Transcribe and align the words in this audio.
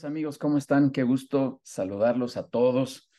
Queridos 0.00 0.12
amigos, 0.16 0.38
¿cómo 0.38 0.56
están? 0.56 0.92
Qué 0.92 1.02
gusto 1.02 1.60
saludarlos 1.62 2.38
a 2.38 2.48
todos. 2.48 3.12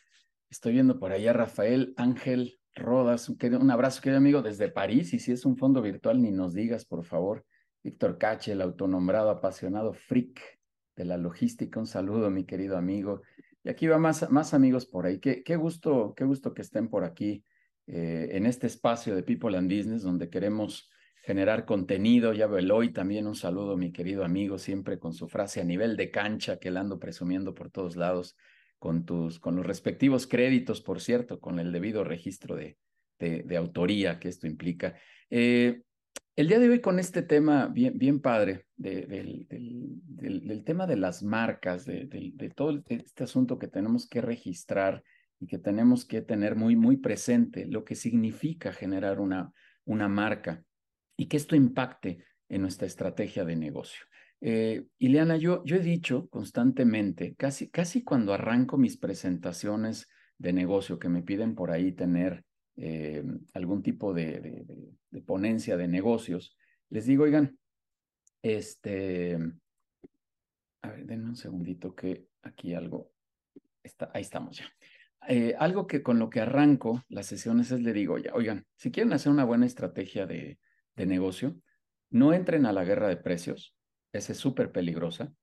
Estoy 0.50 0.74
viendo 0.74 1.00
por 1.00 1.12
allá 1.12 1.30
a 1.30 1.34
Rafael 1.34 1.94
Ángel 1.96 2.60
Rodas. 2.74 3.30
Un 3.30 3.70
abrazo, 3.70 4.02
querido 4.02 4.18
amigo, 4.18 4.42
desde 4.42 4.68
París. 4.68 5.14
Y 5.14 5.20
si 5.20 5.32
es 5.32 5.46
un 5.46 5.58
fondo 5.58 5.84
virtual, 5.84 6.20
ni 6.20 6.32
nos 6.32 6.56
digas, 6.56 6.86
por 6.86 7.06
favor. 7.06 7.46
Víctor 7.84 8.18
Cache, 8.18 8.54
el 8.54 8.64
autonombrado 8.64 9.30
apasionado 9.30 9.94
freak 9.94 10.42
de 10.96 11.06
la 11.06 11.18
logística. 11.18 11.80
Un 11.80 11.86
saludo, 11.86 12.32
mi 12.32 12.46
querido 12.46 12.78
amigo. 12.78 13.22
Y 13.64 13.70
aquí 13.70 13.86
va 13.86 14.00
más, 14.00 14.32
más 14.32 14.56
amigos 14.56 14.88
por 14.88 15.06
ahí. 15.06 15.20
Qué, 15.20 15.44
qué 15.44 15.58
gusto, 15.58 16.16
qué 16.18 16.24
gusto 16.24 16.56
que 16.56 16.64
estén 16.64 16.90
por 16.90 17.04
aquí 17.04 17.46
eh, 17.86 18.30
en 18.32 18.48
este 18.48 18.66
espacio 18.66 19.16
de 19.16 19.22
People 19.22 19.56
and 19.56 19.72
Business, 19.72 20.02
donde 20.02 20.32
queremos 20.32 20.90
generar 21.22 21.66
contenido. 21.66 22.34
Ya 22.34 22.48
veo 22.48 22.76
hoy 22.76 22.92
también 22.92 23.28
un 23.28 23.36
saludo, 23.36 23.78
mi 23.78 23.92
querido 23.92 24.26
amigo, 24.26 24.58
siempre 24.58 25.00
con 25.00 25.14
su 25.14 25.28
frase 25.28 25.62
a 25.62 25.64
nivel 25.64 25.96
de 25.96 26.12
cancha 26.12 26.58
que 26.58 26.72
la 26.72 26.82
ando 26.82 27.00
presumiendo 27.00 27.54
por 27.54 27.72
todos 27.72 27.96
lados, 27.96 28.36
con, 28.80 29.06
tus, 29.06 29.40
con 29.40 29.56
los 29.56 29.66
respectivos 29.66 30.28
créditos, 30.28 30.82
por 30.82 31.00
cierto, 31.00 31.40
con 31.40 31.60
el 31.60 31.72
debido 31.72 32.04
registro 32.04 32.56
de, 32.56 32.78
de, 33.20 33.58
autoría 33.58 34.20
que 34.20 34.28
esto 34.28 34.48
implica. 34.48 34.96
Eh, 35.30 35.84
el 36.36 36.48
día 36.48 36.60
de 36.60 36.70
hoy 36.70 36.82
con 36.82 36.98
este 36.98 37.22
tema 37.22 37.68
bien, 37.68 37.98
bien 37.98 38.20
padre, 38.20 38.66
del, 38.76 39.46
del, 39.48 40.64
tema 40.64 40.88
de 40.88 40.96
las 40.96 41.22
marcas, 41.22 41.86
de, 41.86 42.52
todo 42.56 42.82
este 42.88 43.24
asunto 43.24 43.60
que 43.60 43.68
tenemos 43.68 44.08
que 44.08 44.22
registrar 44.22 45.04
y 45.40 45.46
que 45.46 45.60
tenemos 45.60 46.06
que 46.06 46.22
tener 46.22 46.56
muy, 46.56 46.76
muy 46.76 46.98
presente, 46.98 47.68
lo 47.68 47.84
que 47.84 47.96
significa 47.96 48.74
generar 48.74 49.20
una, 49.20 49.52
una 49.86 50.08
marca 50.08 50.64
y 51.22 51.28
que 51.28 51.38
esto 51.38 51.56
impacte 51.56 52.26
en 52.50 52.64
nuestra 52.64 52.88
estrategia 52.88 53.46
de 53.46 53.56
negocio. 53.56 54.04
Eh, 54.42 54.88
Ileana, 54.98 55.38
yo, 55.38 55.64
yo 55.66 55.76
he 55.76 55.80
dicho 55.82 56.28
constantemente, 56.30 57.36
casi, 57.36 57.70
casi 57.70 58.04
cuando 58.04 58.34
arranco 58.34 58.76
mis 58.76 58.98
presentaciones 58.98 60.10
de 60.40 60.52
negocio 60.52 60.98
que 60.98 61.10
me 61.10 61.22
piden 61.22 61.54
por 61.54 61.70
ahí 61.70 61.92
tener 61.92 62.44
eh, 62.76 63.24
algún 63.54 63.84
tipo 63.84 64.16
de, 64.16 64.66
ponencia 65.28 65.78
de 65.78 65.88
negocios, 65.88 66.58
les 66.90 67.06
digo, 67.06 67.26
oigan, 67.26 67.56
este, 68.42 69.38
a 70.82 70.90
ver, 70.90 71.06
denme 71.06 71.30
un 71.30 71.36
segundito 71.36 71.94
que 71.94 72.30
aquí 72.42 72.74
algo 72.74 73.12
está, 73.84 74.10
ahí 74.16 74.24
estamos 74.24 74.58
ya. 74.58 74.66
Eh, 75.28 75.54
algo 75.60 75.86
que 75.86 76.02
con 76.02 76.18
lo 76.18 76.32
que 76.32 76.40
arranco 76.40 77.04
las 77.10 77.28
sesiones 77.28 77.70
es 77.70 77.80
le 77.82 77.94
digo, 77.94 78.18
ya, 78.18 78.34
oigan, 78.34 78.66
si 78.76 78.90
quieren 78.90 79.14
hacer 79.14 79.32
una 79.32 79.46
buena 79.46 79.68
estrategia 79.68 80.26
de, 80.26 80.58
de 81.02 81.08
negocio, 81.08 81.56
no 82.10 82.34
entren 82.34 82.66
a 82.66 82.74
la 82.74 82.84
guerra 82.84 83.08
de 83.08 83.18
precios, 83.18 83.76
esa 84.14 84.32
es 84.32 84.38
súper 84.38 84.72
peligrosa. 84.72 85.34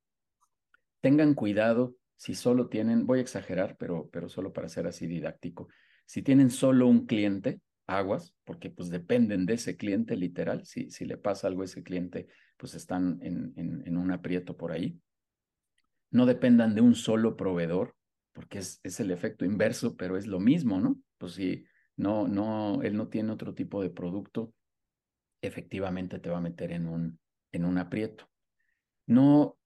Tengan 1.01 1.34
cuidado 1.34 1.97
si 2.17 2.34
solo 2.34 2.69
tienen, 2.69 3.06
voy 3.06 3.19
a 3.20 3.23
exagerar, 3.23 3.77
pero, 3.79 4.09
pero 4.12 4.29
solo 4.29 4.53
para 4.53 4.69
ser 4.69 4.86
así 4.86 5.06
didáctico, 5.06 5.69
si 6.05 6.23
tienen 6.23 6.51
solo 6.51 6.86
un 6.86 7.06
cliente, 7.06 7.61
aguas, 7.86 8.34
porque 8.45 8.70
pues 8.70 8.91
dependen 8.91 9.47
de 9.47 9.55
ese 9.55 9.77
cliente 9.77 10.17
literal, 10.17 10.64
si, 10.67 10.91
si 10.91 11.05
le 11.05 11.17
pasa 11.17 11.47
algo 11.47 11.62
a 11.62 11.67
ese 11.67 11.83
cliente, 11.83 12.29
pues 12.56 12.75
están 12.75 13.19
en, 13.23 13.53
en, 13.56 13.83
en 13.86 13.97
un 13.97 14.11
aprieto 14.11 14.56
por 14.56 14.73
ahí. 14.73 15.01
No 16.11 16.27
dependan 16.27 16.75
de 16.75 16.81
un 16.81 16.95
solo 16.95 17.36
proveedor, 17.36 17.95
porque 18.33 18.59
es, 18.59 18.81
es 18.83 19.01
el 19.01 19.11
efecto 19.11 19.45
inverso, 19.45 19.97
pero 19.97 20.17
es 20.17 20.27
lo 20.27 20.41
mismo, 20.41 20.81
¿no? 20.81 21.01
Pues 21.19 21.33
si 21.33 21.64
no, 21.97 22.29
no, 22.29 22.83
él 22.83 22.97
no 22.97 23.09
tiene 23.09 23.33
otro 23.33 23.55
tipo 23.55 23.83
de 23.83 23.91
producto, 23.91 24.53
efectivamente 25.41 26.19
te 26.19 26.31
va 26.31 26.39
a 26.39 26.42
meter 26.42 26.72
en 26.72 26.86
un, 26.89 27.19
en 27.53 27.64
un 27.64 27.78
aprieto. 27.78 28.29
No, 29.07 29.58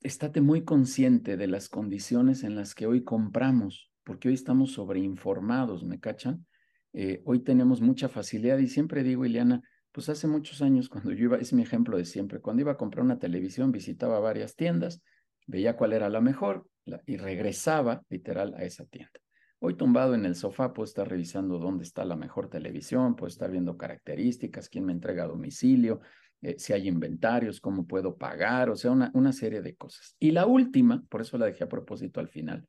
estate 0.00 0.40
muy 0.40 0.64
consciente 0.64 1.36
de 1.36 1.46
las 1.46 1.68
condiciones 1.68 2.44
en 2.44 2.56
las 2.56 2.74
que 2.74 2.86
hoy 2.86 3.04
compramos, 3.04 3.90
porque 4.04 4.28
hoy 4.28 4.34
estamos 4.34 4.72
sobreinformados, 4.72 5.84
¿me 5.84 5.98
cachan? 5.98 6.46
Eh, 6.92 7.22
hoy 7.24 7.40
tenemos 7.40 7.80
mucha 7.80 8.08
facilidad 8.08 8.58
y 8.58 8.68
siempre 8.68 9.02
digo, 9.02 9.24
Ileana, 9.24 9.62
pues 9.92 10.08
hace 10.08 10.26
muchos 10.26 10.60
años 10.60 10.88
cuando 10.90 11.12
yo 11.12 11.24
iba, 11.24 11.38
es 11.38 11.52
mi 11.52 11.62
ejemplo 11.62 11.96
de 11.96 12.04
siempre, 12.04 12.40
cuando 12.40 12.60
iba 12.60 12.72
a 12.72 12.76
comprar 12.76 13.04
una 13.04 13.18
televisión 13.18 13.72
visitaba 13.72 14.20
varias 14.20 14.56
tiendas, 14.56 15.02
veía 15.46 15.76
cuál 15.76 15.92
era 15.92 16.08
la 16.10 16.20
mejor 16.20 16.68
y 17.06 17.16
regresaba 17.16 18.02
literal 18.10 18.54
a 18.56 18.64
esa 18.64 18.84
tienda. 18.84 19.23
Hoy 19.66 19.76
tumbado 19.76 20.14
en 20.14 20.26
el 20.26 20.34
sofá 20.34 20.74
puedo 20.74 20.84
estar 20.84 21.08
revisando 21.08 21.58
dónde 21.58 21.84
está 21.84 22.04
la 22.04 22.16
mejor 22.16 22.50
televisión, 22.50 23.16
puedo 23.16 23.28
estar 23.28 23.50
viendo 23.50 23.78
características, 23.78 24.68
quién 24.68 24.84
me 24.84 24.92
entrega 24.92 25.24
a 25.24 25.26
domicilio, 25.26 26.02
eh, 26.42 26.56
si 26.58 26.74
hay 26.74 26.86
inventarios, 26.86 27.62
cómo 27.62 27.86
puedo 27.86 28.18
pagar, 28.18 28.68
o 28.68 28.76
sea, 28.76 28.90
una, 28.90 29.10
una 29.14 29.32
serie 29.32 29.62
de 29.62 29.74
cosas. 29.74 30.16
Y 30.20 30.32
la 30.32 30.44
última, 30.44 31.02
por 31.08 31.22
eso 31.22 31.38
la 31.38 31.46
dejé 31.46 31.64
a 31.64 31.70
propósito 31.70 32.20
al 32.20 32.28
final, 32.28 32.68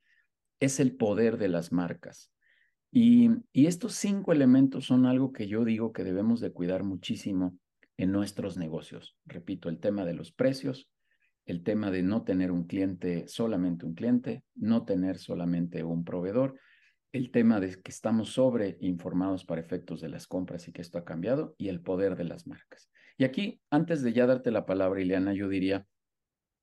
es 0.62 0.80
el 0.80 0.96
poder 0.96 1.38
de 1.38 1.50
las 1.50 1.74
marcas. 1.74 2.32
Y, 2.94 3.30
y 3.52 3.66
estos 3.66 3.96
cinco 3.96 4.32
elementos 4.32 4.86
son 4.86 5.06
algo 5.06 5.34
que 5.34 5.48
yo 5.50 5.66
digo 5.66 5.92
que 5.92 6.06
debemos 6.06 6.40
de 6.40 6.54
cuidar 6.54 6.86
muchísimo 6.86 7.60
en 7.98 8.14
nuestros 8.14 8.56
negocios. 8.56 9.18
Repito, 9.26 9.68
el 9.68 9.80
tema 9.82 10.06
de 10.06 10.14
los 10.14 10.32
precios, 10.32 10.90
el 11.46 11.62
tema 11.62 11.92
de 11.92 12.04
no 12.04 12.24
tener 12.24 12.54
un 12.54 12.64
cliente, 12.64 13.28
solamente 13.28 13.86
un 13.86 13.96
cliente, 13.96 14.46
no 14.56 14.86
tener 14.86 15.18
solamente 15.18 15.84
un 15.84 16.06
proveedor 16.06 16.58
el 17.12 17.32
tema 17.32 17.60
de 17.60 17.82
que 17.82 17.92
estamos 17.92 18.34
sobre 18.34 18.78
informados 18.82 19.46
para 19.46 19.62
efectos 19.62 20.02
de 20.02 20.10
las 20.10 20.28
compras 20.28 20.68
y 20.68 20.72
que 20.72 20.82
esto 20.82 20.98
ha 20.98 21.06
cambiado 21.06 21.56
y 21.58 21.70
el 21.70 21.82
poder 21.82 22.16
de 22.16 22.26
las 22.26 22.48
marcas. 22.48 22.90
Y 23.18 23.24
aquí, 23.24 23.62
antes 23.70 24.02
de 24.02 24.14
ya 24.14 24.26
darte 24.26 24.52
la 24.52 24.66
palabra, 24.66 25.02
Ileana, 25.02 25.34
yo 25.34 25.48
diría, 25.48 25.86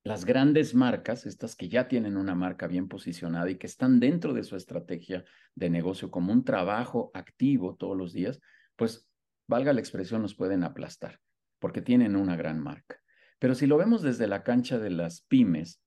las 0.03 0.25
grandes 0.25 0.75
marcas, 0.75 1.25
estas 1.25 1.55
que 1.55 1.69
ya 1.69 1.87
tienen 1.87 2.17
una 2.17 2.35
marca 2.35 2.67
bien 2.67 2.87
posicionada 2.87 3.49
y 3.49 3.57
que 3.57 3.67
están 3.67 3.99
dentro 3.99 4.33
de 4.33 4.43
su 4.43 4.55
estrategia 4.55 5.23
de 5.55 5.69
negocio 5.69 6.11
como 6.11 6.33
un 6.33 6.43
trabajo 6.43 7.09
activo 7.13 7.75
todos 7.75 7.97
los 7.97 8.13
días, 8.13 8.39
pues, 8.75 9.07
valga 9.47 9.73
la 9.73 9.79
expresión, 9.79 10.21
nos 10.21 10.35
pueden 10.35 10.63
aplastar 10.63 11.19
porque 11.63 11.81
tienen 11.81 12.17
una 12.17 12.35
gran 12.35 12.59
marca. 12.59 12.99
Pero 13.39 13.55
si 13.55 13.67
lo 13.67 13.77
vemos 13.77 14.01
desde 14.01 14.27
la 14.27 14.43
cancha 14.43 14.79
de 14.79 14.89
las 14.89 15.21
pymes, 15.21 15.81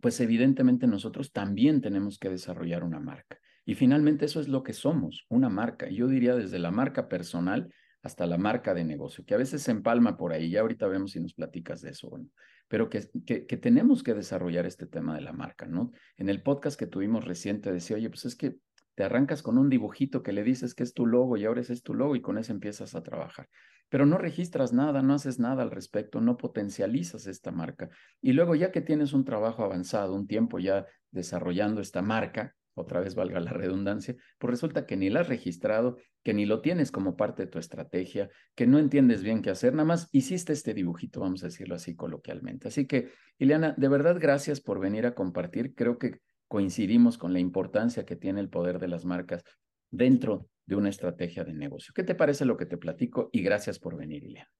pues 0.00 0.20
evidentemente 0.20 0.88
nosotros 0.88 1.30
también 1.30 1.80
tenemos 1.80 2.18
que 2.18 2.30
desarrollar 2.30 2.82
una 2.82 2.98
marca. 2.98 3.38
Y 3.68 3.74
finalmente 3.74 4.24
eso 4.24 4.40
es 4.40 4.48
lo 4.48 4.62
que 4.62 4.72
somos, 4.72 5.26
una 5.28 5.50
marca. 5.50 5.90
Yo 5.90 6.08
diría 6.08 6.34
desde 6.34 6.58
la 6.58 6.70
marca 6.70 7.06
personal 7.06 7.70
hasta 8.02 8.24
la 8.24 8.38
marca 8.38 8.72
de 8.72 8.82
negocio, 8.82 9.26
que 9.26 9.34
a 9.34 9.36
veces 9.36 9.60
se 9.60 9.72
empalma 9.72 10.16
por 10.16 10.32
ahí. 10.32 10.48
Ya 10.48 10.62
ahorita 10.62 10.88
vemos 10.88 11.10
si 11.10 11.20
nos 11.20 11.34
platicas 11.34 11.82
de 11.82 11.90
eso, 11.90 12.08
bueno, 12.08 12.30
pero 12.66 12.88
que, 12.88 13.10
que, 13.26 13.44
que, 13.44 13.56
tenemos 13.58 14.02
que 14.02 14.14
desarrollar 14.14 14.64
este 14.64 14.86
tema 14.86 15.14
de 15.14 15.20
la 15.20 15.34
marca, 15.34 15.66
¿no? 15.66 15.92
En 16.16 16.30
el 16.30 16.42
podcast 16.42 16.78
que 16.78 16.86
tuvimos 16.86 17.26
reciente 17.26 17.70
decía, 17.70 17.96
oye, 17.96 18.08
pues 18.08 18.24
es 18.24 18.36
que 18.36 18.56
te 18.94 19.04
arrancas 19.04 19.42
con 19.42 19.58
un 19.58 19.68
dibujito 19.68 20.22
que 20.22 20.32
le 20.32 20.44
dices 20.44 20.74
que 20.74 20.82
es 20.82 20.94
tu 20.94 21.04
logo 21.04 21.36
y 21.36 21.44
ahora 21.44 21.60
ese 21.60 21.74
es 21.74 21.82
tu 21.82 21.92
logo 21.92 22.16
y 22.16 22.22
con 22.22 22.38
eso 22.38 22.52
empiezas 22.54 22.94
a 22.94 23.02
trabajar. 23.02 23.50
Pero 23.90 24.06
no 24.06 24.16
registras 24.16 24.72
nada, 24.72 25.02
no 25.02 25.12
haces 25.12 25.38
nada 25.38 25.62
al 25.62 25.70
respecto, 25.70 26.22
no 26.22 26.38
potencializas 26.38 27.26
esta 27.26 27.50
marca. 27.50 27.90
Y 28.22 28.32
luego 28.32 28.54
ya 28.54 28.72
que 28.72 28.80
tienes 28.80 29.12
un 29.12 29.26
trabajo 29.26 29.62
avanzado, 29.62 30.14
un 30.14 30.26
tiempo 30.26 30.58
ya 30.58 30.86
desarrollando 31.10 31.82
esta 31.82 32.00
marca, 32.00 32.54
otra 32.78 33.00
vez 33.00 33.14
valga 33.14 33.40
la 33.40 33.52
redundancia, 33.52 34.14
pues 34.38 34.50
resulta 34.50 34.86
que 34.86 34.96
ni 34.96 35.10
la 35.10 35.20
has 35.20 35.28
registrado, 35.28 35.96
que 36.22 36.34
ni 36.34 36.46
lo 36.46 36.60
tienes 36.60 36.90
como 36.90 37.16
parte 37.16 37.44
de 37.44 37.50
tu 37.50 37.58
estrategia, 37.58 38.28
que 38.54 38.66
no 38.66 38.78
entiendes 38.78 39.22
bien 39.22 39.42
qué 39.42 39.50
hacer, 39.50 39.72
nada 39.72 39.86
más 39.86 40.08
hiciste 40.12 40.52
este 40.52 40.74
dibujito, 40.74 41.20
vamos 41.20 41.42
a 41.42 41.46
decirlo 41.46 41.74
así 41.74 41.94
coloquialmente. 41.94 42.68
Así 42.68 42.86
que, 42.86 43.10
Ileana, 43.38 43.74
de 43.76 43.88
verdad 43.88 44.18
gracias 44.20 44.60
por 44.60 44.80
venir 44.80 45.06
a 45.06 45.14
compartir. 45.14 45.74
Creo 45.74 45.98
que 45.98 46.20
coincidimos 46.48 47.18
con 47.18 47.32
la 47.32 47.40
importancia 47.40 48.04
que 48.04 48.16
tiene 48.16 48.40
el 48.40 48.48
poder 48.48 48.78
de 48.78 48.88
las 48.88 49.04
marcas 49.04 49.44
dentro 49.90 50.48
de 50.66 50.76
una 50.76 50.88
estrategia 50.88 51.44
de 51.44 51.54
negocio. 51.54 51.92
¿Qué 51.94 52.02
te 52.02 52.14
parece 52.14 52.44
lo 52.44 52.56
que 52.56 52.66
te 52.66 52.76
platico? 52.76 53.30
Y 53.32 53.42
gracias 53.42 53.78
por 53.78 53.96
venir, 53.96 54.24
Ileana. 54.24 54.57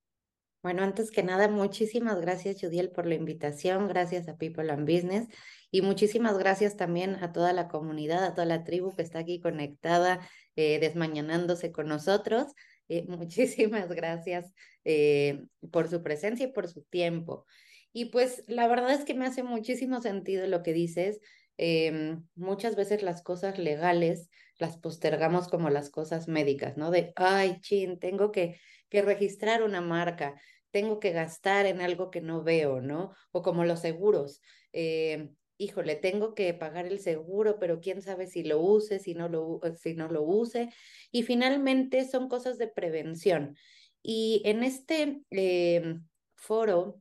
Bueno, 0.60 0.82
antes 0.82 1.12
que 1.12 1.22
nada, 1.22 1.48
muchísimas 1.48 2.20
gracias, 2.20 2.56
Judiel, 2.60 2.90
por 2.90 3.06
la 3.06 3.14
invitación. 3.14 3.86
Gracias 3.86 4.28
a 4.28 4.36
People 4.36 4.70
and 4.72 4.90
Business. 4.90 5.28
Y 5.70 5.82
muchísimas 5.82 6.36
gracias 6.36 6.76
también 6.76 7.14
a 7.22 7.32
toda 7.32 7.52
la 7.52 7.68
comunidad, 7.68 8.24
a 8.24 8.34
toda 8.34 8.46
la 8.46 8.64
tribu 8.64 8.94
que 8.96 9.02
está 9.02 9.20
aquí 9.20 9.40
conectada, 9.40 10.20
eh, 10.56 10.80
desmañanándose 10.80 11.70
con 11.70 11.86
nosotros. 11.86 12.52
Eh, 12.88 13.04
muchísimas 13.08 13.88
gracias 13.88 14.52
eh, 14.84 15.44
por 15.70 15.88
su 15.88 16.02
presencia 16.02 16.46
y 16.46 16.52
por 16.52 16.66
su 16.66 16.82
tiempo. 16.82 17.46
Y 17.92 18.06
pues 18.06 18.42
la 18.48 18.66
verdad 18.66 18.90
es 18.92 19.04
que 19.04 19.14
me 19.14 19.26
hace 19.26 19.44
muchísimo 19.44 20.00
sentido 20.00 20.46
lo 20.48 20.64
que 20.64 20.72
dices. 20.72 21.20
Em, 21.56 22.24
muchas 22.34 22.74
veces 22.74 23.02
las 23.02 23.22
cosas 23.22 23.58
legales 23.58 24.28
las 24.58 24.76
postergamos 24.76 25.48
como 25.48 25.70
las 25.70 25.90
cosas 25.90 26.26
médicas, 26.28 26.76
¿no? 26.76 26.90
De, 26.90 27.12
ay, 27.16 27.60
chin, 27.60 27.98
tengo 27.98 28.32
que 28.32 28.58
que 28.88 29.02
registrar 29.02 29.62
una 29.62 29.80
marca, 29.80 30.34
tengo 30.70 31.00
que 31.00 31.12
gastar 31.12 31.66
en 31.66 31.80
algo 31.80 32.10
que 32.10 32.20
no 32.20 32.42
veo, 32.42 32.80
¿no? 32.80 33.12
O 33.32 33.42
como 33.42 33.64
los 33.64 33.80
seguros. 33.80 34.40
Eh, 34.72 35.30
híjole, 35.56 35.96
tengo 35.96 36.34
que 36.34 36.54
pagar 36.54 36.86
el 36.86 37.00
seguro, 37.00 37.58
pero 37.58 37.80
quién 37.80 38.02
sabe 38.02 38.26
si 38.26 38.44
lo 38.44 38.60
use, 38.60 38.98
si 38.98 39.14
no 39.14 39.28
lo, 39.28 39.60
si 39.80 39.94
no 39.94 40.08
lo 40.08 40.22
use. 40.22 40.70
Y 41.10 41.22
finalmente 41.22 42.04
son 42.08 42.28
cosas 42.28 42.58
de 42.58 42.68
prevención. 42.68 43.56
Y 44.02 44.42
en 44.44 44.62
este 44.62 45.20
eh, 45.30 45.96
foro 46.36 47.00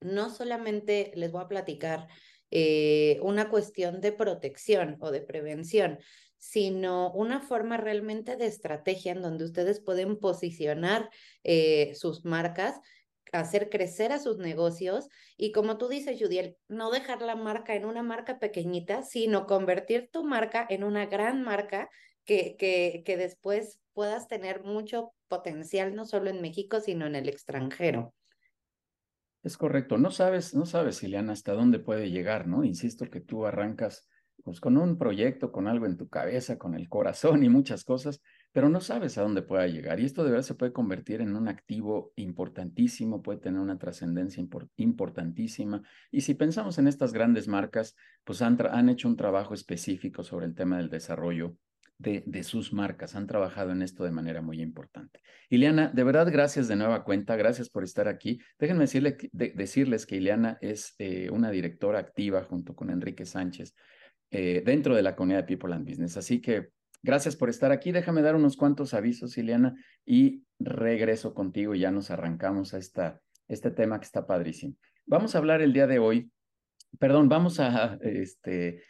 no 0.00 0.30
solamente 0.30 1.12
les 1.14 1.30
voy 1.30 1.42
a 1.42 1.48
platicar 1.48 2.08
eh, 2.50 3.18
una 3.22 3.48
cuestión 3.48 4.00
de 4.00 4.12
protección 4.12 4.96
o 5.00 5.10
de 5.10 5.20
prevención, 5.20 5.98
sino 6.40 7.12
una 7.12 7.40
forma 7.40 7.76
realmente 7.76 8.36
de 8.36 8.46
estrategia 8.46 9.12
en 9.12 9.22
donde 9.22 9.44
ustedes 9.44 9.78
pueden 9.78 10.18
posicionar 10.18 11.10
eh, 11.44 11.92
sus 11.94 12.24
marcas 12.24 12.80
hacer 13.32 13.70
crecer 13.70 14.10
a 14.10 14.18
sus 14.18 14.38
negocios 14.38 15.08
y 15.36 15.52
como 15.52 15.78
tú 15.78 15.88
dices, 15.88 16.18
Judiel, 16.20 16.56
no 16.68 16.90
dejar 16.90 17.22
la 17.22 17.36
marca 17.36 17.74
en 17.76 17.84
una 17.84 18.02
marca 18.02 18.38
pequeñita, 18.38 19.02
sino 19.02 19.46
convertir 19.46 20.10
tu 20.10 20.24
marca 20.24 20.66
en 20.68 20.82
una 20.82 21.06
gran 21.06 21.42
marca 21.42 21.88
que, 22.24 22.56
que, 22.58 23.02
que 23.04 23.16
después 23.16 23.80
puedas 23.92 24.26
tener 24.26 24.64
mucho 24.64 25.12
potencial, 25.28 25.94
no 25.94 26.06
solo 26.06 26.30
en 26.30 26.40
México, 26.40 26.80
sino 26.80 27.06
en 27.06 27.14
el 27.14 27.28
extranjero. 27.28 28.14
Es 29.42 29.56
correcto. 29.56 29.96
No 29.96 30.10
sabes, 30.10 30.54
no 30.54 30.66
sabes, 30.66 31.02
Ileana, 31.02 31.32
hasta 31.32 31.52
dónde 31.52 31.78
puede 31.78 32.10
llegar, 32.10 32.46
¿no? 32.46 32.64
Insisto 32.64 33.08
que 33.08 33.20
tú 33.20 33.46
arrancas 33.46 34.06
pues 34.42 34.60
con 34.60 34.76
un 34.76 34.98
proyecto, 34.98 35.52
con 35.52 35.68
algo 35.68 35.86
en 35.86 35.96
tu 35.96 36.08
cabeza, 36.08 36.58
con 36.58 36.74
el 36.74 36.88
corazón 36.88 37.42
y 37.42 37.48
muchas 37.48 37.84
cosas, 37.84 38.20
pero 38.52 38.68
no 38.68 38.80
sabes 38.80 39.16
a 39.18 39.22
dónde 39.22 39.42
pueda 39.42 39.66
llegar. 39.66 40.00
Y 40.00 40.04
esto 40.04 40.24
de 40.24 40.30
verdad 40.30 40.44
se 40.44 40.54
puede 40.54 40.72
convertir 40.72 41.20
en 41.20 41.36
un 41.36 41.48
activo 41.48 42.12
importantísimo, 42.16 43.22
puede 43.22 43.38
tener 43.38 43.60
una 43.60 43.78
trascendencia 43.78 44.44
importantísima. 44.76 45.82
Y 46.10 46.22
si 46.22 46.34
pensamos 46.34 46.78
en 46.78 46.88
estas 46.88 47.12
grandes 47.12 47.48
marcas, 47.48 47.94
pues 48.24 48.42
han, 48.42 48.88
hecho 48.88 49.08
un 49.08 49.16
trabajo 49.16 49.54
específico 49.54 50.22
sobre 50.22 50.46
el 50.46 50.54
tema 50.54 50.78
del 50.78 50.90
desarrollo 50.90 51.56
de, 51.98 52.42
sus 52.42 52.72
marcas. 52.72 53.14
Han 53.14 53.26
trabajado 53.26 53.72
en 53.72 53.82
esto 53.82 54.04
de 54.04 54.10
manera 54.10 54.40
muy 54.40 54.60
importante. 54.60 55.20
Ileana, 55.50 55.88
de 55.88 56.02
verdad, 56.02 56.30
gracias 56.32 56.66
de 56.66 56.76
nueva 56.76 57.04
cuenta, 57.04 57.36
gracias 57.36 57.68
por 57.68 57.84
estar 57.84 58.08
aquí. 58.08 58.40
Déjenme 58.58 58.86
decirles 58.86 60.06
que 60.06 60.16
Ileana 60.16 60.58
es 60.60 60.94
eh, 60.98 61.28
una 61.30 61.50
directora 61.50 61.98
activa 61.98 62.42
junto 62.42 62.74
con 62.74 62.90
Enrique 62.90 63.26
Sánchez 63.26 63.74
eh, 64.30 64.62
dentro 64.64 64.94
de 64.94 65.02
la 65.02 65.16
comunidad 65.16 65.40
de 65.40 65.56
People 65.56 65.74
and 65.74 65.88
Business. 65.88 66.16
Así 66.16 66.40
que 66.40 66.70
gracias 67.02 67.36
por 67.36 67.48
estar 67.48 67.72
aquí. 67.72 67.92
Déjame 67.92 68.22
dar 68.22 68.34
unos 68.34 68.56
cuantos 68.56 68.94
avisos, 68.94 69.36
Ileana, 69.38 69.74
y 70.04 70.44
regreso 70.58 71.34
contigo 71.34 71.74
y 71.74 71.80
ya 71.80 71.90
nos 71.90 72.10
arrancamos 72.10 72.74
a 72.74 72.78
esta, 72.78 73.20
este 73.48 73.70
tema 73.70 73.98
que 73.98 74.06
está 74.06 74.26
padrísimo. 74.26 74.74
Vamos 75.06 75.34
a 75.34 75.38
hablar 75.38 75.62
el 75.62 75.72
día 75.72 75.86
de 75.86 75.98
hoy 75.98 76.30
Perdón, 76.98 77.28
vamos 77.28 77.60
a, 77.60 77.98
este, 78.02 78.82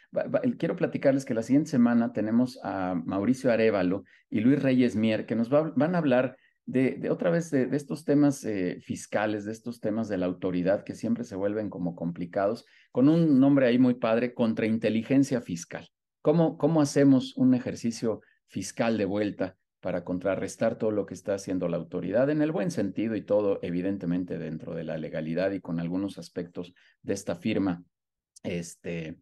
quiero 0.57 0.75
platicarles 0.75 1.25
que 1.25 1.33
la 1.33 1.43
siguiente 1.43 1.69
semana 1.69 2.13
tenemos 2.13 2.59
a 2.63 2.95
Mauricio 2.95 3.51
Arevalo 3.51 4.03
y 4.29 4.39
Luis 4.39 4.61
Reyes 4.61 4.95
Mier, 4.95 5.25
que 5.25 5.35
nos 5.35 5.49
van 5.49 5.95
a 5.95 5.97
hablar 5.97 6.37
de, 6.71 7.09
otra 7.09 7.29
vez 7.29 7.51
de, 7.51 7.67
estos 7.75 8.05
temas 8.05 8.45
eh, 8.45 8.79
fiscales, 8.81 9.43
de 9.43 9.51
estos 9.51 9.81
temas 9.81 10.07
de 10.07 10.17
la 10.17 10.25
autoridad 10.25 10.83
que 10.83 10.95
siempre 10.95 11.25
se 11.25 11.35
vuelven 11.35 11.69
como 11.69 11.95
complicados, 11.95 12.65
con 12.91 13.09
un 13.09 13.39
nombre 13.39 13.67
ahí 13.67 13.77
muy 13.77 13.95
padre, 13.95 14.33
contrainteligencia 14.33 15.41
fiscal. 15.41 15.89
¿Cómo, 16.21 16.57
cómo 16.57 16.81
hacemos 16.81 17.35
un 17.35 17.53
ejercicio 17.55 18.21
fiscal 18.47 18.97
de 18.97 19.05
vuelta 19.05 19.57
para 19.81 20.05
contrarrestar 20.05 20.77
todo 20.77 20.91
lo 20.91 21.05
que 21.05 21.15
está 21.15 21.33
haciendo 21.33 21.67
la 21.67 21.77
autoridad 21.77 22.29
en 22.29 22.41
el 22.41 22.51
buen 22.51 22.71
sentido 22.71 23.15
y 23.15 23.23
todo 23.23 23.59
evidentemente 23.63 24.37
dentro 24.37 24.73
de 24.73 24.83
la 24.83 24.97
legalidad 24.97 25.51
y 25.51 25.59
con 25.59 25.79
algunos 25.79 26.17
aspectos 26.17 26.73
de 27.01 27.13
esta 27.13 27.35
firma 27.35 27.83
este, 28.43 29.19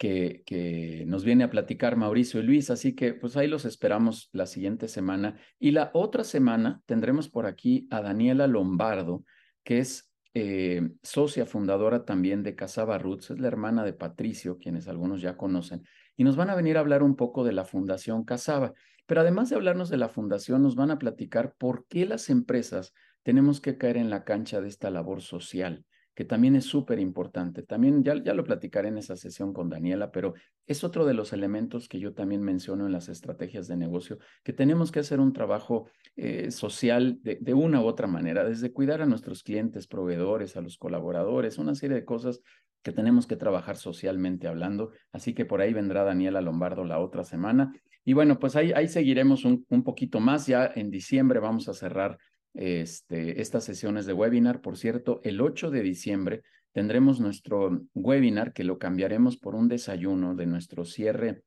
que, 0.00 1.04
nos 1.06 1.24
viene 1.24 1.44
a 1.44 1.50
platicar 1.50 1.96
Mauricio 1.96 2.40
y 2.40 2.42
Luis. 2.42 2.70
Así 2.70 2.94
que 2.94 3.12
pues 3.12 3.36
ahí 3.36 3.46
los 3.46 3.66
esperamos 3.66 4.30
la 4.32 4.46
siguiente 4.46 4.88
semana. 4.88 5.38
Y 5.58 5.72
la 5.72 5.90
otra 5.92 6.24
semana 6.24 6.82
tendremos 6.86 7.28
por 7.28 7.46
aquí 7.46 7.86
a 7.90 8.00
Daniela 8.00 8.46
Lombardo, 8.46 9.24
que 9.62 9.78
es 9.78 10.10
eh, 10.32 10.88
socia 11.02 11.44
fundadora 11.44 12.04
también 12.06 12.42
de 12.42 12.54
Casaba 12.54 12.96
Roots, 12.98 13.32
es 13.32 13.40
la 13.40 13.48
hermana 13.48 13.84
de 13.84 13.92
Patricio, 13.92 14.58
quienes 14.58 14.88
algunos 14.88 15.20
ya 15.20 15.36
conocen, 15.36 15.82
y 16.16 16.24
nos 16.24 16.36
van 16.36 16.48
a 16.48 16.54
venir 16.54 16.76
a 16.76 16.80
hablar 16.80 17.02
un 17.02 17.16
poco 17.16 17.44
de 17.44 17.52
la 17.52 17.64
Fundación 17.64 18.24
Casaba. 18.24 18.72
Pero 19.06 19.20
además 19.20 19.50
de 19.50 19.56
hablarnos 19.56 19.90
de 19.90 19.96
la 19.98 20.08
fundación, 20.08 20.62
nos 20.62 20.76
van 20.76 20.92
a 20.92 20.98
platicar 20.98 21.56
por 21.58 21.86
qué 21.88 22.06
las 22.06 22.30
empresas 22.30 22.94
tenemos 23.22 23.60
que 23.60 23.76
caer 23.76 23.96
en 23.96 24.08
la 24.08 24.24
cancha 24.24 24.60
de 24.60 24.68
esta 24.68 24.88
labor 24.88 25.20
social 25.20 25.84
que 26.14 26.24
también 26.24 26.56
es 26.56 26.64
súper 26.64 26.98
importante. 26.98 27.62
También 27.62 28.02
ya, 28.02 28.22
ya 28.22 28.34
lo 28.34 28.44
platicaré 28.44 28.88
en 28.88 28.98
esa 28.98 29.16
sesión 29.16 29.52
con 29.52 29.68
Daniela, 29.68 30.10
pero 30.10 30.34
es 30.66 30.84
otro 30.84 31.06
de 31.06 31.14
los 31.14 31.32
elementos 31.32 31.88
que 31.88 31.98
yo 31.98 32.12
también 32.14 32.42
menciono 32.42 32.86
en 32.86 32.92
las 32.92 33.08
estrategias 33.08 33.68
de 33.68 33.76
negocio, 33.76 34.18
que 34.42 34.52
tenemos 34.52 34.90
que 34.92 35.00
hacer 35.00 35.20
un 35.20 35.32
trabajo 35.32 35.88
eh, 36.16 36.50
social 36.50 37.18
de, 37.22 37.38
de, 37.40 37.54
una 37.54 37.80
u 37.80 37.86
otra 37.86 38.06
manera, 38.06 38.44
desde 38.44 38.72
cuidar 38.72 39.02
a 39.02 39.06
nuestros 39.06 39.42
clientes, 39.42 39.86
proveedores, 39.86 40.56
a 40.56 40.60
los 40.60 40.76
colaboradores, 40.76 41.58
una 41.58 41.74
serie 41.74 41.96
de 41.96 42.04
cosas 42.04 42.42
que 42.82 42.92
tenemos 42.92 43.26
que 43.26 43.36
trabajar 43.36 43.76
socialmente 43.76 44.48
hablando. 44.48 44.90
Así 45.12 45.34
que 45.34 45.44
por 45.44 45.60
ahí 45.60 45.72
vendrá 45.72 46.04
Daniela 46.04 46.40
Lombardo 46.40 46.84
la 46.84 46.98
otra 46.98 47.24
semana. 47.24 47.72
Y 48.04 48.14
bueno, 48.14 48.38
pues 48.38 48.56
ahí, 48.56 48.72
ahí 48.72 48.88
seguiremos 48.88 49.44
un, 49.44 49.66
un 49.68 49.84
poquito 49.84 50.20
más. 50.20 50.46
Ya 50.46 50.70
en 50.74 50.90
diciembre 50.90 51.40
vamos 51.40 51.68
a 51.68 51.74
cerrar 51.74 52.18
este, 52.54 53.40
estas 53.40 53.64
sesiones 53.64 54.06
de 54.06 54.12
webinar. 54.12 54.60
Por 54.60 54.76
cierto, 54.76 55.20
el 55.24 55.40
8 55.40 55.70
de 55.70 55.82
diciembre 55.82 56.42
tendremos 56.72 57.20
nuestro 57.20 57.82
webinar 57.94 58.52
que 58.52 58.64
lo 58.64 58.78
cambiaremos 58.78 59.36
por 59.36 59.54
un 59.54 59.68
desayuno 59.68 60.34
de 60.34 60.46
nuestro 60.46 60.84
cierre 60.84 61.42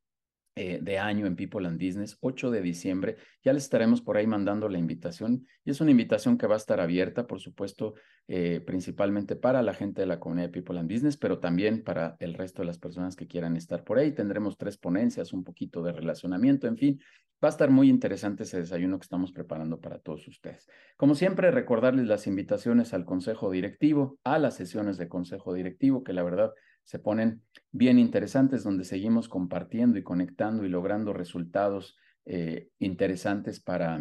eh, 0.55 0.79
de 0.81 0.99
año 0.99 1.25
en 1.25 1.35
People 1.35 1.67
and 1.67 1.83
Business, 1.83 2.17
8 2.21 2.51
de 2.51 2.61
diciembre. 2.61 3.17
Ya 3.43 3.53
les 3.53 3.63
estaremos 3.63 4.01
por 4.01 4.17
ahí 4.17 4.27
mandando 4.27 4.69
la 4.69 4.77
invitación 4.77 5.47
y 5.65 5.71
es 5.71 5.81
una 5.81 5.89
invitación 5.89 6.37
que 6.37 6.45
va 6.45 6.53
a 6.53 6.57
estar 6.57 6.79
abierta, 6.79 7.25
por 7.25 7.39
supuesto, 7.39 7.95
eh, 8.27 8.61
principalmente 8.63 9.35
para 9.35 9.63
la 9.63 9.73
gente 9.73 10.01
de 10.01 10.07
la 10.07 10.19
comunidad 10.19 10.47
de 10.47 10.51
People 10.51 10.79
and 10.79 10.91
Business, 10.91 11.17
pero 11.17 11.39
también 11.39 11.83
para 11.83 12.17
el 12.19 12.35
resto 12.35 12.61
de 12.61 12.67
las 12.67 12.77
personas 12.77 13.15
que 13.15 13.25
quieran 13.25 13.57
estar 13.57 13.83
por 13.83 13.97
ahí. 13.97 14.11
Tendremos 14.11 14.57
tres 14.57 14.77
ponencias, 14.77 15.33
un 15.33 15.43
poquito 15.43 15.81
de 15.81 15.91
relacionamiento, 15.91 16.67
en 16.67 16.77
fin. 16.77 17.01
Va 17.43 17.47
a 17.47 17.49
estar 17.49 17.71
muy 17.71 17.89
interesante 17.89 18.43
ese 18.43 18.59
desayuno 18.59 18.99
que 18.99 19.03
estamos 19.03 19.31
preparando 19.31 19.81
para 19.81 19.97
todos 19.97 20.27
ustedes. 20.27 20.69
Como 20.95 21.15
siempre, 21.15 21.51
recordarles 21.51 22.07
las 22.07 22.27
invitaciones 22.27 22.93
al 22.93 23.05
consejo 23.05 23.49
directivo, 23.49 24.19
a 24.23 24.37
las 24.37 24.55
sesiones 24.55 24.97
de 24.97 25.09
consejo 25.09 25.53
directivo, 25.53 26.03
que 26.03 26.13
la 26.13 26.23
verdad 26.23 26.53
se 26.83 26.99
ponen 26.99 27.41
bien 27.71 27.99
interesantes, 27.99 28.63
donde 28.63 28.83
seguimos 28.83 29.29
compartiendo 29.29 29.97
y 29.97 30.03
conectando 30.03 30.65
y 30.65 30.69
logrando 30.69 31.13
resultados 31.13 31.97
eh, 32.25 32.69
interesantes 32.79 33.59
para, 33.59 33.99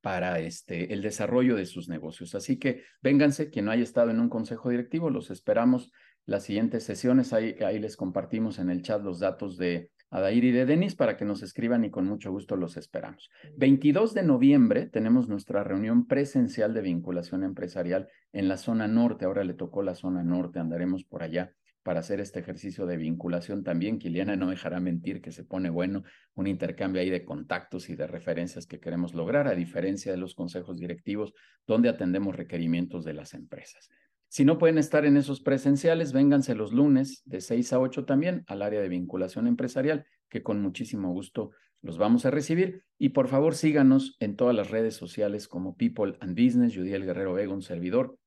para 0.00 0.38
este, 0.40 0.92
el 0.92 1.02
desarrollo 1.02 1.56
de 1.56 1.66
sus 1.66 1.88
negocios. 1.88 2.34
Así 2.34 2.58
que 2.58 2.84
vénganse, 3.02 3.50
quien 3.50 3.66
no 3.66 3.70
haya 3.70 3.82
estado 3.82 4.10
en 4.10 4.20
un 4.20 4.28
consejo 4.28 4.70
directivo, 4.70 5.10
los 5.10 5.30
esperamos 5.30 5.92
las 6.24 6.44
siguientes 6.44 6.84
sesiones. 6.84 7.32
Ahí, 7.32 7.56
ahí 7.64 7.78
les 7.78 7.96
compartimos 7.96 8.58
en 8.58 8.70
el 8.70 8.82
chat 8.82 9.02
los 9.02 9.18
datos 9.18 9.56
de 9.56 9.90
Adair 10.10 10.44
y 10.44 10.52
de 10.52 10.64
Denis 10.64 10.94
para 10.94 11.16
que 11.16 11.24
nos 11.24 11.42
escriban 11.42 11.84
y 11.84 11.90
con 11.90 12.06
mucho 12.06 12.30
gusto 12.30 12.56
los 12.56 12.76
esperamos. 12.76 13.30
22 13.56 14.14
de 14.14 14.22
noviembre 14.22 14.86
tenemos 14.86 15.28
nuestra 15.28 15.64
reunión 15.64 16.06
presencial 16.06 16.72
de 16.72 16.80
vinculación 16.80 17.44
empresarial 17.44 18.08
en 18.32 18.48
la 18.48 18.56
zona 18.56 18.88
norte. 18.88 19.26
Ahora 19.26 19.44
le 19.44 19.54
tocó 19.54 19.82
la 19.82 19.94
zona 19.94 20.22
norte, 20.22 20.60
andaremos 20.60 21.04
por 21.04 21.22
allá 21.22 21.52
para 21.88 22.00
hacer 22.00 22.20
este 22.20 22.40
ejercicio 22.40 22.84
de 22.84 22.98
vinculación 22.98 23.64
también. 23.64 23.98
Kiliana 23.98 24.36
no 24.36 24.50
dejará 24.50 24.78
mentir 24.78 25.22
que 25.22 25.32
se 25.32 25.42
pone 25.42 25.70
bueno 25.70 26.02
un 26.34 26.46
intercambio 26.46 27.00
ahí 27.00 27.08
de 27.08 27.24
contactos 27.24 27.88
y 27.88 27.96
de 27.96 28.06
referencias 28.06 28.66
que 28.66 28.78
queremos 28.78 29.14
lograr, 29.14 29.48
a 29.48 29.54
diferencia 29.54 30.12
de 30.12 30.18
los 30.18 30.34
consejos 30.34 30.76
directivos, 30.78 31.32
donde 31.66 31.88
atendemos 31.88 32.36
requerimientos 32.36 33.06
de 33.06 33.14
las 33.14 33.32
empresas. 33.32 33.88
Si 34.28 34.44
no 34.44 34.58
pueden 34.58 34.76
estar 34.76 35.06
en 35.06 35.16
esos 35.16 35.40
presenciales, 35.40 36.12
vénganse 36.12 36.54
los 36.54 36.74
lunes 36.74 37.22
de 37.24 37.40
6 37.40 37.72
a 37.72 37.80
8 37.80 38.04
también 38.04 38.44
al 38.48 38.60
área 38.60 38.82
de 38.82 38.90
vinculación 38.90 39.46
empresarial, 39.46 40.04
que 40.28 40.42
con 40.42 40.60
muchísimo 40.60 41.10
gusto 41.14 41.52
los 41.80 41.96
vamos 41.96 42.26
a 42.26 42.30
recibir. 42.30 42.84
Y 42.98 43.08
por 43.08 43.28
favor 43.28 43.54
síganos 43.54 44.18
en 44.20 44.36
todas 44.36 44.54
las 44.54 44.70
redes 44.70 44.94
sociales 44.94 45.48
como 45.48 45.74
People 45.74 46.18
and 46.20 46.38
Business, 46.38 46.76
Judiel 46.76 47.06
Guerrero 47.06 47.32
Vega, 47.32 47.54
un 47.54 47.62
servidor, 47.62 48.18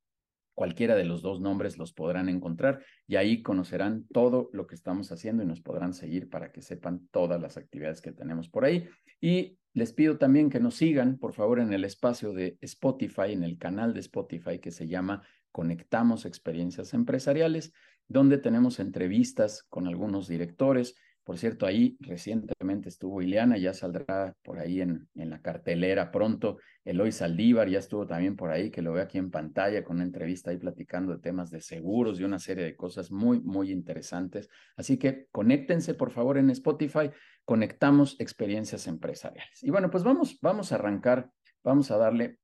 Cualquiera 0.53 0.95
de 0.95 1.05
los 1.05 1.21
dos 1.21 1.39
nombres 1.39 1.77
los 1.77 1.93
podrán 1.93 2.29
encontrar 2.29 2.83
y 3.07 3.15
ahí 3.15 3.41
conocerán 3.41 4.05
todo 4.11 4.49
lo 4.53 4.67
que 4.67 4.75
estamos 4.75 5.11
haciendo 5.11 5.43
y 5.43 5.45
nos 5.45 5.61
podrán 5.61 5.93
seguir 5.93 6.29
para 6.29 6.51
que 6.51 6.61
sepan 6.61 7.07
todas 7.11 7.41
las 7.41 7.57
actividades 7.57 8.01
que 8.01 8.11
tenemos 8.11 8.49
por 8.49 8.65
ahí. 8.65 8.87
Y 9.19 9.57
les 9.73 9.93
pido 9.93 10.17
también 10.17 10.49
que 10.49 10.59
nos 10.59 10.75
sigan, 10.75 11.17
por 11.17 11.33
favor, 11.33 11.59
en 11.59 11.71
el 11.71 11.85
espacio 11.85 12.33
de 12.33 12.57
Spotify, 12.61 13.31
en 13.31 13.43
el 13.43 13.57
canal 13.57 13.93
de 13.93 14.01
Spotify 14.01 14.59
que 14.59 14.71
se 14.71 14.87
llama 14.87 15.23
Conectamos 15.51 16.25
Experiencias 16.25 16.93
Empresariales, 16.93 17.73
donde 18.07 18.37
tenemos 18.37 18.79
entrevistas 18.79 19.63
con 19.63 19.87
algunos 19.87 20.27
directores, 20.27 20.95
por 21.31 21.37
cierto, 21.37 21.65
ahí 21.65 21.95
recientemente 22.01 22.89
estuvo 22.89 23.21
Ileana, 23.21 23.57
ya 23.57 23.73
saldrá 23.73 24.35
por 24.43 24.59
ahí 24.59 24.81
en, 24.81 25.07
en 25.15 25.29
la 25.29 25.41
cartelera 25.41 26.11
pronto. 26.11 26.57
Eloy 26.83 27.13
Saldívar 27.13 27.69
ya 27.69 27.79
estuvo 27.79 28.05
también 28.05 28.35
por 28.35 28.51
ahí, 28.51 28.69
que 28.69 28.81
lo 28.81 28.91
ve 28.91 29.01
aquí 29.01 29.17
en 29.17 29.31
pantalla 29.31 29.81
con 29.81 29.95
una 29.95 30.03
entrevista 30.03 30.51
ahí 30.51 30.57
platicando 30.57 31.13
de 31.13 31.19
temas 31.19 31.49
de 31.49 31.61
seguros 31.61 32.19
y 32.19 32.25
una 32.25 32.37
serie 32.37 32.65
de 32.65 32.75
cosas 32.75 33.11
muy, 33.11 33.39
muy 33.39 33.71
interesantes. 33.71 34.49
Así 34.75 34.97
que 34.97 35.27
conéctense 35.31 35.93
por 35.93 36.11
favor 36.11 36.37
en 36.37 36.49
Spotify, 36.49 37.11
conectamos 37.45 38.19
experiencias 38.19 38.85
empresariales. 38.87 39.63
Y 39.63 39.69
bueno, 39.69 39.89
pues 39.89 40.03
vamos, 40.03 40.37
vamos 40.41 40.73
a 40.73 40.75
arrancar, 40.75 41.31
vamos 41.63 41.91
a 41.91 41.97
darle 41.97 42.39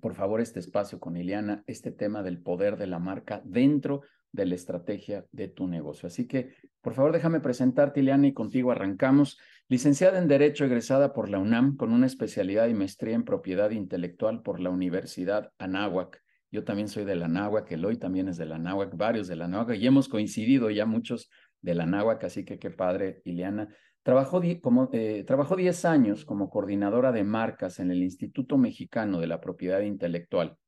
por 0.00 0.14
favor, 0.14 0.40
este 0.40 0.60
espacio 0.60 0.98
con 0.98 1.18
Ileana, 1.18 1.62
este 1.66 1.92
tema 1.92 2.22
del 2.22 2.40
poder 2.40 2.78
de 2.78 2.86
la 2.86 2.98
marca 2.98 3.42
dentro 3.44 4.00
de 4.32 4.46
la 4.46 4.54
estrategia 4.54 5.24
de 5.30 5.46
tu 5.48 5.68
negocio. 5.68 6.06
Así 6.08 6.26
que, 6.26 6.54
por 6.84 6.92
favor, 6.92 7.12
déjame 7.12 7.40
presentarte, 7.40 8.00
Ileana, 8.00 8.26
y 8.26 8.34
contigo 8.34 8.70
arrancamos. 8.70 9.38
Licenciada 9.68 10.18
en 10.18 10.28
Derecho, 10.28 10.66
egresada 10.66 11.14
por 11.14 11.30
la 11.30 11.38
UNAM, 11.38 11.78
con 11.78 11.90
una 11.92 12.04
especialidad 12.04 12.68
y 12.68 12.74
maestría 12.74 13.14
en 13.14 13.24
propiedad 13.24 13.70
intelectual 13.70 14.42
por 14.42 14.60
la 14.60 14.68
Universidad 14.68 15.50
Anáhuac. 15.56 16.22
Yo 16.52 16.62
también 16.62 16.88
soy 16.88 17.06
de 17.06 17.16
la 17.16 17.24
Anáhuac, 17.24 17.72
Eloy 17.72 17.96
también 17.96 18.28
es 18.28 18.36
de 18.36 18.44
la 18.44 18.56
Anáhuac, 18.56 18.94
varios 18.94 19.26
de 19.28 19.36
la 19.36 19.46
Anáhuac, 19.46 19.78
y 19.78 19.86
hemos 19.86 20.10
coincidido 20.10 20.68
ya 20.68 20.84
muchos 20.84 21.30
de 21.62 21.74
la 21.74 21.84
Anáhuac, 21.84 22.22
así 22.24 22.44
que 22.44 22.58
qué 22.58 22.70
padre, 22.70 23.22
Ileana. 23.24 23.74
Trabajó, 24.02 24.42
como, 24.60 24.90
eh, 24.92 25.24
trabajó 25.26 25.56
10 25.56 25.86
años 25.86 26.26
como 26.26 26.50
coordinadora 26.50 27.12
de 27.12 27.24
marcas 27.24 27.80
en 27.80 27.90
el 27.92 28.02
Instituto 28.02 28.58
Mexicano 28.58 29.18
de 29.20 29.26
la 29.26 29.40
Propiedad 29.40 29.80
Intelectual 29.80 30.58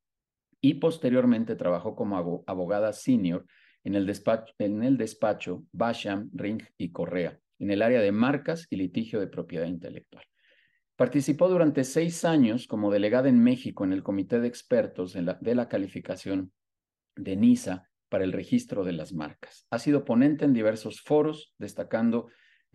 y 0.59 0.75
posteriormente 0.75 1.55
trabajó 1.55 1.95
como 1.95 2.43
abogada 2.47 2.91
senior 2.93 3.45
en 3.87 3.95
el 3.95 4.05
despacho, 4.05 4.53
en 4.59 4.83
el 4.83 4.97
despacho 4.97 5.63
Basham, 5.71 6.29
Ring 6.33 6.61
y 6.77 6.91
Correa, 6.91 7.39
en 7.57 7.71
el 7.71 7.81
área 7.81 8.01
de 8.01 8.11
marcas 8.11 8.67
y 8.69 8.75
litigio 8.75 9.19
de 9.19 9.27
propiedad 9.27 9.65
intelectual. 9.65 10.25
Participó 10.97 11.47
durante 11.47 11.85
seis 11.85 12.25
años 12.25 12.67
como 12.67 12.91
delegada 12.91 13.29
en 13.29 13.41
México 13.41 13.85
en 13.85 13.93
el 13.93 14.03
Comité 14.03 14.41
de 14.41 14.47
Expertos 14.49 15.13
de 15.13 15.21
la, 15.21 15.37
de 15.39 15.55
la 15.55 15.69
Calificación 15.69 16.51
de 17.15 17.37
NISA 17.37 17.89
para 18.09 18.25
el 18.25 18.33
registro 18.33 18.83
de 18.83 18.91
las 18.91 19.13
marcas. 19.13 19.65
Ha 19.69 19.79
sido 19.79 20.03
ponente 20.03 20.43
en 20.43 20.53
diversos 20.53 21.01
foros, 21.01 21.53
destacando 21.57 22.27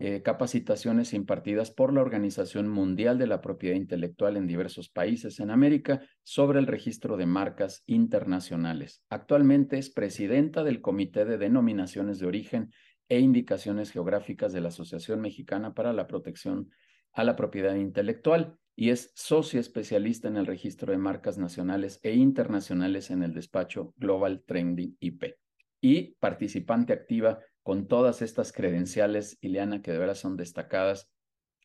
eh, 0.05 0.21
capacitaciones 0.21 1.13
impartidas 1.13 1.71
por 1.71 1.93
la 1.93 2.01
Organización 2.01 2.67
Mundial 2.67 3.17
de 3.17 3.25
la 3.25 3.39
Propiedad 3.39 3.77
Intelectual 3.77 4.35
en 4.35 4.47
diversos 4.47 4.89
países 4.89 5.39
en 5.39 5.49
América 5.49 6.01
sobre 6.23 6.59
el 6.59 6.67
registro 6.67 7.15
de 7.15 7.25
marcas 7.25 7.83
internacionales. 7.85 9.01
Actualmente 9.07 9.77
es 9.77 9.89
presidenta 9.89 10.65
del 10.65 10.81
Comité 10.81 11.23
de 11.23 11.37
Denominaciones 11.37 12.19
de 12.19 12.25
Origen 12.25 12.73
e 13.07 13.19
Indicaciones 13.19 13.91
Geográficas 13.91 14.51
de 14.51 14.59
la 14.59 14.67
Asociación 14.67 15.21
Mexicana 15.21 15.73
para 15.73 15.93
la 15.93 16.05
Protección 16.05 16.69
a 17.13 17.23
la 17.23 17.37
Propiedad 17.37 17.75
Intelectual 17.75 18.57
y 18.75 18.89
es 18.89 19.13
socia 19.15 19.61
especialista 19.61 20.27
en 20.27 20.35
el 20.35 20.47
registro 20.47 20.91
de 20.91 20.97
marcas 20.97 21.37
nacionales 21.37 22.01
e 22.03 22.13
internacionales 22.13 23.09
en 23.09 23.23
el 23.23 23.33
despacho 23.33 23.93
Global 23.95 24.43
Trending 24.45 24.97
IP 24.99 25.35
y 25.79 26.15
participante 26.15 26.91
activa 26.91 27.39
con 27.63 27.87
todas 27.87 28.21
estas 28.21 28.51
credenciales, 28.51 29.37
Ileana, 29.41 29.81
que 29.81 29.91
de 29.91 29.97
veras 29.97 30.19
son 30.19 30.37
destacadas 30.37 31.09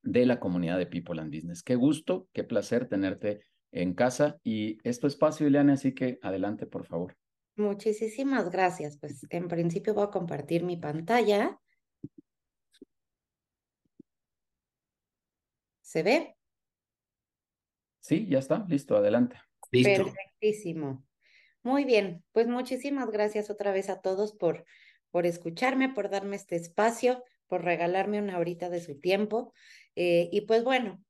de 0.03 0.25
la 0.27 0.41
comunidad 0.41 0.79
de 0.79 0.87
People 0.87 1.21
and 1.21 1.35
Business. 1.35 1.63
Qué 1.63 1.75
gusto, 1.75 2.29
qué 2.33 2.45
placer 2.45 2.89
tenerte 2.89 3.43
en 3.73 3.95
casa 3.95 4.39
y 4.43 4.79
es 4.89 5.01
tu 5.01 5.07
espacio, 5.07 5.47
Ileana, 5.47 5.75
así 5.75 5.95
que 5.95 6.19
adelante, 6.23 6.67
por 6.67 6.87
favor. 6.87 7.17
Muchísimas 7.57 8.51
gracias. 8.51 8.97
Pues 8.99 9.27
en 9.31 9.49
principio 9.49 9.93
voy 9.93 10.05
a 10.05 10.11
compartir 10.11 10.63
mi 10.63 10.77
pantalla. 10.77 11.61
¿Se 15.83 16.03
ve? 16.05 16.37
Sí, 18.01 18.27
ya 18.29 18.39
está, 18.39 18.65
listo, 18.69 18.97
adelante. 18.97 19.37
Listo. 19.73 20.05
Perfectísimo. 20.05 21.05
Muy 21.63 21.85
bien, 21.85 22.25
pues 22.33 22.47
muchísimas 22.47 23.11
gracias 23.11 23.51
otra 23.51 23.73
vez 23.73 23.91
a 23.91 24.01
todos 24.01 24.33
por 24.33 24.65
por 25.11 25.27
escucharme, 25.27 25.89
por 25.89 26.11
darme 26.11 26.37
este 26.37 26.57
espacio, 26.57 27.25
por 27.47 27.65
regalarme 27.65 28.21
una 28.21 28.39
horita 28.39 28.69
de 28.69 28.81
su 28.81 28.99
tiempo. 29.01 29.53
Eh, 29.97 30.29
y 30.33 30.43
pues 30.43 30.65
bueno, 30.65 31.03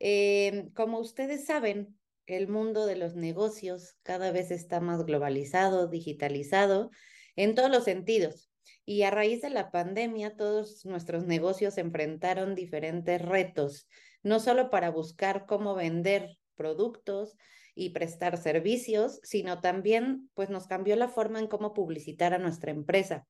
eh, 0.00 0.68
como 0.74 0.98
ustedes 0.98 1.46
saben, 1.46 1.98
el 2.26 2.48
mundo 2.48 2.86
de 2.86 2.96
los 2.96 3.14
negocios 3.14 3.96
cada 4.02 4.30
vez 4.32 4.50
está 4.50 4.80
más 4.80 5.04
globalizado, 5.04 5.88
digitalizado, 5.88 6.90
en 7.36 7.54
todos 7.54 7.70
los 7.70 7.84
sentidos. 7.84 8.50
Y 8.86 9.02
a 9.02 9.10
raíz 9.10 9.42
de 9.42 9.50
la 9.50 9.70
pandemia, 9.70 10.36
todos 10.36 10.84
nuestros 10.84 11.26
negocios 11.26 11.78
enfrentaron 11.78 12.54
diferentes 12.54 13.20
retos, 13.20 13.88
no 14.22 14.40
solo 14.40 14.70
para 14.70 14.90
buscar 14.90 15.46
cómo 15.46 15.74
vender 15.74 16.38
productos, 16.54 17.36
y 17.74 17.90
prestar 17.90 18.36
servicios, 18.36 19.20
sino 19.22 19.60
también 19.60 20.30
pues 20.34 20.50
nos 20.50 20.66
cambió 20.66 20.96
la 20.96 21.08
forma 21.08 21.38
en 21.38 21.48
cómo 21.48 21.74
publicitar 21.74 22.34
a 22.34 22.38
nuestra 22.38 22.70
empresa. 22.70 23.26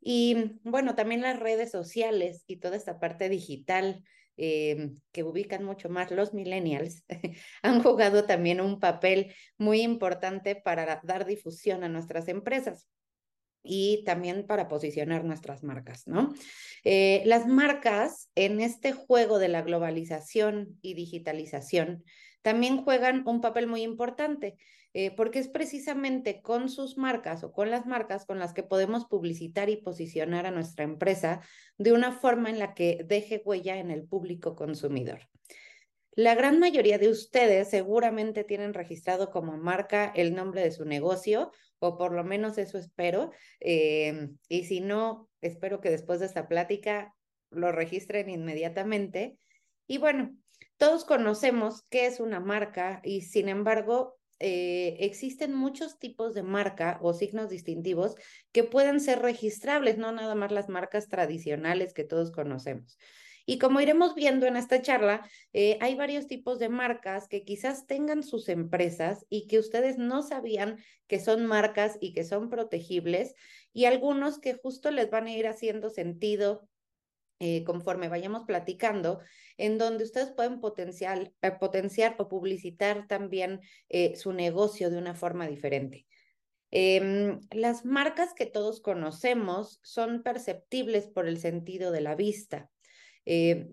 Y 0.00 0.58
bueno, 0.64 0.94
también 0.94 1.22
las 1.22 1.38
redes 1.38 1.70
sociales 1.70 2.42
y 2.46 2.56
toda 2.56 2.76
esta 2.76 2.98
parte 2.98 3.28
digital 3.28 4.02
eh, 4.36 4.90
que 5.12 5.22
ubican 5.22 5.62
mucho 5.62 5.88
más 5.90 6.10
los 6.10 6.32
millennials 6.32 7.04
han 7.62 7.82
jugado 7.82 8.24
también 8.24 8.60
un 8.60 8.80
papel 8.80 9.34
muy 9.58 9.82
importante 9.82 10.56
para 10.56 11.00
dar 11.04 11.26
difusión 11.26 11.84
a 11.84 11.88
nuestras 11.88 12.28
empresas 12.28 12.88
y 13.62 14.02
también 14.04 14.46
para 14.46 14.68
posicionar 14.68 15.24
nuestras 15.24 15.62
marcas, 15.62 16.06
¿no? 16.08 16.34
Eh, 16.82 17.22
las 17.26 17.46
marcas 17.46 18.28
en 18.34 18.60
este 18.60 18.92
juego 18.92 19.38
de 19.38 19.48
la 19.48 19.62
globalización 19.62 20.78
y 20.82 20.94
digitalización 20.94 22.02
también 22.42 22.82
juegan 22.82 23.26
un 23.26 23.40
papel 23.40 23.66
muy 23.66 23.82
importante, 23.82 24.56
eh, 24.94 25.10
porque 25.10 25.38
es 25.38 25.48
precisamente 25.48 26.42
con 26.42 26.68
sus 26.68 26.98
marcas 26.98 27.44
o 27.44 27.52
con 27.52 27.70
las 27.70 27.86
marcas 27.86 28.26
con 28.26 28.38
las 28.38 28.52
que 28.52 28.62
podemos 28.62 29.06
publicitar 29.06 29.70
y 29.70 29.76
posicionar 29.76 30.44
a 30.44 30.50
nuestra 30.50 30.84
empresa 30.84 31.40
de 31.78 31.92
una 31.92 32.12
forma 32.12 32.50
en 32.50 32.58
la 32.58 32.74
que 32.74 33.04
deje 33.06 33.42
huella 33.44 33.78
en 33.78 33.90
el 33.90 34.04
público 34.04 34.54
consumidor. 34.54 35.28
La 36.14 36.34
gran 36.34 36.58
mayoría 36.58 36.98
de 36.98 37.08
ustedes 37.08 37.70
seguramente 37.70 38.44
tienen 38.44 38.74
registrado 38.74 39.30
como 39.30 39.56
marca 39.56 40.12
el 40.14 40.34
nombre 40.34 40.60
de 40.60 40.70
su 40.70 40.84
negocio, 40.84 41.52
o 41.78 41.96
por 41.96 42.12
lo 42.12 42.22
menos 42.22 42.58
eso 42.58 42.76
espero. 42.76 43.30
Eh, 43.60 44.28
y 44.48 44.64
si 44.64 44.80
no, 44.80 45.30
espero 45.40 45.80
que 45.80 45.88
después 45.88 46.20
de 46.20 46.26
esta 46.26 46.48
plática 46.48 47.14
lo 47.50 47.72
registren 47.72 48.28
inmediatamente. 48.28 49.38
Y 49.86 49.96
bueno, 49.96 50.36
todos 50.82 51.04
conocemos 51.04 51.84
qué 51.90 52.06
es 52.06 52.18
una 52.18 52.40
marca 52.40 53.00
y 53.04 53.20
sin 53.20 53.48
embargo 53.48 54.18
eh, 54.40 54.96
existen 54.98 55.54
muchos 55.54 56.00
tipos 56.00 56.34
de 56.34 56.42
marca 56.42 56.98
o 57.02 57.14
signos 57.14 57.50
distintivos 57.50 58.16
que 58.50 58.64
pueden 58.64 58.98
ser 58.98 59.22
registrables, 59.22 59.96
no 59.96 60.10
nada 60.10 60.34
más 60.34 60.50
las 60.50 60.68
marcas 60.68 61.06
tradicionales 61.06 61.94
que 61.94 62.02
todos 62.02 62.32
conocemos. 62.32 62.98
Y 63.46 63.60
como 63.60 63.80
iremos 63.80 64.16
viendo 64.16 64.44
en 64.46 64.56
esta 64.56 64.82
charla, 64.82 65.24
eh, 65.52 65.78
hay 65.80 65.94
varios 65.94 66.26
tipos 66.26 66.58
de 66.58 66.68
marcas 66.68 67.28
que 67.28 67.44
quizás 67.44 67.86
tengan 67.86 68.24
sus 68.24 68.48
empresas 68.48 69.24
y 69.28 69.46
que 69.46 69.60
ustedes 69.60 69.98
no 69.98 70.24
sabían 70.24 70.78
que 71.06 71.20
son 71.20 71.46
marcas 71.46 71.96
y 72.00 72.12
que 72.12 72.24
son 72.24 72.50
protegibles, 72.50 73.36
y 73.72 73.84
algunos 73.84 74.40
que 74.40 74.54
justo 74.54 74.90
les 74.90 75.10
van 75.10 75.28
a 75.28 75.32
ir 75.32 75.46
haciendo 75.46 75.90
sentido 75.90 76.68
eh, 77.44 77.64
conforme 77.64 78.08
vayamos 78.08 78.44
platicando, 78.44 79.18
en 79.56 79.76
donde 79.76 80.04
ustedes 80.04 80.30
pueden 80.30 80.60
potenciar, 80.60 81.32
eh, 81.42 81.50
potenciar 81.50 82.14
o 82.20 82.28
publicitar 82.28 83.08
también 83.08 83.58
eh, 83.88 84.14
su 84.14 84.32
negocio 84.32 84.90
de 84.90 84.98
una 84.98 85.16
forma 85.16 85.48
diferente. 85.48 86.06
Em, 86.70 87.40
las 87.50 87.84
marcas 87.84 88.32
que 88.32 88.46
todos 88.46 88.80
conocemos 88.80 89.80
son 89.82 90.22
perceptibles 90.22 91.08
por 91.08 91.26
el 91.26 91.36
sentido 91.36 91.90
de 91.90 92.00
la 92.00 92.14
vista, 92.14 92.70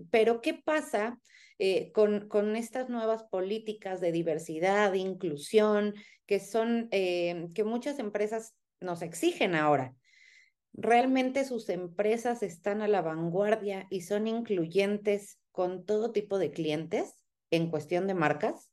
pero 0.09 0.41
¿qué 0.41 0.55
pasa 0.55 1.19
con, 1.93 2.27
con, 2.27 2.55
estas 2.55 2.89
nuevas 2.89 3.23
políticas 3.23 4.01
de 4.01 4.11
diversidad, 4.11 4.91
de 4.91 4.99
inclusión, 4.99 5.93
que 6.25 6.39
son, 6.39 6.89
que 6.89 7.63
muchas 7.65 7.99
empresas 7.99 8.55
nos 8.79 9.01
exigen 9.01 9.55
ahora? 9.55 9.95
¿Realmente 10.73 11.45
sus 11.45 11.69
empresas 11.69 12.43
están 12.43 12.81
a 12.81 12.87
la 12.87 13.01
vanguardia 13.01 13.87
y 13.89 14.01
son 14.01 14.27
incluyentes 14.27 15.39
con 15.51 15.85
todo 15.85 16.11
tipo 16.11 16.39
de 16.39 16.51
clientes 16.51 17.15
en 17.51 17.69
cuestión 17.69 18.07
de 18.07 18.13
marcas? 18.13 18.71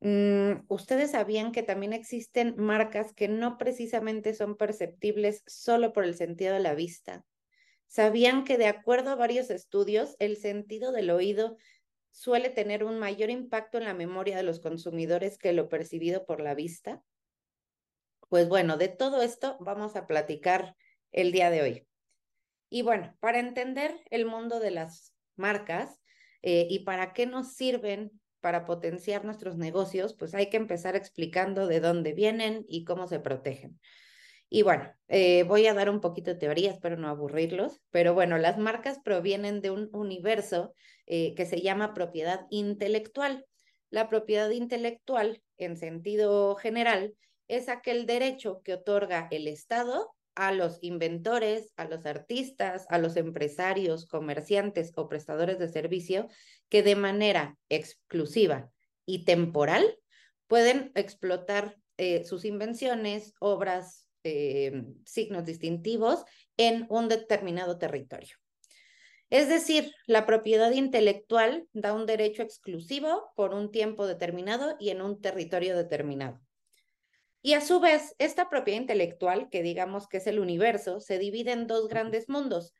Mm, 0.00 0.64
¿Ustedes 0.68 1.12
sabían 1.12 1.52
que 1.52 1.62
también 1.62 1.92
existen 1.92 2.54
marcas 2.58 3.14
que 3.14 3.28
no 3.28 3.56
precisamente 3.56 4.34
son 4.34 4.56
perceptibles 4.56 5.42
solo 5.46 5.92
por 5.92 6.04
el 6.04 6.14
sentido 6.14 6.52
de 6.52 6.60
la 6.60 6.74
vista? 6.74 7.24
¿Sabían 7.86 8.44
que 8.44 8.58
de 8.58 8.66
acuerdo 8.66 9.10
a 9.10 9.14
varios 9.14 9.50
estudios, 9.50 10.16
el 10.18 10.36
sentido 10.36 10.92
del 10.92 11.10
oído 11.10 11.56
suele 12.10 12.50
tener 12.50 12.84
un 12.84 12.98
mayor 12.98 13.30
impacto 13.30 13.78
en 13.78 13.84
la 13.84 13.94
memoria 13.94 14.36
de 14.36 14.42
los 14.42 14.60
consumidores 14.60 15.38
que 15.38 15.52
lo 15.52 15.68
percibido 15.68 16.26
por 16.26 16.40
la 16.40 16.54
vista? 16.54 17.02
Pues 18.34 18.48
bueno, 18.48 18.76
de 18.76 18.88
todo 18.88 19.22
esto 19.22 19.56
vamos 19.60 19.94
a 19.94 20.08
platicar 20.08 20.74
el 21.12 21.30
día 21.30 21.50
de 21.50 21.62
hoy. 21.62 21.86
Y 22.68 22.82
bueno, 22.82 23.14
para 23.20 23.38
entender 23.38 23.94
el 24.10 24.26
mundo 24.26 24.58
de 24.58 24.72
las 24.72 25.14
marcas 25.36 26.00
eh, 26.42 26.66
y 26.68 26.80
para 26.80 27.12
qué 27.12 27.26
nos 27.26 27.54
sirven 27.54 28.10
para 28.40 28.64
potenciar 28.64 29.24
nuestros 29.24 29.56
negocios, 29.56 30.16
pues 30.18 30.34
hay 30.34 30.50
que 30.50 30.56
empezar 30.56 30.96
explicando 30.96 31.68
de 31.68 31.78
dónde 31.78 32.12
vienen 32.12 32.64
y 32.66 32.82
cómo 32.82 33.06
se 33.06 33.20
protegen. 33.20 33.78
Y 34.48 34.62
bueno, 34.62 34.92
eh, 35.06 35.44
voy 35.44 35.68
a 35.68 35.74
dar 35.74 35.88
un 35.88 36.00
poquito 36.00 36.32
de 36.32 36.40
teoría, 36.40 36.72
espero 36.72 36.96
no 36.96 37.06
aburrirlos, 37.06 37.82
pero 37.92 38.14
bueno, 38.14 38.36
las 38.36 38.58
marcas 38.58 38.98
provienen 38.98 39.60
de 39.60 39.70
un 39.70 39.90
universo 39.92 40.74
eh, 41.06 41.36
que 41.36 41.46
se 41.46 41.60
llama 41.60 41.94
propiedad 41.94 42.48
intelectual. 42.50 43.46
La 43.90 44.08
propiedad 44.08 44.50
intelectual 44.50 45.40
en 45.56 45.76
sentido 45.76 46.56
general, 46.56 47.14
es 47.48 47.68
aquel 47.68 48.06
derecho 48.06 48.62
que 48.62 48.74
otorga 48.74 49.28
el 49.30 49.48
Estado 49.48 50.14
a 50.34 50.52
los 50.52 50.78
inventores, 50.82 51.72
a 51.76 51.86
los 51.86 52.06
artistas, 52.06 52.86
a 52.88 52.98
los 52.98 53.16
empresarios, 53.16 54.06
comerciantes 54.06 54.92
o 54.96 55.08
prestadores 55.08 55.58
de 55.58 55.68
servicio 55.68 56.28
que 56.68 56.82
de 56.82 56.96
manera 56.96 57.56
exclusiva 57.68 58.70
y 59.06 59.24
temporal 59.24 59.98
pueden 60.46 60.90
explotar 60.94 61.76
eh, 61.96 62.24
sus 62.24 62.44
invenciones, 62.44 63.34
obras, 63.38 64.08
eh, 64.24 64.84
signos 65.04 65.44
distintivos 65.44 66.24
en 66.56 66.86
un 66.88 67.08
determinado 67.08 67.78
territorio. 67.78 68.36
Es 69.30 69.48
decir, 69.48 69.92
la 70.06 70.26
propiedad 70.26 70.70
intelectual 70.72 71.66
da 71.72 71.92
un 71.92 72.06
derecho 72.06 72.42
exclusivo 72.42 73.32
por 73.36 73.54
un 73.54 73.70
tiempo 73.70 74.06
determinado 74.06 74.76
y 74.78 74.90
en 74.90 75.02
un 75.02 75.20
territorio 75.20 75.76
determinado. 75.76 76.40
Y 77.46 77.52
a 77.52 77.60
su 77.60 77.78
vez, 77.78 78.14
esta 78.18 78.48
propiedad 78.48 78.80
intelectual, 78.80 79.50
que 79.50 79.62
digamos 79.62 80.08
que 80.08 80.16
es 80.16 80.26
el 80.26 80.38
universo, 80.38 80.98
se 80.98 81.18
divide 81.18 81.52
en 81.52 81.66
dos 81.66 81.88
grandes 81.88 82.26
mundos. 82.30 82.72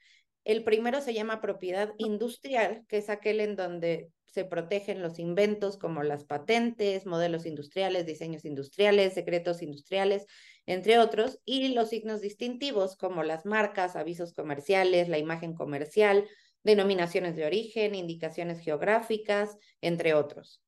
El 0.43 0.65
primero 0.65 1.03
se 1.03 1.13
llama 1.13 1.43
propiedad 1.43 1.93
industrial, 1.99 2.83
que 2.89 2.97
es 2.97 3.11
aquel 3.11 3.41
en 3.41 3.57
donde 3.57 4.11
se 4.25 4.47
protegen 4.47 5.03
los 5.03 5.19
inventos 5.19 5.77
como 5.77 6.03
las 6.03 6.25
patentes, 6.25 7.05
modelos 7.05 7.45
industriales, 7.45 8.07
diseños 8.07 8.47
industriales, 8.47 9.13
secretos 9.13 9.61
industriales, 9.61 10.25
entre 10.65 10.99
otros, 10.99 11.41
y 11.45 11.75
los 11.75 11.91
signos 11.91 12.23
distintivos 12.23 12.97
como 12.97 13.23
las 13.23 13.45
marcas, 13.45 13.97
avisos 13.97 14.33
comerciales, 14.33 15.11
la 15.11 15.19
imagen 15.19 15.53
comercial, 15.53 16.27
denominaciones 16.63 17.37
de 17.37 17.45
origen, 17.45 17.95
indicaciones 17.95 18.61
geográficas, 18.61 19.59
entre 19.83 20.15
otros. 20.15 20.64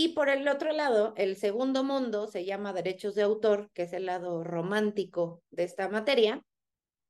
Y 0.00 0.10
por 0.10 0.28
el 0.28 0.46
otro 0.46 0.70
lado, 0.70 1.12
el 1.16 1.34
segundo 1.34 1.82
mundo 1.82 2.28
se 2.28 2.44
llama 2.44 2.72
derechos 2.72 3.16
de 3.16 3.22
autor, 3.22 3.68
que 3.74 3.82
es 3.82 3.92
el 3.92 4.06
lado 4.06 4.44
romántico 4.44 5.42
de 5.50 5.64
esta 5.64 5.88
materia, 5.88 6.40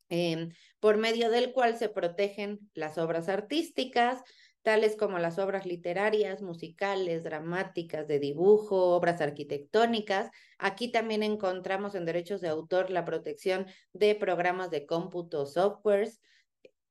em, 0.09 0.55
por 0.81 0.97
medio 0.97 1.29
del 1.29 1.53
cual 1.53 1.77
se 1.77 1.91
protegen 1.91 2.59
las 2.73 2.97
obras 2.97 3.29
artísticas, 3.29 4.23
tales 4.63 4.97
como 4.97 5.19
las 5.19 5.39
obras 5.39 5.67
literarias, 5.67 6.41
musicales, 6.41 7.25
dramáticas, 7.25 8.09
de 8.09 8.21
dibujo, 8.21 8.97
obras 8.97 9.21
arquitectónicas. 9.21 10.31
Aquí 10.57 10.91
también 10.91 11.23
encontramos 11.23 11.95
en 11.95 12.07
derechos 12.07 12.41
de 12.41 12.49
autor 12.49 12.89
la 12.89 13.05
protección 13.05 13.67
de 13.93 14.15
programas 14.15 14.71
de 14.71 14.87
cómputo, 14.87 15.45
softwares, 15.45 16.23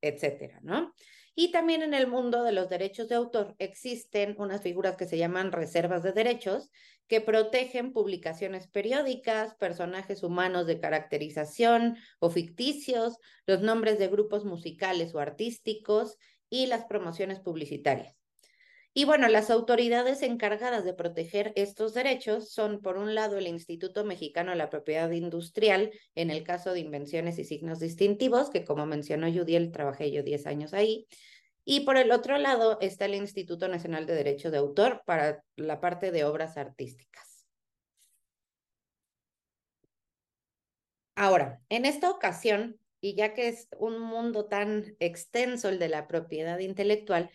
etcétera, 0.00 0.60
¿no? 0.62 0.94
Y 1.40 1.52
también 1.52 1.82
en 1.82 1.94
el 1.94 2.08
mundo 2.08 2.42
de 2.42 2.50
los 2.50 2.68
derechos 2.68 3.08
de 3.08 3.14
autor 3.14 3.54
existen 3.60 4.34
unas 4.38 4.60
figuras 4.60 4.96
que 4.96 5.06
se 5.06 5.18
llaman 5.18 5.52
reservas 5.52 6.02
de 6.02 6.10
derechos 6.10 6.68
que 7.06 7.20
protegen 7.20 7.92
publicaciones 7.92 8.66
periódicas, 8.66 9.54
personajes 9.54 10.24
humanos 10.24 10.66
de 10.66 10.80
caracterización 10.80 11.96
o 12.18 12.30
ficticios, 12.30 13.18
los 13.46 13.60
nombres 13.60 14.00
de 14.00 14.08
grupos 14.08 14.44
musicales 14.44 15.14
o 15.14 15.20
artísticos 15.20 16.16
y 16.50 16.66
las 16.66 16.86
promociones 16.86 17.38
publicitarias. 17.38 18.17
Y 18.94 19.04
bueno, 19.04 19.28
las 19.28 19.50
autoridades 19.50 20.22
encargadas 20.22 20.84
de 20.84 20.94
proteger 20.94 21.52
estos 21.54 21.94
derechos 21.94 22.50
son, 22.50 22.80
por 22.80 22.96
un 22.96 23.14
lado, 23.14 23.38
el 23.38 23.46
Instituto 23.46 24.04
Mexicano 24.04 24.50
de 24.50 24.56
la 24.56 24.70
Propiedad 24.70 25.10
Industrial, 25.10 25.92
en 26.14 26.30
el 26.30 26.42
caso 26.42 26.72
de 26.72 26.80
invenciones 26.80 27.38
y 27.38 27.44
signos 27.44 27.78
distintivos, 27.78 28.50
que 28.50 28.64
como 28.64 28.86
mencionó 28.86 29.32
Judiel, 29.32 29.70
trabajé 29.70 30.10
yo 30.10 30.22
10 30.22 30.46
años 30.46 30.74
ahí. 30.74 31.06
Y 31.64 31.80
por 31.80 31.98
el 31.98 32.10
otro 32.12 32.38
lado 32.38 32.78
está 32.80 33.04
el 33.04 33.14
Instituto 33.14 33.68
Nacional 33.68 34.06
de 34.06 34.14
Derecho 34.14 34.50
de 34.50 34.56
Autor 34.56 35.02
para 35.04 35.44
la 35.54 35.80
parte 35.80 36.10
de 36.10 36.24
obras 36.24 36.56
artísticas. 36.56 37.46
Ahora, 41.14 41.60
en 41.68 41.84
esta 41.84 42.10
ocasión, 42.10 42.80
y 43.00 43.14
ya 43.14 43.34
que 43.34 43.48
es 43.48 43.68
un 43.78 44.00
mundo 44.00 44.46
tan 44.46 44.96
extenso 44.98 45.68
el 45.68 45.78
de 45.78 45.88
la 45.88 46.08
propiedad 46.08 46.58
intelectual, 46.60 47.30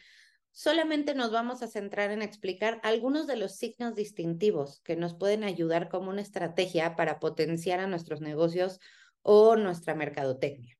solamente 0.53 1.15
nos 1.15 1.31
vamos 1.31 1.63
a 1.63 1.67
centrar 1.67 2.11
en 2.11 2.21
explicar 2.21 2.79
algunos 2.83 3.27
de 3.27 3.35
los 3.35 3.55
signos 3.55 3.95
distintivos 3.95 4.81
que 4.85 4.95
nos 4.95 5.15
pueden 5.15 5.43
ayudar 5.43 5.89
como 5.89 6.11
una 6.11 6.21
estrategia 6.21 6.95
para 6.95 7.19
potenciar 7.19 7.79
a 7.79 7.87
nuestros 7.87 8.21
negocios 8.21 8.79
o 9.23 9.55
nuestra 9.55 9.95
mercadotecnia. 9.95 10.77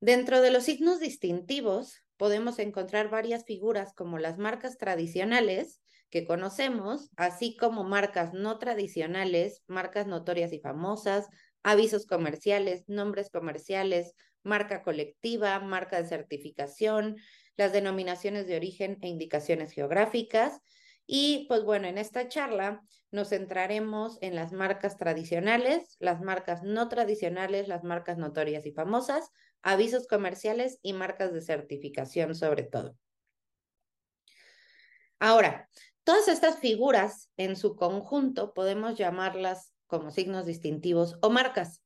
Dentro 0.00 0.42
de 0.42 0.50
los 0.50 0.64
signos 0.64 0.98
distintivos 0.98 2.02
podemos 2.16 2.58
encontrar 2.58 3.08
varias 3.10 3.44
figuras 3.44 3.94
como 3.94 4.18
las 4.18 4.38
marcas 4.38 4.76
tradicionales 4.76 5.80
que 6.10 6.26
conocemos, 6.26 7.10
así 7.16 7.56
como 7.56 7.84
marcas 7.84 8.34
no 8.34 8.58
tradicionales, 8.58 9.62
marcas 9.66 10.06
notorias 10.06 10.52
y 10.52 10.58
famosas, 10.58 11.28
avisos 11.62 12.06
comerciales, 12.06 12.84
nombres 12.88 13.30
comerciales, 13.30 14.14
marca 14.42 14.82
colectiva, 14.82 15.58
marca 15.60 16.02
de 16.02 16.08
certificación, 16.08 17.16
las 17.56 17.72
denominaciones 17.72 18.46
de 18.46 18.56
origen 18.56 18.98
e 19.02 19.08
indicaciones 19.08 19.72
geográficas. 19.72 20.60
Y 21.06 21.46
pues 21.48 21.64
bueno, 21.64 21.86
en 21.86 21.98
esta 21.98 22.28
charla 22.28 22.82
nos 23.10 23.28
centraremos 23.28 24.18
en 24.22 24.34
las 24.34 24.52
marcas 24.52 24.96
tradicionales, 24.96 25.96
las 26.00 26.20
marcas 26.20 26.62
no 26.62 26.88
tradicionales, 26.88 27.68
las 27.68 27.84
marcas 27.84 28.18
notorias 28.18 28.66
y 28.66 28.72
famosas, 28.72 29.30
avisos 29.62 30.06
comerciales 30.06 30.78
y 30.82 30.94
marcas 30.94 31.32
de 31.32 31.42
certificación 31.42 32.34
sobre 32.34 32.64
todo. 32.64 32.96
Ahora, 35.20 35.68
todas 36.02 36.28
estas 36.28 36.58
figuras 36.58 37.30
en 37.36 37.56
su 37.56 37.76
conjunto 37.76 38.52
podemos 38.52 38.96
llamarlas 38.96 39.72
como 39.86 40.10
signos 40.10 40.46
distintivos 40.46 41.18
o 41.22 41.30
marcas. 41.30 41.83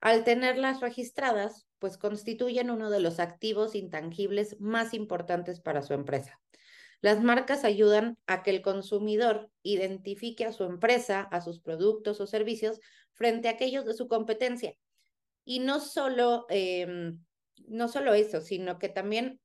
Al 0.00 0.24
tenerlas 0.24 0.80
registradas, 0.80 1.66
pues 1.78 1.98
constituyen 1.98 2.70
uno 2.70 2.90
de 2.90 3.00
los 3.00 3.18
activos 3.18 3.74
intangibles 3.74 4.56
más 4.60 4.94
importantes 4.94 5.60
para 5.60 5.82
su 5.82 5.94
empresa. 5.94 6.40
Las 7.00 7.22
marcas 7.22 7.64
ayudan 7.64 8.18
a 8.26 8.42
que 8.42 8.50
el 8.50 8.62
consumidor 8.62 9.50
identifique 9.62 10.44
a 10.44 10.52
su 10.52 10.64
empresa, 10.64 11.20
a 11.20 11.40
sus 11.40 11.60
productos 11.60 12.20
o 12.20 12.26
servicios 12.26 12.80
frente 13.12 13.48
a 13.48 13.52
aquellos 13.52 13.84
de 13.84 13.94
su 13.94 14.08
competencia. 14.08 14.74
Y 15.44 15.60
no 15.60 15.80
solo, 15.80 16.46
em, 16.48 17.22
no 17.66 17.88
solo 17.88 18.14
eso, 18.14 18.40
sino 18.40 18.78
que 18.78 18.88
también 18.88 19.40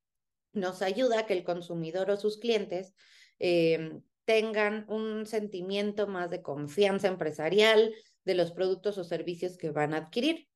nos 0.54 0.82
ayuda 0.82 1.20
a 1.20 1.26
que 1.26 1.34
el 1.34 1.44
consumidor 1.44 2.10
o 2.10 2.18
sus 2.18 2.38
clientes 2.38 2.94
em, 3.40 4.02
tengan 4.26 4.86
un 4.88 5.26
sentimiento 5.26 6.08
más 6.08 6.30
de 6.30 6.42
confianza 6.42 7.08
empresarial 7.08 7.94
de 8.24 8.36
los 8.36 8.52
productos 8.52 8.98
o 8.98 9.04
servicios 9.04 9.58
que 9.58 9.72
van 9.72 9.94
a 9.94 9.98
adquirir. 9.98 10.48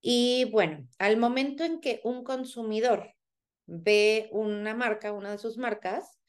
Y 0.00 0.44
bueno, 0.52 0.86
al 0.98 1.16
momento 1.16 1.64
en 1.64 1.80
que 1.80 2.00
un 2.04 2.22
consumidor 2.22 3.14
ve 3.66 4.28
una 4.32 4.74
marca, 4.74 5.12
una 5.12 5.32
de 5.32 5.38
sus 5.38 5.58
marcas, 5.58 6.20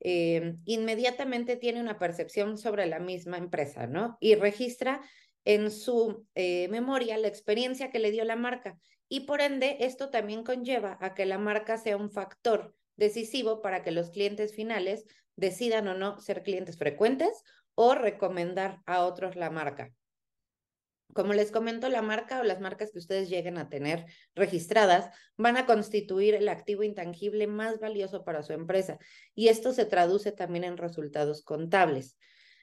eh, 0.00 0.56
inmediatamente 0.64 1.56
tiene 1.56 1.80
una 1.80 1.98
percepción 1.98 2.56
sobre 2.56 2.86
la 2.86 2.98
misma 2.98 3.36
empresa, 3.36 3.86
¿no? 3.86 4.16
Y 4.20 4.34
registra 4.34 5.00
en 5.44 5.70
su 5.70 6.26
eh, 6.34 6.68
memoria 6.68 7.18
la 7.18 7.28
experiencia 7.28 7.90
que 7.90 7.98
le 7.98 8.10
dio 8.10 8.24
la 8.24 8.36
marca. 8.36 8.78
Y 9.08 9.20
por 9.20 9.40
ende, 9.40 9.78
esto 9.80 10.10
también 10.10 10.44
conlleva 10.44 10.96
a 11.00 11.14
que 11.14 11.26
la 11.26 11.38
marca 11.38 11.76
sea 11.76 11.96
un 11.96 12.10
factor 12.10 12.74
decisivo 12.96 13.62
para 13.62 13.82
que 13.82 13.90
los 13.90 14.10
clientes 14.10 14.54
finales 14.54 15.04
decidan 15.36 15.88
o 15.88 15.94
no 15.94 16.20
ser 16.20 16.42
clientes 16.42 16.76
frecuentes 16.76 17.42
o 17.82 17.94
recomendar 17.94 18.82
a 18.84 19.06
otros 19.06 19.36
la 19.36 19.48
marca. 19.48 19.90
Como 21.14 21.32
les 21.32 21.50
comento, 21.50 21.88
la 21.88 22.02
marca 22.02 22.38
o 22.38 22.44
las 22.44 22.60
marcas 22.60 22.92
que 22.92 22.98
ustedes 22.98 23.30
lleguen 23.30 23.56
a 23.56 23.70
tener 23.70 24.04
registradas 24.34 25.08
van 25.38 25.56
a 25.56 25.64
constituir 25.64 26.34
el 26.34 26.50
activo 26.50 26.82
intangible 26.82 27.46
más 27.46 27.80
valioso 27.80 28.22
para 28.22 28.42
su 28.42 28.52
empresa 28.52 28.98
y 29.34 29.48
esto 29.48 29.72
se 29.72 29.86
traduce 29.86 30.30
también 30.30 30.64
en 30.64 30.76
resultados 30.76 31.42
contables. 31.42 32.18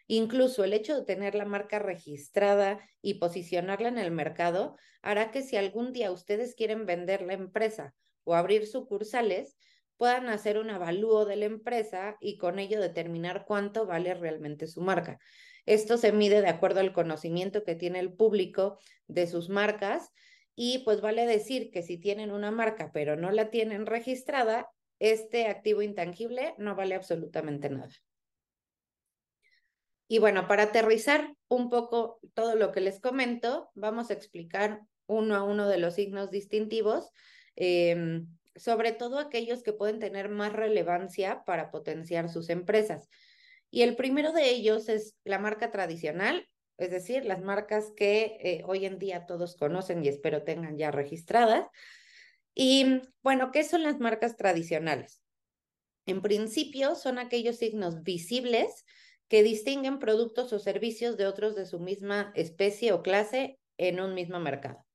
Incluso 0.06 0.64
el 0.64 0.74
hecho 0.74 0.96
de 0.96 1.04
tener 1.04 1.34
la 1.34 1.46
marca 1.46 1.80
registrada 1.80 2.80
y 3.02 3.16
posicionarla 3.16 3.88
en 3.88 3.98
el 3.98 4.12
mercado 4.12 4.78
hará 5.02 5.32
que 5.32 5.42
si 5.42 5.58
algún 5.58 5.94
día 5.94 6.12
ustedes 6.12 6.54
quieren 6.54 6.86
vender 6.86 7.24
la 7.24 7.34
empresa 7.34 7.96
o 8.24 8.36
abrir 8.36 8.68
sucursales, 8.68 9.58
puedan 9.98 10.30
hacer 10.30 10.58
un 10.58 10.70
avalúo 10.70 11.26
de 11.26 11.36
la 11.36 11.46
empresa 11.46 12.18
y 12.20 12.38
con 12.38 12.60
ello 12.60 12.80
determinar 12.80 13.46
cuánto 13.46 13.86
vale 13.86 14.14
realmente 14.14 14.68
su 14.68 14.82
marca. 14.82 15.20
Esto 15.66 15.98
se 15.98 16.12
mide 16.12 16.42
de 16.42 16.48
acuerdo 16.48 16.80
al 16.80 16.94
conocimiento 16.94 17.64
que 17.64 17.76
tiene 17.76 18.00
el 18.00 18.14
público 18.14 18.80
de 19.08 19.28
sus 19.28 19.50
marcas 19.50 20.12
y 20.56 20.80
pues 20.80 21.02
vale 21.02 21.26
decir 21.26 21.72
que 21.72 21.84
si 21.84 21.98
tienen 21.98 22.32
una 22.32 22.52
marca 22.52 22.92
pero 22.94 23.16
no 23.16 23.32
la 23.32 23.50
tienen 23.50 23.86
registrada, 23.86 24.70
este 25.00 25.48
activo 25.48 25.82
intangible 25.82 26.56
no 26.58 26.76
vale 26.76 26.96
absolutamente 26.96 27.70
nada. 27.70 27.94
Y 30.08 30.20
bueno, 30.20 30.48
para 30.48 30.64
aterrizar 30.64 31.36
un 31.50 31.70
poco 31.70 32.20
todo 32.34 32.56
lo 32.56 32.72
que 32.72 32.80
les 32.80 33.02
comento, 33.02 33.70
vamos 33.76 34.10
a 34.10 34.14
explicar 34.14 34.82
uno 35.06 35.36
a 35.36 35.44
uno 35.44 35.68
de 35.68 35.78
los 35.78 35.96
signos 35.96 36.32
distintivos, 36.32 37.12
em, 37.56 38.28
sobre 38.58 38.92
todo 38.92 39.20
aquellos 39.20 39.64
que 39.64 39.74
pueden 39.74 40.00
tener 40.00 40.30
más 40.30 40.54
relevancia 40.54 41.44
para 41.46 41.72
potenciar 41.72 42.30
sus 42.30 42.50
empresas. 42.50 43.10
Y 43.70 43.82
el 43.82 43.96
primero 43.96 44.32
de 44.32 44.50
ellos 44.50 44.90
es 44.90 45.16
la 45.24 45.40
marca 45.40 45.72
tradicional, 45.72 46.48
es 46.78 46.92
decir, 46.92 47.26
las 47.26 47.42
marcas 47.42 47.92
que 47.96 48.38
eh, 48.40 48.62
hoy 48.66 48.86
en 48.86 49.00
día 49.00 49.26
todos 49.26 49.56
conocen 49.56 50.04
y 50.04 50.08
espero 50.08 50.44
tengan 50.44 50.78
ya 50.78 50.92
registradas. 50.92 51.68
Y 52.54 53.02
bueno, 53.24 53.52
¿qué 53.52 53.64
son 53.64 53.84
las 53.84 54.00
marcas 54.00 54.36
tradicionales? 54.38 55.22
En 56.06 56.22
principio, 56.22 56.96
son 56.96 57.20
aquellos 57.20 57.58
signos 57.58 58.04
visibles 58.04 58.86
que 59.28 59.44
distinguen 59.44 60.00
productos 60.00 60.54
o 60.54 60.60
servicios 60.60 61.18
de 61.18 61.26
otros 61.26 61.56
de 61.56 61.66
su 61.66 61.80
misma 61.80 62.32
especie 62.36 62.94
o 62.94 63.02
clase 63.04 63.60
en 63.78 64.00
un 64.00 64.14
mismo 64.14 64.40
mercado. 64.40 64.86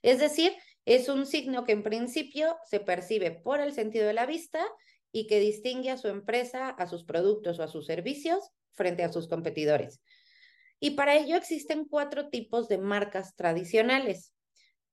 Es 0.00 0.18
decir, 0.18 0.52
es 0.84 1.08
un 1.08 1.26
signo 1.26 1.64
que 1.64 1.72
en 1.72 1.82
principio 1.82 2.56
se 2.64 2.80
percibe 2.80 3.30
por 3.30 3.60
el 3.60 3.72
sentido 3.72 4.06
de 4.06 4.12
la 4.12 4.26
vista 4.26 4.64
y 5.12 5.26
que 5.26 5.38
distingue 5.38 5.90
a 5.90 5.98
su 5.98 6.08
empresa, 6.08 6.70
a 6.70 6.86
sus 6.86 7.04
productos 7.04 7.58
o 7.58 7.62
a 7.62 7.68
sus 7.68 7.86
servicios 7.86 8.50
frente 8.72 9.04
a 9.04 9.12
sus 9.12 9.28
competidores. 9.28 10.00
Y 10.80 10.92
para 10.92 11.16
ello 11.16 11.36
existen 11.36 11.84
cuatro 11.84 12.28
tipos 12.28 12.68
de 12.68 12.78
marcas 12.78 13.36
tradicionales. 13.36 14.34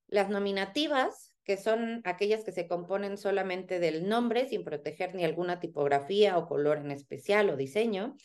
Las 0.08 0.30
nominativas, 0.30 1.34
que 1.43 1.58
son 1.58 2.02
aquellas 2.04 2.43
que 2.43 2.52
se 2.52 2.67
componen 2.67 3.17
solamente 3.17 3.80
del 3.80 4.08
nombre 4.08 4.47
sin 4.47 4.63
proteger 4.63 5.15
ni 5.15 5.23
alguna 5.23 5.60
tipografía 5.60 6.38
o 6.38 6.47
color 6.47 6.78
en 6.78 6.91
especial 6.91 7.49
o 7.49 7.58
diseño. 7.58 8.15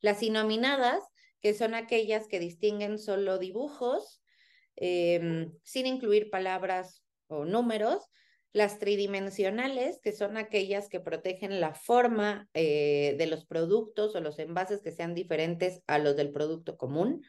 Las 0.00 0.22
inominadas, 0.22 1.02
que 1.42 1.52
son 1.52 1.74
aquellas 1.74 2.26
que 2.26 2.38
distinguen 2.38 2.98
solo 2.98 3.38
dibujos 3.38 4.22
em, 4.76 5.52
sin 5.62 5.86
incluir 5.86 6.30
palabras 6.30 7.02
o 7.30 7.44
números. 7.44 8.08
Las 8.52 8.78
tridimensionales, 8.78 10.00
que 10.02 10.12
son 10.12 10.36
aquellas 10.36 10.88
que 10.88 10.98
protegen 10.98 11.60
la 11.60 11.72
forma 11.74 12.48
eh, 12.52 13.14
de 13.16 13.26
los 13.26 13.44
productos 13.44 14.14
o 14.16 14.20
los 14.20 14.38
envases 14.40 14.82
que 14.82 14.90
sean 14.90 15.14
diferentes 15.14 15.82
a 15.86 15.98
los 15.98 16.16
del 16.16 16.32
producto 16.32 16.76
común. 16.76 17.24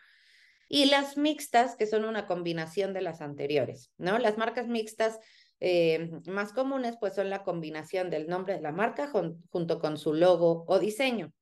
Y 0.68 0.86
las 0.86 1.18
mixtas, 1.18 1.76
que 1.76 1.86
son 1.86 2.06
una 2.06 2.26
combinación 2.26 2.94
de 2.94 3.02
las 3.02 3.22
anteriores, 3.22 3.92
¿no? 3.98 4.18
Las 4.18 4.38
marcas 4.38 4.68
mixtas 4.68 5.20
eh, 5.60 6.10
más 6.26 6.54
comunes, 6.54 6.96
pues 7.00 7.14
son 7.14 7.30
la 7.30 7.44
combinación 7.44 8.10
del 8.10 8.28
nombre 8.28 8.56
de 8.56 8.62
la 8.62 8.72
marca 8.72 9.12
junto 9.12 9.80
con 9.80 9.98
su 9.98 10.14
logo 10.14 10.66
o 10.68 10.80
diseño. 10.80 11.34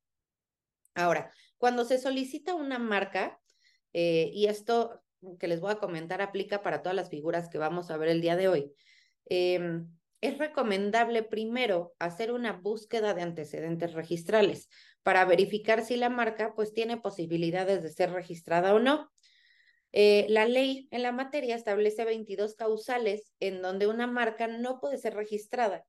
Ahora, 0.93 1.31
cuando 1.57 1.85
se 1.85 1.99
solicita 1.99 2.53
una 2.55 2.79
marca, 2.79 3.39
eh, 3.93 4.29
y 4.33 4.47
esto 4.47 5.01
que 5.39 5.47
les 5.47 5.60
voy 5.60 5.71
a 5.71 5.79
comentar 5.79 6.21
aplica 6.21 6.62
para 6.62 6.82
todas 6.82 6.95
las 6.95 7.10
figuras 7.10 7.49
que 7.49 7.58
vamos 7.58 7.91
a 7.91 7.97
ver 7.97 8.10
el 8.10 8.21
día 8.21 8.36
de 8.36 8.47
hoy, 8.47 8.73
em, 9.25 9.88
es 10.21 10.38
recomendable 10.38 11.23
primero 11.23 11.93
hacer 11.99 12.32
una 12.32 12.53
búsqueda 12.53 13.13
de 13.13 13.21
antecedentes 13.21 13.93
registrales 13.93 14.69
para 15.03 15.25
verificar 15.25 15.84
si 15.84 15.95
la 15.95 16.10
marca 16.10 16.53
pues 16.55 16.73
tiene 16.73 16.97
posibilidades 16.97 17.84
de 17.84 17.89
ser 17.89 18.12
registrada 18.12 18.73
o 18.73 18.79
no. 18.79 19.10
Eh, 19.91 20.27
la 20.29 20.45
ley 20.45 20.88
en 20.91 21.03
la 21.03 21.12
materia 21.12 21.55
establece 21.55 22.05
22 22.05 22.55
causales 22.55 23.34
en 23.39 23.62
donde 23.62 23.88
una 23.88 24.08
marca 24.08 24.47
no 24.47 24.79
puede 24.79 24.97
ser 24.97 25.15
registrada. 25.15 25.86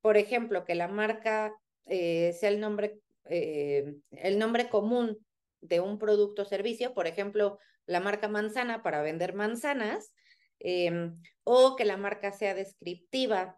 Por 0.00 0.16
ejemplo, 0.16 0.64
que 0.64 0.74
la 0.74 0.88
marca 0.88 1.54
eh, 1.86 2.32
sea 2.38 2.48
el 2.48 2.60
nombre, 2.60 2.98
eh, 3.28 3.94
el 4.10 4.38
nombre 4.38 4.68
común 4.68 5.18
de 5.60 5.80
un 5.80 5.98
producto 5.98 6.42
o 6.42 6.46
servicio, 6.46 6.94
por 6.94 7.06
ejemplo, 7.06 7.58
la 7.90 8.00
marca 8.00 8.28
manzana 8.28 8.82
para 8.82 9.02
vender 9.02 9.34
manzanas, 9.34 10.12
em, 10.58 11.20
o 11.44 11.76
que 11.76 11.84
la 11.84 11.96
marca 11.96 12.32
sea 12.32 12.54
descriptiva 12.54 13.56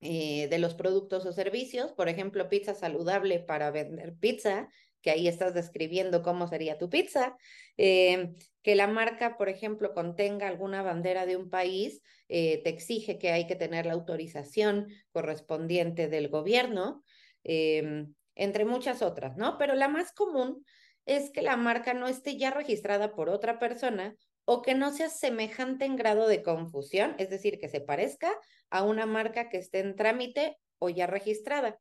de 0.00 0.58
los 0.60 0.74
productos 0.74 1.26
o 1.26 1.32
servicios, 1.32 1.90
por 1.90 2.08
ejemplo, 2.08 2.48
pizza 2.48 2.72
saludable 2.72 3.40
para 3.40 3.72
vender 3.72 4.14
pizza, 4.14 4.68
que 5.02 5.10
ahí 5.10 5.28
estás 5.28 5.54
describiendo 5.54 6.22
cómo 6.22 6.46
sería 6.46 6.78
tu 6.78 6.88
pizza, 6.88 7.36
em, 7.76 8.34
que 8.62 8.74
la 8.74 8.86
marca, 8.86 9.36
por 9.36 9.48
ejemplo, 9.48 9.94
contenga 9.94 10.48
alguna 10.48 10.82
bandera 10.82 11.26
de 11.26 11.36
un 11.36 11.50
país, 11.50 12.02
eh, 12.28 12.62
te 12.62 12.70
exige 12.70 13.18
que 13.18 13.30
hay 13.32 13.46
que 13.46 13.56
tener 13.56 13.86
la 13.86 13.94
autorización 13.94 14.88
correspondiente 15.12 16.08
del 16.08 16.28
gobierno, 16.28 17.04
em, 17.44 18.14
entre 18.34 18.64
muchas 18.64 19.02
otras, 19.02 19.36
¿no? 19.36 19.56
Pero 19.58 19.74
la 19.74 19.88
más 19.88 20.12
común 20.12 20.64
es 21.08 21.30
que 21.30 21.40
la 21.40 21.56
marca 21.56 21.94
no 21.94 22.06
esté 22.06 22.36
ya 22.36 22.50
registrada 22.50 23.14
por 23.14 23.30
otra 23.30 23.58
persona 23.58 24.14
o 24.44 24.60
que 24.60 24.74
no 24.74 24.92
sea 24.92 25.08
semejante 25.08 25.86
en 25.86 25.96
grado 25.96 26.28
de 26.28 26.42
confusión, 26.42 27.14
es 27.18 27.30
decir, 27.30 27.58
que 27.58 27.70
se 27.70 27.80
parezca 27.80 28.30
a 28.68 28.84
una 28.84 29.06
marca 29.06 29.48
que 29.48 29.56
esté 29.56 29.80
en 29.80 29.96
trámite 29.96 30.58
o 30.78 30.90
ya 30.90 31.06
registrada. 31.06 31.80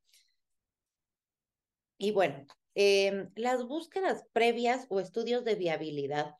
Y 1.97 2.11
bueno, 2.11 2.45
em, 2.73 3.29
las 3.35 3.65
búsquedas 3.65 4.25
previas 4.31 4.85
o 4.89 5.01
estudios 5.01 5.43
de 5.43 5.55
viabilidad 5.55 6.35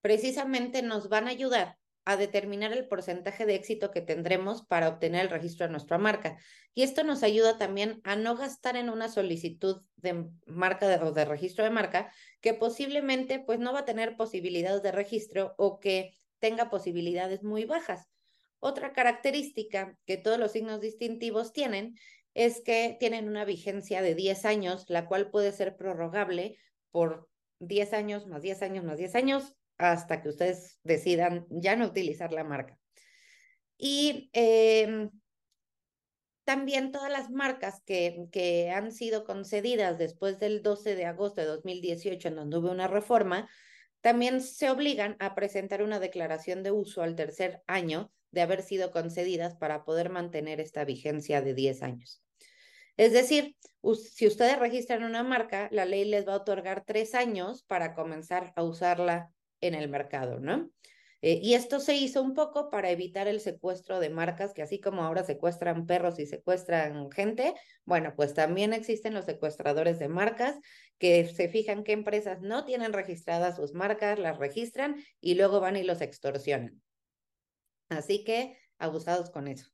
precisamente 0.00 0.82
nos 0.82 1.08
van 1.08 1.28
a 1.28 1.30
ayudar 1.30 1.78
a 2.06 2.16
determinar 2.16 2.72
el 2.72 2.86
porcentaje 2.86 3.46
de 3.46 3.56
éxito 3.56 3.90
que 3.90 4.00
tendremos 4.00 4.62
para 4.64 4.88
obtener 4.88 5.22
el 5.22 5.30
registro 5.30 5.66
de 5.66 5.72
nuestra 5.72 5.98
marca. 5.98 6.38
Y 6.72 6.82
esto 6.82 7.02
nos 7.02 7.24
ayuda 7.24 7.58
también 7.58 8.00
a 8.04 8.14
no 8.14 8.36
gastar 8.36 8.76
en 8.76 8.90
una 8.90 9.08
solicitud 9.08 9.82
de 9.96 10.24
marca 10.46 10.86
o 11.02 11.10
de 11.10 11.24
registro 11.24 11.64
de 11.64 11.70
marca 11.70 12.12
que 12.40 12.54
posiblemente 12.54 13.40
pues 13.40 13.58
no 13.58 13.72
va 13.72 13.80
a 13.80 13.84
tener 13.84 14.16
posibilidades 14.16 14.84
de 14.84 14.92
registro 14.92 15.54
o 15.58 15.80
que 15.80 16.16
tenga 16.38 16.70
posibilidades 16.70 17.42
muy 17.42 17.64
bajas. 17.64 18.08
Otra 18.60 18.92
característica 18.92 19.98
que 20.06 20.16
todos 20.16 20.38
los 20.38 20.52
signos 20.52 20.80
distintivos 20.80 21.52
tienen 21.52 21.96
es 22.34 22.60
que 22.60 22.96
tienen 23.00 23.28
una 23.28 23.44
vigencia 23.44 24.00
de 24.00 24.14
10 24.14 24.44
años, 24.44 24.84
la 24.88 25.06
cual 25.06 25.30
puede 25.30 25.50
ser 25.50 25.76
prorrogable 25.76 26.56
por 26.92 27.28
10 27.58 27.94
años, 27.94 28.26
más 28.28 28.42
10 28.42 28.62
años, 28.62 28.84
más 28.84 28.98
10 28.98 29.14
años, 29.16 29.56
hasta 29.78 30.22
que 30.22 30.28
ustedes 30.28 30.78
decidan 30.82 31.46
ya 31.50 31.76
no 31.76 31.86
utilizar 31.86 32.32
la 32.32 32.44
marca. 32.44 32.78
Y 33.78 34.30
em, 34.32 35.10
también 36.44 36.92
todas 36.92 37.10
las 37.10 37.30
marcas 37.30 37.82
que, 37.84 38.26
que 38.32 38.70
han 38.70 38.92
sido 38.92 39.24
concedidas 39.24 39.98
después 39.98 40.38
del 40.38 40.62
12 40.62 40.94
de 40.94 41.06
agosto 41.06 41.40
de 41.40 41.46
2018, 41.48 42.28
en 42.28 42.36
donde 42.36 42.58
hubo 42.58 42.70
una 42.70 42.88
reforma, 42.88 43.48
también 44.00 44.40
se 44.40 44.70
obligan 44.70 45.16
a 45.18 45.34
presentar 45.34 45.82
una 45.82 45.98
declaración 45.98 46.62
de 46.62 46.70
uso 46.70 47.02
al 47.02 47.16
tercer 47.16 47.62
año 47.66 48.12
de 48.30 48.42
haber 48.42 48.62
sido 48.62 48.90
concedidas 48.90 49.56
para 49.56 49.84
poder 49.84 50.10
mantener 50.10 50.60
esta 50.60 50.84
vigencia 50.84 51.42
de 51.42 51.54
10 51.54 51.82
años. 51.82 52.22
Es 52.96 53.12
decir, 53.12 53.56
si 53.94 54.26
ustedes 54.26 54.58
registran 54.58 55.04
una 55.04 55.22
marca, 55.22 55.68
la 55.70 55.84
ley 55.84 56.04
les 56.04 56.26
va 56.26 56.32
a 56.32 56.36
otorgar 56.36 56.84
tres 56.86 57.14
años 57.14 57.62
para 57.64 57.94
comenzar 57.94 58.52
a 58.56 58.62
usarla 58.62 59.32
en 59.60 59.74
el 59.74 59.88
mercado, 59.88 60.38
¿no? 60.40 60.70
Eh, 61.22 61.40
y 61.42 61.54
esto 61.54 61.80
se 61.80 61.94
hizo 61.94 62.22
un 62.22 62.34
poco 62.34 62.70
para 62.70 62.90
evitar 62.90 63.26
el 63.26 63.40
secuestro 63.40 64.00
de 64.00 64.10
marcas, 64.10 64.52
que 64.52 64.62
así 64.62 64.80
como 64.80 65.02
ahora 65.02 65.24
secuestran 65.24 65.86
perros 65.86 66.18
y 66.18 66.26
secuestran 66.26 67.10
gente, 67.10 67.54
bueno, 67.84 68.12
pues 68.14 68.34
también 68.34 68.72
existen 68.72 69.14
los 69.14 69.24
secuestradores 69.24 69.98
de 69.98 70.08
marcas 70.08 70.56
que 70.98 71.26
se 71.26 71.48
fijan 71.48 71.84
qué 71.84 71.92
empresas 71.92 72.42
no 72.42 72.64
tienen 72.64 72.92
registradas 72.92 73.56
sus 73.56 73.72
marcas, 73.72 74.18
las 74.18 74.38
registran 74.38 74.96
y 75.20 75.34
luego 75.34 75.60
van 75.60 75.76
y 75.76 75.84
los 75.84 76.00
extorsionan. 76.00 76.82
Así 77.88 78.24
que 78.24 78.58
abusados 78.78 79.30
con 79.30 79.48
eso. 79.48 79.70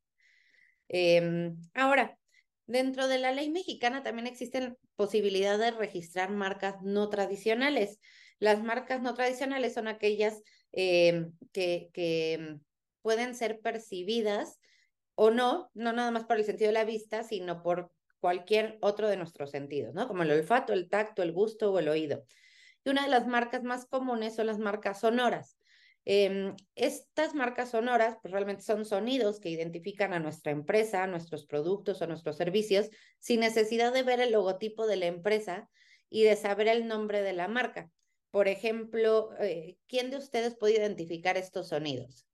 Em, 0.88 1.56
ahora, 1.74 2.18
dentro 2.66 3.08
de 3.08 3.18
la 3.18 3.32
ley 3.32 3.50
mexicana 3.50 4.02
también 4.02 4.26
existen 4.26 4.76
posibilidades 4.96 5.60
de 5.60 5.70
registrar 5.78 6.30
marcas 6.30 6.76
no 6.82 7.08
tradicionales. 7.08 7.98
Las 8.42 8.60
marcas 8.60 9.00
no 9.00 9.14
tradicionales 9.14 9.74
son 9.74 9.86
aquellas 9.86 10.42
eh, 10.72 11.28
que, 11.52 12.58
pueden 13.00 13.36
ser 13.36 13.60
percibidas 13.60 14.58
o 15.14 15.30
no, 15.30 15.70
no 15.74 15.92
nada 15.92 16.10
más 16.10 16.24
por 16.24 16.38
el 16.38 16.44
sentido 16.44 16.66
de 16.66 16.72
la 16.72 16.84
vista, 16.84 17.22
sino 17.22 17.62
por 17.62 17.92
cualquier 18.18 18.78
otro 18.80 19.08
de 19.08 19.16
nuestros 19.16 19.52
sentidos, 19.52 19.94
¿no? 19.94 20.08
Como 20.08 20.24
el 20.24 20.32
olfato, 20.32 20.72
el 20.72 20.88
tacto, 20.88 21.22
el 21.22 21.30
gusto 21.30 21.70
o 21.70 21.78
el 21.78 21.88
oído. 21.88 22.24
Y 22.84 22.90
una 22.90 23.04
de 23.04 23.10
las 23.10 23.28
marcas 23.28 23.62
más 23.62 23.86
comunes 23.86 24.34
son 24.34 24.46
las 24.46 24.58
marcas 24.58 24.98
sonoras. 24.98 25.56
Em, 26.04 26.56
estas 26.74 27.36
marcas 27.36 27.70
sonoras 27.70 28.16
pues, 28.22 28.32
realmente 28.32 28.64
son 28.64 28.84
sonidos 28.84 29.38
que 29.38 29.50
identifican 29.50 30.12
a 30.12 30.18
nuestra 30.18 30.50
empresa, 30.50 31.04
a 31.04 31.06
nuestros 31.06 31.46
productos 31.46 32.02
o 32.02 32.08
nuestros 32.08 32.38
servicios 32.38 32.90
sin 33.20 33.38
necesidad 33.38 33.92
de 33.92 34.02
ver 34.02 34.20
el 34.20 34.32
logotipo 34.32 34.88
de 34.88 34.96
la 34.96 35.06
empresa 35.06 35.70
y 36.10 36.24
de 36.24 36.34
saber 36.34 36.66
el 36.66 36.88
nombre 36.88 37.22
de 37.22 37.34
la 37.34 37.46
marca. 37.46 37.88
Por 38.32 38.48
ejemplo, 38.48 39.30
eh, 39.40 39.76
¿quién 39.86 40.10
de 40.10 40.16
ustedes 40.16 40.56
puede 40.56 40.78
identificar 40.78 41.36
estos 41.36 41.68
sonidos? 41.68 42.26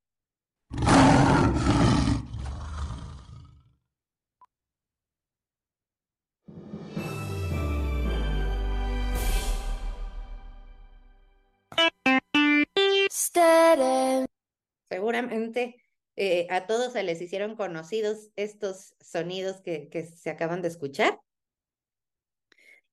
Seguramente 14.89 15.77
eh, 16.17 16.47
a 16.49 16.67
todos 16.67 16.93
se 16.95 17.03
les 17.03 17.21
hicieron 17.21 17.57
conocidos 17.57 18.31
estos 18.37 18.95
sonidos 19.01 19.61
que, 19.61 19.89
que 19.91 20.07
se 20.07 20.31
acaban 20.31 20.63
de 20.63 20.69
escuchar. 20.69 21.21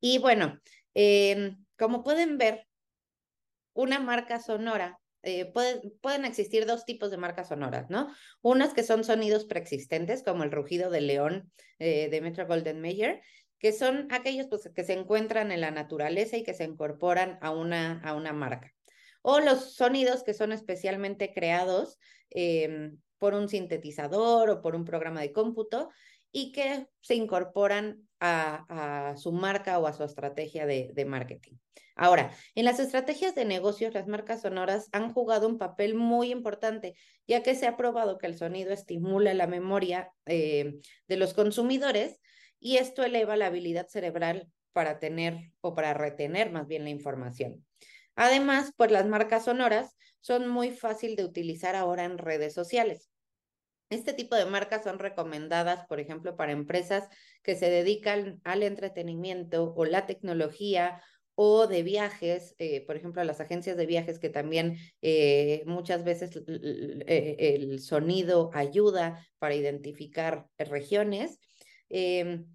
Y 0.02 0.18
bueno, 0.18 0.60
Em, 0.96 1.58
como 1.78 2.04
pueden 2.04 2.38
ver, 2.38 2.66
una 3.76 4.00
marca 4.00 4.40
sonora, 4.40 5.00
eh, 5.22 5.52
pueden 6.02 6.26
existir 6.26 6.66
dos 6.66 6.86
tipos 6.86 7.12
de 7.12 7.18
marcas 7.18 7.50
sonoras, 7.50 7.90
¿no? 7.90 8.08
Unas 8.42 8.74
que 8.74 8.84
son 8.84 9.04
sonidos 9.04 9.46
preexistentes, 9.46 10.24
como 10.24 10.44
el 10.44 10.52
rugido 10.52 10.90
del 10.90 11.08
león 11.08 11.52
eh, 11.80 12.10
de 12.10 12.22
Metro 12.22 12.48
Golden 12.48 12.80
Mayer, 12.80 13.22
que 13.60 13.74
son 13.74 14.08
aquellos 14.12 14.48
pues, 14.48 14.70
que 14.74 14.84
se 14.84 14.94
encuentran 14.94 15.52
en 15.52 15.62
la 15.62 15.72
naturaleza 15.72 16.38
y 16.38 16.44
que 16.44 16.54
se 16.54 16.64
incorporan 16.64 17.40
a 17.42 17.52
una, 17.52 18.02
a 18.02 18.14
una 18.14 18.34
marca. 18.34 18.72
O 19.24 19.40
los 19.40 19.74
sonidos 19.74 20.24
que 20.24 20.36
son 20.36 20.52
especialmente 20.52 21.34
creados 21.34 21.98
em, 22.30 23.00
por 23.18 23.34
un 23.34 23.50
sintetizador 23.50 24.52
o 24.52 24.62
por 24.62 24.76
un 24.76 24.86
programa 24.86 25.22
de 25.22 25.34
cómputo 25.34 25.90
y 26.32 26.52
que 26.52 26.86
se 27.02 27.16
incorporan 27.16 28.08
a, 28.26 29.16
su 29.18 29.32
marca 29.32 29.80
o 29.80 29.88
a 29.88 29.94
su 29.94 30.04
estrategia 30.04 30.66
de, 30.66 31.06
marketing. 31.06 31.54
Ahora, 31.96 32.32
en 32.56 32.66
las 32.66 32.80
estrategias 32.80 33.36
de 33.36 33.46
negocios, 33.46 33.94
las 33.94 34.08
marcas 34.08 34.42
sonoras 34.42 34.90
han 34.92 35.14
jugado 35.14 35.48
un 35.48 35.58
papel 35.58 35.96
muy 35.96 36.32
importante, 36.32 36.96
ya 37.28 37.42
que 37.42 37.56
se 37.56 37.68
ha 37.68 37.78
probado 37.78 38.18
que 38.18 38.28
el 38.28 38.38
sonido 38.38 38.74
estimula 38.74 39.34
la 39.34 39.48
memoria 39.48 40.12
eh, 40.26 40.80
de 41.08 41.18
los 41.18 41.34
consumidores 41.34 42.20
y 42.60 42.78
esto 42.78 43.04
eleva 43.04 43.38
la 43.38 43.48
habilidad 43.48 43.88
cerebral 43.88 44.50
para 44.74 45.00
tener 45.00 45.52
o 45.62 45.74
para 45.74 45.94
retener 45.94 46.52
más 46.52 46.68
bien 46.68 46.84
la 46.84 46.90
información. 46.90 47.66
Además, 48.16 48.74
pues 48.76 48.92
las 48.92 49.06
marcas 49.08 49.46
sonoras 49.46 49.96
son 50.20 50.48
muy 50.48 50.72
fácil 50.72 51.16
de 51.16 51.24
utilizar 51.24 51.76
ahora 51.76 52.04
en 52.04 52.18
redes 52.18 52.54
sociales. 52.54 53.10
Este 53.90 54.14
tipo 54.14 54.36
de 54.36 54.46
marcas 54.46 54.84
son 54.84 54.98
recomendadas, 54.98 55.86
por 55.88 56.00
ejemplo, 56.00 56.36
para 56.36 56.52
empresas 56.52 57.08
que 57.44 57.56
se 57.56 57.70
dedican 57.70 58.42
al 58.44 58.64
entretenimiento 58.64 59.74
o 59.76 59.86
la 59.86 60.06
tecnología 60.06 61.02
o 61.36 61.68
de 61.68 61.84
viajes, 61.84 62.56
eh, 62.58 62.86
por 62.86 62.96
ejemplo, 62.96 63.22
a 63.22 63.26
las 63.26 63.42
agencias 63.42 63.78
de 63.78 63.86
viajes 63.86 64.20
que 64.20 64.30
también 64.30 64.78
eh, 65.02 65.64
muchas 65.66 66.04
veces 66.04 66.32
eh, 66.48 67.36
el 67.38 67.80
sonido 67.80 68.50
ayuda 68.54 69.28
para 69.38 69.54
identificar 69.54 70.48
regiones, 70.58 71.40
em, 71.90 72.46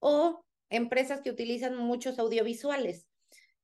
o 0.00 0.44
empresas 0.68 1.20
que 1.22 1.30
utilizan 1.30 1.76
muchos 1.76 2.18
audiovisuales. 2.18 3.06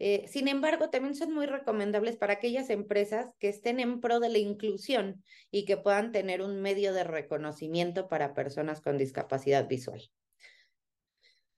Eh, 0.05 0.27
sin 0.27 0.49
embargo, 0.49 0.91
también 0.91 1.15
son 1.15 1.33
muy 1.33 1.47
recomendables 1.47 2.17
para 2.17 2.33
aquellas 2.33 2.71
empresas 2.71 3.33
que 3.39 3.49
estén 3.49 3.79
en 3.79 4.01
pro 4.01 4.19
de 4.19 4.31
la 4.31 4.39
inclusión 4.39 5.23
y 5.53 5.65
que 5.65 5.77
puedan 5.77 6.11
tener 6.11 6.43
un 6.43 6.61
medio 6.61 6.93
de 6.93 7.05
reconocimiento 7.05 8.09
para 8.09 8.35
personas 8.35 8.81
con 8.81 8.99
discapacidad 8.99 9.69
visual. 9.69 10.03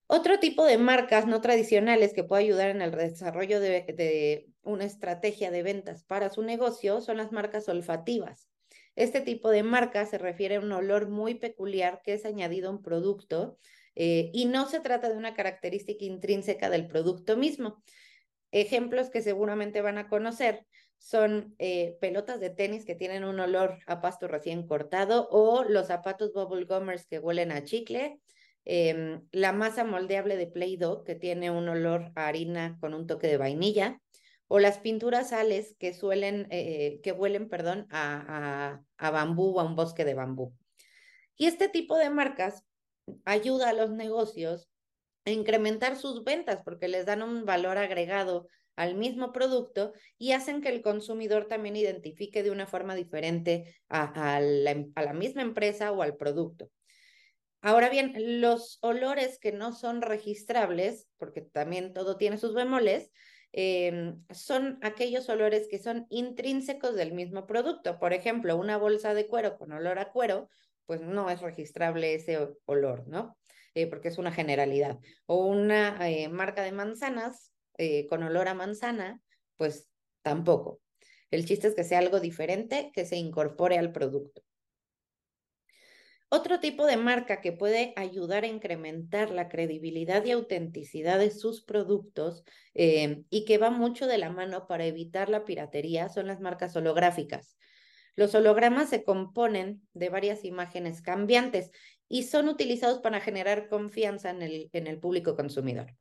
Otro 0.06 0.40
tipo 0.40 0.66
de 0.66 0.76
marcas 0.76 1.26
no 1.26 1.40
tradicionales 1.40 2.12
que 2.12 2.22
puede 2.22 2.42
ayudar 2.42 2.68
en 2.68 2.82
el 2.82 2.90
desarrollo 2.90 3.60
de, 3.60 4.46
una 4.60 4.84
estrategia 4.84 5.50
de 5.50 5.62
ventas 5.62 6.04
para 6.04 6.28
su 6.28 6.42
negocio 6.42 7.00
son 7.00 7.16
las 7.16 7.32
marcas 7.32 7.66
olfativas. 7.70 8.50
Este 8.94 9.22
tipo 9.22 9.48
de 9.48 9.62
marca 9.62 10.04
se 10.04 10.18
refiere 10.18 10.56
a 10.56 10.60
un 10.60 10.70
olor 10.70 11.08
muy 11.08 11.34
peculiar 11.34 12.02
que 12.04 12.12
es 12.12 12.26
añadido 12.26 12.68
a 12.68 12.72
un 12.72 12.82
producto 12.82 13.56
eh, 13.94 14.30
y 14.34 14.44
no 14.44 14.68
se 14.68 14.80
trata 14.80 15.08
de 15.08 15.16
una 15.16 15.32
característica 15.32 16.04
intrínseca 16.04 16.68
del 16.68 16.86
producto 16.86 17.38
mismo, 17.38 17.82
Ejemplos 18.54 19.10
que 19.10 19.20
seguramente 19.20 19.82
van 19.82 19.98
a 19.98 20.08
conocer 20.08 20.64
son 20.98 21.56
eh, 21.58 21.98
pelotas 22.00 22.38
de 22.38 22.50
tenis 22.50 22.84
que 22.84 22.94
tienen 22.94 23.24
un 23.24 23.40
olor 23.40 23.80
a 23.88 24.00
pasto 24.00 24.28
recién 24.28 24.68
cortado 24.68 25.28
o 25.32 25.64
los 25.64 25.88
zapatos 25.88 26.32
bubble 26.32 26.64
gummers 26.64 27.04
que 27.04 27.18
huelen 27.18 27.50
a 27.50 27.64
chicle, 27.64 28.20
em, 28.64 29.26
la 29.32 29.52
masa 29.52 29.82
moldeable 29.82 30.36
de 30.36 30.46
Play-Doh 30.46 31.02
que 31.02 31.16
tiene 31.16 31.50
un 31.50 31.68
olor 31.68 32.12
a 32.14 32.28
harina 32.28 32.78
con 32.80 32.94
un 32.94 33.08
toque 33.08 33.26
de 33.26 33.38
vainilla 33.38 34.00
o 34.46 34.60
las 34.60 34.78
pinturas 34.78 35.30
sales 35.30 35.74
que 35.80 35.92
suelen, 35.92 36.46
eh, 36.50 37.00
que 37.02 37.10
huelen, 37.10 37.48
perdón, 37.48 37.88
a, 37.90 38.76
a, 38.78 38.84
a 38.98 39.10
bambú 39.10 39.56
o 39.56 39.60
a 39.60 39.64
un 39.64 39.74
bosque 39.74 40.04
de 40.04 40.14
bambú. 40.14 40.54
Y 41.36 41.46
este 41.46 41.68
tipo 41.68 41.96
de 41.96 42.08
marcas 42.08 42.62
ayuda 43.24 43.70
a 43.70 43.72
los 43.72 43.90
negocios 43.90 44.68
incrementar 45.32 45.96
sus 45.96 46.24
ventas 46.24 46.60
porque 46.64 46.88
les 46.88 47.06
dan 47.06 47.22
un 47.22 47.44
valor 47.44 47.78
agregado 47.78 48.48
al 48.76 48.94
mismo 48.96 49.32
producto 49.32 49.92
y 50.18 50.32
hacen 50.32 50.60
que 50.60 50.68
el 50.68 50.82
consumidor 50.82 51.46
también 51.46 51.76
identifique 51.76 52.42
de 52.42 52.50
una 52.50 52.66
forma 52.66 52.94
diferente 52.94 53.76
a, 53.88 54.40
la, 54.40 54.70
em, 54.70 54.92
la, 54.96 55.12
misma 55.12 55.42
empresa 55.42 55.92
o 55.92 56.02
al 56.02 56.16
producto. 56.16 56.70
Ahora 57.60 57.88
bien, 57.88 58.12
los 58.40 58.78
olores 58.82 59.38
que 59.38 59.52
no 59.52 59.72
son 59.72 60.02
registrables, 60.02 61.08
porque 61.16 61.40
también 61.40 61.94
todo 61.94 62.16
tiene 62.18 62.36
sus 62.36 62.52
bemoles, 62.52 63.10
em, 63.52 64.22
son 64.30 64.78
aquellos 64.82 65.28
olores 65.28 65.66
que 65.68 65.78
son 65.78 66.06
intrínsecos 66.10 66.94
del 66.94 67.12
mismo 67.12 67.46
producto. 67.46 67.98
Por 67.98 68.12
ejemplo, 68.12 68.56
una 68.56 68.76
bolsa 68.76 69.14
de 69.14 69.26
cuero 69.28 69.56
con 69.56 69.72
olor 69.72 69.98
a 69.98 70.10
cuero, 70.10 70.50
pues 70.84 71.00
no 71.00 71.30
es 71.30 71.40
registrable 71.40 72.14
ese 72.14 72.38
olor, 72.66 73.06
¿no? 73.08 73.38
Eh, 73.74 73.88
porque 73.88 74.08
es 74.08 74.18
una 74.18 74.32
generalidad. 74.32 75.00
O 75.26 75.46
una 75.46 76.08
eh, 76.08 76.28
marca 76.28 76.62
de 76.62 76.72
manzanas 76.72 77.52
eh, 77.76 78.06
con 78.06 78.22
olor 78.22 78.46
a 78.46 78.54
manzana, 78.54 79.20
pues 79.56 79.90
tampoco. 80.22 80.80
El 81.30 81.44
chiste 81.44 81.66
es 81.68 81.74
que 81.74 81.82
sea 81.82 81.98
algo 81.98 82.20
diferente 82.20 82.92
que 82.94 83.04
se 83.04 83.16
incorpore 83.16 83.76
al 83.76 83.90
producto. 83.90 84.42
Otro 86.28 86.60
tipo 86.60 86.86
de 86.86 86.96
marca 86.96 87.40
que 87.40 87.52
puede 87.52 87.92
ayudar 87.96 88.44
a 88.44 88.48
incrementar 88.48 89.30
la 89.30 89.48
credibilidad 89.48 90.24
y 90.24 90.30
autenticidad 90.30 91.18
de 91.18 91.30
sus 91.30 91.62
productos 91.62 92.44
y 92.74 93.44
que 93.44 93.58
va 93.58 93.70
mucho 93.70 94.08
de 94.08 94.18
la 94.18 94.30
mano 94.30 94.66
para 94.66 94.84
evitar 94.84 95.28
la 95.28 95.44
piratería 95.44 96.08
son 96.08 96.26
las 96.26 96.40
marcas 96.40 96.74
holográficas. 96.74 97.56
Los 98.16 98.34
hologramas 98.34 98.90
se 98.90 99.02
componen 99.02 99.82
de 99.92 100.08
varias 100.08 100.44
imágenes 100.44 101.02
cambiantes 101.02 101.72
y 102.08 102.24
son 102.24 102.48
utilizados 102.48 102.98
para 103.00 103.20
generar 103.20 103.68
confianza 103.68 104.30
en 104.30 104.42
el, 104.42 104.70
en 104.72 104.86
el 104.86 104.98
público 104.98 105.36
consumidor. 105.36 105.94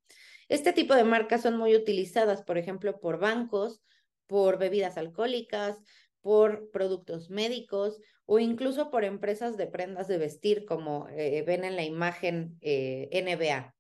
Este 0.49 0.73
tipo 0.73 0.95
de 0.95 1.03
marcas 1.03 1.41
son 1.41 1.57
muy 1.57 1.75
utilizadas, 1.75 2.43
por 2.43 2.57
ejemplo, 2.57 2.99
por 2.99 3.19
bancos, 3.19 3.81
por 4.27 4.57
bebidas 4.57 4.97
alcohólicas, 4.97 5.81
por 6.21 6.69
productos 6.71 7.29
médicos 7.29 7.99
o 8.25 8.39
incluso 8.39 8.89
por 8.89 9.03
empresas 9.03 9.57
de 9.57 9.67
prendas 9.67 10.07
de 10.07 10.17
vestir, 10.17 10.65
como 10.65 11.07
eh, 11.09 11.43
ven 11.45 11.65
en 11.65 11.75
la 11.75 11.83
imagen 11.83 12.57
eh, 12.61 13.09
NBA. 13.11 13.75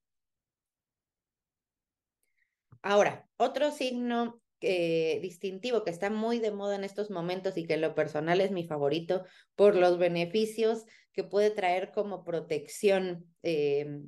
Ahora, 2.81 3.29
otro 3.37 3.71
signo 3.71 4.41
eh, 4.59 5.19
distintivo 5.21 5.83
que 5.83 5.91
está 5.91 6.09
muy 6.09 6.39
de 6.39 6.51
moda 6.51 6.75
en 6.75 6.83
estos 6.83 7.09
momentos 7.09 7.57
y 7.57 7.65
que 7.65 7.75
en 7.75 7.81
lo 7.81 7.95
personal 7.95 8.41
es 8.41 8.51
mi 8.51 8.65
favorito 8.65 9.23
por 9.55 9.75
los 9.75 9.97
beneficios 9.97 10.85
que 11.13 11.23
puede 11.23 11.51
traer 11.51 11.91
como 11.91 12.23
protección 12.23 13.25
eh, 13.43 14.01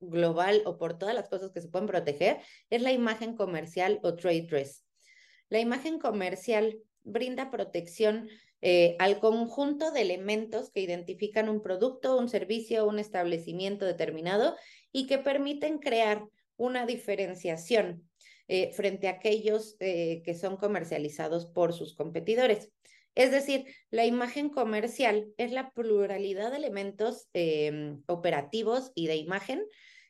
global 0.00 0.62
o 0.64 0.78
por 0.78 0.98
todas 0.98 1.14
las 1.14 1.28
cosas 1.28 1.50
que 1.52 1.60
se 1.60 1.68
pueden 1.68 1.88
proteger, 1.88 2.38
es 2.70 2.82
la 2.82 2.92
imagen 2.92 3.36
comercial 3.36 4.00
o 4.02 4.14
trade 4.14 4.46
dress. 4.48 4.84
La 5.48 5.60
imagen 5.60 5.98
comercial 5.98 6.78
brinda 7.02 7.50
protección 7.50 8.28
eh, 8.62 8.96
al 8.98 9.20
conjunto 9.20 9.90
de 9.90 10.02
elementos 10.02 10.70
que 10.70 10.80
identifican 10.80 11.48
un 11.48 11.62
producto, 11.62 12.18
un 12.18 12.28
servicio, 12.28 12.86
un 12.86 12.98
establecimiento 12.98 13.84
determinado 13.84 14.56
y 14.92 15.06
que 15.06 15.18
permiten 15.18 15.78
crear 15.78 16.24
una 16.56 16.86
diferenciación 16.86 18.08
eh, 18.48 18.72
frente 18.72 19.08
a 19.08 19.12
aquellos 19.12 19.76
eh, 19.80 20.22
que 20.24 20.34
son 20.34 20.56
comercializados 20.56 21.46
por 21.46 21.74
sus 21.74 21.94
competidores. 21.94 22.70
Es 23.16 23.30
decir, 23.30 23.64
la 23.90 24.04
imagen 24.04 24.50
comercial 24.50 25.32
es 25.38 25.50
la 25.50 25.70
pluralidad 25.70 26.50
de 26.50 26.58
elementos 26.58 27.28
em, 27.32 28.02
operativos 28.06 28.92
y 28.94 29.06
de 29.06 29.16
imagen 29.16 29.64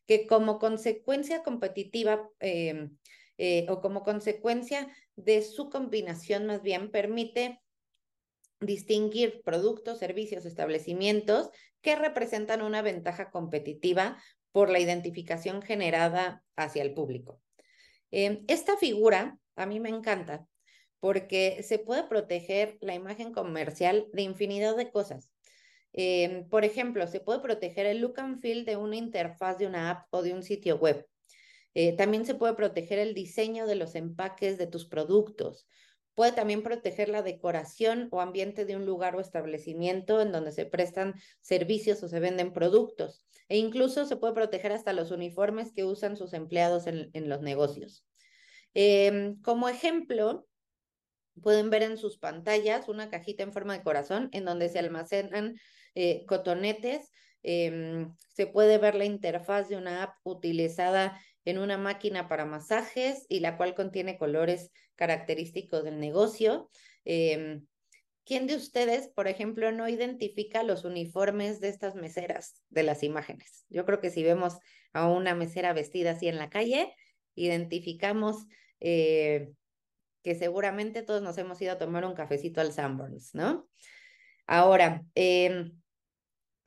que 0.06 0.26
como 0.26 0.58
consecuencia 0.58 1.44
competitiva 1.44 2.28
em, 2.40 2.96
eh, 3.38 3.64
o 3.68 3.80
como 3.80 4.02
consecuencia 4.02 4.88
de 5.14 5.42
su 5.42 5.70
combinación 5.70 6.46
más 6.46 6.62
bien 6.62 6.90
permite 6.90 7.62
distinguir 8.60 9.40
productos, 9.44 10.00
servicios, 10.00 10.44
establecimientos 10.44 11.50
que 11.82 11.94
representan 11.94 12.60
una 12.60 12.82
ventaja 12.82 13.30
competitiva 13.30 14.20
por 14.50 14.68
la 14.68 14.80
identificación 14.80 15.62
generada 15.62 16.42
hacia 16.56 16.82
el 16.82 16.92
público. 16.92 17.40
Em, 18.10 18.44
esta 18.48 18.76
figura 18.76 19.38
a 19.54 19.64
mí 19.64 19.78
me 19.78 19.90
encanta 19.90 20.44
porque 21.00 21.62
se 21.62 21.78
puede 21.78 22.04
proteger 22.04 22.78
la 22.80 22.94
imagen 22.94 23.32
comercial 23.32 24.08
de 24.12 24.22
infinidad 24.22 24.76
de 24.76 24.90
cosas. 24.90 25.30
Em, 25.92 26.48
por 26.48 26.64
ejemplo, 26.64 27.06
se 27.06 27.20
puede 27.20 27.40
proteger 27.40 27.86
el 27.86 28.00
look 28.00 28.20
and 28.20 28.40
feel 28.40 28.64
de 28.64 28.76
una 28.76 28.96
interfaz 28.96 29.58
de 29.58 29.66
una 29.66 29.90
app 29.90 30.06
o 30.10 30.22
de 30.22 30.34
un 30.34 30.42
sitio 30.42 30.76
web. 30.76 31.06
Eh, 31.74 31.94
también 31.96 32.24
se 32.26 32.34
puede 32.34 32.54
proteger 32.54 32.98
el 32.98 33.14
diseño 33.14 33.66
de 33.66 33.76
los 33.76 33.94
empaques 33.94 34.58
de 34.58 34.66
tus 34.66 34.86
productos. 34.86 35.66
Puede 36.14 36.32
también 36.32 36.62
proteger 36.62 37.10
la 37.10 37.22
decoración 37.22 38.08
o 38.10 38.20
ambiente 38.20 38.64
de 38.64 38.76
un 38.76 38.86
lugar 38.86 39.16
o 39.16 39.20
establecimiento 39.20 40.20
en 40.20 40.32
donde 40.32 40.52
se 40.52 40.64
prestan 40.64 41.14
servicios 41.40 42.02
o 42.02 42.08
se 42.08 42.20
venden 42.20 42.52
productos. 42.52 43.22
e 43.48 43.58
incluso 43.58 44.06
se 44.06 44.16
puede 44.16 44.34
proteger 44.34 44.72
hasta 44.72 44.92
los 44.92 45.12
uniformes 45.12 45.72
que 45.72 45.84
usan 45.84 46.16
sus 46.16 46.32
empleados 46.32 46.88
en, 46.88 47.10
en 47.12 47.28
los 47.28 47.42
negocios. 47.42 48.04
Em, 48.74 49.40
como 49.42 49.68
ejemplo, 49.68 50.46
pueden 51.42 51.70
ver 51.70 51.82
en 51.82 51.98
sus 51.98 52.18
pantallas 52.18 52.88
una 52.88 53.10
cajita 53.10 53.42
en 53.42 53.52
forma 53.52 53.76
de 53.76 53.82
corazón 53.82 54.28
en 54.32 54.44
donde 54.44 54.68
se 54.68 54.78
almacenan 54.78 55.56
eh, 55.94 56.24
cotonetes. 56.26 57.10
Em, 57.42 58.14
se 58.34 58.46
puede 58.46 58.78
ver 58.78 58.94
la 58.94 59.04
interfaz 59.04 59.68
de 59.68 59.76
una 59.76 60.02
app 60.02 60.14
utilizada 60.24 61.20
en 61.44 61.58
una 61.58 61.78
máquina 61.78 62.28
para 62.28 62.44
masajes 62.44 63.24
y 63.28 63.40
la 63.40 63.56
cual 63.56 63.74
contiene 63.74 64.18
colores 64.18 64.70
característicos 64.96 65.84
del 65.84 66.00
negocio. 66.00 66.70
Em, 67.04 67.66
¿Quién 68.24 68.48
de 68.48 68.56
ustedes, 68.56 69.06
por 69.06 69.28
ejemplo, 69.28 69.70
no 69.70 69.88
identifica 69.88 70.64
los 70.64 70.84
uniformes 70.84 71.60
de 71.60 71.68
estas 71.68 71.94
meseras 71.94 72.60
de 72.70 72.82
las 72.82 73.04
imágenes? 73.04 73.64
Yo 73.68 73.84
creo 73.84 74.00
que 74.00 74.10
si 74.10 74.24
vemos 74.24 74.58
a 74.92 75.06
una 75.06 75.36
mesera 75.36 75.72
vestida 75.72 76.10
así 76.10 76.26
en 76.26 76.36
la 76.36 76.50
calle, 76.50 76.92
identificamos 77.36 78.46
eh, 78.80 79.52
que 80.26 80.34
seguramente 80.34 81.02
todos 81.02 81.22
nos 81.22 81.38
hemos 81.38 81.62
ido 81.62 81.70
a 81.70 81.78
tomar 81.78 82.04
un 82.04 82.14
cafecito 82.14 82.60
al 82.60 82.72
Sanborns, 82.72 83.32
¿no? 83.32 83.68
Ahora, 84.48 85.04
em, 85.14 85.80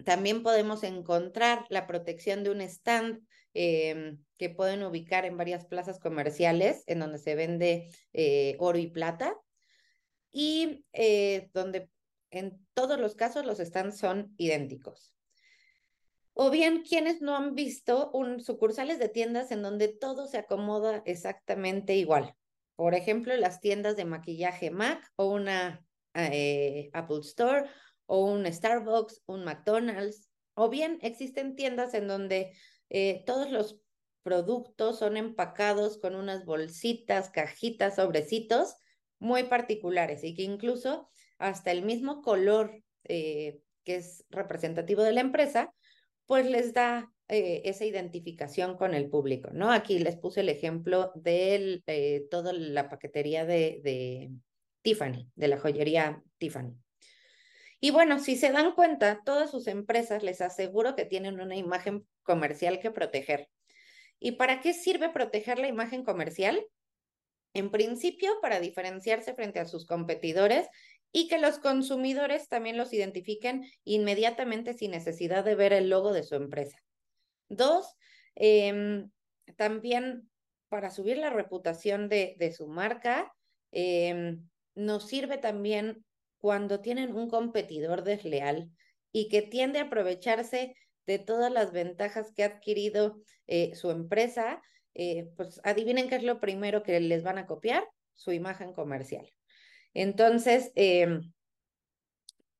también 0.06 0.44
podemos 0.44 0.82
encontrar 0.84 1.66
la 1.68 1.86
protección 1.86 2.46
de 2.46 2.52
un 2.52 2.62
stand 2.62 3.20
em, 3.54 4.24
que 4.38 4.50
pueden 4.50 4.82
ubicar 4.84 5.26
en 5.26 5.36
varias 5.36 5.66
plazas 5.66 6.00
comerciales 6.00 6.86
en 6.88 7.00
donde 7.00 7.18
se 7.18 7.36
vende 7.36 7.90
eh, 8.14 8.56
oro 8.60 8.78
y 8.78 8.88
plata 8.88 9.36
y 10.32 10.86
eh, 10.94 11.50
donde 11.54 11.90
en 12.32 12.66
todos 12.74 12.98
los 12.98 13.16
casos 13.16 13.46
los 13.46 13.58
stands 13.58 13.98
son 13.98 14.34
idénticos. 14.38 15.14
O 16.32 16.50
bien 16.50 16.84
quienes 16.84 17.22
no 17.22 17.36
han 17.36 17.56
visto 17.56 18.10
un, 18.14 18.40
sucursales 18.40 19.00
de 19.00 19.10
tiendas 19.10 19.52
en 19.52 19.64
donde 19.64 19.90
todo 19.90 20.28
se 20.28 20.38
acomoda 20.38 21.04
exactamente 21.06 21.98
igual. 21.98 22.38
Por 22.80 22.96
ejemplo, 22.96 23.36
las 23.36 23.60
tiendas 23.60 23.98
de 23.98 24.06
maquillaje 24.06 24.72
MAC 24.72 25.06
o 25.18 25.26
una 25.34 25.86
eh, 26.14 26.90
Apple 26.94 27.20
Store 27.24 27.70
o 28.06 28.24
un 28.24 28.46
Starbucks, 28.50 29.22
un 29.26 29.44
McDonald's. 29.44 30.30
O 30.54 30.70
bien 30.70 30.98
existen 31.02 31.58
tiendas 31.58 31.94
en 31.94 32.08
donde 32.08 32.54
eh, 32.90 33.24
todos 33.26 33.52
los 33.52 33.82
productos 34.24 34.98
son 34.98 35.18
empacados 35.18 35.98
con 35.98 36.16
unas 36.16 36.46
bolsitas, 36.46 37.30
cajitas, 37.32 37.98
sobrecitos 37.98 38.78
muy 39.20 39.44
particulares 39.44 40.24
y 40.24 40.34
que 40.34 40.44
incluso 40.44 41.10
hasta 41.38 41.72
el 41.72 41.82
mismo 41.82 42.22
color 42.22 42.82
eh, 43.04 43.60
que 43.84 43.98
es 43.98 44.24
representativo 44.30 45.04
de 45.04 45.12
la 45.12 45.20
empresa, 45.20 45.74
pues 46.28 46.50
les 46.50 46.74
da 46.74 47.12
eh, 47.30 47.62
esa 47.66 47.86
identificación 47.86 48.76
con 48.76 48.96
el 48.96 49.08
público, 49.08 49.50
¿no? 49.54 49.72
Aquí 49.72 50.00
les 50.00 50.18
puse 50.18 50.42
el 50.42 50.50
ejemplo 50.50 51.12
de 51.16 51.84
eh, 51.86 52.28
toda 52.32 52.54
la 52.54 52.90
paquetería 52.90 53.46
de, 53.46 53.80
de 53.84 54.32
Tiffany, 54.82 55.30
de 55.36 55.48
la 55.48 55.60
joyería 55.60 56.24
Tiffany. 56.40 56.76
Y 57.80 57.92
bueno, 57.92 58.20
si 58.20 58.36
se 58.36 58.52
dan 58.52 58.74
cuenta, 58.74 59.22
todas 59.24 59.52
sus 59.52 59.68
empresas 59.68 60.24
les 60.24 60.42
aseguro 60.42 60.96
que 60.96 61.06
tienen 61.06 61.40
una 61.40 61.56
imagen 61.56 62.06
comercial 62.24 62.80
que 62.80 62.92
proteger. 62.92 63.48
¿Y 64.20 64.34
para 64.34 64.60
qué 64.60 64.74
sirve 64.74 65.10
proteger 65.10 65.60
la 65.60 65.68
imagen 65.68 66.04
comercial? 66.04 66.66
En 67.54 67.72
principio, 67.72 68.32
para 68.42 68.60
diferenciarse 68.60 69.34
frente 69.34 69.60
a 69.60 69.66
sus 69.66 69.86
competidores 69.86 70.68
y 71.12 71.28
que 71.28 71.38
los 71.38 71.60
consumidores 71.60 72.48
también 72.50 72.76
los 72.76 72.92
identifiquen 72.92 73.66
inmediatamente 73.84 74.74
sin 74.74 74.92
necesidad 74.92 75.46
de 75.46 75.56
ver 75.56 75.74
el 75.74 75.90
logo 75.90 76.12
de 76.12 76.24
su 76.24 76.36
empresa. 76.36 76.84
Dos, 77.50 77.96
em, 78.36 79.10
también 79.58 80.30
para 80.70 80.92
subir 80.92 81.18
la 81.18 81.30
reputación 81.30 82.10
de, 82.10 82.36
de 82.40 82.52
su 82.52 82.68
marca, 82.68 83.34
em, 83.72 84.48
nos 84.76 85.08
sirve 85.08 85.38
también 85.38 86.06
cuando 86.40 86.80
tienen 86.80 87.14
un 87.14 87.30
competidor 87.30 88.04
desleal 88.04 88.70
y 89.12 89.28
que 89.30 89.42
tiende 89.42 89.80
a 89.80 89.84
aprovecharse 89.84 90.76
de 91.06 91.20
todas 91.20 91.52
las 91.52 91.72
ventajas 91.72 92.32
que 92.34 92.44
ha 92.44 92.48
adquirido 92.48 93.20
eh, 93.48 93.76
su 93.76 93.90
empresa 93.92 94.62
eh, 95.02 95.30
pues 95.38 95.62
adivinen 95.64 96.10
qué 96.10 96.16
es 96.16 96.24
lo 96.24 96.40
primero 96.40 96.84
que 96.84 97.00
les 97.00 97.24
van 97.24 97.38
a 97.38 97.46
copiar, 97.46 97.88
su 98.14 98.32
imagen 98.32 98.74
comercial. 98.74 99.32
Entonces, 99.94 100.72
em, 100.76 101.32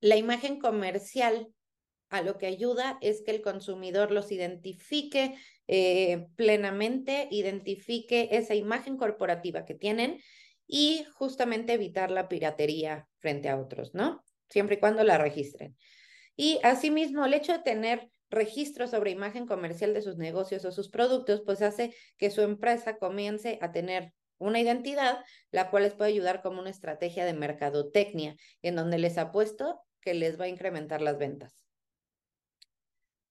la 0.00 0.16
imagen 0.16 0.58
comercial 0.58 1.48
a 2.10 2.22
lo 2.22 2.38
que 2.38 2.46
ayuda 2.46 2.98
es 3.00 3.22
que 3.22 3.30
el 3.30 3.40
consumidor 3.40 4.10
los 4.10 4.32
identifique 4.32 5.36
eh, 5.68 6.26
plenamente, 6.36 7.28
identifique 7.30 8.28
esa 8.32 8.54
imagen 8.54 8.96
corporativa 8.96 9.64
que 9.64 9.74
tienen 9.74 10.20
y 10.66 11.04
justamente 11.14 11.72
evitar 11.72 12.10
la 12.10 12.28
piratería 12.28 13.08
frente 13.18 13.48
a 13.48 13.58
otros, 13.58 13.94
¿no? 13.94 14.24
Siempre 14.48 14.76
y 14.76 14.78
cuando 14.80 15.04
la 15.04 15.18
registren. 15.18 15.76
Y 16.36 16.58
asimismo, 16.62 17.24
el 17.24 17.34
hecho 17.34 17.52
de 17.52 17.60
tener 17.60 18.10
registro 18.30 18.86
sobre 18.88 19.10
imagen 19.10 19.46
comercial 19.46 19.94
de 19.94 20.02
sus 20.02 20.16
negocios 20.16 20.64
o 20.64 20.72
sus 20.72 20.88
productos, 20.88 21.42
pues 21.44 21.62
hace 21.62 21.94
que 22.16 22.30
su 22.30 22.42
empresa 22.42 22.98
comience 22.98 23.58
a 23.60 23.72
tener 23.72 24.12
una 24.38 24.60
identidad, 24.60 25.18
la 25.50 25.70
cual 25.70 25.84
les 25.84 25.94
puede 25.94 26.10
ayudar 26.10 26.42
como 26.42 26.60
una 26.60 26.70
estrategia 26.70 27.24
de 27.24 27.34
mercadotecnia, 27.34 28.36
en 28.62 28.74
donde 28.74 28.98
les 28.98 29.18
apuesto 29.18 29.82
que 30.00 30.14
les 30.14 30.40
va 30.40 30.46
a 30.46 30.48
incrementar 30.48 31.02
las 31.02 31.18
ventas. 31.18 31.59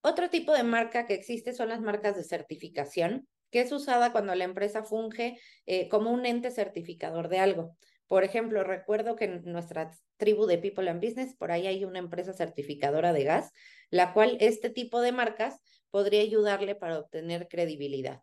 Otro 0.02 0.30
tipo 0.30 0.54
de 0.54 0.64
marca 0.64 1.06
que 1.06 1.14
existe 1.14 1.54
son 1.54 1.70
las 1.70 1.82
marcas 1.82 2.16
de 2.16 2.24
certificación, 2.24 3.28
que 3.52 3.62
es 3.62 3.72
usada 3.72 4.12
cuando 4.12 4.34
la 4.36 4.46
empresa 4.46 4.84
funge 4.84 5.40
eh, 5.66 5.90
como 5.90 6.12
un 6.12 6.26
ente 6.26 6.52
certificador 6.52 7.28
de 7.30 7.40
algo. 7.40 7.76
Por 8.08 8.24
ejemplo, 8.24 8.64
recuerdo 8.64 9.16
que 9.16 9.26
en 9.26 9.44
nuestra 9.44 9.92
tribu 10.18 10.46
de 10.46 10.58
People 10.58 10.90
and 10.90 11.04
Business, 11.04 11.36
por 11.36 11.52
ahí 11.52 11.68
hay 11.68 11.86
una 11.86 12.00
empresa 12.00 12.34
certificadora 12.34 13.14
de 13.14 13.24
gas, 13.24 13.52
la 13.90 14.14
cual 14.14 14.38
este 14.40 14.70
tipo 14.70 15.02
de 15.02 15.12
marcas 15.12 15.60
podría 15.92 16.22
ayudarle 16.22 16.76
para 16.76 17.00
obtener 17.00 17.48
credibilidad. 17.48 18.22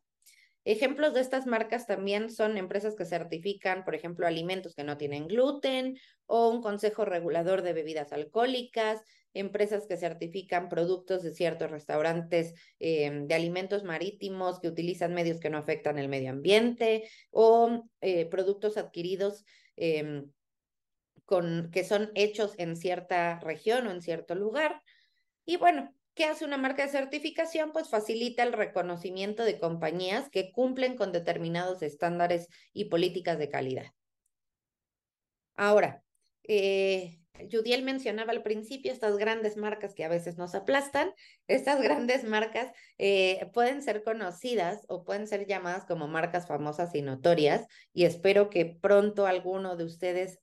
Ejemplos 0.66 1.14
de 1.14 1.20
estas 1.20 1.46
marcas 1.46 1.86
también 1.86 2.28
son 2.28 2.58
empresas 2.58 2.96
que 2.96 3.04
certifican, 3.04 3.84
por 3.84 3.94
ejemplo, 3.94 4.26
alimentos 4.26 4.74
que 4.74 4.82
no 4.82 4.96
tienen 4.96 5.28
gluten 5.28 5.96
o 6.26 6.48
un 6.48 6.60
consejo 6.60 7.04
regulador 7.04 7.62
de 7.62 7.72
bebidas 7.72 8.12
alcohólicas, 8.12 9.00
empresas 9.32 9.86
que 9.86 9.96
certifican 9.96 10.68
productos 10.68 11.22
de 11.22 11.32
ciertos 11.32 11.70
restaurantes 11.70 12.52
eh, 12.80 13.12
de 13.28 13.34
alimentos 13.36 13.84
marítimos 13.84 14.58
que 14.58 14.66
utilizan 14.66 15.14
medios 15.14 15.38
que 15.38 15.50
no 15.50 15.58
afectan 15.58 16.00
el 16.00 16.08
medio 16.08 16.30
ambiente 16.30 17.08
o 17.30 17.88
eh, 18.00 18.26
productos 18.26 18.76
adquiridos 18.76 19.44
em, 19.76 20.32
con, 21.26 21.70
que 21.70 21.84
son 21.84 22.10
hechos 22.16 22.54
en 22.58 22.74
cierta 22.74 23.38
región 23.38 23.86
o 23.86 23.92
en 23.92 24.02
cierto 24.02 24.34
lugar. 24.34 24.82
Y 25.44 25.58
bueno, 25.58 25.94
¿qué 26.16 26.24
hace 26.24 26.44
una 26.44 26.56
marca 26.56 26.82
de 26.82 26.90
certificación? 26.90 27.70
Pues 27.72 27.88
facilita 27.88 28.42
el 28.42 28.54
reconocimiento 28.54 29.44
de 29.44 29.60
compañías 29.60 30.28
que 30.30 30.50
cumplen 30.50 30.96
con 30.96 31.12
determinados 31.12 31.82
estándares 31.82 32.48
y 32.72 32.86
políticas 32.86 33.38
de 33.38 33.50
calidad. 33.50 33.92
Ahora, 35.54 36.02
eh, 36.42 37.20
Judiel 37.50 37.82
mencionaba 37.82 38.32
al 38.32 38.42
principio 38.42 38.90
estas 38.90 39.18
grandes 39.18 39.58
marcas 39.58 39.94
que 39.94 40.04
a 40.04 40.08
veces 40.08 40.38
nos 40.38 40.54
aplastan. 40.54 41.12
Estas 41.48 41.82
grandes 41.82 42.24
marcas 42.24 42.72
eh, 42.96 43.50
pueden 43.52 43.82
ser 43.82 44.02
conocidas 44.02 44.86
o 44.88 45.04
pueden 45.04 45.26
ser 45.26 45.46
llamadas 45.46 45.84
como 45.84 46.08
marcas 46.08 46.46
famosas 46.46 46.94
y 46.94 47.02
notorias 47.02 47.66
y 47.92 48.04
espero 48.04 48.48
que 48.48 48.64
pronto 48.80 49.26
alguno 49.26 49.76
de 49.76 49.84
ustedes 49.84 50.40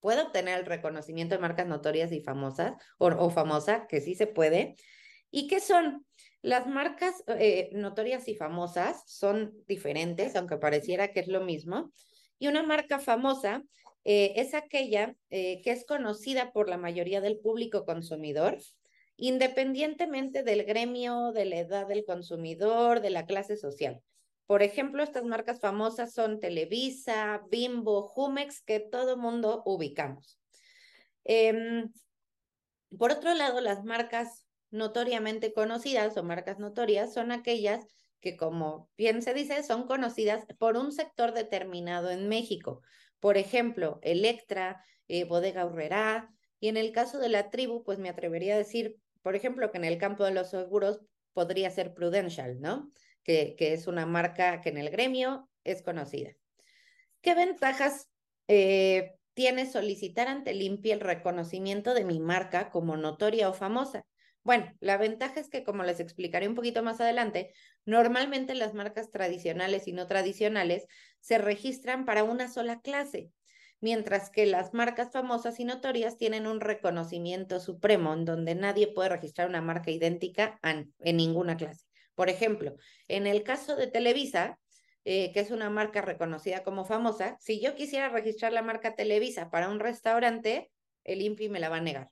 pueda 0.00 0.24
obtener 0.24 0.58
el 0.58 0.66
reconocimiento 0.66 1.34
de 1.34 1.40
marcas 1.40 1.66
notorias 1.66 2.12
y 2.12 2.20
famosas 2.20 2.74
o, 2.98 3.30
famosa, 3.30 3.86
que 3.86 4.00
sí 4.00 4.14
se 4.14 4.26
puede. 4.26 4.76
¿Y 5.30 5.46
qué 5.46 5.60
son? 5.60 6.06
Las 6.42 6.66
marcas 6.66 7.22
eh, 7.28 7.70
notorias 7.72 8.26
y 8.28 8.34
famosas 8.34 9.02
son 9.06 9.52
diferentes, 9.66 10.34
aunque 10.36 10.56
pareciera 10.56 11.12
que 11.12 11.20
es 11.20 11.28
lo 11.28 11.42
mismo. 11.42 11.92
Y 12.38 12.48
una 12.48 12.62
marca 12.62 12.98
famosa 12.98 13.62
eh, 14.04 14.32
es 14.36 14.54
aquella 14.54 15.14
eh, 15.28 15.60
que 15.62 15.72
es 15.72 15.84
conocida 15.84 16.52
por 16.52 16.68
la 16.68 16.78
mayoría 16.78 17.20
del 17.20 17.38
público 17.38 17.84
consumidor, 17.84 18.58
independientemente 19.16 20.42
del 20.42 20.64
gremio, 20.64 21.32
de 21.32 21.44
la 21.44 21.58
edad 21.58 21.86
del 21.86 22.04
consumidor, 22.04 23.00
de 23.02 23.10
la 23.10 23.26
clase 23.26 23.56
social. 23.56 24.02
Por 24.50 24.64
ejemplo, 24.64 25.04
estas 25.04 25.22
marcas 25.22 25.60
famosas 25.60 26.12
son 26.12 26.40
Televisa, 26.40 27.40
Bimbo, 27.52 28.02
Jumex, 28.02 28.60
que 28.62 28.80
todo 28.80 29.16
mundo 29.16 29.62
ubicamos. 29.64 30.40
Em, 31.22 31.92
por 32.98 33.12
otro 33.12 33.32
lado, 33.34 33.60
las 33.60 33.84
marcas 33.84 34.44
notoriamente 34.72 35.52
conocidas 35.52 36.16
o 36.16 36.24
marcas 36.24 36.58
notorias 36.58 37.14
son 37.14 37.30
aquellas 37.30 37.86
que, 38.18 38.36
como 38.36 38.90
bien 38.96 39.22
se 39.22 39.34
dice, 39.34 39.62
son 39.62 39.86
conocidas 39.86 40.44
por 40.58 40.76
un 40.76 40.90
sector 40.90 41.32
determinado 41.32 42.10
en 42.10 42.28
México. 42.28 42.82
Por 43.20 43.36
ejemplo, 43.36 44.00
Electra, 44.02 44.84
eh, 45.06 45.22
Bodega 45.22 45.64
Urrera, 45.64 46.28
y 46.58 46.66
en 46.66 46.76
el 46.76 46.90
caso 46.90 47.20
de 47.20 47.28
la 47.28 47.50
tribu, 47.50 47.84
pues 47.84 48.00
me 48.00 48.08
atrevería 48.08 48.56
a 48.56 48.58
decir, 48.58 48.96
por 49.22 49.36
ejemplo, 49.36 49.70
que 49.70 49.78
en 49.78 49.84
el 49.84 49.96
campo 49.96 50.24
de 50.24 50.32
los 50.32 50.50
seguros 50.50 50.98
podría 51.34 51.70
ser 51.70 51.94
Prudential, 51.94 52.60
¿no? 52.60 52.90
Que, 53.22 53.54
es 53.58 53.86
una 53.86 54.06
marca 54.06 54.60
que 54.60 54.70
en 54.70 54.78
el 54.78 54.90
gremio 54.90 55.48
es 55.64 55.82
conocida. 55.82 56.30
¿Qué 57.20 57.34
ventajas 57.34 58.08
eh, 58.48 59.12
tiene 59.34 59.66
solicitar 59.66 60.26
ante 60.26 60.54
Limpia 60.54 60.94
el 60.94 61.00
reconocimiento 61.00 61.94
de 61.94 62.04
mi 62.04 62.18
marca 62.18 62.70
como 62.70 62.96
notoria 62.96 63.48
o 63.48 63.54
famosa? 63.54 64.04
Bueno, 64.42 64.72
la 64.80 64.96
ventaja 64.96 65.38
es 65.38 65.50
que, 65.50 65.64
como 65.64 65.82
les 65.82 66.00
explicaré 66.00 66.48
un 66.48 66.54
poquito 66.54 66.82
más 66.82 67.00
adelante, 67.00 67.52
normalmente 67.84 68.54
las 68.54 68.72
marcas 68.72 69.10
tradicionales 69.10 69.86
y 69.86 69.92
no 69.92 70.06
tradicionales 70.06 70.86
se 71.20 71.36
registran 71.36 72.06
para 72.06 72.24
una 72.24 72.48
sola 72.48 72.80
clase, 72.80 73.30
mientras 73.80 74.30
que 74.30 74.46
las 74.46 74.72
marcas 74.72 75.10
famosas 75.12 75.60
y 75.60 75.64
notorias 75.64 76.16
tienen 76.16 76.46
un 76.46 76.60
reconocimiento 76.60 77.60
supremo 77.60 78.14
en 78.14 78.24
donde 78.24 78.54
nadie 78.54 78.88
puede 78.88 79.10
registrar 79.10 79.48
una 79.48 79.60
marca 79.60 79.90
idéntica 79.90 80.58
en, 80.62 80.94
ninguna 81.16 81.58
clase. 81.58 81.89
Por 82.20 82.28
ejemplo, 82.28 82.76
en 83.08 83.26
el 83.26 83.42
caso 83.44 83.76
de 83.76 83.86
Televisa, 83.86 84.58
eh, 85.06 85.32
que 85.32 85.40
es 85.40 85.50
una 85.50 85.70
marca 85.70 86.02
reconocida 86.02 86.62
como 86.62 86.84
famosa, 86.84 87.38
si 87.40 87.62
yo 87.62 87.74
quisiera 87.74 88.10
registrar 88.10 88.52
la 88.52 88.60
marca 88.60 88.94
Televisa 88.94 89.48
para 89.48 89.70
un 89.70 89.80
restaurante, 89.80 90.70
el 91.02 91.22
INPI 91.22 91.48
me 91.48 91.60
la 91.60 91.70
va 91.70 91.78
a 91.78 91.80
negar. 91.80 92.10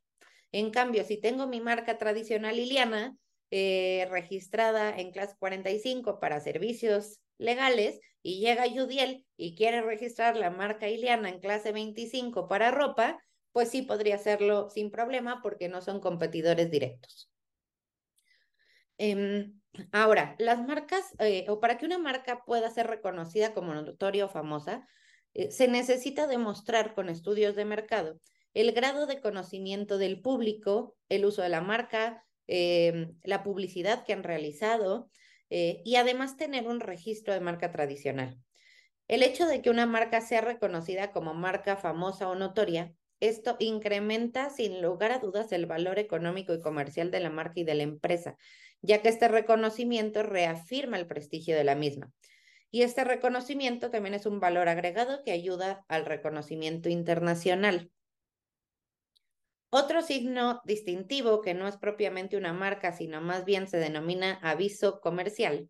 En 0.51 0.71
cambio, 0.71 1.05
si 1.05 1.21
tengo 1.21 1.47
mi 1.47 1.61
marca 1.61 1.99
tradicional 1.99 2.57
Liliana 2.57 3.19
eh, 3.51 4.09
registrada 4.11 4.99
en 4.99 5.11
clase 5.11 5.37
45 5.39 6.21
para 6.21 6.41
servicios 6.41 7.21
legales 7.37 8.01
y 8.23 8.41
llega 8.41 8.67
Yudiel 8.67 9.27
y 9.37 9.57
quiere 9.57 9.83
registrar 9.83 10.39
la 10.39 10.49
marca 10.49 10.89
Iliana 10.89 11.29
en 11.29 11.39
clase 11.39 11.71
25 11.71 12.49
para 12.49 12.71
ropa, 12.71 13.19
pues 13.53 13.69
sí 13.69 13.83
podría 13.83 14.15
hacerlo 14.15 14.71
sin 14.71 14.91
problema 14.91 15.43
porque 15.43 15.69
no 15.69 15.83
son 15.83 16.01
competidores 16.01 16.71
directos. 16.71 17.31
Em, 18.99 19.61
ahora, 19.93 20.35
las 20.39 20.67
marcas, 20.67 21.15
eh, 21.19 21.47
o 21.49 21.61
para 21.61 21.79
que 21.79 21.87
una 21.87 21.99
marca 21.99 22.45
pueda 22.45 22.71
ser 22.71 22.87
reconocida 22.87 23.55
como 23.55 23.75
notoria 23.75 24.25
o 24.25 24.29
famosa, 24.29 24.87
eh, 25.35 25.51
se 25.51 25.69
necesita 25.69 26.27
demostrar 26.27 26.95
con 26.95 27.09
estudios 27.09 27.57
de 27.57 27.65
mercado 27.65 28.21
el 28.55 28.73
grado 28.73 29.07
de 29.07 29.21
conocimiento 29.21 29.99
del 29.99 30.21
público, 30.21 30.97
el 31.09 31.25
uso 31.25 31.43
de 31.43 31.49
la 31.49 31.61
marca, 31.61 32.25
em, 32.47 33.15
la 33.23 33.43
publicidad 33.43 34.05
que 34.05 34.13
han 34.13 34.25
realizado 34.25 35.11
eh, 35.51 35.81
y 35.85 35.97
además 35.97 36.37
tener 36.37 36.67
un 36.67 36.81
registro 36.81 37.33
de 37.35 37.41
marca 37.41 37.71
tradicional. 37.71 38.39
El 39.07 39.23
hecho 39.23 39.47
de 39.47 39.63
que 39.63 39.71
una 39.71 39.87
marca 39.87 40.21
sea 40.21 40.41
reconocida 40.41 41.13
como 41.13 41.35
marca 41.35 41.77
famosa 41.77 42.29
o 42.29 42.35
notoria, 42.35 42.93
esto 43.21 43.57
incrementa 43.59 44.51
sin 44.51 44.83
lugar 44.83 45.13
a 45.13 45.19
dudas 45.19 45.53
el 45.53 45.67
valor 45.67 45.99
económico 45.99 46.53
y 46.53 46.61
comercial 46.61 47.11
de 47.11 47.21
la 47.21 47.31
marca 47.31 47.61
y 47.61 47.65
de 47.65 47.75
la 47.75 47.83
empresa, 47.83 48.37
ya 48.83 49.03
que 49.03 49.09
este 49.09 49.29
reconocimiento 49.29 50.23
reafirma 50.23 50.99
el 50.99 51.07
prestigio 51.07 51.57
de 51.57 51.65
la 51.65 51.75
misma. 51.75 52.13
Y 52.71 52.83
este 52.83 53.05
reconocimiento 53.05 53.91
también 53.91 54.15
es 54.15 54.27
un 54.27 54.41
valor 54.41 54.69
agregado 54.69 55.23
que 55.25 55.33
ayuda 55.33 55.85
al 55.89 56.05
reconocimiento 56.05 56.89
internacional. 56.89 57.91
Otro 59.71 60.03
signo 60.03 60.63
distintivo, 60.65 61.43
que 61.43 61.55
no 61.55 61.69
es 61.69 61.77
propiamente 61.77 62.37
una 62.37 62.53
marca, 62.53 62.93
sino 62.93 63.21
más 63.21 63.45
bien 63.45 63.69
se 63.69 63.79
denomina 63.79 64.39
aviso 64.43 65.01
comercial, 65.01 65.69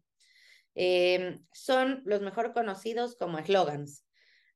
em, 0.75 1.45
son 1.53 2.03
los 2.05 2.21
mejor 2.21 2.53
conocidos 2.53 3.17
como 3.17 3.39
eslogans. 3.39 4.05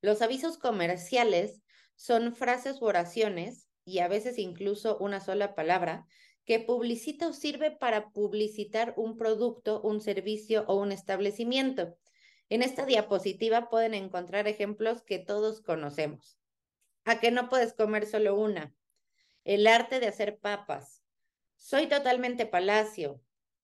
Los 0.01 0.23
avisos 0.23 0.59
comerciales 0.59 1.61
son 1.97 2.35
frases 2.35 2.81
u 2.81 2.85
oraciones, 2.87 3.69
y 3.85 3.99
a 3.99 4.07
veces 4.07 4.39
incluso 4.39 4.97
una 4.99 5.19
sola 5.19 5.57
palabra, 5.57 6.07
que 6.45 6.61
publicita 6.61 7.29
o 7.29 7.33
sirve 7.33 7.71
para 7.71 8.11
publicitar 8.11 8.95
un 8.97 9.17
producto, 9.17 9.81
un 9.83 10.01
servicio 10.01 10.65
o 10.67 10.77
un 10.77 10.93
establecimiento. 10.93 11.97
En 12.49 12.63
esta 12.63 12.85
diapositiva 12.85 13.69
pueden 13.71 13.95
encontrar 13.95 14.49
ejemplos 14.49 15.03
que 15.03 15.19
todos 15.19 15.61
conocemos. 15.61 16.39
¿A 17.05 17.21
qué 17.21 17.31
no 17.31 17.49
puedes 17.49 17.73
comer 17.73 18.07
solo 18.07 18.39
una? 18.39 18.75
el 19.45 19.67
arte 19.67 20.01
de 20.01 20.07
hacer 20.07 20.39
papas. 20.39 21.03
Soy 21.57 21.87
totalmente 21.87 22.47
palacio. 22.47 23.21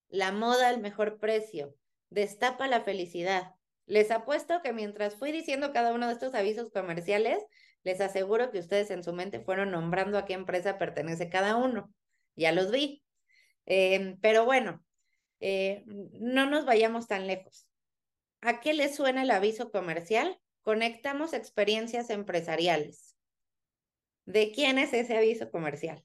La 0.09 0.31
moda 0.31 0.69
al 0.69 0.79
mejor 0.79 1.19
precio. 1.19 1.75
Destapa 2.09 2.67
la 2.67 2.81
felicidad. 2.81 3.53
Les 3.85 4.11
apuesto 4.11 4.61
que 4.61 4.73
mientras 4.73 5.15
fui 5.15 5.31
diciendo 5.31 5.71
cada 5.73 5.93
uno 5.93 6.07
de 6.07 6.13
estos 6.13 6.35
avisos 6.35 6.69
comerciales, 6.69 7.43
les 7.83 8.01
aseguro 8.01 8.51
que 8.51 8.59
ustedes 8.59 8.91
en 8.91 9.03
su 9.03 9.13
mente 9.13 9.39
fueron 9.39 9.71
nombrando 9.71 10.17
a 10.17 10.25
qué 10.25 10.33
empresa 10.33 10.77
pertenece 10.77 11.29
cada 11.29 11.55
uno. 11.55 11.93
Ya 12.35 12.51
los 12.51 12.71
vi. 12.71 13.03
Em, 13.65 14.19
pero 14.21 14.45
bueno, 14.45 14.83
eh, 15.39 15.83
no 15.85 16.49
nos 16.49 16.65
vayamos 16.65 17.07
tan 17.07 17.27
lejos. 17.27 17.67
¿A 18.41 18.61
qué 18.61 18.73
les 18.73 18.95
suena 18.95 19.23
el 19.23 19.31
aviso 19.31 19.71
comercial? 19.71 20.39
Conectamos 20.61 21.33
experiencias 21.33 22.09
empresariales. 22.09 23.15
¿De 24.25 24.51
quién 24.51 24.77
es 24.77 24.93
ese 24.93 25.17
aviso 25.17 25.49
comercial? 25.51 26.03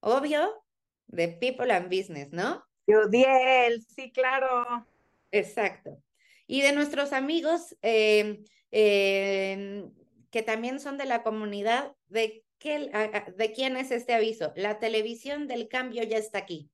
Obvio, 0.00 0.64
de 1.06 1.28
People 1.28 1.72
and 1.72 1.86
Business, 1.86 2.32
¿no? 2.32 2.64
Yudiel, 2.86 3.84
sí, 3.86 4.10
claro. 4.12 4.86
Exacto. 5.30 6.02
Y 6.46 6.62
de 6.62 6.72
nuestros 6.72 7.12
amigos 7.12 7.76
eh, 7.82 8.42
eh, 8.72 9.84
que 10.30 10.42
también 10.42 10.80
son 10.80 10.98
de 10.98 11.04
la 11.04 11.22
comunidad, 11.22 11.94
¿de, 12.08 12.44
qué, 12.60 12.90
¿de 13.36 13.52
quién 13.52 13.76
es 13.76 13.90
este 13.90 14.14
aviso? 14.14 14.52
La 14.54 14.78
televisión 14.78 15.48
del 15.48 15.66
cambio 15.66 16.04
ya 16.04 16.18
está 16.18 16.38
aquí. 16.38 16.70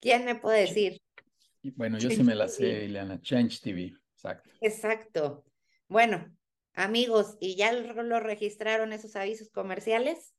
¿Quién 0.00 0.24
me 0.24 0.34
puede 0.34 0.62
decir? 0.62 1.00
Bueno, 1.76 1.98
yo 1.98 2.10
sí 2.10 2.24
me 2.24 2.34
la 2.34 2.48
sé, 2.48 2.86
Ileana. 2.86 3.20
Change 3.20 3.60
TV, 3.60 3.94
exacto. 4.16 4.50
Exacto. 4.60 5.44
Bueno, 5.86 6.34
Amigos, 6.74 7.36
¿y 7.38 7.56
ya 7.56 7.72
lo 7.72 8.20
registraron 8.20 8.92
esos 8.92 9.14
avisos 9.14 9.50
comerciales? 9.50 10.34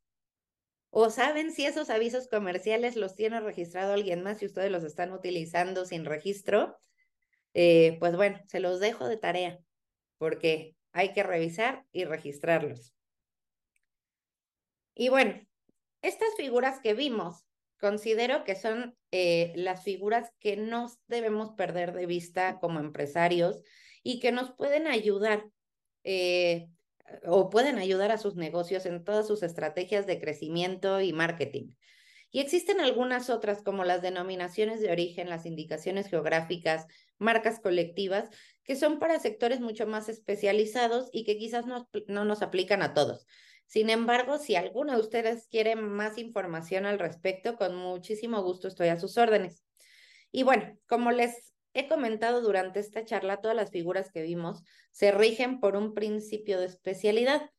¿O 0.89 1.09
saben 1.09 1.51
si 1.51 1.65
esos 1.65 1.89
avisos 1.89 2.27
comerciales 2.27 2.95
los 2.95 3.15
tiene 3.15 3.39
registrado 3.39 3.93
alguien 3.93 4.23
más 4.23 4.41
y 4.41 4.47
ustedes 4.47 4.71
los 4.71 4.84
están 4.84 5.11
utilizando 5.11 5.86
sin 5.86 6.05
registro? 6.05 6.79
Eh, 7.53 7.97
pues 7.99 8.15
bueno, 8.15 8.39
se 8.47 8.59
los 8.59 8.79
dejo 8.79 9.07
de 9.07 9.17
tarea 9.17 9.59
porque 10.17 10.75
hay 10.93 11.11
que 11.11 11.23
revisar 11.23 11.85
y 11.91 12.05
registrarlos. 12.05 12.93
Y 14.95 15.09
bueno, 15.09 15.41
estas 16.01 16.29
figuras 16.37 16.79
que 16.79 16.93
vimos, 16.93 17.45
considero 17.79 18.43
que 18.43 18.55
son 18.55 18.95
eh, 19.11 19.51
las 19.55 19.83
figuras 19.83 20.31
que 20.39 20.55
no 20.55 20.87
debemos 21.07 21.51
perder 21.51 21.93
de 21.93 22.05
vista 22.05 22.59
como 22.59 22.79
empresarios 22.79 23.61
y 24.03 24.19
que 24.19 24.31
nos 24.31 24.51
pueden 24.51 24.87
ayudar 24.87 25.45
eh, 26.03 26.69
o 27.25 27.49
pueden 27.49 27.77
ayudar 27.77 28.11
a 28.11 28.17
sus 28.17 28.35
negocios 28.35 28.85
en 28.85 29.03
todas 29.03 29.27
sus 29.27 29.43
estrategias 29.43 30.05
de 30.05 30.19
crecimiento 30.19 31.01
y 31.01 31.11
marketing. 31.11 31.73
Y 32.31 32.39
existen 32.39 32.79
algunas 32.81 33.29
otras 33.29 33.61
como 33.61 33.83
las 33.83 34.01
denominaciones 34.01 34.81
de 34.81 34.91
origen, 34.91 35.29
las 35.29 35.45
indicaciones 35.45 36.07
geográficas, 36.07 36.87
marcas 37.18 37.59
colectivas, 37.59 38.30
que 38.64 38.76
son 38.76 38.99
para 38.99 39.20
sectores 39.20 39.59
mucho 39.59 39.86
más 39.88 40.09
especializados 40.09 41.09
y 41.11 41.26
que 41.26 41.38
quizás 41.38 41.66
no, 41.66 41.89
no 42.07 42.26
nos 42.26 42.41
aplican 42.41 42.82
a 42.82 42.93
todos. 42.93 43.26
Sin 43.66 43.89
embargo, 43.89 44.38
si 44.38 44.55
alguno 44.55 44.93
de 44.93 44.99
ustedes 44.99 45.47
quiere 45.47 45.76
más 45.76 46.18
información 46.18 46.86
al 46.86 46.99
respecto, 46.99 47.55
con 47.55 47.76
muchísimo 47.76 48.41
gusto 48.43 48.68
estoy 48.68 48.89
a 48.89 48.99
sus 48.99 49.18
órdenes. 49.18 49.64
Y 50.32 50.43
bueno, 50.43 50.78
como 50.88 51.11
les 51.11 51.53
he 51.74 51.88
comentado 51.88 52.41
durante 52.41 52.80
esta 52.80 53.05
charla, 53.05 53.41
todas 53.41 53.55
las 53.55 53.72
figuras 53.72 54.11
que 54.11 54.22
vimos 54.22 54.64
se 54.91 55.11
rigen 55.11 55.59
por 55.59 55.76
un 55.76 55.93
principio 55.93 56.59
de 56.59 56.68
especialidad. 56.68 57.49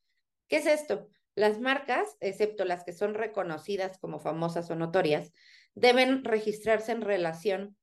¿Qué 0.49 0.59
es 0.59 0.67
esto? 0.67 1.09
Las 1.35 1.61
marcas, 1.61 2.17
excepto 2.21 2.65
las 2.65 2.85
que 2.85 2.93
son 2.93 3.15
reconocidas 3.15 3.99
como 3.99 4.21
famosas 4.21 4.71
o 4.71 4.77
notorias, 4.77 5.33
deben 5.75 6.23
registrarse 6.23 6.93
en 6.93 7.01
relación 7.01 7.77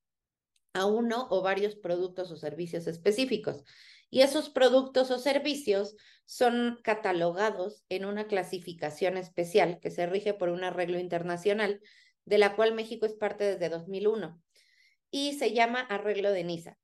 a 0.73 0.85
uno 0.85 1.27
o 1.29 1.41
varios 1.41 1.75
productos 1.75 2.31
o 2.31 2.37
servicios 2.37 2.87
específicos. 2.87 3.63
Y 4.09 4.21
esos 4.21 4.49
productos 4.49 5.09
o 5.11 5.19
servicios 5.19 5.95
son 6.25 6.79
catalogados 6.83 7.83
en 7.89 8.05
una 8.05 8.27
clasificación 8.27 9.17
especial 9.17 9.79
que 9.79 9.91
se 9.91 10.05
rige 10.05 10.33
por 10.33 10.49
un 10.49 10.63
arreglo 10.63 10.99
internacional, 10.99 11.81
de 12.25 12.37
la 12.37 12.55
cual 12.55 12.73
México 12.73 13.05
es 13.05 13.13
parte 13.13 13.43
desde 13.43 13.69
2001 13.69 14.41
y 15.11 15.33
se 15.33 15.53
llama 15.53 15.81
arreglo 15.81 16.31
de 16.31 16.43
NISA. 16.43 16.77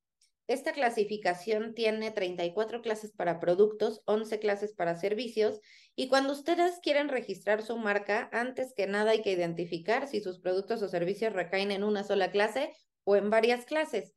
Esta 0.47 0.71
clasificación 0.71 1.73
tiene 1.73 2.09
34 2.11 2.81
clases 2.81 3.11
para 3.11 3.39
productos, 3.39 4.01
11 4.05 4.39
clases 4.39 4.73
para 4.73 4.95
servicios 4.95 5.59
y 5.95 6.07
cuando 6.07 6.31
ustedes 6.31 6.79
quieren 6.81 7.09
registrar 7.09 7.61
su 7.61 7.77
marca, 7.77 8.29
antes 8.31 8.73
que 8.73 8.87
nada 8.87 9.11
hay 9.11 9.21
que 9.21 9.33
identificar 9.33 10.07
si 10.07 10.21
sus 10.21 10.39
productos 10.39 10.81
o 10.81 10.87
servicios 10.87 11.33
recaen 11.33 11.71
en 11.71 11.83
una 11.83 12.05
sola 12.05 12.31
clase 12.31 12.71
o 13.07 13.15
en 13.15 13.29
varias 13.29 13.63
clases. 13.63 14.13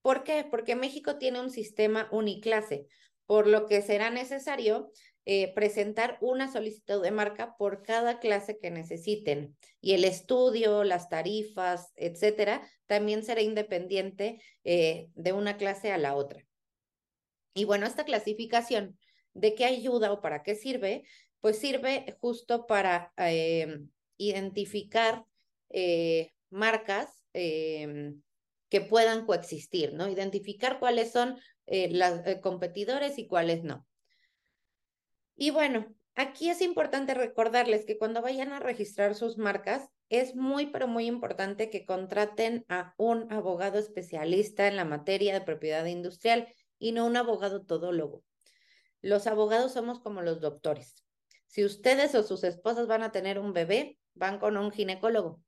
¿Por 0.00 0.24
qué? 0.24 0.46
Porque 0.50 0.74
México 0.74 1.18
tiene 1.18 1.40
un 1.40 1.50
sistema 1.50 2.08
uniclase, 2.10 2.86
por 3.26 3.46
lo 3.46 3.66
que 3.66 3.82
será 3.82 4.08
necesario 4.08 4.90
eh, 5.26 5.52
presentar 5.52 6.16
una 6.22 6.50
solicitud 6.50 7.02
de 7.02 7.10
marca 7.10 7.54
por 7.58 7.82
cada 7.82 8.18
clase 8.18 8.58
que 8.58 8.70
necesiten. 8.70 9.54
Y 9.82 9.92
el 9.92 10.04
estudio, 10.04 10.84
las 10.84 11.10
tarifas, 11.10 11.92
etcétera, 11.96 12.66
también 12.86 13.24
será 13.24 13.42
independiente 13.42 14.40
eh, 14.64 15.08
de 15.14 15.32
una 15.34 15.58
clase 15.58 15.92
a 15.92 15.98
la 15.98 16.16
otra. 16.16 16.42
Y 17.52 17.66
bueno, 17.66 17.84
esta 17.84 18.04
clasificación, 18.04 18.98
¿de 19.34 19.54
qué 19.54 19.66
ayuda 19.66 20.12
o 20.12 20.22
para 20.22 20.42
qué 20.42 20.54
sirve? 20.54 21.04
Pues 21.40 21.58
sirve 21.58 22.16
justo 22.20 22.66
para 22.66 23.12
eh, 23.18 23.80
identificar 24.16 25.26
marcas 26.48 27.22
que 28.70 28.80
puedan 28.80 29.26
coexistir, 29.26 29.92
¿no? 29.92 30.08
Identificar 30.08 30.78
cuáles 30.78 31.12
son 31.12 31.38
los 31.66 32.20
competidores 32.40 33.18
y 33.18 33.28
cuáles 33.28 33.62
no. 33.62 33.86
Y 35.36 35.50
bueno, 35.50 35.86
aquí 36.14 36.50
es 36.50 36.60
importante 36.62 37.14
recordarles 37.14 37.84
que 37.84 37.96
cuando 37.96 38.22
vayan 38.22 38.52
a 38.52 38.58
registrar 38.58 39.14
sus 39.14 39.38
marcas, 39.38 39.88
es 40.10 40.34
muy, 40.34 40.66
pero 40.66 40.88
muy 40.88 41.06
importante 41.06 41.70
que 41.70 41.86
contraten 41.86 42.64
a 42.68 42.94
un 42.98 43.32
abogado 43.32 43.78
especialista 43.78 44.66
en 44.66 44.76
la 44.76 44.84
materia 44.84 45.32
de 45.32 45.40
propiedad 45.40 45.84
industrial 45.86 46.48
y 46.78 46.92
no 46.92 47.06
un 47.06 47.16
abogado 47.16 47.64
todólogo. 47.64 48.24
Los 49.00 49.26
abogados 49.26 49.72
somos 49.72 50.00
como 50.00 50.20
los 50.20 50.40
doctores. 50.40 51.04
Si 51.46 51.64
ustedes 51.64 52.14
o 52.14 52.22
sus 52.22 52.44
esposas 52.44 52.86
van 52.86 53.02
a 53.02 53.12
tener 53.12 53.38
un 53.38 53.52
bebé, 53.52 53.98
van 54.14 54.38
con 54.40 54.56
un 54.56 54.72
ginecólogo. 54.72 55.40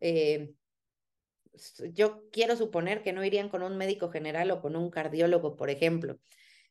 Eh, 0.00 0.54
yo 1.92 2.22
quiero 2.30 2.56
suponer 2.56 3.02
que 3.02 3.12
no 3.12 3.24
irían 3.24 3.48
con 3.48 3.62
un 3.62 3.76
médico 3.76 4.10
general 4.10 4.50
o 4.50 4.60
con 4.60 4.76
un 4.76 4.90
cardiólogo, 4.90 5.56
por 5.56 5.70
ejemplo. 5.70 6.18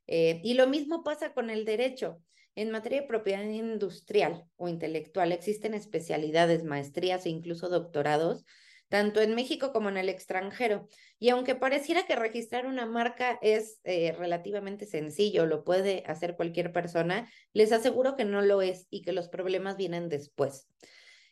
Eh, 0.07 0.41
y 0.43 0.55
lo 0.55 0.67
mismo 0.67 1.03
pasa 1.03 1.34
con 1.34 1.49
el 1.49 1.65
derecho. 1.65 2.21
En 2.55 2.69
materia 2.69 3.01
de 3.01 3.07
propiedad 3.07 3.43
industrial 3.43 4.45
o 4.57 4.67
intelectual 4.67 5.32
existen 5.32 5.73
especialidades, 5.73 6.63
maestrías 6.63 7.25
e 7.25 7.29
incluso 7.29 7.69
doctorados, 7.69 8.43
tanto 8.89 9.21
en 9.21 9.36
México 9.36 9.71
como 9.71 9.88
en 9.88 9.95
el 9.95 10.09
extranjero. 10.09 10.89
Y 11.17 11.29
aunque 11.29 11.55
pareciera 11.55 12.05
que 12.05 12.17
registrar 12.17 12.65
una 12.65 12.86
marca 12.86 13.39
es 13.41 13.79
eh, 13.86 14.11
relativamente 14.11 14.86
sencillo, 14.86 15.45
lo 15.45 15.63
puede 15.63 16.03
hacer 16.07 16.36
cualquier 16.36 16.73
persona, 16.73 17.32
les 17.53 17.71
aseguro 17.71 18.17
que 18.17 18.25
no 18.25 18.41
lo 18.41 18.61
es 18.61 18.88
y 18.89 19.01
que 19.01 19.13
los 19.13 19.29
problemas 19.29 19.77
vienen 19.77 20.09
después. 20.09 20.67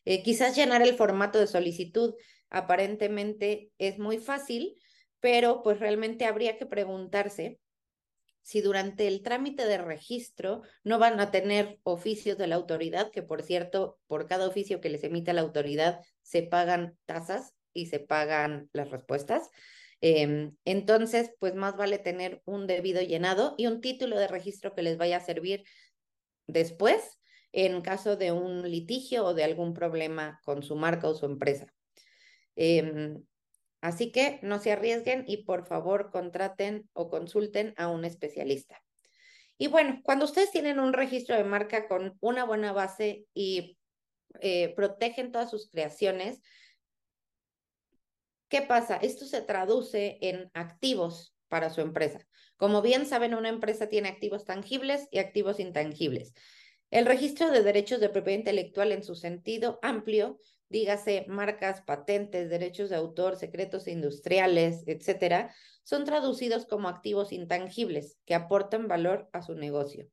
Eh, 0.05 0.23
quizás 0.23 0.55
llenar 0.55 0.81
el 0.81 0.95
formato 0.95 1.37
de 1.37 1.47
solicitud 1.47 2.15
aparentemente 2.49 3.71
es 3.77 3.99
muy 3.99 4.17
fácil, 4.17 4.75
pero 5.19 5.61
pues 5.63 5.79
realmente 5.79 6.25
habría 6.25 6.57
que 6.57 6.65
preguntarse 6.65 7.59
si 8.41 8.61
durante 8.61 9.07
el 9.07 9.21
trámite 9.21 9.65
de 9.65 9.77
registro 9.77 10.63
no 10.83 10.97
van 10.97 11.19
a 11.19 11.29
tener 11.29 11.79
oficios 11.83 12.37
de 12.37 12.47
la 12.47 12.55
autoridad, 12.55 13.11
que 13.11 13.21
por 13.21 13.43
cierto, 13.43 13.99
por 14.07 14.27
cada 14.27 14.47
oficio 14.47 14.81
que 14.81 14.89
les 14.89 15.03
emite 15.03 15.33
la 15.33 15.41
autoridad 15.41 16.01
se 16.23 16.43
pagan 16.43 16.97
tasas 17.05 17.53
y 17.73 17.87
se 17.87 17.99
pagan 17.99 18.69
las 18.73 18.89
respuestas. 18.89 19.49
Em, 20.01 20.55
entonces, 20.65 21.31
pues 21.39 21.55
más 21.55 21.75
vale 21.75 21.99
tener 21.99 22.41
un 22.45 22.65
debido 22.67 23.01
llenado 23.01 23.53
y 23.57 23.67
un 23.67 23.81
título 23.81 24.17
de 24.17 24.27
registro 24.27 24.73
que 24.73 24.81
les 24.81 24.97
vaya 24.97 25.17
a 25.17 25.25
servir 25.25 25.63
después 26.47 27.19
en 27.51 27.81
caso 27.81 28.15
de 28.15 28.31
un 28.31 28.69
litigio 28.69 29.25
o 29.25 29.33
de 29.33 29.43
algún 29.43 29.73
problema 29.73 30.39
con 30.43 30.63
su 30.63 30.75
marca 30.75 31.07
o 31.07 31.15
su 31.15 31.25
empresa. 31.25 31.67
Em, 32.61 33.23
Así 33.81 34.11
que 34.11 34.39
no 34.41 34.59
se 34.59 34.71
arriesguen 34.71 35.23
y 35.27 35.43
por 35.43 35.65
favor 35.65 36.11
contraten 36.11 36.89
o 36.93 37.09
consulten 37.09 37.73
a 37.77 37.87
un 37.87 38.03
especialista. 38.03 38.81
Y 39.57 39.67
bueno, 39.67 40.01
cuando 40.03 40.25
ustedes 40.25 40.51
tienen 40.51 40.79
un 40.79 40.93
registro 40.93 41.35
de 41.35 41.43
marca 41.43 41.87
con 41.87 42.17
una 42.19 42.43
buena 42.43 42.73
base 42.73 43.25
y 43.33 43.77
eh, 44.41 44.73
protegen 44.75 45.31
todas 45.31 45.49
sus 45.49 45.69
creaciones, 45.69 46.41
¿qué 48.49 48.61
pasa? 48.61 48.97
Esto 48.97 49.25
se 49.25 49.41
traduce 49.41 50.17
en 50.21 50.49
activos 50.53 51.35
para 51.47 51.69
su 51.69 51.81
empresa. 51.81 52.25
Como 52.57 52.81
bien 52.81 53.05
saben, 53.05 53.33
una 53.33 53.49
empresa 53.49 53.87
tiene 53.87 54.09
activos 54.09 54.43
tangibles 54.43 55.07
y 55.11 55.19
activos 55.19 55.59
intangibles. 55.59 56.33
El 56.91 57.05
registro 57.05 57.49
de 57.49 57.63
derechos 57.63 58.01
de 58.01 58.09
propiedad 58.09 58.39
intelectual 58.39 58.91
en 58.91 59.03
su 59.03 59.15
sentido 59.15 59.79
amplio 59.81 60.39
dígase 60.69 61.25
marcas, 61.27 61.81
patentes, 61.81 62.49
derechos 62.49 62.89
de 62.89 62.95
autor, 62.95 63.35
secretos 63.35 63.87
industriales, 63.87 64.83
etcétera, 64.87 65.53
son 65.83 66.05
traducidos 66.05 66.65
como 66.65 66.87
activos 66.87 67.31
intangibles 67.31 68.17
que 68.25 68.35
aportan 68.35 68.87
valor 68.87 69.29
a 69.33 69.41
su 69.41 69.55
negocio. 69.55 70.07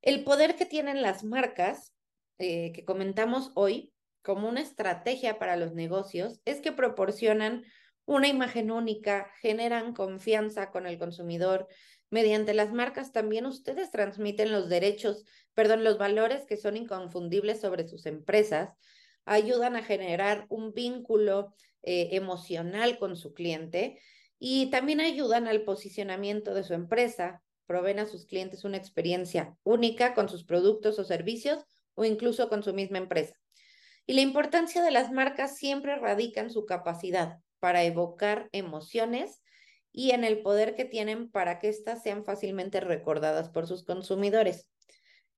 El 0.00 0.22
poder 0.22 0.54
que 0.54 0.64
tienen 0.64 1.02
las 1.02 1.24
marcas 1.24 1.92
eh, 2.38 2.72
que 2.72 2.84
comentamos 2.84 3.50
hoy 3.54 3.92
como 4.22 4.48
una 4.48 4.60
estrategia 4.60 5.38
para 5.38 5.56
los 5.56 5.74
negocios 5.74 6.40
es 6.44 6.60
que 6.60 6.70
proporcionan 6.70 7.64
una 8.04 8.28
imagen 8.28 8.70
única, 8.70 9.30
generan 9.40 9.92
confianza 9.92 10.70
con 10.70 10.86
el 10.86 10.98
consumidor. 10.98 11.66
Mediante 12.10 12.54
las 12.54 12.72
marcas 12.72 13.12
también 13.12 13.44
ustedes 13.44 13.90
transmiten 13.90 14.52
los 14.52 14.68
derechos, 14.68 15.24
perdón, 15.52 15.82
los 15.82 15.98
valores 15.98 16.46
que 16.46 16.56
son 16.56 16.76
inconfundibles 16.76 17.60
sobre 17.60 17.86
sus 17.86 18.06
empresas 18.06 18.76
ayudan 19.28 19.76
a 19.76 19.82
generar 19.82 20.46
un 20.48 20.72
vínculo 20.72 21.54
eh, 21.82 22.08
emocional 22.12 22.98
con 22.98 23.16
su 23.16 23.34
cliente 23.34 24.00
y 24.38 24.70
también 24.70 25.00
ayudan 25.00 25.46
al 25.46 25.62
posicionamiento 25.62 26.54
de 26.54 26.64
su 26.64 26.74
empresa, 26.74 27.42
proveen 27.66 27.98
a 27.98 28.06
sus 28.06 28.26
clientes 28.26 28.64
una 28.64 28.76
experiencia 28.76 29.56
única 29.62 30.14
con 30.14 30.28
sus 30.28 30.44
productos 30.44 30.98
o 30.98 31.04
servicios 31.04 31.64
o 31.94 32.04
incluso 32.04 32.48
con 32.48 32.62
su 32.62 32.72
misma 32.72 32.98
empresa. 32.98 33.34
Y 34.06 34.14
la 34.14 34.22
importancia 34.22 34.82
de 34.82 34.90
las 34.90 35.12
marcas 35.12 35.56
siempre 35.56 35.96
radica 35.96 36.40
en 36.40 36.50
su 36.50 36.64
capacidad 36.64 37.38
para 37.60 37.84
evocar 37.84 38.48
emociones 38.52 39.42
y 39.92 40.12
en 40.12 40.24
el 40.24 40.42
poder 40.42 40.74
que 40.74 40.84
tienen 40.84 41.30
para 41.30 41.58
que 41.58 41.68
éstas 41.68 42.02
sean 42.02 42.24
fácilmente 42.24 42.80
recordadas 42.80 43.50
por 43.50 43.66
sus 43.66 43.84
consumidores. 43.84 44.68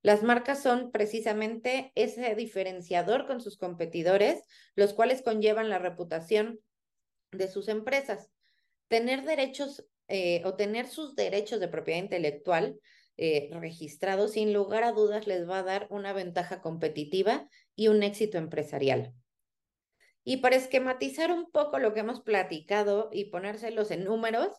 Las 0.01 0.23
marcas 0.23 0.63
son 0.63 0.91
precisamente 0.91 1.91
ese 1.95 2.33
diferenciador 2.35 3.27
con 3.27 3.39
sus 3.39 3.57
competidores, 3.57 4.41
los 4.75 4.93
cuales 4.93 5.21
conllevan 5.21 5.69
la 5.69 5.77
reputación 5.77 6.59
de 7.31 7.47
sus 7.47 7.67
empresas. 7.67 8.29
Tener 8.87 9.23
derechos 9.23 9.85
eh, 10.07 10.41
o 10.43 10.55
tener 10.55 10.87
sus 10.87 11.15
derechos 11.15 11.59
de 11.59 11.67
propiedad 11.67 12.01
intelectual 12.01 12.79
eh, 13.17 13.49
registrados, 13.53 14.31
sin 14.31 14.51
lugar 14.53 14.83
a 14.83 14.91
dudas, 14.91 15.27
les 15.27 15.47
va 15.47 15.59
a 15.59 15.63
dar 15.63 15.87
una 15.89 16.11
ventaja 16.11 16.61
competitiva 16.61 17.47
y 17.75 17.87
un 17.87 18.01
éxito 18.03 18.37
empresarial. 18.37 19.13
Y 20.23 20.37
para 20.37 20.55
esquematizar 20.55 21.31
un 21.31 21.51
poco 21.51 21.79
lo 21.79 21.93
que 21.93 22.01
hemos 22.01 22.21
platicado 22.21 23.09
y 23.11 23.25
ponérselos 23.25 23.91
en 23.91 24.03
números, 24.03 24.49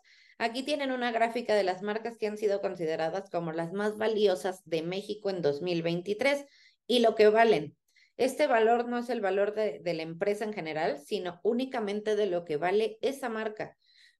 Aquí 0.43 0.65
tienen 0.65 0.91
una 0.91 1.13
gráfica 1.13 1.55
de 1.55 1.63
las 1.63 1.83
marcas 1.83 2.17
que 2.19 2.27
han 2.27 2.37
sido 2.37 2.61
consideradas 2.61 3.31
como 3.31 3.53
las 3.53 3.73
más 3.73 3.97
valiosas 3.97 4.61
de 4.65 4.83
México 4.83 5.31
en 5.31 5.41
2023 5.41 6.47
y 6.89 6.99
lo 6.99 7.15
que 7.15 7.29
valen. 7.29 7.77
Este 8.17 8.49
valor 8.49 8.89
no 8.89 8.99
es 8.99 9.09
el 9.09 9.21
valor 9.21 9.55
de, 9.55 9.81
la 9.85 10.03
empresa 10.03 10.45
en 10.45 10.53
general, 10.53 10.99
sino 10.99 11.39
únicamente 11.45 12.17
de 12.17 12.27
lo 12.27 12.45
que 12.45 12.57
vale 12.57 12.99
esa 13.03 13.29
marca. 13.29 13.77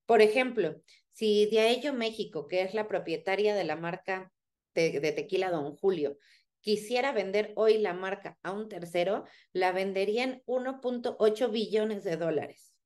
Por 0.07 0.23
ejemplo, 0.23 0.81
si 1.11 1.47
Diaello 1.47 1.93
México, 1.93 2.47
que 2.47 2.63
es 2.63 2.73
la 2.73 2.87
propietaria 2.87 3.57
de 3.57 3.65
la 3.65 3.75
marca 3.75 4.31
de, 4.77 5.01
de 5.01 5.11
tequila 5.11 5.51
Don 5.51 5.75
Julio, 5.75 6.19
quisiera 6.61 7.11
vender 7.11 7.53
hoy 7.57 7.79
la 7.79 7.95
marca 7.95 8.39
a 8.45 8.53
un 8.53 8.69
tercero, 8.69 9.25
la 9.53 9.73
vendería 9.73 10.23
en 10.23 10.43
1.8 10.47 11.51
billones 11.51 12.05
de 12.05 12.17
dólares. 12.17 12.77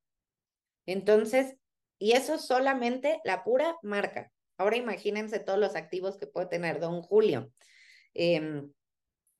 Entonces, 0.86 1.58
y 1.98 2.12
eso 2.12 2.34
es 2.34 2.46
solamente 2.46 3.20
la 3.24 3.44
pura 3.44 3.76
marca. 3.82 4.32
Ahora 4.58 4.76
imagínense 4.76 5.38
todos 5.38 5.58
los 5.58 5.76
activos 5.76 6.16
que 6.16 6.26
puede 6.26 6.46
tener 6.46 6.80
Don 6.80 7.02
Julio. 7.02 7.52
Em, 8.14 8.72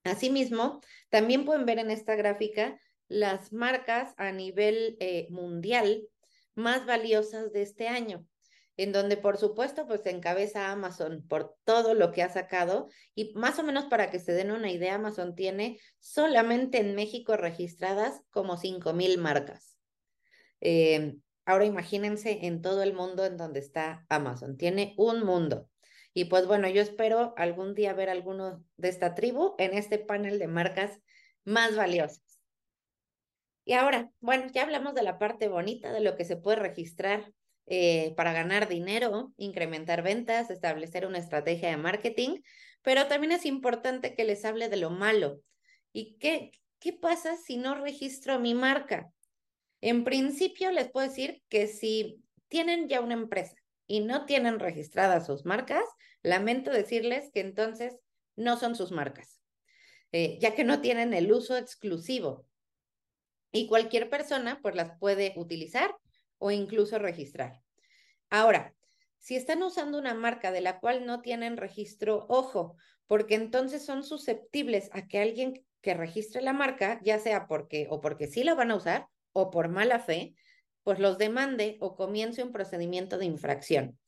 asimismo, 0.05 0.81
también 1.09 1.45
pueden 1.45 1.67
ver 1.67 1.79
en 1.79 1.91
esta 1.91 2.15
gráfica 2.15 2.79
las 3.09 3.53
marcas 3.53 4.15
a 4.17 4.33
nivel 4.33 4.97
eh, 5.01 5.27
mundial 5.31 6.09
más 6.55 6.87
valiosas 6.87 7.53
de 7.53 7.63
este 7.63 7.89
año, 7.89 8.27
en 8.77 8.93
donde 8.93 9.17
por 9.17 9.39
supuesto 9.39 9.87
pues 9.87 10.05
encabeza 10.07 10.71
Amazon 10.71 11.25
por 11.29 11.57
todo 11.65 11.95
lo 11.95 12.13
que 12.13 12.23
ha 12.23 12.29
sacado 12.29 12.89
y 13.15 13.33
más 13.35 13.59
o 13.59 13.63
menos 13.63 13.85
para 13.87 14.11
que 14.11 14.19
se 14.19 14.33
den 14.33 14.51
una 14.51 14.71
idea, 14.71 14.97
Amazon 14.97 15.35
tiene 15.35 15.79
solamente 15.99 16.79
en 16.79 16.95
México 16.95 17.37
registradas 17.37 18.21
como 18.31 18.57
5 18.57 18.93
mil 18.93 19.19
marcas. 19.19 19.79
Eh, 20.61 21.17
Ahora 21.47 21.65
imagínense 21.65 22.41
en 22.43 22.61
todo 22.61 22.83
el 22.83 22.93
mundo 22.93 23.25
en 23.25 23.37
donde 23.37 23.61
está 23.61 24.05
Amazon. 24.09 24.57
Tiene 24.57 24.95
un 24.99 25.25
mundo. 25.25 25.71
Y 26.13 26.25
pues 26.25 26.47
bueno, 26.47 26.69
yo 26.69 26.83
espero 26.83 27.35
algún 27.37 27.75
día 27.75 27.93
ver 27.93 28.11
alguno 28.11 28.65
de 28.77 28.89
esta 28.89 29.15
tribu 29.15 29.55
en 29.59 29.73
este 29.75 29.99
panel 29.99 30.39
de 30.39 30.49
marcas 30.49 30.99
más 31.45 31.77
valiosas. 31.77 32.41
Y 33.65 33.75
ahora, 33.75 34.11
bueno, 34.21 34.47
ya 34.53 34.63
hablamos 34.63 34.95
de 34.95 35.03
la 35.03 35.19
parte 35.19 35.49
bonita, 35.49 35.93
de 35.93 36.01
lo 36.01 36.17
que 36.17 36.25
se 36.25 36.37
puede 36.37 36.57
registrar 36.57 37.33
eh, 37.67 38.15
para 38.17 38.33
ganar 38.33 38.69
dinero, 38.69 39.33
incrementar 39.37 40.03
ventas, 40.03 40.51
establecer 40.51 41.07
una 41.07 41.19
estrategia 41.19 41.71
de 41.71 41.77
marketing, 41.77 42.43
pero 42.83 43.07
también 43.09 43.33
es 43.33 43.45
importante 43.45 44.15
que 44.15 44.25
les 44.25 44.45
hable 44.45 44.69
de 44.69 44.77
lo 44.77 44.91
malo. 44.91 45.41
¿Y 45.93 46.17
qué, 46.19 46.53
qué 46.79 46.93
pasa 46.93 47.37
si 47.37 47.57
no 47.57 47.75
registro 47.75 48.39
mi 48.39 48.55
marca? 48.55 49.13
En 49.81 50.05
principio 50.05 50.73
les 50.73 50.91
puedo 50.91 51.07
decir 51.07 51.43
que 51.49 51.67
si 51.67 52.23
tienen 52.49 52.89
ya 52.89 53.01
una 53.01 53.15
empresa 53.15 53.57
y 53.87 54.01
no 54.01 54.25
tienen 54.25 54.59
registradas 54.59 55.27
sus 55.27 55.45
marcas, 55.45 55.85
lamento 56.23 56.71
decirles 56.71 57.31
que 57.33 57.41
entonces 57.41 57.99
no 58.35 58.57
son 58.57 58.75
sus 58.75 58.91
marcas, 58.91 59.41
eh, 60.13 60.39
ya 60.41 60.55
que 60.55 60.65
no 60.65 60.81
tienen 60.81 61.15
el 61.15 61.33
uso 61.33 61.57
exclusivo. 61.57 62.47
Y 63.53 63.69
cualquier 63.69 64.11
persona 64.11 64.61
pues 64.63 64.75
las 64.75 64.99
puede 64.99 65.35
utilizar 65.37 65.95
o 66.39 66.51
incluso 66.51 66.99
registrar. 66.99 67.61
Ahora, 68.29 68.75
si 69.19 69.37
están 69.37 69.63
usando 69.63 69.99
una 69.99 70.15
marca 70.15 70.53
de 70.53 70.61
la 70.61 70.79
cual 70.81 71.07
no 71.07 71.21
tienen 71.21 71.57
registro, 71.57 72.27
ojo, 72.29 72.77
porque 73.07 73.35
entonces 73.35 73.85
son 73.85 74.05
susceptibles 74.05 74.91
a 74.93 75.07
que 75.07 75.21
alguien 75.21 75.65
que 75.81 75.95
registre 75.95 76.43
la 76.43 76.53
marca, 76.53 77.01
ya 77.03 77.19
sea 77.19 77.47
porque 77.47 77.87
o 77.91 78.01
porque 78.01 78.27
sí 78.27 78.43
la 78.43 78.55
van 78.55 78.71
a 78.73 78.77
usar 78.77 79.09
o 79.37 79.51
por 79.51 79.69
mala 79.69 79.99
fe, 79.99 80.35
pues 80.83 80.99
los 80.99 81.19
demande 81.19 81.77
o 81.81 81.95
comience 81.95 82.43
un 82.43 82.53
procedimiento 82.53 83.19
de 83.19 83.27
infracción. 83.27 83.99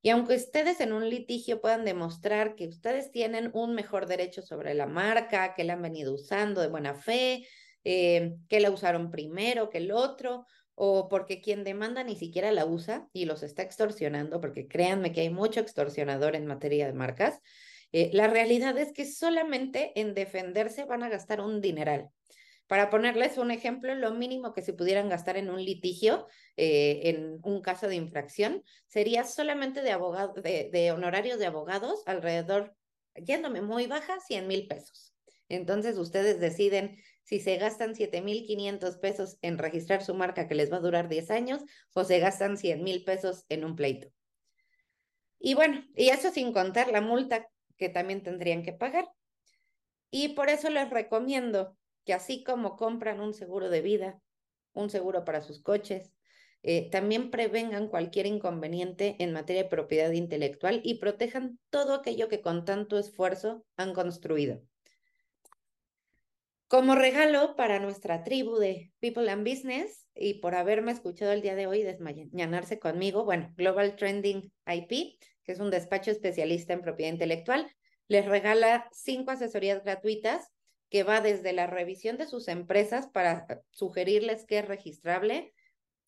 Y 0.00 0.08
aunque 0.10 0.36
ustedes 0.36 0.80
en 0.80 0.94
un 0.94 1.10
litigio 1.10 1.60
puedan 1.60 1.84
demostrar 1.84 2.54
que 2.54 2.68
ustedes 2.68 3.10
tienen 3.10 3.50
un 3.52 3.74
mejor 3.74 4.06
derecho 4.06 4.40
sobre 4.40 4.72
la 4.72 4.86
marca, 4.86 5.54
que 5.54 5.64
la 5.64 5.74
han 5.74 5.82
venido 5.82 6.14
usando 6.14 6.62
de 6.62 6.68
buena 6.68 6.94
fe, 6.94 7.46
eh, 7.84 8.36
que 8.48 8.60
la 8.60 8.70
usaron 8.70 9.10
primero 9.10 9.68
que 9.68 9.78
el 9.78 9.92
otro, 9.92 10.46
o 10.74 11.08
porque 11.08 11.42
quien 11.42 11.64
demanda 11.64 12.02
ni 12.02 12.16
siquiera 12.16 12.50
la 12.50 12.64
usa 12.64 13.08
y 13.12 13.26
los 13.26 13.42
está 13.42 13.62
extorsionando, 13.62 14.40
porque 14.40 14.68
créanme 14.68 15.12
que 15.12 15.20
hay 15.20 15.30
mucho 15.30 15.60
extorsionador 15.60 16.34
en 16.34 16.46
materia 16.46 16.86
de 16.86 16.94
marcas, 16.94 17.40
eh, 17.92 18.10
la 18.14 18.26
realidad 18.26 18.78
es 18.78 18.92
que 18.92 19.04
solamente 19.04 19.92
en 20.00 20.14
defenderse 20.14 20.84
van 20.84 21.02
a 21.02 21.10
gastar 21.10 21.42
un 21.42 21.60
dineral. 21.60 22.08
Para 22.68 22.90
ponerles 22.90 23.38
un 23.38 23.50
ejemplo, 23.50 23.94
lo 23.94 24.12
mínimo 24.12 24.52
que 24.52 24.60
se 24.60 24.74
pudieran 24.74 25.08
gastar 25.08 25.38
en 25.38 25.48
un 25.48 25.64
litigio, 25.64 26.28
eh, 26.58 27.00
en 27.04 27.40
un 27.42 27.62
caso 27.62 27.88
de 27.88 27.96
infracción, 27.96 28.62
sería 28.86 29.24
solamente 29.24 29.80
de, 29.80 30.92
honorarios 30.92 31.38
de 31.38 31.46
abogados, 31.46 32.02
alrededor, 32.04 32.76
yéndome 33.14 33.62
muy 33.62 33.86
baja, 33.86 34.20
100 34.20 34.46
mil 34.46 34.66
pesos. 34.66 35.14
Entonces 35.48 35.96
ustedes 35.96 36.40
deciden 36.40 36.98
si 37.22 37.40
se 37.40 37.56
gastan 37.56 37.94
7.500 37.94 38.98
pesos 38.98 39.38
en 39.40 39.56
registrar 39.56 40.04
su 40.04 40.14
marca 40.14 40.46
que 40.46 40.54
les 40.54 40.70
va 40.70 40.76
a 40.76 40.80
durar 40.80 41.08
10 41.08 41.30
años 41.30 41.62
o 41.94 42.04
se 42.04 42.18
gastan 42.18 42.58
100 42.58 42.84
mil 42.84 43.02
pesos 43.02 43.46
en 43.48 43.64
un 43.64 43.76
pleito. 43.76 44.08
Y 45.38 45.54
bueno, 45.54 45.86
y 45.96 46.10
eso 46.10 46.30
sin 46.30 46.52
contar 46.52 46.92
la 46.92 47.00
multa 47.00 47.48
que 47.78 47.88
también 47.88 48.22
tendrían 48.22 48.62
que 48.62 48.74
pagar. 48.74 49.08
Y 50.10 50.28
por 50.30 50.50
eso 50.50 50.68
les 50.68 50.90
recomiendo 50.90 51.77
que 52.08 52.14
así 52.14 52.42
como 52.42 52.76
compran 52.76 53.20
un 53.20 53.34
seguro 53.34 53.68
de 53.68 53.82
vida, 53.82 54.18
un 54.72 54.88
seguro 54.88 55.26
para 55.26 55.42
sus 55.42 55.60
coches, 55.60 56.10
eh, 56.62 56.88
también 56.88 57.30
prevengan 57.30 57.88
cualquier 57.88 58.24
inconveniente 58.24 59.16
en 59.18 59.34
materia 59.34 59.64
de 59.64 59.68
propiedad 59.68 60.10
intelectual 60.12 60.80
y 60.82 61.00
protejan 61.00 61.58
todo 61.68 61.92
aquello 61.92 62.30
que 62.30 62.40
con 62.40 62.64
tanto 62.64 62.98
esfuerzo 62.98 63.66
han 63.76 63.92
construido. 63.92 64.62
Como 66.66 66.94
regalo 66.94 67.56
para 67.56 67.78
nuestra 67.78 68.24
tribu 68.24 68.56
de 68.56 68.90
People 69.00 69.30
and 69.30 69.46
Business 69.46 70.06
y 70.14 70.40
por 70.40 70.54
haberme 70.54 70.92
escuchado 70.92 71.32
el 71.32 71.42
día 71.42 71.56
de 71.56 71.66
hoy 71.66 71.82
desmañanarse 71.82 72.78
conmigo, 72.78 73.26
bueno, 73.26 73.52
Global 73.54 73.96
Trending 73.96 74.50
IP, 74.66 75.18
que 75.44 75.52
es 75.52 75.60
un 75.60 75.70
despacho 75.70 76.10
especialista 76.10 76.72
en 76.72 76.80
propiedad 76.80 77.12
intelectual, 77.12 77.70
les 78.06 78.24
regala 78.24 78.88
cinco 78.92 79.32
asesorías 79.32 79.84
gratuitas 79.84 80.50
que 80.90 81.02
va 81.02 81.20
desde 81.20 81.52
la 81.52 81.66
revisión 81.66 82.16
de 82.16 82.26
sus 82.26 82.48
empresas 82.48 83.08
para 83.08 83.62
sugerirles 83.70 84.44
que 84.44 84.58
es 84.58 84.68
registrable, 84.68 85.52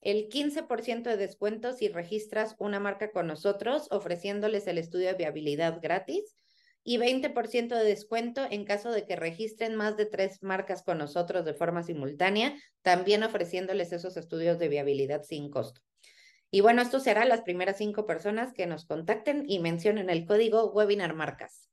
el 0.00 0.28
15% 0.28 1.02
de 1.02 1.16
descuento 1.16 1.74
si 1.74 1.88
registras 1.88 2.56
una 2.58 2.80
marca 2.80 3.10
con 3.10 3.26
nosotros, 3.26 3.88
ofreciéndoles 3.90 4.66
el 4.66 4.78
estudio 4.78 5.08
de 5.08 5.14
viabilidad 5.14 5.80
gratis, 5.82 6.34
y 6.82 6.96
20% 6.96 7.76
de 7.76 7.84
descuento 7.84 8.46
en 8.50 8.64
caso 8.64 8.90
de 8.90 9.04
que 9.04 9.16
registren 9.16 9.76
más 9.76 9.96
de 9.96 10.06
tres 10.06 10.42
marcas 10.42 10.82
con 10.82 10.98
nosotros 10.98 11.44
de 11.44 11.54
forma 11.54 11.82
simultánea, 11.82 12.56
también 12.82 13.22
ofreciéndoles 13.22 13.92
esos 13.92 14.16
estudios 14.16 14.58
de 14.58 14.68
viabilidad 14.68 15.22
sin 15.22 15.50
costo. 15.50 15.82
Y 16.50 16.62
bueno, 16.62 16.82
esto 16.82 16.98
será 16.98 17.24
las 17.26 17.42
primeras 17.42 17.76
cinco 17.76 18.06
personas 18.06 18.52
que 18.52 18.66
nos 18.66 18.86
contacten 18.86 19.44
y 19.46 19.60
mencionen 19.60 20.10
el 20.10 20.24
código 20.24 20.72
Webinar 20.72 21.14
Marcas. 21.14 21.69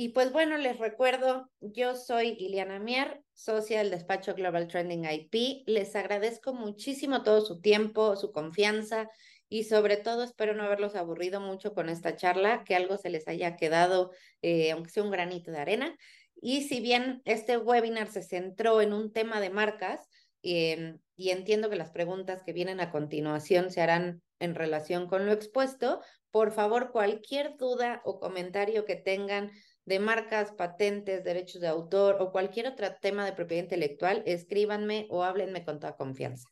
Y 0.00 0.10
pues 0.10 0.30
bueno, 0.30 0.56
les 0.58 0.78
recuerdo, 0.78 1.50
yo 1.60 1.96
soy 1.96 2.36
Iliana 2.38 2.78
Mier, 2.78 3.20
socia 3.34 3.78
del 3.78 3.90
despacho 3.90 4.32
Global 4.32 4.68
Trending 4.68 5.04
IP. 5.04 5.64
Les 5.66 5.96
agradezco 5.96 6.54
muchísimo 6.54 7.24
todo 7.24 7.40
su 7.40 7.60
tiempo, 7.60 8.14
su 8.14 8.30
confianza 8.30 9.10
y 9.48 9.64
sobre 9.64 9.96
todo 9.96 10.22
espero 10.22 10.54
no 10.54 10.62
haberlos 10.62 10.94
aburrido 10.94 11.40
mucho 11.40 11.74
con 11.74 11.88
esta 11.88 12.14
charla, 12.14 12.62
que 12.62 12.76
algo 12.76 12.96
se 12.96 13.10
les 13.10 13.26
haya 13.26 13.56
quedado, 13.56 14.12
eh, 14.40 14.70
aunque 14.70 14.90
sea 14.90 15.02
un 15.02 15.10
granito 15.10 15.50
de 15.50 15.58
arena. 15.58 15.96
Y 16.40 16.62
si 16.68 16.78
bien 16.78 17.20
este 17.24 17.56
webinar 17.58 18.06
se 18.06 18.22
centró 18.22 18.80
en 18.80 18.92
un 18.92 19.12
tema 19.12 19.40
de 19.40 19.50
marcas, 19.50 20.08
em, 20.42 21.00
y 21.16 21.30
entiendo 21.30 21.68
que 21.68 21.74
las 21.74 21.90
preguntas 21.90 22.44
que 22.44 22.52
vienen 22.52 22.78
a 22.78 22.92
continuación 22.92 23.72
se 23.72 23.80
harán 23.80 24.22
en 24.38 24.54
relación 24.54 25.08
con 25.08 25.26
lo 25.26 25.32
expuesto, 25.32 26.00
por 26.30 26.52
favor, 26.52 26.92
cualquier 26.92 27.56
duda 27.56 28.00
o 28.04 28.20
comentario 28.20 28.84
que 28.84 28.94
tengan 28.94 29.50
de 29.88 29.98
marcas, 29.98 30.52
patentes, 30.52 31.24
derechos 31.24 31.60
de 31.60 31.68
autor 31.68 32.18
o 32.20 32.30
cualquier 32.30 32.68
otro 32.68 32.86
tema 33.00 33.24
de 33.24 33.32
propiedad 33.32 33.62
intelectual, 33.64 34.22
escríbanme 34.26 35.06
o 35.10 35.24
háblenme 35.24 35.64
con 35.64 35.80
toda 35.80 35.96
confianza. 35.96 36.48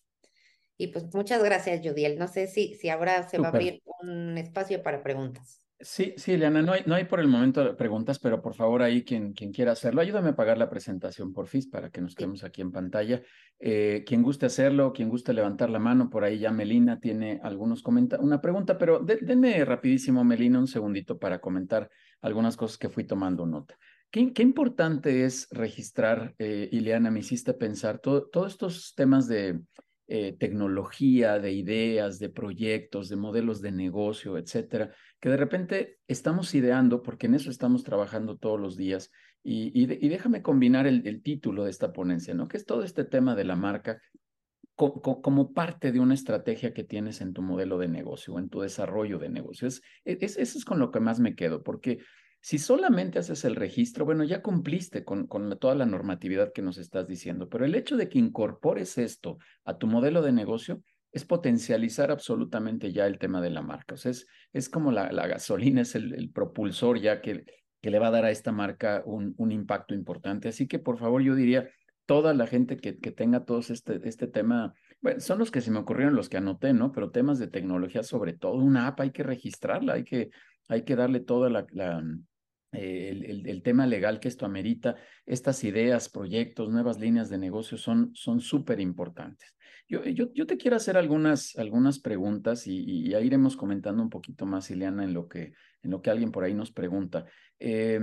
Y 0.79 0.89
pues 0.89 1.15
muchas 1.15 1.43
gracias, 1.43 1.81
Judiel. 1.87 2.19
No 2.19 2.29
sé 2.29 2.49
si, 2.49 2.75
si 2.75 2.89
ahora 2.89 3.29
se 3.29 3.39
va 3.39 3.49
a 3.49 3.51
abrir 3.51 3.83
un 4.03 4.37
espacio 4.37 4.83
para 4.83 5.03
preguntas. 5.03 5.63
Sí, 5.79 6.15
sí, 6.17 6.33
Eliana, 6.33 6.63
no 6.63 6.73
hay, 6.73 6.83
no 6.87 6.95
hay 6.95 7.05
por 7.05 7.21
el 7.21 7.29
momento 7.29 7.77
preguntas, 7.77 8.19
pero 8.19 8.41
por 8.41 8.55
favor 8.55 8.81
ahí 8.81 9.05
quien, 9.05 9.35
quien 9.35 9.53
quiera 9.53 9.73
hacerlo, 9.73 10.01
ayúdame 10.01 10.31
a 10.31 10.37
pagar 10.37 10.57
la 10.57 10.71
presentación 10.71 11.35
por 11.35 11.49
FIS 11.49 11.67
para 11.67 11.91
que 11.91 12.01
nos 12.01 12.15
quedemos 12.15 12.45
aquí 12.45 12.63
en 12.63 12.73
pantalla. 12.73 13.21
Eh, 13.59 14.03
quien 14.07 14.23
guste 14.23 14.47
hacerlo, 14.47 14.95
quien 14.95 15.11
guste 15.11 15.35
levantar 15.35 15.69
la 15.69 15.79
mano, 15.79 16.09
por 16.09 16.25
ahí 16.25 16.39
ya 16.39 16.51
Melina 16.51 16.99
tiene 16.99 17.41
algunos 17.43 17.83
comentarios, 17.83 18.27
una 18.27 18.41
pregunta, 18.41 18.79
pero 18.79 19.01
denme 19.01 19.63
rapidísimo, 19.67 20.25
Melina, 20.25 20.59
un 20.59 20.67
segundito 20.67 21.19
para 21.19 21.41
comentar 21.41 21.91
algunas 22.21 22.57
cosas 22.57 22.79
que 22.79 22.89
fui 22.89 23.05
tomando 23.05 23.47
nota. 23.47 23.79
Qué, 24.11 24.33
qué 24.33 24.43
importante 24.43 25.25
es 25.25 25.49
registrar, 25.51 26.35
eh, 26.39 26.69
Ileana, 26.73 27.11
me 27.11 27.21
hiciste 27.21 27.55
pensar 27.55 27.99
todos 27.99 28.53
estos 28.53 28.95
temas 28.95 29.29
de 29.29 29.61
eh, 30.09 30.37
tecnología, 30.39 31.41
de 31.41 31.51
ideas, 31.51 32.21
de 32.21 32.29
proyectos, 32.29 33.09
de 33.09 33.17
modelos 33.17 33.61
de 33.61 33.73
negocio, 33.73 34.39
etcétera, 34.39 34.95
que 35.19 35.29
de 35.29 35.37
repente 35.37 35.99
estamos 36.07 36.55
ideando, 36.55 37.03
porque 37.03 37.27
en 37.27 37.35
eso 37.35 37.51
estamos 37.51 37.83
trabajando 37.83 38.37
todos 38.37 38.61
los 38.61 38.77
días. 38.77 39.11
Y, 39.43 39.73
y, 39.75 40.09
déjame 40.09 40.43
combinar 40.43 40.87
el, 40.87 41.05
el, 41.09 41.23
título 41.23 41.65
de 41.65 41.71
esta 41.71 41.93
ponencia, 41.93 42.35
¿no? 42.35 42.47
Que 42.47 42.57
es 42.57 42.65
todo 42.65 42.85
este 42.85 43.05
tema 43.05 43.35
de 43.35 43.45
la 43.45 43.57
marca 43.57 44.01
como 44.77 45.55
parte 45.55 45.91
de 45.91 46.01
una 46.01 46.15
estrategia 46.15 46.75
que 46.75 46.85
tienes 46.85 47.23
en 47.23 47.33
tu 47.33 47.41
modelo 47.41 47.79
de 47.79 47.89
negocio, 47.89 48.39
en 48.39 48.51
tu 48.51 48.61
desarrollo 48.61 49.19
de 49.19 49.31
negocio. 49.31 49.67
Es, 49.67 49.83
es, 50.05 50.37
eso 50.37 50.59
es 50.59 50.65
con 50.65 50.79
lo 50.79 50.91
que 50.91 51.01
más 51.01 51.19
me 51.19 51.35
quedo, 51.35 51.63
porque 51.63 52.01
si 52.41 52.59
solamente 52.59 53.19
haces 53.19 53.45
el 53.45 53.57
registro, 53.57 54.05
bueno, 54.05 54.23
ya 54.23 54.43
cumpliste 54.43 55.05
con, 55.05 55.27
toda 55.59 55.75
la 55.75 55.87
normatividad 55.87 56.53
que 56.53 56.63
nos 56.63 56.79
estás 56.79 57.09
diciendo, 57.09 57.49
pero 57.49 57.65
el 57.65 57.75
hecho 57.75 57.97
de 57.97 58.09
que 58.09 58.19
incorpores 58.19 58.99
esto 58.99 59.39
a 59.65 59.79
tu 59.79 59.87
modelo 59.87 60.23
de 60.23 60.33
negocio 60.33 60.83
es 61.11 61.25
potencializar 61.25 62.11
absolutamente 62.11 62.93
ya 62.93 63.07
el 63.07 63.19
tema 63.19 63.41
de 63.41 63.51
la 63.51 63.63
marca. 63.63 63.95
O 63.95 63.97
sea, 63.97 64.11
es, 64.11 64.27
es 64.53 64.69
como 64.69 64.93
la, 64.93 65.09
gasolina, 65.27 65.81
es 65.81 65.95
el, 65.95 66.31
propulsor 66.33 67.01
ya 67.01 67.21
que, 67.23 67.45
le 67.83 67.99
va 67.99 68.09
a 68.09 68.13
dar 68.13 68.25
a 68.25 68.31
esta 68.31 68.53
marca 68.53 69.03
un 69.07 69.51
impacto 69.51 69.95
importante. 69.95 70.49
Así 70.49 70.69
que, 70.69 70.79
por 70.79 70.99
favor, 70.99 71.23
yo 71.23 71.35
diría, 71.35 71.69
toda 72.07 72.35
la 72.35 72.47
gente 72.47 72.77
que, 72.77 72.99
que 72.99 73.11
tenga 73.11 73.45
todo 73.45 73.59
este, 73.59 74.01
este 74.09 74.27
tema, 74.27 74.75
bueno, 75.01 75.21
son 75.21 75.39
los 75.39 75.51
que 75.51 75.61
se 75.61 75.71
me 75.71 75.79
ocurrieron, 75.79 76.15
los 76.15 76.29
que 76.29 76.39
anoté, 76.39 76.73
¿no? 76.73 76.93
Pero 76.93 77.11
temas 77.11 77.39
de 77.39 77.49
tecnología, 77.49 78.03
sobre 78.03 78.33
todo 78.33 78.55
una 78.55 78.87
app, 78.87 79.01
hay 79.01 79.11
que 79.11 79.23
registrarla, 79.23 79.95
hay 79.95 80.05
que, 80.05 80.31
hay 80.69 80.83
que 80.83 80.97
darle 80.97 81.21
toda 81.21 81.51
la, 81.51 81.67
la 81.73 82.03
eh, 82.73 83.11
el, 83.11 83.47
el, 83.47 83.63
tema 83.63 83.87
legal 83.87 84.21
que 84.21 84.29
esto 84.29 84.47
amerita, 84.47 84.97
estas 85.25 85.63
ideas, 85.65 86.09
proyectos, 86.09 86.71
nuevas 86.71 86.99
líneas 86.99 87.29
de 87.29 87.39
negocio 87.39 87.77
son 87.77 88.15
súper 88.15 88.81
importantes. 88.81 89.57
Yo, 89.89 90.05
yo, 90.05 90.33
yo, 90.35 90.47
te 90.47 90.57
quiero 90.57 90.77
hacer 90.77 90.97
algunas, 90.97 91.57
algunas 91.57 92.01
preguntas 92.01 92.67
y, 92.67 92.83
y, 92.85 93.15
iremos 93.15 93.57
comentando 93.57 94.03
un 94.03 94.11
poquito 94.11 94.45
más, 94.45 94.69
Ileana, 94.71 95.05
en 95.05 95.15
lo 95.15 95.29
que, 95.29 95.53
en 95.83 95.91
lo 95.91 96.03
que 96.03 96.11
alguien 96.11 96.33
por 96.33 96.43
ahí 96.43 96.55
nos 96.55 96.73
pregunta. 96.73 97.25
Eh, 97.61 98.01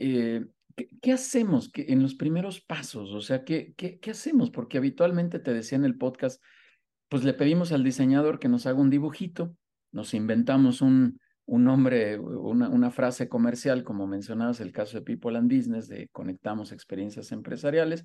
eh, 0.00 0.44
¿qué, 0.76 0.88
¿qué, 1.00 1.12
hacemos 1.12 1.70
en 1.74 2.02
los 2.02 2.14
primeros 2.14 2.60
pasos? 2.60 3.12
O 3.12 3.20
sea, 3.20 3.44
¿qué, 3.44 3.74
qué, 3.76 3.98
¿qué 3.98 4.10
hacemos? 4.10 4.50
Porque 4.50 4.78
habitualmente 4.78 5.38
te 5.38 5.52
decía 5.52 5.76
en 5.76 5.84
el 5.84 5.96
podcast, 5.96 6.42
pues 7.08 7.24
le 7.24 7.34
pedimos 7.34 7.72
al 7.72 7.84
diseñador 7.84 8.38
que 8.38 8.48
nos 8.48 8.66
haga 8.66 8.80
un 8.80 8.90
dibujito, 8.90 9.56
nos 9.92 10.14
inventamos 10.14 10.82
un, 10.82 11.20
un 11.46 11.64
nombre, 11.64 12.18
una, 12.18 12.68
una 12.68 12.90
frase 12.90 13.28
comercial, 13.28 13.84
como 13.84 14.06
mencionabas 14.06 14.60
el 14.60 14.72
caso 14.72 14.98
de 14.98 15.04
People 15.04 15.36
and 15.38 15.52
Business, 15.52 15.88
de 15.88 16.08
conectamos 16.08 16.72
experiencias 16.72 17.32
empresariales, 17.32 18.04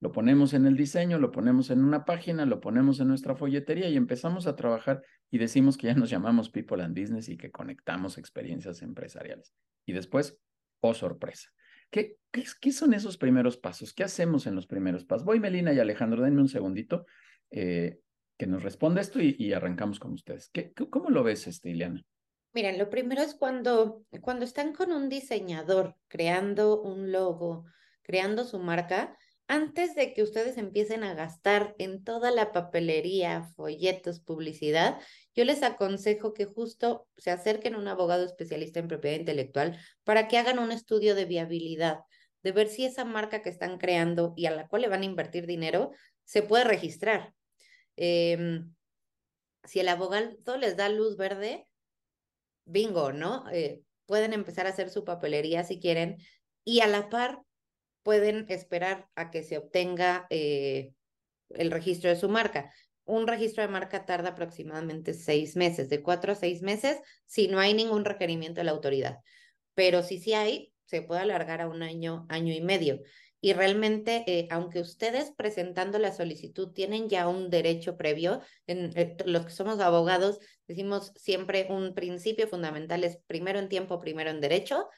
lo 0.00 0.12
ponemos 0.12 0.52
en 0.52 0.66
el 0.66 0.76
diseño, 0.76 1.18
lo 1.18 1.32
ponemos 1.32 1.70
en 1.70 1.82
una 1.82 2.04
página, 2.04 2.44
lo 2.44 2.60
ponemos 2.60 3.00
en 3.00 3.08
nuestra 3.08 3.34
folletería 3.34 3.88
y 3.88 3.96
empezamos 3.96 4.46
a 4.46 4.54
trabajar 4.54 5.02
y 5.30 5.38
decimos 5.38 5.76
que 5.76 5.86
ya 5.88 5.94
nos 5.94 6.10
llamamos 6.10 6.50
People 6.50 6.82
and 6.82 6.98
Business 6.98 7.28
y 7.28 7.36
que 7.36 7.50
conectamos 7.50 8.18
experiencias 8.18 8.82
empresariales. 8.82 9.54
Y 9.86 9.92
después, 9.92 10.38
oh 10.80 10.94
sorpresa. 10.94 11.50
¿Qué, 11.90 12.16
son 12.72 12.94
esos 12.94 13.16
primeros 13.16 13.56
pasos? 13.56 13.94
¿Qué 13.94 14.04
hacemos 14.04 14.46
en 14.46 14.54
los 14.54 14.66
primeros 14.66 15.04
pasos? 15.04 15.24
Voy, 15.24 15.40
Melina 15.40 15.72
y 15.72 15.78
Alejandro, 15.78 16.22
denme 16.22 16.42
un 16.42 16.48
segundito 16.48 17.06
eh, 17.50 18.00
que 18.36 18.46
nos 18.46 18.62
responda 18.62 19.00
esto 19.00 19.20
y, 19.20 19.52
arrancamos 19.52 19.98
con 19.98 20.12
ustedes. 20.12 20.50
¿Qué, 20.50 20.72
¿Cómo 20.72 21.10
lo 21.10 21.22
ves, 21.22 21.46
este, 21.46 21.70
Ileana? 21.70 22.04
Miren, 22.52 22.78
lo 22.78 22.88
primero 22.88 23.22
es 23.22 23.34
cuando, 23.34 24.04
cuando 24.20 24.44
están 24.44 24.72
con 24.72 24.92
un 24.92 25.08
diseñador 25.08 25.96
creando 26.08 26.82
un 26.82 27.12
logo, 27.12 27.66
creando 28.02 28.44
su 28.44 28.58
marca, 28.58 29.16
antes 29.48 29.94
de 29.94 30.12
que 30.12 30.22
ustedes 30.22 30.58
empiecen 30.58 31.04
a 31.04 31.14
gastar 31.14 31.74
en 31.78 32.02
toda 32.02 32.30
la 32.30 32.52
papelería, 32.52 33.44
folletos, 33.54 34.20
publicidad, 34.20 35.00
yo 35.34 35.44
les 35.44 35.62
aconsejo 35.62 36.34
que 36.34 36.46
justo 36.46 37.06
se 37.16 37.30
acerquen 37.30 37.74
a 37.74 37.78
un 37.78 37.88
abogado 37.88 38.24
especialista 38.24 38.80
en 38.80 38.88
propiedad 38.88 39.18
intelectual 39.18 39.78
para 40.04 40.26
que 40.26 40.38
hagan 40.38 40.58
un 40.58 40.72
estudio 40.72 41.14
de 41.14 41.26
viabilidad, 41.26 42.00
de 42.42 42.52
ver 42.52 42.68
si 42.68 42.84
esa 42.84 43.04
marca 43.04 43.42
que 43.42 43.50
están 43.50 43.78
creando 43.78 44.34
y 44.36 44.46
a 44.46 44.50
la 44.50 44.66
cual 44.66 44.82
le 44.82 44.88
van 44.88 45.02
a 45.02 45.06
invertir 45.06 45.46
dinero 45.46 45.92
se 46.24 46.42
puede 46.42 46.64
registrar. 46.64 47.32
Em, 47.96 48.74
si 49.64 49.80
el 49.80 49.88
abogado 49.88 50.56
les 50.58 50.76
da 50.76 50.88
luz 50.88 51.16
verde, 51.16 51.68
bingo, 52.64 53.12
¿no? 53.12 53.44
Eh, 53.52 53.82
pueden 54.06 54.32
empezar 54.32 54.66
a 54.66 54.70
hacer 54.70 54.90
su 54.90 55.04
papelería 55.04 55.64
si 55.64 55.78
quieren 55.78 56.18
y 56.64 56.80
a 56.80 56.88
la 56.88 57.08
par 57.08 57.45
pueden 58.06 58.46
esperar 58.50 59.08
a 59.16 59.32
que 59.32 59.42
se 59.42 59.58
obtenga 59.58 60.28
eh, 60.30 60.92
el 61.48 61.72
registro 61.72 62.08
de 62.08 62.14
su 62.14 62.28
marca. 62.28 62.72
Un 63.04 63.26
registro 63.26 63.64
de 63.64 63.68
marca 63.68 64.06
tarda 64.06 64.28
aproximadamente 64.28 65.12
seis 65.12 65.56
meses, 65.56 65.88
de 65.88 66.04
cuatro 66.04 66.30
a 66.30 66.36
seis 66.36 66.62
meses, 66.62 67.00
si 67.24 67.48
no 67.48 67.58
hay 67.58 67.74
ningún 67.74 68.04
requerimiento 68.04 68.60
de 68.60 68.64
la 68.66 68.70
autoridad. 68.70 69.18
Pero 69.74 70.04
si 70.04 70.20
sí 70.20 70.34
hay, 70.34 70.72
se 70.84 71.02
puede 71.02 71.22
alargar 71.22 71.60
a 71.60 71.66
un 71.66 71.82
año, 71.82 72.26
año 72.28 72.54
y 72.54 72.60
medio. 72.60 73.00
Y 73.40 73.54
realmente, 73.54 74.22
eh, 74.28 74.46
aunque 74.52 74.78
ustedes 74.80 75.32
presentando 75.36 75.98
la 75.98 76.12
solicitud 76.12 76.72
tienen 76.72 77.08
ya 77.08 77.26
un 77.26 77.50
derecho 77.50 77.96
previo, 77.96 78.40
en, 78.68 78.96
eh, 78.96 79.16
los 79.26 79.46
que 79.46 79.50
somos 79.52 79.80
abogados 79.80 80.38
decimos 80.68 81.10
siempre 81.16 81.66
un 81.70 81.92
principio 81.92 82.46
fundamental 82.46 83.02
es 83.02 83.18
primero 83.26 83.58
en 83.58 83.68
tiempo, 83.68 83.98
primero 83.98 84.30
en 84.30 84.40
derecho. 84.40 84.88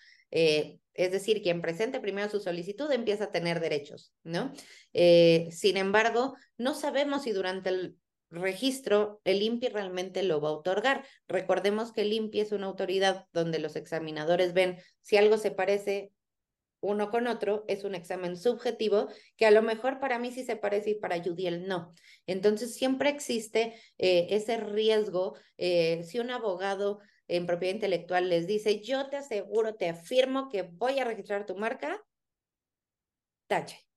Es 0.98 1.12
decir, 1.12 1.42
quien 1.42 1.62
presente 1.62 2.00
primero 2.00 2.28
su 2.28 2.40
solicitud 2.40 2.90
empieza 2.90 3.24
a 3.24 3.30
tener 3.30 3.60
derechos, 3.60 4.12
¿no? 4.24 4.52
Eh, 4.92 5.48
sin 5.52 5.76
embargo, 5.76 6.34
no 6.56 6.74
sabemos 6.74 7.22
si 7.22 7.30
durante 7.30 7.68
el 7.68 7.96
registro 8.30 9.20
el 9.24 9.40
INPI 9.40 9.68
realmente 9.68 10.24
lo 10.24 10.40
va 10.40 10.48
a 10.48 10.54
otorgar. 10.54 11.06
Recordemos 11.28 11.92
que 11.92 12.00
el 12.00 12.12
INPI 12.12 12.40
es 12.40 12.52
una 12.52 12.66
autoridad 12.66 13.26
donde 13.32 13.60
los 13.60 13.76
examinadores 13.76 14.54
ven 14.54 14.78
si 15.00 15.16
algo 15.16 15.38
se 15.38 15.52
parece 15.52 16.10
uno 16.80 17.10
con 17.10 17.28
otro, 17.28 17.64
es 17.68 17.84
un 17.84 17.94
examen 17.94 18.36
subjetivo 18.36 19.08
que 19.36 19.46
a 19.46 19.52
lo 19.52 19.62
mejor 19.62 20.00
para 20.00 20.18
mí 20.18 20.32
sí 20.32 20.44
se 20.44 20.56
parece 20.56 20.90
y 20.90 20.94
para 20.96 21.22
Judiel 21.22 21.68
no. 21.68 21.94
Entonces 22.26 22.74
siempre 22.74 23.08
existe 23.08 23.74
eh, 23.98 24.26
ese 24.30 24.56
riesgo. 24.56 25.36
si 25.56 26.18
un 26.18 26.30
abogado 26.30 26.98
en 27.28 27.46
propiedad 27.46 27.74
intelectual 27.74 28.28
les 28.28 28.46
dice, 28.46 28.80
yo 28.80 29.08
te 29.08 29.16
aseguro, 29.16 29.74
te 29.74 29.88
afirmo 29.88 30.48
que 30.48 30.62
voy 30.62 30.98
a 30.98 31.04
registrar 31.04 31.46
tu 31.46 31.56
marca, 31.56 32.02
tache. 33.46 33.88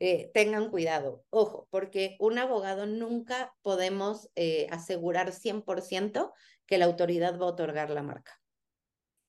Eh, 0.00 0.30
tengan 0.34 0.70
cuidado, 0.70 1.24
ojo, 1.30 1.68
porque 1.70 2.16
un 2.18 2.38
abogado 2.38 2.84
nunca 2.84 3.54
podemos 3.62 4.28
eh, 4.34 4.66
asegurar 4.70 5.32
100% 5.32 6.32
que 6.66 6.78
la 6.78 6.84
autoridad 6.84 7.38
va 7.38 7.46
a 7.46 7.50
otorgar 7.50 7.90
la 7.90 8.02
marca. 8.02 8.38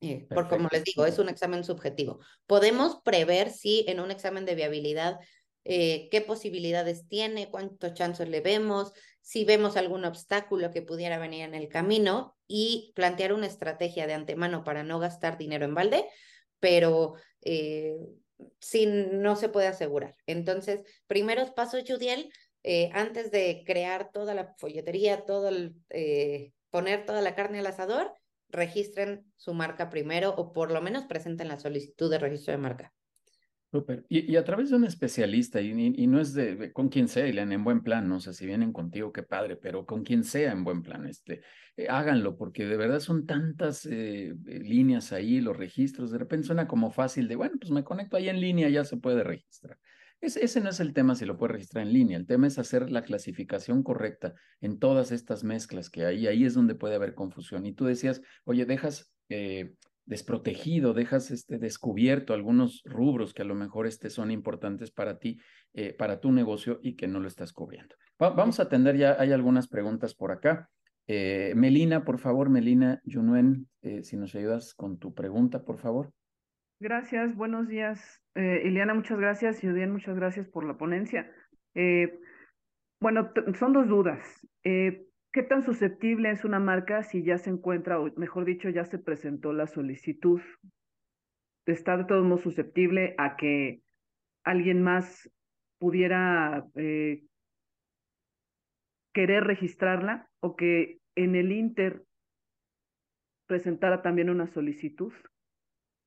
Eh, 0.01 0.27
por 0.29 0.49
como 0.49 0.67
les 0.71 0.83
digo, 0.83 1.05
es 1.05 1.19
un 1.19 1.29
examen 1.29 1.63
subjetivo. 1.63 2.19
Podemos 2.47 2.99
prever 3.03 3.51
si 3.51 3.85
en 3.87 3.99
un 3.99 4.11
examen 4.11 4.45
de 4.45 4.55
viabilidad 4.55 5.19
qué 5.63 6.23
posibilidades 6.27 7.07
tiene, 7.07 7.49
cuántos 7.49 7.95
chances 7.95 8.29
le 8.29 8.39
vemos, 8.39 8.93
si 9.21 9.45
vemos 9.45 9.77
algún 9.77 10.05
obstáculo 10.05 10.69
que 10.69 10.83
pudiera 10.83 11.17
venir 11.17 11.41
en 11.41 11.55
el 11.55 11.69
camino, 11.69 12.34
y 12.47 12.91
plantear 12.95 13.33
una 13.33 13.47
estrategia 13.47 14.07
de 14.07 14.13
antemano 14.13 14.63
para 14.63 14.83
no 14.83 14.99
gastar 14.99 15.37
dinero 15.37 15.65
en 15.65 15.75
balde, 15.75 16.05
pero 16.59 17.15
eh, 17.41 17.97
no 18.87 19.35
se 19.35 19.49
puede 19.49 19.67
asegurar. 19.67 20.15
Entonces, 20.25 20.81
primeros 21.07 21.51
pasos, 21.51 21.83
Judiel, 21.87 22.31
eh, 22.63 22.89
antes 22.93 23.31
de 23.31 23.63
crear 23.65 24.11
toda 24.11 24.33
la 24.33 24.55
folletería, 24.57 25.25
todo 25.25 25.49
el, 25.49 25.75
eh, 25.89 26.51
poner 26.69 27.05
toda 27.05 27.21
la 27.21 27.35
carne 27.35 27.59
al 27.59 27.67
asador, 27.67 28.11
registren 28.49 29.31
su 29.35 29.53
marca 29.53 29.89
primero 29.89 30.33
o 30.35 30.53
por 30.53 30.71
lo 30.71 30.81
menos 30.81 31.05
presenten 31.05 31.47
la 31.47 31.59
solicitud 31.59 32.09
de 32.09 32.19
registro 32.19 32.53
de 32.53 32.57
marca. 32.57 32.93
Y, 34.07 34.35
a 34.35 34.43
través 34.43 34.69
de 34.69 34.77
un 34.77 34.85
especialista, 34.85 35.61
y, 35.61 35.71
y, 35.71 36.07
no 36.07 36.19
es 36.19 36.33
de, 36.33 36.71
con 36.71 36.89
quien 36.89 37.07
sea, 37.07 37.27
en 37.27 37.63
buen 37.63 37.81
plan, 37.81 38.07
no 38.07 38.19
sé 38.19 38.33
si 38.33 38.45
vienen 38.45 38.71
contigo, 38.71 39.11
qué 39.11 39.23
padre, 39.23 39.57
pero 39.57 39.85
con 39.85 40.03
quien 40.03 40.23
sea 40.23 40.51
en 40.51 40.63
buen 40.63 40.81
plan, 40.81 41.05
este, 41.05 41.41
eh, 41.75 41.87
háganlo, 41.89 42.37
porque 42.37 42.65
de 42.65 42.77
verdad 42.77 42.99
son 42.99 43.25
tantas 43.25 43.85
eh, 43.85 44.29
eh, 44.29 44.59
líneas 44.59 45.11
ahí, 45.11 45.41
los 45.41 45.57
registros, 45.57 46.11
de 46.11 46.17
repente 46.17 46.47
suena 46.47 46.67
como 46.67 46.91
fácil 46.91 47.27
de, 47.27 47.35
bueno, 47.35 47.55
pues 47.59 47.71
me 47.71 47.83
conecto 47.83 48.17
ahí 48.17 48.29
en 48.29 48.39
línea, 48.39 48.69
ya 48.69 48.85
se 48.85 48.97
puede 48.97 49.23
registrar. 49.23 49.77
Ese, 50.21 50.43
ese 50.43 50.61
no 50.61 50.69
es 50.69 50.79
el 50.79 50.93
tema 50.93 51.15
si 51.15 51.25
lo 51.25 51.37
puede 51.37 51.53
registrar 51.53 51.85
en 51.85 51.93
línea, 51.93 52.17
el 52.17 52.25
tema 52.25 52.47
es 52.47 52.57
hacer 52.57 52.89
la 52.89 53.03
clasificación 53.03 53.83
correcta 53.83 54.33
en 54.61 54.79
todas 54.79 55.11
estas 55.11 55.43
mezclas 55.43 55.89
que 55.89 56.05
hay, 56.05 56.27
ahí 56.27 56.45
es 56.45 56.53
donde 56.53 56.75
puede 56.75 56.95
haber 56.95 57.13
confusión. 57.13 57.65
Y 57.65 57.73
tú 57.73 57.85
decías, 57.85 58.21
oye, 58.45 58.65
dejas 58.65 59.11
desprotegido, 60.05 60.93
dejas 60.93 61.31
este, 61.31 61.57
descubierto 61.57 62.33
algunos 62.33 62.81
rubros 62.85 63.33
que 63.33 63.41
a 63.41 63.45
lo 63.45 63.55
mejor 63.55 63.87
este, 63.87 64.09
son 64.09 64.31
importantes 64.31 64.91
para 64.91 65.17
ti, 65.17 65.39
eh, 65.73 65.93
para 65.93 66.19
tu 66.19 66.31
negocio 66.31 66.79
y 66.81 66.95
que 66.95 67.07
no 67.07 67.19
lo 67.19 67.27
estás 67.27 67.53
cubriendo. 67.53 67.95
vamos 68.19 68.59
a 68.59 68.63
atender 68.63 68.97
ya, 68.97 69.15
hay 69.19 69.31
algunas 69.31 69.67
preguntas 69.67 70.13
por 70.13 70.31
acá. 70.31 70.69
Eh, 71.07 71.53
Melina, 71.55 72.03
por 72.03 72.19
favor, 72.19 72.49
Melina 72.49 72.99
Yunuen, 73.03 73.67
eh, 73.81 74.03
si 74.03 74.17
nos 74.17 74.33
ayudas 74.35 74.73
con 74.73 74.97
tu 74.97 75.13
pregunta, 75.13 75.63
por 75.63 75.79
favor. 75.79 76.11
Gracias, 76.79 77.35
buenos 77.35 77.67
días. 77.67 78.21
Ileana, 78.35 78.93
muchas 78.93 79.17
gracias 79.17 79.63
y 79.63 79.67
muchas 79.67 80.15
gracias 80.15 80.47
por 80.49 80.65
la 80.65 80.77
ponencia. 80.77 81.31
bueno, 82.99 83.31
son 83.57 83.71
dos 83.71 83.87
dudas. 83.87 84.19
¿Qué 85.35 85.43
tan 85.43 85.65
susceptible 85.65 86.31
es 86.31 86.45
una 86.45 86.59
marca 86.59 87.03
si 87.03 87.21
ya 87.21 87.37
se 87.37 87.49
encuentra, 87.49 87.99
o 87.99 88.09
mejor 88.15 88.45
dicho, 88.45 88.69
ya 88.69 88.85
se 88.85 88.97
presentó 88.97 89.51
la 89.51 89.67
solicitud? 89.67 90.39
¿Está 91.65 91.97
de 91.97 92.05
todos 92.05 92.23
modos 92.23 92.43
susceptible 92.43 93.15
a 93.17 93.35
que 93.35 93.81
alguien 94.45 94.81
más 94.81 95.29
pudiera 95.77 96.65
eh, 96.75 97.25
querer 99.13 99.43
registrarla 99.43 100.29
o 100.39 100.55
que 100.55 100.99
en 101.15 101.35
el 101.35 101.51
Inter 101.51 102.05
presentara 103.45 104.01
también 104.01 104.29
una 104.29 104.47
solicitud? 104.47 105.11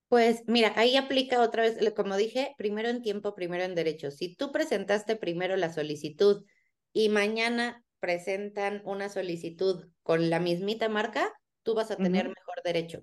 Pues 0.09 0.43
mira, 0.47 0.72
ahí 0.76 0.97
aplica 0.97 1.43
otra 1.43 1.64
vez, 1.64 1.79
como 1.95 2.16
dije, 2.16 2.55
primero 2.57 2.89
en 2.89 3.03
tiempo, 3.03 3.35
primero 3.35 3.64
en 3.64 3.74
derecho. 3.74 4.11
Si 4.11 4.35
tú 4.37 4.53
presentaste 4.53 5.16
primero 5.16 5.55
la 5.57 5.68
solicitud 5.68 6.47
y 6.95 7.11
mañana 7.11 7.85
presentan 8.01 8.82
una 8.84 9.09
solicitud 9.09 9.88
con 10.03 10.30
la 10.30 10.40
mismita 10.40 10.88
marca, 10.88 11.32
tú 11.62 11.74
vas 11.74 11.90
a 11.90 11.96
tener 11.96 12.28
mejor 12.28 12.62
derecho. 12.64 13.03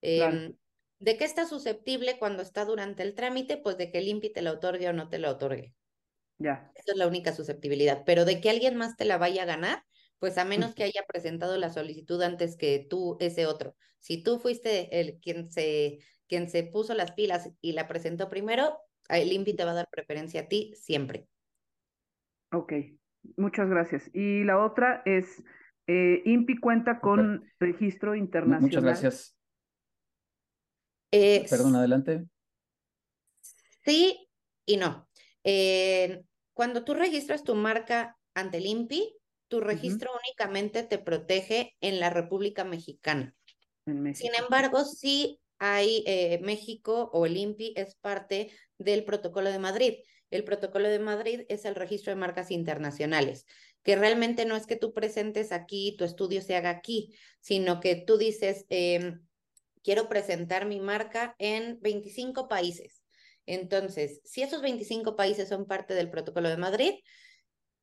Em, 0.00 0.56
¿De 0.98 1.16
qué 1.16 1.24
está 1.24 1.46
susceptible 1.46 2.18
cuando 2.18 2.42
está 2.42 2.64
durante 2.64 3.02
el 3.02 3.14
trámite? 3.14 3.56
Pues 3.56 3.76
de 3.76 3.90
que 3.90 3.98
el 3.98 4.08
INPI 4.08 4.32
te 4.32 4.42
la 4.42 4.52
otorgue 4.52 4.88
o 4.88 4.92
no 4.92 5.08
te 5.08 5.18
la 5.18 5.30
otorgue. 5.30 5.74
Ya. 6.38 6.70
Esa 6.74 6.92
es 6.92 6.96
la 6.96 7.08
única 7.08 7.32
susceptibilidad. 7.32 8.04
Pero 8.06 8.24
de 8.24 8.40
que 8.40 8.50
alguien 8.50 8.76
más 8.76 8.96
te 8.96 9.04
la 9.04 9.18
vaya 9.18 9.42
a 9.42 9.46
ganar, 9.46 9.84
pues 10.18 10.38
a 10.38 10.44
menos 10.44 10.74
que 10.74 10.84
haya 10.84 11.02
presentado 11.08 11.58
la 11.58 11.70
solicitud 11.70 12.22
antes 12.22 12.56
que 12.56 12.86
tú, 12.88 13.16
ese 13.18 13.46
otro. 13.46 13.74
Si 13.98 14.22
tú 14.22 14.38
fuiste 14.38 15.00
el 15.00 15.18
quien 15.18 15.50
se, 15.50 15.98
quien 16.28 16.48
se 16.48 16.62
puso 16.62 16.94
las 16.94 17.12
pilas 17.12 17.50
y 17.60 17.72
la 17.72 17.88
presentó 17.88 18.28
primero, 18.28 18.78
el 19.08 19.32
INPI 19.32 19.54
te 19.54 19.64
va 19.64 19.72
a 19.72 19.74
dar 19.74 19.88
preferencia 19.90 20.42
a 20.42 20.48
ti 20.48 20.72
siempre. 20.76 21.26
Ok, 22.52 22.72
Muchas 23.36 23.68
gracias. 23.68 24.10
Y 24.12 24.44
la 24.44 24.58
otra 24.58 25.02
es, 25.04 25.42
eh, 25.86 26.22
INPI 26.24 26.58
cuenta 26.58 27.00
con 27.00 27.44
registro 27.58 28.14
internacional. 28.14 28.62
Muchas 28.62 28.82
gracias. 28.84 29.36
Perdón, 31.10 31.76
adelante. 31.76 32.24
Sí 33.84 34.28
y 34.66 34.76
no. 34.76 35.08
Eh, 35.44 36.22
cuando 36.54 36.84
tú 36.84 36.94
registras 36.94 37.44
tu 37.44 37.54
marca 37.54 38.16
ante 38.34 38.58
el 38.58 38.66
INPI, 38.66 39.16
tu 39.48 39.60
registro 39.60 40.10
únicamente 40.24 40.82
te 40.82 40.98
protege 40.98 41.76
en 41.80 42.00
la 42.00 42.10
República 42.10 42.64
Mexicana. 42.64 43.34
Sin 43.84 44.34
embargo, 44.38 44.84
sí 44.84 45.40
hay 45.58 46.04
eh, 46.06 46.40
México 46.42 47.10
o 47.12 47.26
el 47.26 47.36
INPI 47.36 47.74
es 47.76 47.94
parte 47.96 48.50
del 48.78 49.04
Protocolo 49.04 49.50
de 49.50 49.58
Madrid. 49.58 49.94
El 50.32 50.44
Protocolo 50.44 50.88
de 50.88 50.98
Madrid 50.98 51.42
es 51.48 51.64
el 51.64 51.74
registro 51.74 52.10
de 52.10 52.16
marcas 52.16 52.50
internacionales, 52.50 53.46
que 53.82 53.96
realmente 53.96 54.44
no 54.44 54.56
es 54.56 54.66
que 54.66 54.76
tú 54.76 54.92
presentes 54.92 55.52
aquí, 55.52 55.94
tu 55.96 56.04
estudio 56.04 56.42
se 56.42 56.56
haga 56.56 56.70
aquí, 56.70 57.14
sino 57.40 57.80
que 57.80 57.96
tú 57.96 58.16
dices, 58.16 58.64
em, 58.70 59.20
quiero 59.82 60.08
presentar 60.08 60.66
mi 60.66 60.80
marca 60.80 61.34
en 61.38 61.78
25 61.80 62.48
países. 62.48 63.02
Entonces, 63.46 64.20
si 64.24 64.42
esos 64.42 64.62
25 64.62 65.16
países 65.16 65.48
son 65.48 65.66
parte 65.66 65.94
del 65.94 66.10
Protocolo 66.10 66.48
de 66.48 66.56
Madrid, 66.56 66.94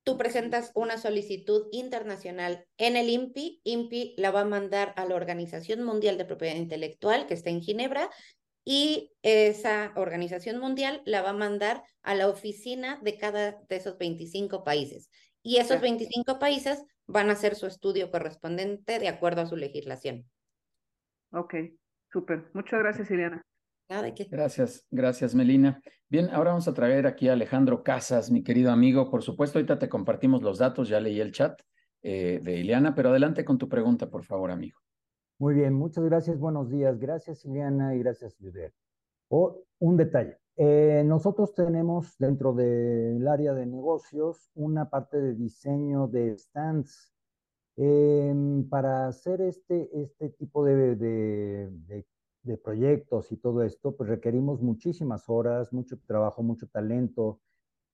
tú 0.04 0.18
presentas 0.18 0.72
una 0.74 0.98
solicitud 0.98 1.68
internacional 1.72 2.66
en 2.78 2.96
el 2.96 3.10
INPI, 3.10 3.62
INPI 3.64 4.16
la 4.18 4.32
va 4.32 4.42
a 4.42 4.46
mandar 4.46 4.94
a 4.96 5.06
la 5.06 5.16
Organización 5.16 5.84
Mundial 5.84 6.18
de 6.18 6.26
Propiedad 6.26 6.56
Intelectual, 6.56 7.28
que 7.28 7.36
está 7.36 7.50
en 7.50 7.62
Ginebra, 7.62 8.10
y 8.66 9.12
esa 9.24 9.94
organización 9.96 10.60
mundial 10.60 11.02
la 11.06 11.22
va 11.22 11.32
a 11.32 11.34
mandar 11.34 11.84
a 12.02 12.16
la 12.16 12.28
oficina 12.28 13.00
de 13.02 13.18
cada 13.18 13.52
de 13.68 13.76
esos 13.76 13.98
25 13.98 14.64
países. 14.64 15.10
Y 15.42 15.58
esos 15.58 15.82
25 15.82 16.38
países 16.40 16.84
van 17.08 17.30
a 17.30 17.34
hacer 17.34 17.56
su 17.56 17.66
estudio 17.66 18.12
correspondiente 18.12 19.00
de 19.00 19.08
acuerdo 19.08 19.42
a 19.42 19.46
su 19.46 19.56
legislación. 19.56 20.30
Ok, 21.32 21.56
súper. 22.12 22.50
Muchas 22.54 22.80
gracias, 22.80 23.10
Ileana. 23.10 23.46
Gracias, 24.30 24.86
gracias, 24.92 25.34
Melina. 25.34 25.82
Bien, 26.08 26.30
ahora 26.32 26.52
vamos 26.52 26.68
a 26.68 26.74
traer 26.74 27.08
aquí 27.08 27.28
a 27.28 27.34
Alejandro 27.34 27.82
Casas, 27.82 28.30
mi 28.30 28.44
querido 28.44 28.72
amigo. 28.72 29.10
Por 29.10 29.24
supuesto, 29.24 29.58
ahorita 29.58 29.80
te 29.80 29.90
compartimos 29.90 30.44
los 30.44 30.60
datos, 30.60 30.90
ya 30.90 31.00
leí 31.00 31.20
el 31.20 31.32
chat 31.32 31.60
eh, 32.04 32.40
de 32.44 32.58
Ileana, 32.58 32.94
pero 32.94 33.10
adelante 33.10 33.44
con 33.44 33.58
tu 33.58 33.68
pregunta, 33.68 34.10
por 34.10 34.24
favor, 34.24 34.52
amigo. 34.52 34.80
Muy 35.40 35.54
bien, 35.56 35.74
muchas 35.74 36.04
gracias, 36.04 36.38
buenos 36.38 36.70
días. 36.70 37.00
Gracias, 37.00 37.46
Ileana, 37.46 37.96
y 37.96 38.00
gracias, 38.00 38.36
Judet. 38.40 38.74
Oh, 39.30 39.64
un 39.80 39.98
detalle. 39.98 40.38
Eh, 40.58 41.04
nosotros 41.06 41.56
tenemos 41.56 42.18
dentro 42.18 42.54
del 42.54 43.26
área 43.28 43.54
de 43.54 43.66
negocios 43.66 44.52
una 44.56 44.90
parte 44.90 45.20
de 45.22 45.34
diseño 45.34 46.08
de 46.08 46.38
stands. 46.38 47.14
Em, 47.78 48.68
para 48.70 49.08
hacer 49.08 49.42
este, 49.42 49.90
este 50.02 50.30
tipo 50.32 50.66
de, 50.66 50.96
de, 50.98 51.70
de 51.88 52.06
de 52.44 52.58
proyectos 52.58 53.32
y 53.32 53.38
todo 53.38 53.64
esto, 53.64 53.96
pues 53.96 54.10
requerimos 54.10 54.62
muchísimas 54.62 55.30
horas, 55.30 55.74
mucho 55.74 55.98
trabajo, 56.06 56.44
mucho 56.44 56.68
talento 56.68 57.42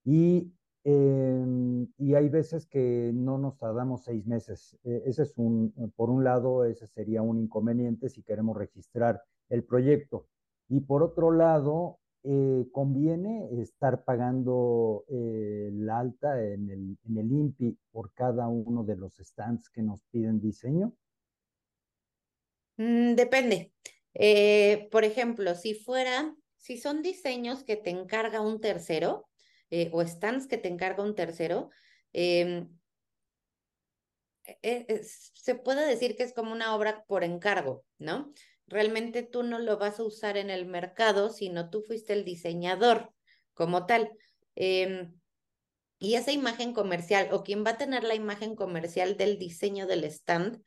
y, 0.04 0.52
em, 0.88 1.88
y 1.98 2.14
hay 2.14 2.28
veces 2.28 2.64
que 2.66 3.10
no 3.12 3.38
nos 3.38 3.58
tardamos 3.58 4.04
seis 4.04 4.24
meses. 4.24 4.78
E, 4.84 5.02
ese 5.06 5.24
es 5.24 5.36
un, 5.36 5.74
por 5.96 6.10
un 6.10 6.22
lado, 6.22 6.64
ese 6.64 6.86
sería 6.86 7.22
un 7.22 7.38
inconveniente 7.38 8.08
si 8.08 8.22
queremos 8.22 8.56
registrar 8.56 9.20
el 9.48 9.64
proyecto. 9.64 10.28
Y 10.68 10.80
por 10.80 11.02
otro 11.02 11.32
lado, 11.32 11.98
eh, 12.22 12.66
conviene 12.70 13.48
estar 13.60 14.04
pagando 14.04 15.04
eh, 15.08 15.70
la 15.72 15.98
alta 15.98 16.40
en 16.40 16.70
el, 16.70 16.98
en 17.08 17.18
el 17.18 17.32
INPI 17.32 17.76
por 17.90 18.12
cada 18.14 18.46
uno 18.46 18.84
de 18.84 18.96
los 18.96 19.16
stands 19.16 19.68
que 19.70 19.82
nos 19.82 20.04
piden 20.12 20.40
diseño? 20.40 20.92
Mm, 22.76 23.14
depende. 23.14 23.72
Eh, 24.14 24.88
por 24.92 25.02
ejemplo, 25.02 25.56
si 25.56 25.74
fuera, 25.74 26.32
si 26.56 26.78
son 26.78 27.02
diseños 27.02 27.64
que 27.64 27.76
te 27.76 27.90
encarga 27.90 28.40
un 28.40 28.60
tercero 28.60 29.26
eh, 29.70 29.90
o 29.92 30.02
stands 30.02 30.46
que 30.46 30.58
te 30.58 30.68
encarga 30.68 31.02
un 31.02 31.14
tercero, 31.14 31.70
em, 32.12 32.68
e, 34.62 35.02
se 35.02 35.54
puede 35.54 35.86
decir 35.86 36.16
que 36.16 36.22
es 36.22 36.32
como 36.32 36.52
una 36.52 36.74
obra 36.74 37.04
por 37.06 37.24
encargo, 37.24 37.84
¿no? 37.98 38.32
Realmente 38.66 39.22
tú 39.22 39.42
no 39.42 39.58
lo 39.58 39.78
vas 39.78 39.98
a 40.00 40.04
usar 40.04 40.36
en 40.36 40.50
el 40.50 40.66
mercado, 40.66 41.30
sino 41.30 41.70
tú 41.70 41.82
fuiste 41.82 42.12
el 42.12 42.24
diseñador 42.24 43.12
como 43.54 43.86
tal. 43.86 44.10
Em, 44.54 45.14
y 45.98 46.14
esa 46.14 46.32
imagen 46.32 46.72
comercial 46.72 47.28
o 47.32 47.42
quien 47.42 47.64
va 47.64 47.70
a 47.70 47.78
tener 47.78 48.04
la 48.04 48.14
imagen 48.14 48.54
comercial 48.54 49.16
del 49.16 49.38
diseño 49.38 49.86
del 49.86 50.04
stand, 50.04 50.62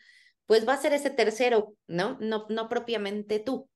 pues 0.46 0.68
va 0.68 0.74
a 0.74 0.82
ser 0.82 0.94
ese 0.94 1.12
tercero, 1.12 1.76
¿no? 1.88 2.18
No, 2.20 2.48
no 2.50 2.70
propiamente 2.70 3.40
tú. 3.40 3.70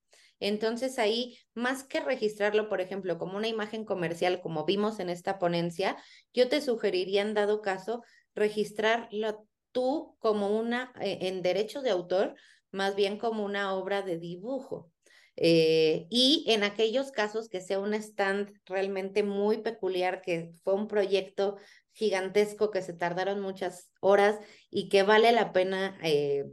Entonces 0.44 1.00
ahí, 1.00 1.38
más 1.54 1.86
que 1.86 2.02
registrarlo, 2.02 2.68
por 2.68 2.82
ejemplo, 2.82 3.18
como 3.18 3.38
una 3.38 3.48
imagen 3.48 3.86
comercial, 3.86 4.42
como 4.42 4.66
vimos 4.66 5.00
en 5.00 5.10
esta 5.10 5.40
ponencia, 5.40 5.96
yo 6.34 6.50
te 6.50 6.60
sugeriría 6.60 7.22
en 7.22 7.34
dado 7.34 7.62
caso 7.62 8.04
registrarlo 8.36 9.48
tú 9.72 10.18
como 10.20 10.50
una, 10.50 10.92
eh, 11.00 11.20
en 11.22 11.42
derecho 11.44 11.82
de 11.82 11.92
autor, 11.92 12.36
más 12.72 12.94
bien 12.96 13.18
como 13.18 13.46
una 13.46 13.74
obra 13.74 14.02
de 14.02 14.20
dibujo. 14.20 14.92
Eh, 15.38 16.08
y 16.10 16.44
en 16.50 16.64
aquellos 16.64 17.12
casos 17.12 17.48
que 17.48 17.62
sea 17.62 17.80
un 17.80 17.94
stand 17.94 18.52
realmente 18.66 19.24
muy 19.24 19.60
peculiar, 19.60 20.22
que 20.22 20.52
fue 20.64 20.74
un 20.74 20.90
proyecto 20.90 21.56
gigantesco 21.94 22.70
que 22.70 22.82
se 22.82 22.94
tardaron 22.94 23.40
muchas 23.40 23.92
horas 24.02 24.38
y 24.70 24.90
que 24.90 25.04
vale 25.04 25.32
la 25.32 25.54
pena 25.54 25.98
eh, 26.04 26.46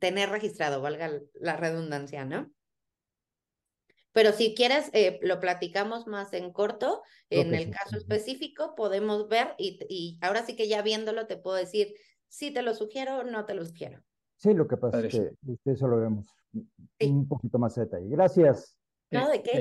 tener 0.00 0.30
registrado, 0.30 0.82
valga 0.82 1.20
la 1.34 1.56
redundancia, 1.56 2.24
¿no? 2.24 2.50
Pero 4.12 4.32
si 4.32 4.54
quieres, 4.54 4.90
eh, 4.92 5.18
lo 5.22 5.38
platicamos 5.40 6.06
más 6.06 6.32
en 6.32 6.52
corto. 6.52 7.02
En 7.28 7.54
el 7.54 7.70
caso 7.70 7.96
específico, 7.96 8.74
podemos 8.74 9.28
ver 9.28 9.54
y, 9.56 9.78
y, 9.88 10.18
ahora 10.20 10.44
sí 10.44 10.56
que 10.56 10.66
ya 10.66 10.82
viéndolo 10.82 11.28
te 11.28 11.36
puedo 11.36 11.56
decir 11.56 11.94
si 12.26 12.52
te 12.52 12.62
lo 12.62 12.74
sugiero 12.74 13.18
o 13.18 13.22
no 13.22 13.46
te 13.46 13.54
lo 13.54 13.64
sugiero. 13.64 14.02
Sí, 14.36 14.52
lo 14.52 14.66
que 14.66 14.76
pasa 14.76 15.00
es 15.04 15.12
que 15.12 15.32
eso 15.64 15.86
lo 15.86 16.00
vemos 16.00 16.26
un 17.00 17.28
poquito 17.28 17.58
más 17.58 17.74
de 17.74 17.82
detalle. 17.82 18.08
Gracias. 18.08 18.76
No, 19.10 19.28
¿de 19.28 19.42
qué? 19.42 19.52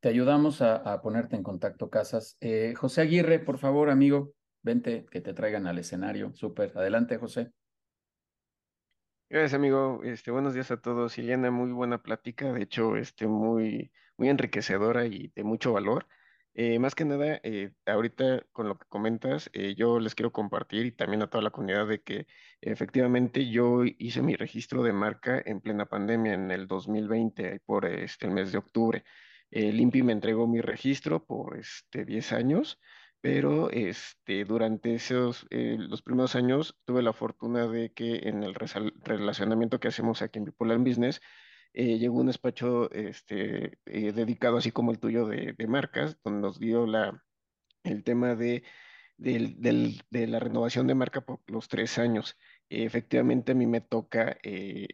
Te, 0.00 0.08
ayudamos 0.08 0.62
a, 0.62 1.00
ponerte 1.02 1.36
en 1.36 1.42
contacto, 1.42 1.90
Casas. 1.90 2.36
Eh, 2.40 2.74
José 2.76 3.00
Aguirre, 3.00 3.40
por 3.40 3.58
favor, 3.58 3.90
amigo, 3.90 4.32
vente, 4.62 5.06
que 5.10 5.20
te 5.20 5.34
traigan 5.34 5.66
al 5.66 5.78
escenario. 5.78 6.32
Súper. 6.34 6.76
Adelante, 6.76 7.16
José. 7.16 7.52
Gracias, 9.30 9.52
amigo. 9.54 10.00
Este, 10.04 10.30
buenos 10.30 10.54
días 10.54 10.70
a 10.70 10.80
todos. 10.80 11.18
Ileana, 11.18 11.50
muy 11.50 11.70
buena 11.70 12.02
plática, 12.02 12.50
de 12.52 12.62
hecho, 12.62 12.96
este, 12.96 13.26
muy, 13.26 13.92
muy 14.16 14.30
enriquecedora 14.30 15.04
y 15.06 15.28
de 15.34 15.44
mucho 15.44 15.72
valor. 15.74 16.06
Eh, 16.54 16.78
más 16.78 16.94
que 16.94 17.04
nada, 17.04 17.38
eh, 17.42 17.72
ahorita 17.86 18.46
con 18.52 18.68
lo 18.68 18.78
que 18.78 18.86
comentas, 18.88 19.50
eh, 19.52 19.74
yo 19.76 20.00
les 20.00 20.14
quiero 20.14 20.32
compartir 20.32 20.86
y 20.86 20.92
también 20.92 21.22
a 21.22 21.28
toda 21.28 21.42
la 21.42 21.50
comunidad 21.50 21.86
de 21.86 22.02
que 22.02 22.26
efectivamente 22.62 23.50
yo 23.50 23.84
hice 23.84 24.22
mi 24.22 24.34
registro 24.34 24.82
de 24.82 24.92
marca 24.94 25.42
en 25.44 25.60
plena 25.60 25.84
pandemia 25.86 26.32
en 26.32 26.50
el 26.50 26.66
2020, 26.66 27.60
por 27.66 27.84
este, 27.84 28.26
el 28.26 28.32
mes 28.32 28.50
de 28.50 28.58
octubre. 28.58 29.04
El 29.50 29.78
INPI 29.78 30.02
me 30.04 30.12
entregó 30.12 30.46
mi 30.46 30.62
registro 30.62 31.26
por 31.26 31.58
este, 31.58 32.06
10 32.06 32.32
años 32.32 32.80
pero 33.20 33.70
este, 33.70 34.44
durante 34.44 34.94
esos, 34.94 35.46
eh, 35.50 35.76
los 35.78 36.02
primeros 36.02 36.36
años 36.36 36.76
tuve 36.84 37.02
la 37.02 37.12
fortuna 37.12 37.66
de 37.66 37.92
que 37.92 38.28
en 38.28 38.42
el 38.44 38.54
relacionamiento 38.54 39.80
que 39.80 39.88
hacemos 39.88 40.22
aquí 40.22 40.38
en 40.38 40.44
Bipolar 40.46 40.78
Business, 40.78 41.20
eh, 41.74 41.98
llegó 41.98 42.20
un 42.20 42.28
despacho 42.28 42.90
este, 42.92 43.78
eh, 43.86 44.12
dedicado 44.12 44.56
así 44.56 44.70
como 44.72 44.90
el 44.92 44.98
tuyo 44.98 45.26
de, 45.26 45.54
de, 45.56 45.66
marcas, 45.66 46.18
donde 46.24 46.40
nos 46.40 46.58
dio 46.58 46.86
la, 46.86 47.22
el 47.84 48.04
tema 48.04 48.34
de, 48.36 48.62
del, 49.16 49.60
del, 49.60 50.02
de 50.10 50.26
la 50.26 50.40
renovación 50.40 50.86
de 50.86 50.94
marca 50.94 51.20
por 51.22 51.40
los 51.48 51.68
tres 51.68 51.98
años. 51.98 52.36
efectivamente 52.70 53.52
a 53.52 53.54
mí 53.54 53.66
me 53.66 53.80
toca, 53.80 54.38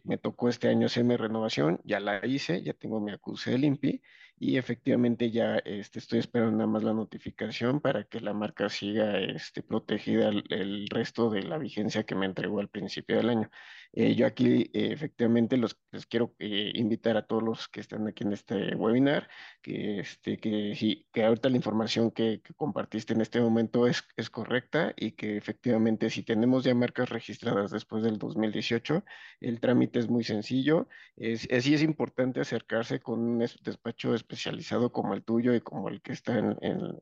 me 0.03 0.17
tocó 0.17 0.49
este 0.49 0.67
año 0.69 0.87
hacerme 0.87 1.17
renovación, 1.17 1.79
ya 1.83 1.99
la 1.99 2.25
hice, 2.25 2.63
ya 2.63 2.73
tengo 2.73 2.99
mi 3.01 3.11
acuse 3.11 3.51
del 3.51 3.65
INPI 3.65 4.01
y 4.37 4.57
efectivamente 4.57 5.31
ya 5.31 5.57
este, 5.59 5.99
estoy 5.99 6.19
esperando 6.19 6.57
nada 6.57 6.67
más 6.67 6.83
la 6.83 6.93
notificación 6.93 7.79
para 7.79 8.03
que 8.03 8.19
la 8.19 8.33
marca 8.33 8.69
siga 8.69 9.17
este, 9.19 9.63
protegida 9.63 10.29
el, 10.29 10.87
resto 10.89 11.29
de 11.29 11.43
la 11.43 11.57
vigencia 11.57 12.03
que 12.03 12.15
me 12.15 12.25
entregó 12.25 12.59
al 12.59 12.69
principio 12.69 13.17
del 13.17 13.29
año. 13.29 13.49
Eh, 13.95 14.13
yo 14.15 14.27
aquí 14.27 14.69
eh, 14.73 14.91
efectivamente 14.91 15.55
los, 15.57 15.77
les 15.91 16.05
quiero 16.05 16.35
eh, 16.39 16.71
invitar 16.75 17.15
a 17.15 17.25
todos 17.25 17.41
los 17.41 17.67
que 17.69 17.79
están 17.79 18.07
aquí 18.07 18.23
en 18.25 18.33
este 18.33 18.75
webinar, 18.75 19.29
que, 19.61 19.99
este, 19.99 20.37
que, 20.37 21.05
que 21.13 21.23
ahorita 21.23 21.49
la 21.49 21.55
información 21.55 22.11
que, 22.11 22.41
compartiste 22.57 23.13
en 23.13 23.21
este 23.21 23.39
momento 23.39 23.87
es, 23.87 24.03
es 24.17 24.29
correcta 24.29 24.93
y 24.97 25.13
que 25.13 25.37
efectivamente 25.37 26.09
si 26.09 26.23
tenemos 26.23 26.63
ya 26.65 26.75
marcas 26.75 27.09
registradas 27.09 27.71
después 27.71 28.03
del 28.03 28.17
2018, 28.17 29.03
el 29.39 29.59
trámite 29.61 29.99
es 29.99 30.09
muy 30.09 30.23
sencillo. 30.23 30.87
Es, 31.15 31.47
sí 31.61 31.73
es 31.73 31.81
importante 31.81 32.41
acercarse 32.41 32.99
con 32.99 33.19
un 33.21 33.39
despacho 33.39 34.13
especializado 34.13 34.91
como 34.91 35.13
el 35.13 35.23
tuyo 35.23 35.53
y 35.55 35.61
como 35.61 35.89
el 35.89 36.01
que 36.01 36.13
está 36.13 36.37
en, 36.37 36.57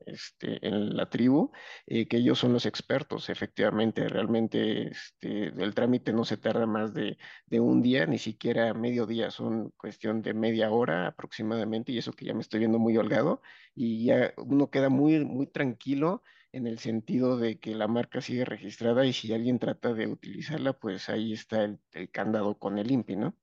este, 0.06 0.66
en 0.66 0.96
la 0.96 1.10
tribu, 1.10 1.50
eh, 1.86 2.06
que 2.06 2.18
ellos 2.18 2.38
son 2.38 2.52
los 2.52 2.66
expertos, 2.66 3.28
efectivamente, 3.28 4.08
realmente 4.08 4.88
este, 4.88 5.46
el 5.46 5.74
trámite 5.74 6.12
no 6.12 6.24
se 6.24 6.36
tarda 6.36 6.66
más 6.66 6.83
de, 6.92 7.16
un 7.60 7.82
día, 7.82 8.06
ni 8.06 8.18
siquiera 8.18 8.74
medio 8.74 9.06
día, 9.06 9.30
son 9.30 9.70
cuestión 9.76 10.22
de 10.22 10.34
media 10.34 10.70
hora 10.70 11.06
aproximadamente, 11.08 11.92
y 11.92 11.98
eso 11.98 12.12
que 12.12 12.26
ya 12.26 12.34
me 12.34 12.40
estoy 12.40 12.60
viendo 12.60 12.78
muy 12.78 12.96
holgado, 12.96 13.40
y 13.74 14.04
ya 14.04 14.32
uno 14.36 14.70
queda 14.70 14.88
muy, 14.88 15.24
muy 15.24 15.46
tranquilo 15.46 16.22
en 16.54 16.66
el 16.68 16.78
sentido 16.78 17.36
de 17.36 17.58
que 17.58 17.74
la 17.74 17.88
marca 17.88 18.20
sigue 18.20 18.44
registrada 18.44 19.04
y 19.06 19.12
si 19.12 19.32
alguien 19.34 19.58
trata 19.58 19.92
de 19.92 20.06
utilizarla, 20.06 20.72
pues 20.72 21.08
ahí 21.08 21.32
está 21.32 21.64
el, 21.64 21.80
candado 22.12 22.58
con 22.58 22.78
el 22.78 22.90
INPI, 22.90 23.16
¿no? 23.16 23.36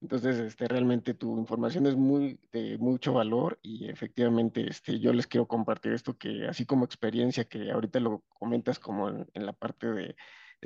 Entonces, 0.00 0.36
este, 0.38 0.68
realmente 0.68 1.14
tu 1.14 1.38
información 1.38 1.86
es 1.86 1.96
muy 1.96 2.38
de 2.52 2.76
mucho 2.78 3.14
valor 3.14 3.58
y 3.62 3.88
efectivamente 3.88 4.68
este, 4.68 5.00
yo 5.00 5.12
les 5.14 5.26
quiero 5.26 5.48
compartir 5.48 5.92
esto 5.94 6.18
que 6.18 6.46
así 6.46 6.66
como 6.66 6.84
experiencia 6.84 7.44
que 7.44 7.70
ahorita 7.70 8.00
lo 8.00 8.22
comentas 8.28 8.78
como 8.78 9.08
en, 9.08 9.26
la 9.34 9.54
parte 9.54 9.86
de, 9.86 10.16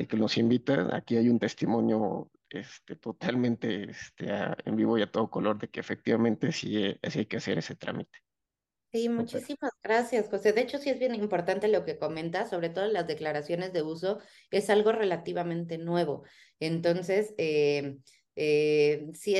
que 0.07 0.17
nos 0.17 0.37
invitan, 0.37 0.95
aquí 0.95 1.17
hay 1.17 1.29
un 1.29 1.39
testimonio 1.39 2.31
este, 2.51 2.97
totalmente 2.97 3.91
este, 3.91 4.27
en 4.65 4.77
vivo 4.77 4.97
y 4.99 5.03
a 5.03 5.11
todo 5.11 5.31
color 5.31 5.59
de 5.59 5.69
que 5.69 5.81
efectivamente 5.81 6.53
sí, 6.53 6.97
sí 7.03 7.19
hay 7.19 7.27
que 7.27 7.37
hacer 7.39 7.59
ese 7.59 7.75
trámite. 7.75 8.19
Sí, 8.91 9.11
muchísimas 9.11 9.73
gracias, 9.83 10.31
José. 10.31 10.55
De 10.55 10.63
hecho, 10.63 10.79
sí 10.79 10.89
es 10.89 10.99
bien 10.99 11.15
importante 11.15 11.69
lo 11.69 11.85
que 11.85 11.99
comentas, 11.99 12.49
sobre 12.49 12.71
todo 12.71 12.87
las 12.87 13.07
declaraciones 13.07 13.75
de 13.75 13.83
uso, 13.83 14.19
es 14.51 14.71
algo 14.71 14.93
relativamente 14.93 15.77
nuevo. 15.77 16.25
Entonces, 16.59 17.35
eh, 17.37 17.99
eh, 18.41 19.11
sí 19.15 19.35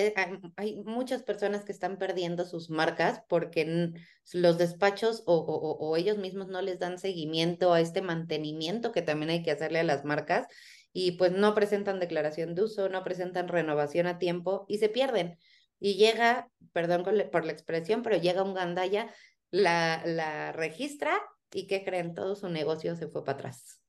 hay, 0.57 0.83
muchas 0.85 1.23
personas 1.23 1.65
que 1.65 1.71
están 1.71 1.99
perdiendo 1.99 2.45
sus 2.45 2.69
marcas 2.69 3.23
porque 3.29 3.93
los 4.33 4.59
despachos 4.59 5.23
o, 5.25 5.37
o, 5.37 5.97
ellos 5.97 6.19
mismos 6.19 6.49
no 6.49 6.61
les 6.63 6.81
dan 6.81 6.99
seguimiento 6.99 7.73
a 7.73 7.81
este 7.81 8.03
mantenimiento 8.03 8.91
que 8.91 9.03
también 9.03 9.31
hay 9.31 9.45
que 9.45 9.53
hacerle 9.53 9.79
a 9.79 9.85
las 9.85 10.05
marcas 10.05 10.49
y 10.93 11.13
pues 11.13 11.31
no 11.31 11.55
presentan 11.55 12.01
declaración 12.01 12.57
de 12.57 12.65
uso, 12.65 12.89
no 12.89 13.05
presentan 13.05 13.47
renovación 13.47 14.09
a 14.09 14.19
tiempo 14.19 14.67
y 14.67 14.79
se 14.79 14.89
pierden. 14.89 15.39
Y 15.79 15.95
llega, 15.95 16.51
perdón 16.73 17.05
por 17.31 17.45
la 17.45 17.53
expresión, 17.53 18.03
pero 18.03 18.17
llega 18.17 18.43
un 18.43 18.55
gandaya 18.55 19.15
la, 19.53 20.03
la 20.07 20.51
registra 20.51 21.17
y 21.53 21.69
¿qué 21.69 21.85
creen? 21.85 22.15
Todo 22.15 22.35
su 22.35 22.49
negocio 22.49 22.97
se 22.97 23.07
fue 23.07 23.25
para 23.25 23.39
atrás. 23.39 23.81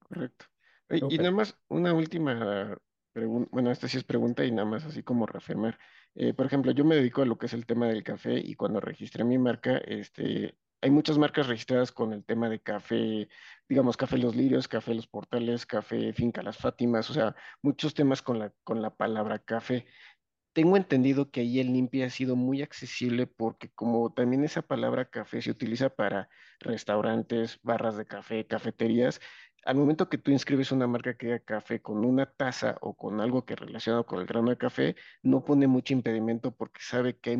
Correcto. 0.00 0.44
Y, 0.90 1.16
nada 1.16 1.30
más 1.30 1.56
una 1.68 1.94
última 1.94 2.76
bueno, 3.14 3.70
esta 3.70 3.88
sí 3.88 3.98
es 3.98 4.04
pregunta 4.04 4.44
y 4.44 4.52
nada 4.52 4.68
más 4.68 4.84
así 4.84 5.02
como 5.02 5.26
reafirmar. 5.26 5.78
Eh, 6.14 6.34
por 6.34 6.46
ejemplo, 6.46 6.72
yo 6.72 6.84
me 6.84 6.96
dedico 6.96 7.22
a 7.22 7.26
lo 7.26 7.38
que 7.38 7.46
es 7.46 7.52
el 7.52 7.66
tema 7.66 7.88
del 7.88 8.02
café 8.02 8.38
y 8.38 8.54
cuando 8.54 8.80
registré 8.80 9.24
mi 9.24 9.38
marca, 9.38 9.78
este, 9.78 10.56
hay 10.80 10.90
muchas 10.90 11.18
marcas 11.18 11.46
registradas 11.46 11.92
con 11.92 12.12
el 12.12 12.24
tema 12.24 12.48
de 12.48 12.60
café, 12.60 13.28
digamos, 13.68 13.96
Café 13.96 14.18
Los 14.18 14.34
Lirios, 14.34 14.68
Café 14.68 14.94
Los 14.94 15.06
Portales, 15.06 15.66
Café 15.66 16.12
Finca 16.12 16.42
Las 16.42 16.58
Fátimas, 16.58 17.10
o 17.10 17.14
sea, 17.14 17.36
muchos 17.62 17.94
temas 17.94 18.22
con 18.22 18.38
la, 18.38 18.52
con 18.64 18.82
la 18.82 18.90
palabra 18.94 19.38
café 19.38 19.86
tengo 20.52 20.76
entendido 20.76 21.30
que 21.30 21.40
ahí 21.40 21.60
el 21.60 21.72
limpia 21.72 22.06
ha 22.06 22.10
sido 22.10 22.36
muy 22.36 22.62
accesible 22.62 23.26
porque 23.26 23.70
como 23.70 24.12
también 24.12 24.44
esa 24.44 24.62
palabra 24.62 25.08
café 25.08 25.42
se 25.42 25.50
utiliza 25.50 25.90
para 25.90 26.28
restaurantes, 26.58 27.60
barras 27.62 27.96
de 27.96 28.06
café, 28.06 28.46
cafeterías, 28.46 29.20
al 29.64 29.76
momento 29.76 30.08
que 30.08 30.18
tú 30.18 30.30
inscribes 30.30 30.72
una 30.72 30.86
marca 30.86 31.16
que 31.16 31.28
haga 31.28 31.38
café 31.40 31.80
con 31.80 32.04
una 32.04 32.26
taza 32.26 32.76
o 32.80 32.94
con 32.94 33.20
algo 33.20 33.44
que 33.44 33.56
relacionado 33.56 34.06
con 34.06 34.20
el 34.20 34.26
grano 34.26 34.50
de 34.50 34.56
café, 34.58 34.96
no 35.22 35.44
pone 35.44 35.66
mucho 35.66 35.92
impedimento 35.92 36.52
porque 36.52 36.80
sabe 36.82 37.18
que 37.18 37.30
hay, 37.30 37.36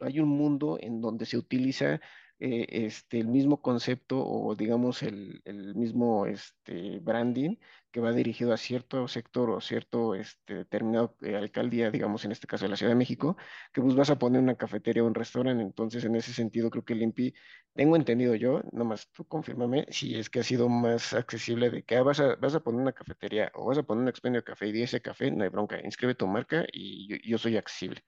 hay 0.00 0.20
un 0.20 0.28
mundo 0.28 0.78
en 0.80 1.00
donde 1.00 1.26
se 1.26 1.36
utiliza 1.36 2.00
eh, 2.40 2.66
este, 2.86 3.20
el 3.20 3.28
mismo 3.28 3.62
concepto 3.62 4.18
o 4.26 4.54
digamos 4.56 5.02
el, 5.02 5.40
el, 5.44 5.74
mismo 5.76 6.26
este, 6.26 6.98
branding 7.00 7.56
que 7.92 8.00
va 8.00 8.12
dirigido 8.12 8.52
a 8.52 8.56
cierto 8.56 9.06
sector 9.08 9.50
o 9.50 9.60
cierto 9.60 10.14
este, 10.16 10.54
determinado 10.54 11.16
eh, 11.22 11.36
alcaldía, 11.36 11.90
digamos 11.90 12.24
en 12.24 12.32
este 12.32 12.46
caso 12.48 12.64
de 12.64 12.70
la 12.70 12.76
Ciudad 12.76 12.90
de 12.92 12.96
México, 12.96 13.36
que 13.72 13.80
pues 13.80 13.94
vas 13.94 14.10
a 14.10 14.18
poner 14.18 14.42
una 14.42 14.56
cafetería 14.56 15.04
o 15.04 15.06
un 15.06 15.14
restaurante, 15.14 15.62
entonces 15.62 16.04
en 16.04 16.16
ese 16.16 16.32
sentido 16.32 16.70
creo 16.70 16.84
que 16.84 16.94
el 16.94 17.02
INPI, 17.02 17.34
tengo 17.74 17.96
entendido 17.96 18.34
yo, 18.34 18.62
nomás 18.72 19.10
tú 19.12 19.24
confírmame 19.26 19.86
si 19.90 20.16
es 20.16 20.28
que 20.28 20.40
ha 20.40 20.42
sido 20.42 20.68
más 20.68 21.12
accesible 21.14 21.70
de 21.70 21.84
que 21.84 21.96
ah, 21.96 22.02
vas, 22.02 22.20
a, 22.20 22.36
vas 22.36 22.54
a 22.54 22.60
poner 22.60 22.80
una 22.80 22.92
cafetería 22.92 23.52
o 23.54 23.66
vas 23.66 23.78
a 23.78 23.84
poner 23.84 24.02
un 24.02 24.08
expendio 24.08 24.40
de 24.40 24.44
café 24.44 24.68
y 24.68 24.82
ese 24.82 25.00
café, 25.00 25.30
no 25.30 25.44
hay 25.44 25.50
bronca, 25.50 25.80
inscribe 25.84 26.14
tu 26.14 26.26
marca 26.26 26.66
y 26.72 27.28
yo 27.28 27.38
soy 27.38 27.56
accesible. 27.56 28.04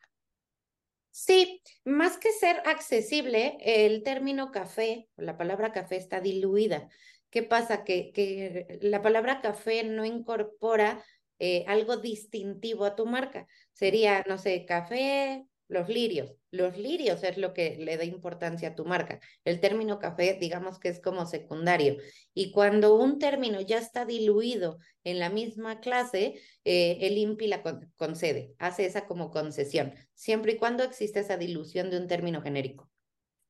Sí, 1.18 1.62
más 1.86 2.18
que 2.18 2.30
ser 2.30 2.60
accesible, 2.66 3.56
el 3.62 4.02
término 4.02 4.52
café, 4.52 5.08
la 5.16 5.38
palabra 5.38 5.72
café 5.72 5.96
está 5.96 6.20
diluida. 6.20 6.90
¿Qué 7.30 7.42
pasa? 7.42 7.84
Que, 7.84 8.12
que 8.12 8.78
la 8.82 9.00
palabra 9.00 9.40
café 9.40 9.82
no 9.82 10.04
incorpora 10.04 11.02
eh, 11.38 11.64
algo 11.68 11.96
distintivo 11.96 12.84
a 12.84 12.96
tu 12.96 13.06
marca. 13.06 13.46
Sería, 13.72 14.24
no 14.28 14.36
sé, 14.36 14.66
café 14.66 15.46
los 15.68 15.88
lirios. 15.88 16.34
Los 16.50 16.78
lirios 16.78 17.22
es 17.24 17.38
lo 17.38 17.52
que 17.52 17.76
le 17.78 17.96
da 17.96 18.04
importancia 18.04 18.70
a 18.70 18.74
tu 18.74 18.84
marca. 18.84 19.20
El 19.44 19.60
término 19.60 19.98
café, 19.98 20.38
digamos 20.40 20.78
que 20.78 20.88
es 20.88 21.00
como 21.00 21.26
secundario. 21.26 21.96
Y 22.34 22.52
cuando 22.52 22.96
un 22.96 23.18
término 23.18 23.60
ya 23.60 23.78
está 23.78 24.04
diluido 24.04 24.78
en 25.04 25.18
la 25.18 25.30
misma 25.30 25.80
clase, 25.80 26.40
eh, 26.64 26.98
el 27.00 27.18
INPI 27.18 27.48
la 27.48 27.62
concede, 27.96 28.54
hace 28.58 28.86
esa 28.86 29.06
como 29.06 29.30
concesión, 29.30 29.92
siempre 30.14 30.52
y 30.52 30.56
cuando 30.56 30.84
existe 30.84 31.20
esa 31.20 31.36
dilución 31.36 31.90
de 31.90 31.98
un 31.98 32.06
término 32.06 32.42
genérico. 32.42 32.90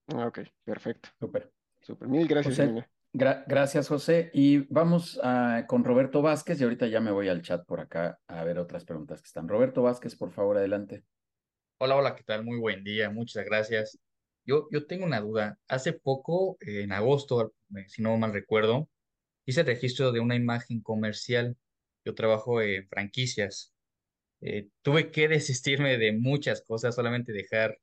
Ah, 0.08 0.26
ok, 0.26 0.40
perfecto. 0.64 1.08
Súper. 1.18 1.52
Súper. 1.80 2.08
Mil 2.08 2.26
gracias, 2.26 2.58
José, 2.58 2.86
gracias, 3.12 3.88
José. 3.88 4.30
Y 4.32 4.58
vamos 4.72 5.20
con 5.68 5.84
Roberto 5.84 6.20
Vázquez, 6.20 6.60
y 6.60 6.64
ahorita 6.64 6.88
ya 6.88 7.00
me 7.00 7.12
voy 7.12 7.28
al 7.28 7.42
chat 7.42 7.64
por 7.64 7.80
acá 7.80 8.18
a 8.26 8.42
ver 8.42 8.58
otras 8.58 8.84
preguntas 8.84 9.20
que 9.20 9.26
están. 9.26 9.48
Roberto 9.48 9.82
Vázquez, 9.82 10.16
por 10.16 10.32
favor, 10.32 10.56
adelante. 10.56 11.04
Hola, 11.78 11.96
hola, 11.96 12.14
¿qué 12.16 12.22
tal? 12.24 12.44
Muy 12.44 12.58
buen 12.58 12.84
día, 12.84 13.10
muchas 13.10 13.44
gracias. 13.44 13.98
Yo, 14.44 14.68
yo 14.72 14.86
tengo 14.86 15.04
una 15.04 15.20
duda. 15.20 15.58
Hace 15.68 15.92
poco, 15.92 16.56
en 16.60 16.92
agosto, 16.92 17.54
eh, 17.76 17.84
si 17.88 18.02
no 18.02 18.16
mal 18.16 18.32
recuerdo, 18.32 18.88
hice 19.46 19.62
registro 19.64 20.12
de 20.12 20.20
una 20.20 20.36
imagen 20.36 20.82
comercial. 20.82 21.56
Yo 22.04 22.14
trabajo 22.14 22.62
en 22.62 22.88
franquicias. 22.88 23.74
Eh, 24.42 24.68
tuve 24.82 25.10
que 25.12 25.28
desistirme 25.30 25.98
de 25.98 26.12
muchas 26.14 26.62
cosas, 26.62 26.94
solamente 26.96 27.32
dejar 27.32 27.78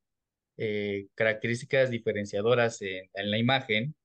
eh, 0.58 1.08
características 1.14 1.90
diferenciadoras 1.90 2.82
en, 2.82 3.10
en 3.14 3.30
la 3.30 3.38
imagen. 3.38 3.96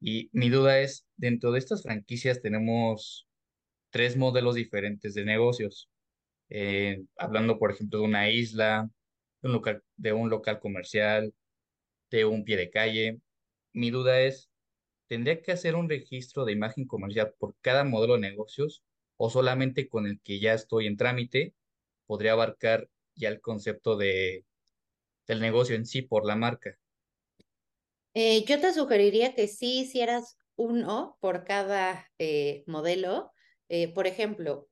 Y 0.00 0.30
mi 0.32 0.50
duda 0.50 0.80
es, 0.80 1.08
dentro 1.16 1.52
de 1.52 1.60
estas 1.60 1.82
franquicias 1.84 2.42
tenemos 2.42 3.28
tres 3.90 4.16
modelos 4.16 4.54
diferentes 4.56 5.14
de 5.14 5.24
negocios. 5.24 5.90
hablando, 7.16 7.58
por 7.58 7.72
ejemplo, 7.72 8.00
de 8.00 8.04
una 8.06 8.30
isla, 8.30 8.90
de 9.42 10.12
un 10.12 10.30
local, 10.30 10.60
comercial, 10.60 11.34
de 12.10 12.24
un 12.24 12.44
pie 12.44 12.56
de 12.56 12.70
calle. 12.70 13.20
Mi 13.72 13.90
duda 13.90 14.20
es, 14.20 14.50
¿tendría 15.08 15.42
que 15.42 15.52
hacer 15.52 15.76
un 15.76 15.88
registro 15.88 16.44
de 16.44 16.52
imagen 16.52 16.86
comercial 16.86 17.34
por 17.38 17.56
cada 17.60 17.84
modelo 17.84 18.14
de 18.14 18.20
negocios 18.20 18.82
o 19.16 19.30
solamente 19.30 19.88
con 19.88 20.06
el 20.06 20.20
que 20.20 20.40
ya 20.40 20.54
estoy 20.54 20.86
en 20.86 20.96
trámite 20.96 21.54
podría 22.06 22.32
abarcar 22.32 22.88
ya 23.14 23.28
el 23.28 23.40
concepto 23.40 23.96
de, 23.96 24.44
del 25.26 25.40
negocio 25.40 25.76
en 25.76 25.86
sí 25.86 26.02
por 26.02 26.26
la 26.26 26.36
marca? 26.36 26.78
Eh, 28.14 28.44
yo 28.44 28.60
te 28.60 28.72
sugeriría 28.72 29.34
que 29.34 29.46
sí 29.46 29.80
hicieras 29.80 30.36
uno 30.56 31.16
por 31.20 31.44
cada 31.44 32.10
eh, 32.18 32.64
modelo 32.66 33.30
eh, 33.72 33.94
por 33.94 34.08
ejemplo, 34.08 34.66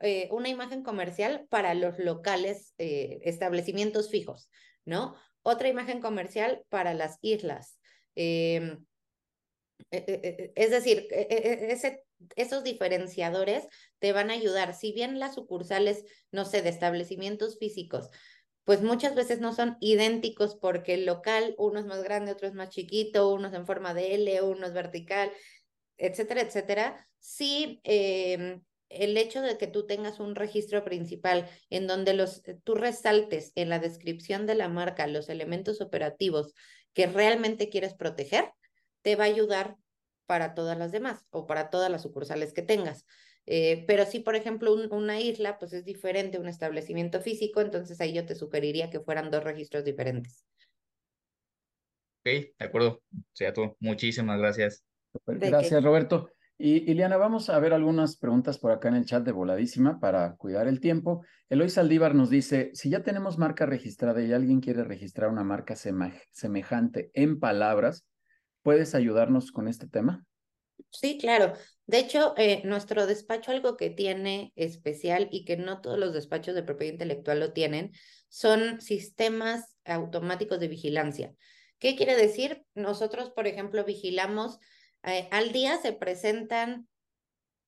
eh, 0.00 0.28
una 0.32 0.48
imagen 0.48 0.82
comercial 0.82 1.46
para 1.50 1.72
los 1.74 2.00
locales, 2.00 2.74
eh, 2.78 3.20
establecimientos 3.22 4.10
fijos, 4.10 4.50
¿no? 4.84 5.14
Otra 5.42 5.68
imagen 5.68 6.00
comercial 6.00 6.64
para 6.68 6.94
las 6.94 7.18
islas. 7.22 7.78
Em, 8.16 8.84
es 9.90 10.70
decir, 10.70 11.06
esos 12.34 12.64
diferenciadores 12.64 13.68
te 14.00 14.12
van 14.12 14.30
a 14.30 14.34
ayudar. 14.34 14.74
Si 14.74 14.92
bien 14.92 15.20
las 15.20 15.36
sucursales, 15.36 16.04
no 16.32 16.44
sé, 16.44 16.60
de 16.62 16.70
establecimientos 16.70 17.58
físicos, 17.60 18.10
pues 18.64 18.82
muchas 18.82 19.14
veces 19.14 19.40
no 19.40 19.54
son 19.54 19.76
idénticos 19.80 20.56
porque 20.56 20.94
el 20.94 21.06
local, 21.06 21.54
uno 21.58 21.78
es 21.78 21.86
más 21.86 22.02
grande, 22.02 22.32
otro 22.32 22.48
es 22.48 22.54
más 22.54 22.70
chiquito, 22.70 23.32
uno 23.32 23.48
es 23.48 23.54
en 23.54 23.66
forma 23.66 23.94
de 23.94 24.14
L, 24.14 24.42
uno 24.42 24.66
es 24.66 24.72
vertical, 24.72 25.30
etcétera, 25.96 26.42
etcétera, 26.42 27.08
sí 27.18 27.80
em, 27.84 28.62
el 28.88 29.16
hecho 29.16 29.40
de 29.42 29.58
que 29.58 29.66
tú 29.66 29.86
tengas 29.86 30.20
un 30.20 30.34
registro 30.34 30.84
principal 30.84 31.48
en 31.70 31.86
donde 31.86 32.14
los, 32.14 32.46
eh, 32.46 32.58
tú 32.64 32.74
resaltes 32.74 33.52
en 33.54 33.68
la 33.68 33.78
descripción 33.78 34.46
de 34.46 34.54
la 34.54 34.68
marca 34.68 35.06
los 35.06 35.28
elementos 35.28 35.80
operativos 35.80 36.54
que 36.92 37.06
realmente 37.06 37.68
quieres 37.68 37.94
proteger, 37.94 38.52
te 39.02 39.16
va 39.16 39.24
a 39.24 39.28
ayudar 39.28 39.76
para 40.26 40.54
todas 40.54 40.78
las 40.78 40.92
demás 40.92 41.26
o 41.30 41.46
para 41.46 41.70
todas 41.70 41.90
las 41.90 42.02
sucursales 42.02 42.52
que 42.52 42.62
tengas. 42.62 43.04
Eh, 43.46 43.84
pero 43.86 44.06
si, 44.06 44.20
por 44.20 44.36
ejemplo, 44.36 44.72
una 44.72 45.20
isla, 45.20 45.58
pues 45.58 45.72
es 45.74 45.84
diferente 45.84 46.38
a 46.38 46.40
un 46.40 46.48
establecimiento 46.48 47.20
físico, 47.20 47.60
entonces 47.60 48.00
ahí 48.00 48.14
yo 48.14 48.24
te 48.24 48.34
sugeriría 48.34 48.90
que 48.90 49.00
fueran 49.00 49.30
dos 49.30 49.44
registros 49.44 49.84
diferentes. 49.84 50.46
Ok, 52.20 52.24
de 52.24 52.54
acuerdo. 52.58 53.02
Sea, 53.34 53.52
tú, 53.52 53.76
muchísimas 53.80 54.38
gracias. 54.38 54.82
Gracias, 55.26 55.82
Roberto. 55.82 56.30
Y 56.56 56.88
Iliana, 56.90 57.16
vamos 57.16 57.50
a 57.50 57.58
ver 57.58 57.72
algunas 57.72 58.16
preguntas 58.16 58.58
por 58.58 58.70
acá 58.70 58.88
en 58.88 58.94
el 58.94 59.06
chat 59.06 59.24
de 59.24 59.32
voladísima 59.32 59.98
para 59.98 60.36
cuidar 60.36 60.68
el 60.68 60.78
tiempo. 60.78 61.24
Eloy 61.48 61.68
Saldívar 61.68 62.14
nos 62.14 62.30
dice, 62.30 62.70
si 62.74 62.90
ya 62.90 63.02
tenemos 63.02 63.38
marca 63.38 63.66
registrada 63.66 64.22
y 64.22 64.32
alguien 64.32 64.60
quiere 64.60 64.84
registrar 64.84 65.30
una 65.30 65.42
marca 65.42 65.74
semejante 65.74 67.10
en 67.12 67.40
palabras, 67.40 68.06
¿puedes 68.62 68.94
ayudarnos 68.94 69.50
con 69.50 69.66
este 69.66 69.88
tema? 69.88 70.24
Sí, 70.90 71.18
claro. 71.18 71.54
De 71.86 71.98
hecho, 71.98 72.34
eh, 72.36 72.62
nuestro 72.64 73.06
despacho 73.06 73.50
algo 73.50 73.76
que 73.76 73.90
tiene 73.90 74.52
especial 74.54 75.28
y 75.32 75.44
que 75.44 75.56
no 75.56 75.80
todos 75.80 75.98
los 75.98 76.14
despachos 76.14 76.54
de 76.54 76.62
propiedad 76.62 76.92
intelectual 76.92 77.40
lo 77.40 77.52
tienen, 77.52 77.90
son 78.28 78.80
sistemas 78.80 79.76
automáticos 79.84 80.60
de 80.60 80.68
vigilancia. 80.68 81.34
¿Qué 81.78 81.96
quiere 81.96 82.16
decir? 82.16 82.64
Nosotros, 82.74 83.30
por 83.30 83.46
ejemplo, 83.46 83.84
vigilamos 83.84 84.58
eh, 85.04 85.28
al 85.30 85.52
día 85.52 85.76
se 85.78 85.92
presentan 85.92 86.88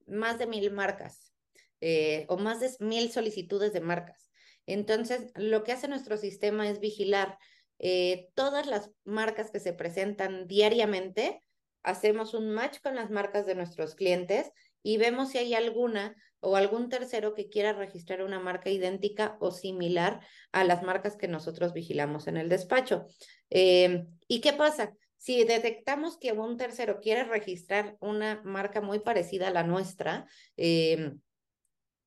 más 0.07 0.39
de 0.39 0.47
mil 0.47 0.71
marcas 0.73 1.33
eh, 1.81 2.25
o 2.29 2.39
más 2.39 2.61
de 2.61 2.71
mil 2.81 3.11
solicitudes 3.11 3.73
de 3.73 3.81
marcas. 3.81 4.31
Entonces, 4.67 5.31
lo 5.35 5.63
que 5.63 5.73
hace 5.73 5.89
nuestro 5.89 6.17
sistema 6.17 6.69
es 6.69 6.81
vigilar 6.81 7.39
eh, 7.79 8.29
todas 8.35 8.67
las 8.67 8.91
marcas 9.05 9.51
que 9.51 9.61
se 9.61 9.73
presentan 9.73 10.47
diariamente. 10.47 11.43
Hacemos 11.83 12.35
un 12.35 12.51
match 12.51 12.79
con 12.83 12.97
las 12.97 13.11
marcas 13.11 13.47
de 13.47 13.55
nuestros 13.55 13.95
clientes 13.95 14.51
y 14.83 14.97
vemos 14.97 15.31
si 15.31 15.39
hay 15.39 15.55
alguna 15.55 16.17
o 16.41 16.57
algún 16.57 16.89
tercero 16.89 17.35
que 17.35 17.49
quiera 17.49 17.73
registrar 17.73 18.23
una 18.23 18.41
marca 18.41 18.71
idéntica 18.71 19.37
o 19.41 19.51
similar 19.51 20.21
a 20.53 20.65
las 20.65 20.83
marcas 20.83 21.17
que 21.17 21.29
nosotros 21.29 21.73
vigilamos 21.73 22.27
en 22.27 22.37
el 22.37 22.49
despacho. 22.49 23.07
¿Y 23.49 24.41
qué 24.41 24.53
pasa? 24.53 24.95
Si 25.17 25.45
detectamos 25.45 26.19
que 26.19 26.33
un 26.33 26.57
tercero 26.57 27.01
quiere 27.01 27.25
registrar 27.25 27.97
una 28.01 28.43
marca 28.45 28.81
muy 28.81 29.01
parecida 29.01 29.49
a 29.49 29.53
la 29.53 29.63
nuestra, 29.63 30.27
em, 30.57 31.21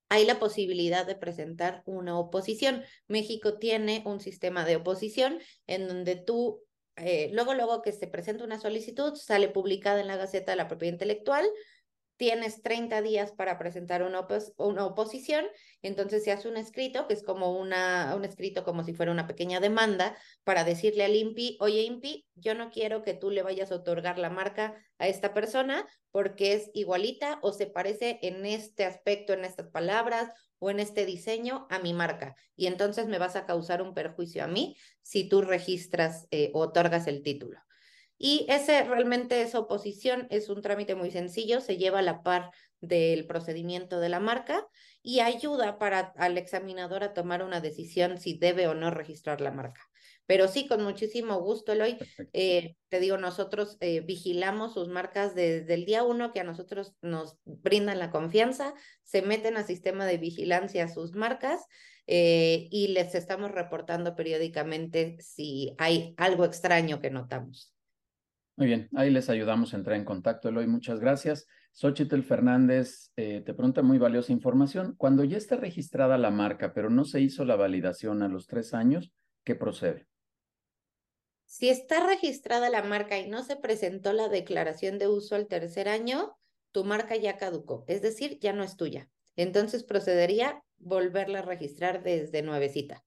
hay 0.10 0.26
la 0.26 0.39
posibilidad 0.39 1.05
de 1.05 1.16
presentar 1.16 1.84
una 1.86 2.18
oposición. 2.18 2.84
México 3.07 3.60
tiene 3.60 4.01
un 4.05 4.20
sistema 4.20 4.66
de 4.66 4.78
oposición 4.78 5.39
en 5.68 5.88
donde 5.88 6.16
tú, 6.16 6.64
eh, 6.95 7.30
luego, 7.32 7.53
luego 7.53 7.82
que 7.82 7.91
se 7.91 8.07
presenta 8.07 8.43
una 8.43 8.60
solicitud, 8.60 9.14
sale 9.16 9.49
publicada 9.49 10.01
en 10.01 10.07
la 10.07 10.18
Gaceta 10.18 10.51
de 10.51 10.57
la 10.57 10.68
Propiedad 10.68 10.93
Intelectual, 10.93 11.47
tienes 12.20 12.61
30 12.61 13.01
días 13.01 13.32
para 13.32 13.57
presentar 13.57 14.03
una, 14.03 14.20
oposición, 14.20 15.45
entonces 15.82 16.22
se 16.22 16.34
hace 16.34 16.49
un 16.49 16.57
escrito, 16.57 17.07
que 17.07 17.13
es 17.13 17.24
como 17.24 17.57
una, 17.57 18.13
un 18.13 18.26
escrito 18.26 18.65
como 18.65 18.84
si 18.84 18.93
fuera 18.93 19.13
una 19.13 19.26
pequeña 19.26 19.61
demanda, 19.61 20.17
para 20.43 20.65
decirle 20.65 21.05
al 21.05 21.15
INPI, 21.15 21.57
oye 21.61 21.84
INPI, 21.84 22.28
yo 22.36 22.55
no 22.55 22.72
quiero 22.72 23.03
que 23.03 23.13
tú 23.13 23.32
le 23.32 23.41
vayas 23.41 23.72
a 23.72 23.76
otorgar 23.76 24.20
la 24.20 24.30
marca 24.30 24.76
a 24.97 25.07
esta 25.07 25.34
persona 25.34 25.88
porque 26.11 26.51
es 26.51 26.70
igualita 26.74 27.39
o 27.41 27.53
se 27.53 27.67
parece 27.67 28.20
en 28.22 28.45
este 28.45 28.84
aspecto, 28.84 29.32
en 29.32 29.45
estas 29.45 29.70
palabras 29.70 30.30
o 30.59 30.70
en 30.70 30.82
este 30.82 31.05
diseño 31.05 31.67
a 31.70 31.80
mi 31.80 31.93
marca. 31.93 32.36
Y 32.57 32.67
entonces 32.67 33.07
me 33.07 33.17
vas 33.17 33.38
a 33.38 33.45
causar 33.45 33.82
un 33.82 33.93
perjuicio 33.93 34.43
a 34.43 34.47
mí 34.47 34.76
si 35.01 35.30
tú 35.30 35.41
registras 35.41 36.28
eh, 36.32 36.51
o 36.53 36.59
otorgas 36.59 37.07
el 37.07 37.24
título. 37.24 37.61
Y 38.22 38.45
ese 38.49 38.84
realmente 38.84 39.41
esa 39.41 39.59
oposición 39.59 40.28
es 40.30 40.49
un 40.49 40.61
trámite 40.61 40.93
muy 40.93 41.09
sencillo, 41.09 41.61
se 41.61 41.78
lleva 41.78 41.99
a 41.99 42.03
la 42.03 42.22
par 42.22 42.51
del 42.82 43.26
procedimiento 43.26 43.99
de 44.01 44.09
la 44.09 44.20
marca 44.20 44.67
y 45.01 45.22
ayuda 45.22 45.80
para 45.80 46.13
al 46.17 46.38
examinador 46.38 47.03
a 47.03 47.13
tomar 47.13 47.43
una 47.43 47.61
decisión 47.61 48.17
si 48.17 48.38
debe 48.38 48.67
o 48.67 48.74
no 48.74 48.91
registrar 48.91 49.39
la 49.39 49.51
marca. 49.51 49.82
Pero 50.26 50.47
sí, 50.47 50.67
con 50.67 50.84
muchísimo 50.84 51.41
gusto, 51.41 51.72
Eloy. 51.72 51.97
Eh, 52.34 52.76
te 52.89 52.99
digo, 52.99 53.17
nosotros 53.17 53.78
eh, 53.80 54.01
vigilamos 54.01 54.76
sus 54.76 54.88
marcas 54.89 55.34
desde 55.34 55.74
el 55.74 55.86
día 55.86 56.03
uno 56.03 56.32
que 56.32 56.41
a 56.41 56.43
nosotros 56.43 56.93
nos 57.01 57.38
brindan 57.45 57.99
la 57.99 58.11
confianza, 58.11 58.74
se 59.03 59.22
meten 59.24 59.57
al 59.57 59.65
sistema 59.65 60.05
de 60.05 60.17
vigilancia 60.17 60.88
sus 60.88 61.15
marcas 61.15 61.65
eh, 62.05 62.67
y 62.70 62.89
les 62.89 63.15
estamos 63.15 63.51
reportando 63.51 64.15
periódicamente 64.15 65.17
si 65.20 65.74
hay 65.80 66.13
algo 66.17 66.45
extraño 66.45 67.01
que 67.01 67.09
notamos. 67.09 67.79
Muy 68.60 68.68
bien, 68.68 68.89
ahí 68.93 69.10
les 69.10 69.30
ayudamos 69.30 69.74
a 69.74 69.78
entrar 69.78 69.95
en 69.95 70.03
contacto, 70.03 70.49
Eloy. 70.49 70.68
Muchas 70.68 70.99
gracias. 70.99 71.47
Xochitl 71.72 72.24
Fernández 72.24 73.10
eh, 73.16 73.41
te 73.45 73.53
pregunta 73.53 73.82
muy 73.84 73.97
valiosa 73.97 74.34
información. 74.34 74.95
Cuando 74.97 75.24
ya 75.24 75.38
está 75.38 75.55
registrada 75.55 76.18
la 76.18 76.30
marca, 76.30 76.74
pero 76.74 76.89
no 76.89 77.05
se 77.05 77.22
hizo 77.22 77.45
la 77.45 77.55
validación 77.55 78.22
a 78.22 78.28
los 78.28 78.47
tres 78.47 78.74
años, 78.74 79.14
¿qué 79.45 79.55
procede? 79.55 80.07
Si 81.45 81.70
está 81.70 82.05
registrada 82.05 82.70
la 82.70 82.84
marca 82.84 83.18
y 83.18 83.30
no 83.30 83.43
se 83.43 83.55
presentó 83.55 84.12
la 84.12 84.28
declaración 84.28 84.99
de 84.99 85.07
uso 85.07 85.36
al 85.36 85.47
tercer 85.47 85.88
año, 85.88 86.36
tu 86.74 86.84
marca 86.84 87.16
ya 87.16 87.38
caducó, 87.38 87.86
es 87.88 88.01
decir, 88.01 88.39
ya 88.41 88.51
no 88.51 88.64
es 88.64 88.76
tuya. 88.76 89.10
Entonces 89.38 89.86
procedería 89.86 90.62
volverla 90.80 91.39
a 91.39 91.43
registrar 91.43 92.03
desde 92.03 92.41
nuevecita. 92.41 93.05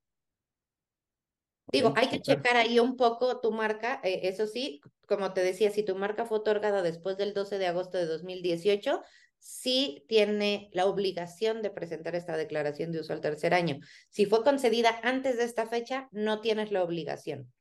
Digo, 1.71 1.93
hay 1.97 2.09
que 2.09 2.21
checar 2.21 2.57
ahí 2.57 2.79
un 2.79 2.97
poco 2.97 3.41
tu 3.41 3.53
marca, 3.53 4.01
eh, 4.03 4.21
eso 4.25 4.47
sí, 4.47 4.81
como 5.07 5.33
te 5.33 5.43
decía, 5.43 5.71
si 5.71 5.83
tu 5.83 5.95
marca 5.95 6.25
fue 6.25 6.39
otorgada 6.39 6.83
después 6.83 7.17
del 7.17 7.35
12 7.35 7.59
de 7.59 7.67
agosto 7.67 7.99
de 7.99 8.07
2018, 8.07 9.03
sí 9.39 10.05
tiene 10.09 10.71
la 10.73 10.87
obligación 10.87 11.63
de 11.63 11.71
presentar 11.71 12.15
esta 12.15 12.37
declaración 12.37 12.93
de 12.93 13.01
uso 13.01 13.13
al 13.13 13.21
tercer 13.21 13.55
año. 13.55 13.79
Si 14.09 14.27
fue 14.27 14.43
concedida 14.45 15.01
antes 15.03 15.37
de 15.37 15.45
esta 15.45 15.67
fecha, 15.67 16.09
no 16.13 16.41
tienes 16.41 16.73
la 16.73 16.83
obligación. 16.83 17.53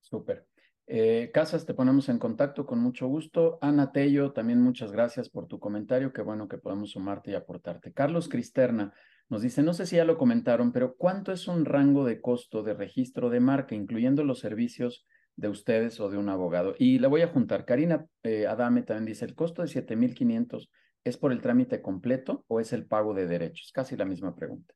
Súper. 0.00 0.46
Eh, 0.86 1.30
Casas, 1.34 1.66
te 1.66 1.74
ponemos 1.74 2.08
en 2.08 2.18
contacto 2.18 2.64
con 2.64 2.80
mucho 2.80 3.06
gusto. 3.06 3.58
Ana 3.60 3.92
Tello, 3.92 4.32
también 4.32 4.60
muchas 4.60 4.90
gracias 4.90 5.28
por 5.28 5.46
tu 5.46 5.60
comentario. 5.60 6.12
Qué 6.12 6.22
bueno 6.22 6.48
que 6.48 6.58
podemos 6.58 6.92
sumarte 6.92 7.30
y 7.30 7.34
aportarte. 7.34 7.92
Carlos 7.92 8.28
Cristerna, 8.28 8.94
nos 9.28 9.42
dice, 9.42 9.62
no 9.62 9.74
sé 9.74 9.86
si 9.86 9.96
ya 9.96 10.04
lo 10.04 10.16
comentaron, 10.16 10.72
pero 10.72 10.96
¿cuánto 10.96 11.32
es 11.32 11.48
un 11.48 11.64
rango 11.64 12.04
de 12.04 12.20
costo 12.20 12.62
de 12.62 12.74
registro 12.74 13.28
de 13.28 13.40
marca, 13.40 13.74
incluyendo 13.74 14.24
los 14.24 14.38
servicios 14.38 15.06
de 15.36 15.48
ustedes 15.48 16.00
o 16.00 16.08
de 16.08 16.16
un 16.16 16.28
abogado? 16.28 16.74
Y 16.78 16.98
la 16.98 17.08
voy 17.08 17.22
a 17.22 17.28
juntar. 17.28 17.64
Karina 17.64 18.06
eh, 18.22 18.46
Adame 18.46 18.82
también 18.82 19.06
dice, 19.06 19.26
¿el 19.26 19.34
costo 19.34 19.62
de 19.62 19.68
7,500 19.68 20.70
es 21.04 21.16
por 21.16 21.32
el 21.32 21.42
trámite 21.42 21.82
completo 21.82 22.44
o 22.48 22.60
es 22.60 22.72
el 22.72 22.86
pago 22.86 23.12
de 23.12 23.26
derechos? 23.26 23.70
Casi 23.72 23.96
la 23.96 24.06
misma 24.06 24.34
pregunta. 24.34 24.74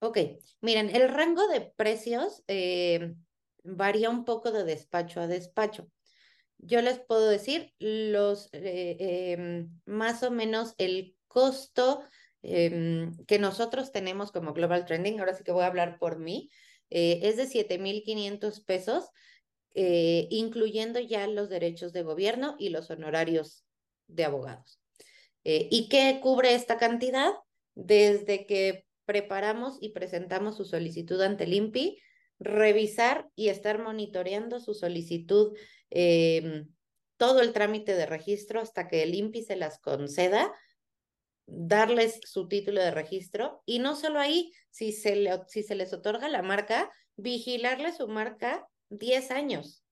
Ok, 0.00 0.18
miren, 0.62 0.88
el 0.94 1.08
rango 1.08 1.46
de 1.46 1.60
precios 1.60 2.42
eh, 2.48 3.14
varía 3.62 4.10
un 4.10 4.24
poco 4.24 4.50
de 4.50 4.64
despacho 4.64 5.20
a 5.20 5.26
despacho. 5.26 5.88
Yo 6.58 6.82
les 6.82 6.98
puedo 6.98 7.28
decir 7.28 7.72
los 7.78 8.48
eh, 8.52 8.96
em, 9.38 9.70
más 9.86 10.22
o 10.22 10.30
menos 10.30 10.74
el 10.78 11.16
costo 11.26 12.02
Em, 12.42 13.12
que 13.26 13.38
nosotros 13.38 13.92
tenemos 13.92 14.32
como 14.32 14.54
Global 14.54 14.86
Trending, 14.86 15.20
ahora 15.20 15.34
sí 15.34 15.44
que 15.44 15.52
voy 15.52 15.64
a 15.64 15.66
hablar 15.66 15.98
por 15.98 16.18
mí, 16.18 16.50
eh, 16.88 17.20
es 17.22 17.36
de 17.36 17.46
7,500 17.46 18.60
pesos, 18.60 19.04
eh, 19.74 20.26
incluyendo 20.30 20.98
ya 21.00 21.26
los 21.26 21.48
derechos 21.48 21.92
de 21.92 22.02
gobierno 22.02 22.56
y 22.58 22.70
los 22.70 22.90
honorarios 22.90 23.64
de 24.08 24.24
abogados. 24.24 24.80
Eh, 25.44 25.68
¿Y 25.70 25.88
qué 25.88 26.18
cubre 26.22 26.54
esta 26.54 26.78
cantidad? 26.78 27.32
Desde 27.74 28.46
que 28.46 28.86
preparamos 29.04 29.78
y 29.80 29.90
presentamos 29.90 30.56
su 30.56 30.64
solicitud 30.64 31.20
ante 31.20 31.44
el 31.44 31.54
INPI, 31.54 32.00
revisar 32.38 33.28
y 33.36 33.48
estar 33.48 33.82
monitoreando 33.82 34.60
su 34.60 34.74
solicitud, 34.74 35.56
em, 35.90 36.68
todo 37.16 37.40
el 37.42 37.52
trámite 37.52 37.94
de 37.94 38.06
registro 38.06 38.60
hasta 38.60 38.88
que 38.88 39.02
el 39.02 39.14
INPI 39.14 39.42
se 39.42 39.56
las 39.56 39.78
conceda 39.78 40.50
darles 41.50 42.20
su 42.24 42.48
título 42.48 42.80
de 42.80 42.90
registro 42.90 43.62
y 43.66 43.80
no 43.80 43.96
solo 43.96 44.20
ahí, 44.20 44.52
si 44.70 44.92
se, 44.92 45.16
les 45.16 45.92
otorga 45.92 46.28
la 46.28 46.42
marca, 46.42 46.90
vigilarle 47.16 47.92
su 47.92 48.08
marca 48.08 48.66
10 48.90 49.30
años 49.30 49.84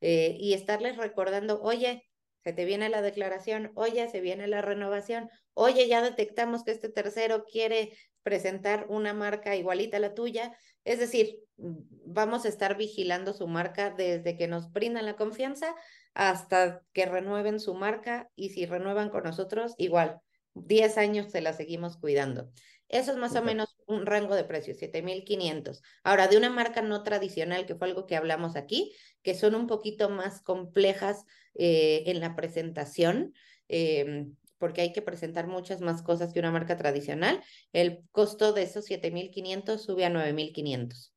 eh, 0.00 0.36
y 0.38 0.54
estarles 0.54 0.96
recordando, 0.96 1.60
oye, 1.62 2.08
se 2.42 2.52
te 2.52 2.64
viene 2.64 2.88
la 2.88 3.02
declaración, 3.02 3.70
oye, 3.74 4.08
se 4.08 4.20
viene 4.20 4.48
la 4.48 4.62
renovación, 4.62 5.28
oye, 5.54 5.86
ya 5.86 6.02
detectamos 6.02 6.64
que 6.64 6.72
este 6.72 6.88
tercero 6.88 7.44
quiere 7.44 7.96
presentar 8.22 8.86
una 8.88 9.14
marca 9.14 9.54
igualita 9.54 9.98
a 9.98 10.00
la 10.00 10.14
tuya. 10.14 10.56
Es 10.84 10.98
decir, 10.98 11.38
vamos 11.56 12.44
a 12.44 12.48
estar 12.48 12.76
vigilando 12.76 13.32
su 13.32 13.46
marca 13.46 13.90
desde 13.90 14.36
que 14.36 14.48
nos 14.48 14.72
brindan 14.72 15.06
la 15.06 15.14
confianza 15.14 15.74
hasta 16.14 16.82
que 16.92 17.06
renueven 17.06 17.60
su 17.60 17.74
marca 17.74 18.28
y 18.34 18.50
si 18.50 18.66
renuevan 18.66 19.08
con 19.08 19.22
nosotros, 19.22 19.74
igual 19.78 20.20
10 20.54 20.98
años 20.98 21.30
se 21.30 21.40
la 21.40 21.52
seguimos 21.52 21.96
cuidando. 21.96 22.50
Eso 22.88 23.12
es 23.12 23.16
más 23.16 23.34
o 23.36 23.42
menos 23.42 23.74
un 23.86 24.04
rango 24.04 24.34
de 24.34 24.44
precios, 24.44 24.76
7,500. 24.76 25.82
Ahora, 26.04 26.28
de 26.28 26.36
una 26.36 26.50
marca 26.50 26.82
no 26.82 27.02
tradicional, 27.02 27.64
que 27.64 27.74
fue 27.74 27.88
algo 27.88 28.06
que 28.06 28.16
hablamos 28.16 28.54
aquí, 28.54 28.94
que 29.22 29.34
son 29.34 29.54
un 29.54 29.66
poquito 29.66 30.10
más 30.10 30.42
complejas 30.42 31.24
eh, 31.54 32.04
en 32.06 32.20
la 32.20 32.36
presentación, 32.36 33.32
em, 33.68 34.36
porque 34.58 34.82
hay 34.82 34.92
que 34.92 35.00
presentar 35.00 35.46
muchas 35.46 35.80
más 35.80 36.02
cosas 36.02 36.34
que 36.34 36.40
una 36.40 36.50
marca 36.50 36.76
tradicional, 36.76 37.42
el 37.72 38.04
costo 38.10 38.52
de 38.52 38.64
esos 38.64 38.84
7.500 38.84 39.78
sube 39.78 40.04
a 40.04 40.10
9.500. 40.10 41.14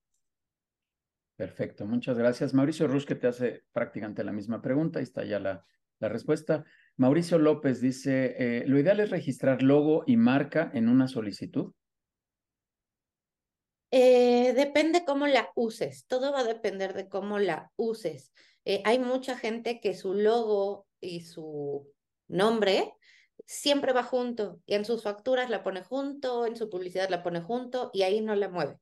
Perfecto, 1.36 1.86
muchas 1.86 2.18
gracias. 2.18 2.54
Mauricio 2.54 2.88
Rus, 2.88 3.06
que 3.06 3.16
te 3.16 3.28
hace 3.28 3.66
prácticamente 3.74 4.24
la 4.24 4.32
misma 4.32 4.62
pregunta, 4.62 5.00
ahí 5.00 5.04
está 5.04 5.26
ya 5.26 5.40
la, 5.40 5.66
la 6.00 6.08
respuesta. 6.08 6.64
Mauricio 6.98 7.38
López 7.38 7.82
dice, 7.82 8.36
eh, 8.38 8.64
¿lo 8.68 8.80
ideal 8.80 9.02
es 9.02 9.10
registrar 9.10 9.62
logo 9.62 10.04
y 10.08 10.16
marca 10.16 10.72
en 10.74 10.88
una 10.88 11.08
solicitud? 11.08 11.74
Eh, 13.92 14.54
depende 14.54 15.04
cómo 15.06 15.28
la 15.28 15.52
uses, 15.56 16.06
todo 16.08 16.32
va 16.32 16.40
a 16.40 16.44
depender 16.46 16.94
de 16.94 17.10
cómo 17.10 17.40
la 17.40 17.72
uses. 17.76 18.32
Eh, 18.64 18.82
hay 18.86 19.00
mucha 19.00 19.38
gente 19.38 19.80
que 19.80 19.94
su 19.94 20.14
logo 20.14 20.88
y 21.02 21.22
su 21.22 21.88
nombre 22.28 22.94
siempre 23.46 23.94
va 23.94 24.04
junto 24.04 24.62
y 24.66 24.76
en 24.76 24.86
sus 24.86 25.04
facturas 25.04 25.50
la 25.50 25.64
pone 25.64 25.84
junto, 25.84 26.46
en 26.46 26.56
su 26.56 26.70
publicidad 26.70 27.10
la 27.10 27.24
pone 27.24 27.42
junto 27.42 27.92
y 27.94 28.04
ahí 28.04 28.22
no 28.22 28.36
la 28.36 28.50
mueve 28.50 28.80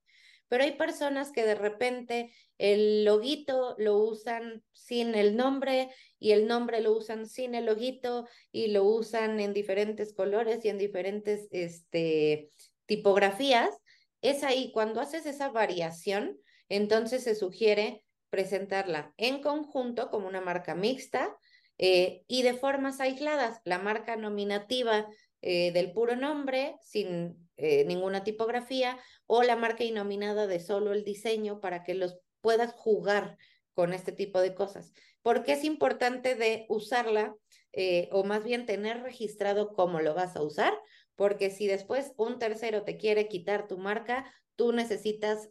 pero 0.54 0.66
hay 0.66 0.74
personas 0.74 1.32
que 1.32 1.46
de 1.46 1.56
repente 1.56 2.32
el 2.60 3.06
loguito 3.06 3.74
lo 3.80 3.98
usan 3.98 4.62
sin 4.72 5.16
el 5.16 5.36
nombre 5.36 5.90
y 6.20 6.34
el 6.34 6.46
nombre 6.46 6.80
lo 6.80 6.96
usan 6.96 7.26
sin 7.26 7.56
el 7.56 7.66
loguito 7.66 8.28
y 8.52 8.68
lo 8.68 8.84
usan 8.84 9.40
en 9.40 9.52
diferentes 9.52 10.14
colores 10.14 10.64
y 10.64 10.70
en 10.70 10.78
diferentes 10.78 11.48
este, 11.50 12.52
tipografías. 12.86 13.76
Es 14.22 14.44
ahí, 14.44 14.72
cuando 14.74 15.02
haces 15.02 15.26
esa 15.26 15.50
variación, 15.50 16.38
entonces 16.70 17.24
se 17.24 17.34
sugiere 17.34 18.06
presentarla 18.30 19.12
en 19.18 19.42
conjunto 19.42 20.12
como 20.12 20.28
una 20.28 20.40
marca 20.40 20.76
mixta 20.76 21.36
eh, 21.80 22.26
y 22.28 22.44
de 22.44 22.54
formas 22.54 23.00
aisladas. 23.00 23.60
La 23.66 23.80
marca 23.80 24.18
nominativa 24.18 25.08
eh, 25.42 25.72
del 25.72 25.94
puro 25.94 26.16
nombre, 26.16 26.76
sin 26.84 27.44
eh, 27.58 27.86
ninguna 27.86 28.24
tipografía, 28.24 28.98
o 29.28 29.44
la 29.44 29.56
marca 29.56 29.84
inominada 29.84 30.48
de 30.48 30.60
solo 30.60 30.94
el 30.94 31.04
diseño 31.04 31.60
para 31.60 31.84
que 31.84 31.94
los 31.94 32.18
puedas 32.42 32.74
jugar 32.74 33.38
con 33.74 33.94
este 33.94 34.12
tipo 34.12 34.40
de 34.42 34.54
cosas. 34.54 34.94
Porque 35.22 35.54
es 35.54 35.64
importante 35.64 36.36
de 36.36 36.66
usarla 36.70 37.36
eh, 37.72 38.10
o 38.12 38.24
más 38.24 38.44
bien 38.44 38.66
tener 38.66 39.02
registrado 39.02 39.74
cómo 39.74 40.00
lo 40.02 40.14
vas 40.14 40.36
a 40.36 40.44
usar, 40.44 40.74
porque 41.16 41.50
si 41.50 41.68
después 41.68 42.14
un 42.18 42.40
tercero 42.40 42.84
te 42.84 42.98
quiere 42.98 43.28
quitar 43.28 43.68
tu 43.68 43.78
marca, 43.78 44.32
tú 44.56 44.72
necesitas 44.72 45.50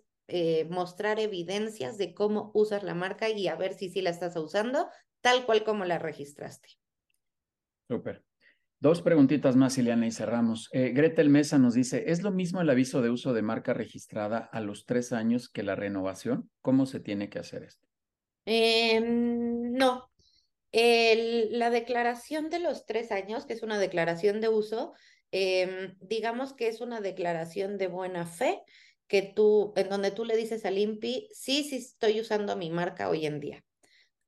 mostrar 0.71 1.21
evidencias 1.21 1.99
de 1.99 2.15
cómo 2.15 2.53
usas 2.55 2.85
la 2.85 2.95
marca 2.95 3.29
y 3.29 3.49
a 3.49 3.57
ver 3.57 3.75
si 3.75 3.91
sí 3.91 4.01
la 4.01 4.09
estás 4.09 4.35
usando 4.37 4.89
tal 5.23 5.47
cual 5.47 5.65
como 5.65 5.85
la 5.85 5.99
registraste. 5.99 6.69
Súper. 7.89 8.23
Dos 8.83 9.01
preguntitas 9.01 9.55
más, 9.55 9.79
Ileana, 9.79 10.09
y 10.09 10.11
cerramos. 10.11 10.69
Eh, 10.73 10.89
Gretel 10.89 11.29
Mesa 11.29 11.57
nos 11.57 11.75
dice, 11.75 12.03
¿es 12.09 12.25
lo 12.25 12.33
mismo 12.33 12.61
el 12.61 12.69
aviso 12.69 13.01
de 13.01 13.11
uso 13.11 13.33
de 13.33 13.41
marca 13.41 13.73
registrada 13.73 14.39
a 14.39 14.59
los 14.59 14.87
tres 14.87 15.13
años 15.13 15.49
que 15.49 15.63
la 15.63 15.77
renovación? 15.77 16.51
¿Cómo 16.63 16.85
se 16.87 16.99
tiene 16.99 17.31
que 17.31 17.39
hacer 17.39 17.63
esto? 17.63 17.87
Em, 18.45 19.71
no. 19.71 20.11
la 20.73 21.71
declaración 21.71 22.51
de 22.51 22.59
los 22.59 22.85
tres 22.85 23.13
años, 23.13 23.47
que 23.47 23.53
es 23.53 23.63
una 23.63 23.79
declaración 23.79 24.41
de 24.41 24.49
uso, 24.49 24.95
em, 25.31 25.97
digamos 26.01 26.53
que 26.53 26.67
es 26.67 26.81
una 26.81 27.01
declaración 27.01 27.79
de 27.79 27.87
buena 27.87 28.27
fe 28.27 28.63
que 29.07 29.23
tú, 29.23 29.75
en 29.77 29.91
donde 29.91 30.11
tú 30.11 30.25
le 30.25 30.37
dices 30.37 30.65
al 30.65 30.77
INPI, 30.77 31.29
sí, 31.33 31.63
sí 31.63 31.77
estoy 31.77 32.21
usando 32.21 32.57
mi 32.57 32.69
marca 32.69 33.09
hoy 33.09 33.27
en 33.27 33.39
día. 33.39 33.65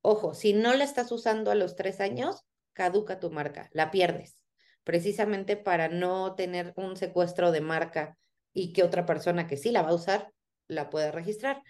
Ojo, 0.00 0.32
si 0.32 0.52
no 0.52 0.74
la 0.74 0.84
estás 0.84 1.10
usando 1.10 1.50
a 1.50 1.56
los 1.56 1.74
tres 1.74 1.98
años, 1.98 2.44
caduca 2.72 3.18
tu 3.18 3.32
marca, 3.32 3.68
la 3.72 3.90
pierdes 3.90 4.43
precisamente 4.84 5.56
para 5.56 5.88
no 5.88 6.34
tener 6.34 6.72
un 6.76 6.96
secuestro 6.96 7.50
de 7.50 7.60
marca 7.60 8.16
y 8.52 8.72
que 8.72 8.82
otra 8.82 9.06
persona 9.06 9.46
que 9.46 9.56
sí 9.56 9.70
la 9.70 9.82
va 9.82 9.90
a 9.90 9.94
usar 9.94 10.32
la 10.68 10.90
pueda 10.90 11.10
registrar. 11.10 11.62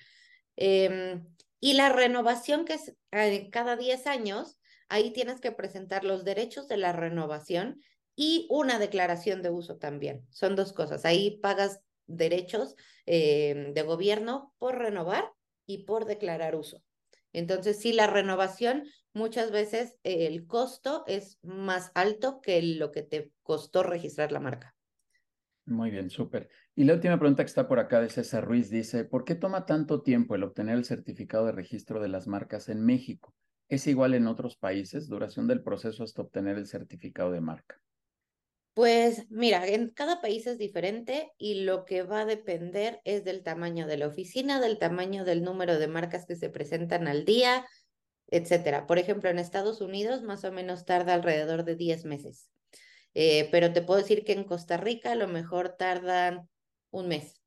Em, 0.57 1.27
y 1.61 1.75
la 1.75 1.89
renovación 1.89 2.65
que 2.65 2.75
es 2.75 2.95
eh, 3.13 3.49
cada 3.51 3.77
10 3.77 4.07
años, 4.07 4.59
ahí 4.89 5.13
tienes 5.13 5.41
que 5.41 5.53
presentar 5.53 6.05
los 6.05 6.25
derechos 6.25 6.69
de 6.69 6.77
la 6.77 6.93
renovación 6.93 7.81
y 8.15 8.47
una 8.51 8.79
declaración 8.79 9.43
de 9.43 9.51
uso 9.51 9.79
también. 9.79 10.27
Son 10.31 10.55
dos 10.57 10.73
cosas. 10.73 11.05
Ahí 11.05 11.39
pagas 11.41 11.81
derechos 12.07 12.77
em, 13.07 13.73
de 13.73 13.83
gobierno 13.83 14.55
por 14.59 14.79
renovar 14.79 15.33
y 15.67 15.85
por 15.85 16.05
declarar 16.05 16.55
uso. 16.55 16.83
Entonces, 17.35 17.79
sí, 17.79 17.93
la 17.93 18.07
renovación 18.07 18.85
muchas 19.13 19.51
veces 19.51 19.97
eh, 20.05 20.27
el 20.27 20.47
costo 20.47 21.05
es 21.07 21.39
más 21.43 21.93
alto 21.95 22.41
que 22.41 22.63
lo 22.63 22.91
que 22.91 23.03
te 23.03 23.31
costó 23.43 23.83
registrar 23.83 24.33
la 24.33 24.41
marca. 24.41 24.75
Muy 25.67 25.91
bien, 25.91 26.11
súper. 26.11 26.49
Y 26.75 26.85
la 26.85 26.95
última 26.95 27.19
pregunta 27.19 27.43
que 27.43 27.49
está 27.49 27.67
por 27.69 27.79
acá 27.79 28.01
de 28.01 28.11
César 28.11 28.45
Ruiz 28.45 28.71
dice, 28.71 29.05
¿por 29.05 29.25
qué 29.25 29.35
toma 29.35 29.67
tanto 29.67 30.03
tiempo 30.03 30.35
el 30.35 30.43
obtener 30.43 30.77
el 30.77 30.85
certificado 30.85 31.47
de 31.47 31.53
registro 31.53 32.01
de 32.01 32.09
las 32.09 32.27
marcas 32.27 32.69
en 32.69 32.85
México? 32.85 33.35
¿Es 33.69 33.87
igual 33.87 34.15
en 34.15 34.27
otros 34.27 34.57
países? 34.57 35.09
Duración 35.09 35.47
del 35.47 35.63
proceso 35.63 36.05
hasta 36.05 36.23
obtener 36.23 36.59
el 36.59 36.67
certificado 36.67 37.33
de 37.33 37.41
marca. 37.41 37.81
Pues 38.75 39.27
mira, 39.31 39.67
en 39.69 39.91
cada 39.91 40.21
país 40.21 40.49
es 40.49 40.59
diferente 40.59 41.31
y 41.39 41.63
lo 41.63 41.85
que 41.85 42.03
va 42.03 42.23
a 42.23 42.25
depender 42.25 43.01
es 43.05 43.25
del 43.25 43.45
tamaño 43.45 43.87
de 43.87 43.97
la 43.97 44.09
oficina, 44.09 44.61
del 44.61 44.79
tamaño 44.79 45.25
del 45.25 45.45
número 45.45 45.79
de 45.79 45.87
marcas 45.87 46.27
que 46.27 46.35
se 46.35 46.51
presentan 46.51 47.07
al 47.07 47.25
día, 47.25 47.65
etcétera. 48.29 48.87
Por 48.89 48.99
ejemplo, 48.99 49.31
en 49.31 49.39
Estados 49.39 49.81
Unidos 49.81 50.23
más 50.23 50.43
o 50.45 50.51
menos 50.51 50.85
tarda 50.85 51.15
alrededor 51.15 51.65
de 51.65 51.77
10 51.77 52.05
meses, 52.05 52.51
eh, 53.15 53.49
pero 53.53 53.73
te 53.73 53.83
puedo 53.83 54.01
decir 54.01 54.25
que 54.25 54.33
en 54.33 54.43
Costa 54.45 54.77
Rica 54.77 55.13
a 55.13 55.17
lo 55.17 55.29
mejor 55.29 55.77
tardan 55.79 56.49
un 56.91 57.09
mes. 57.09 57.44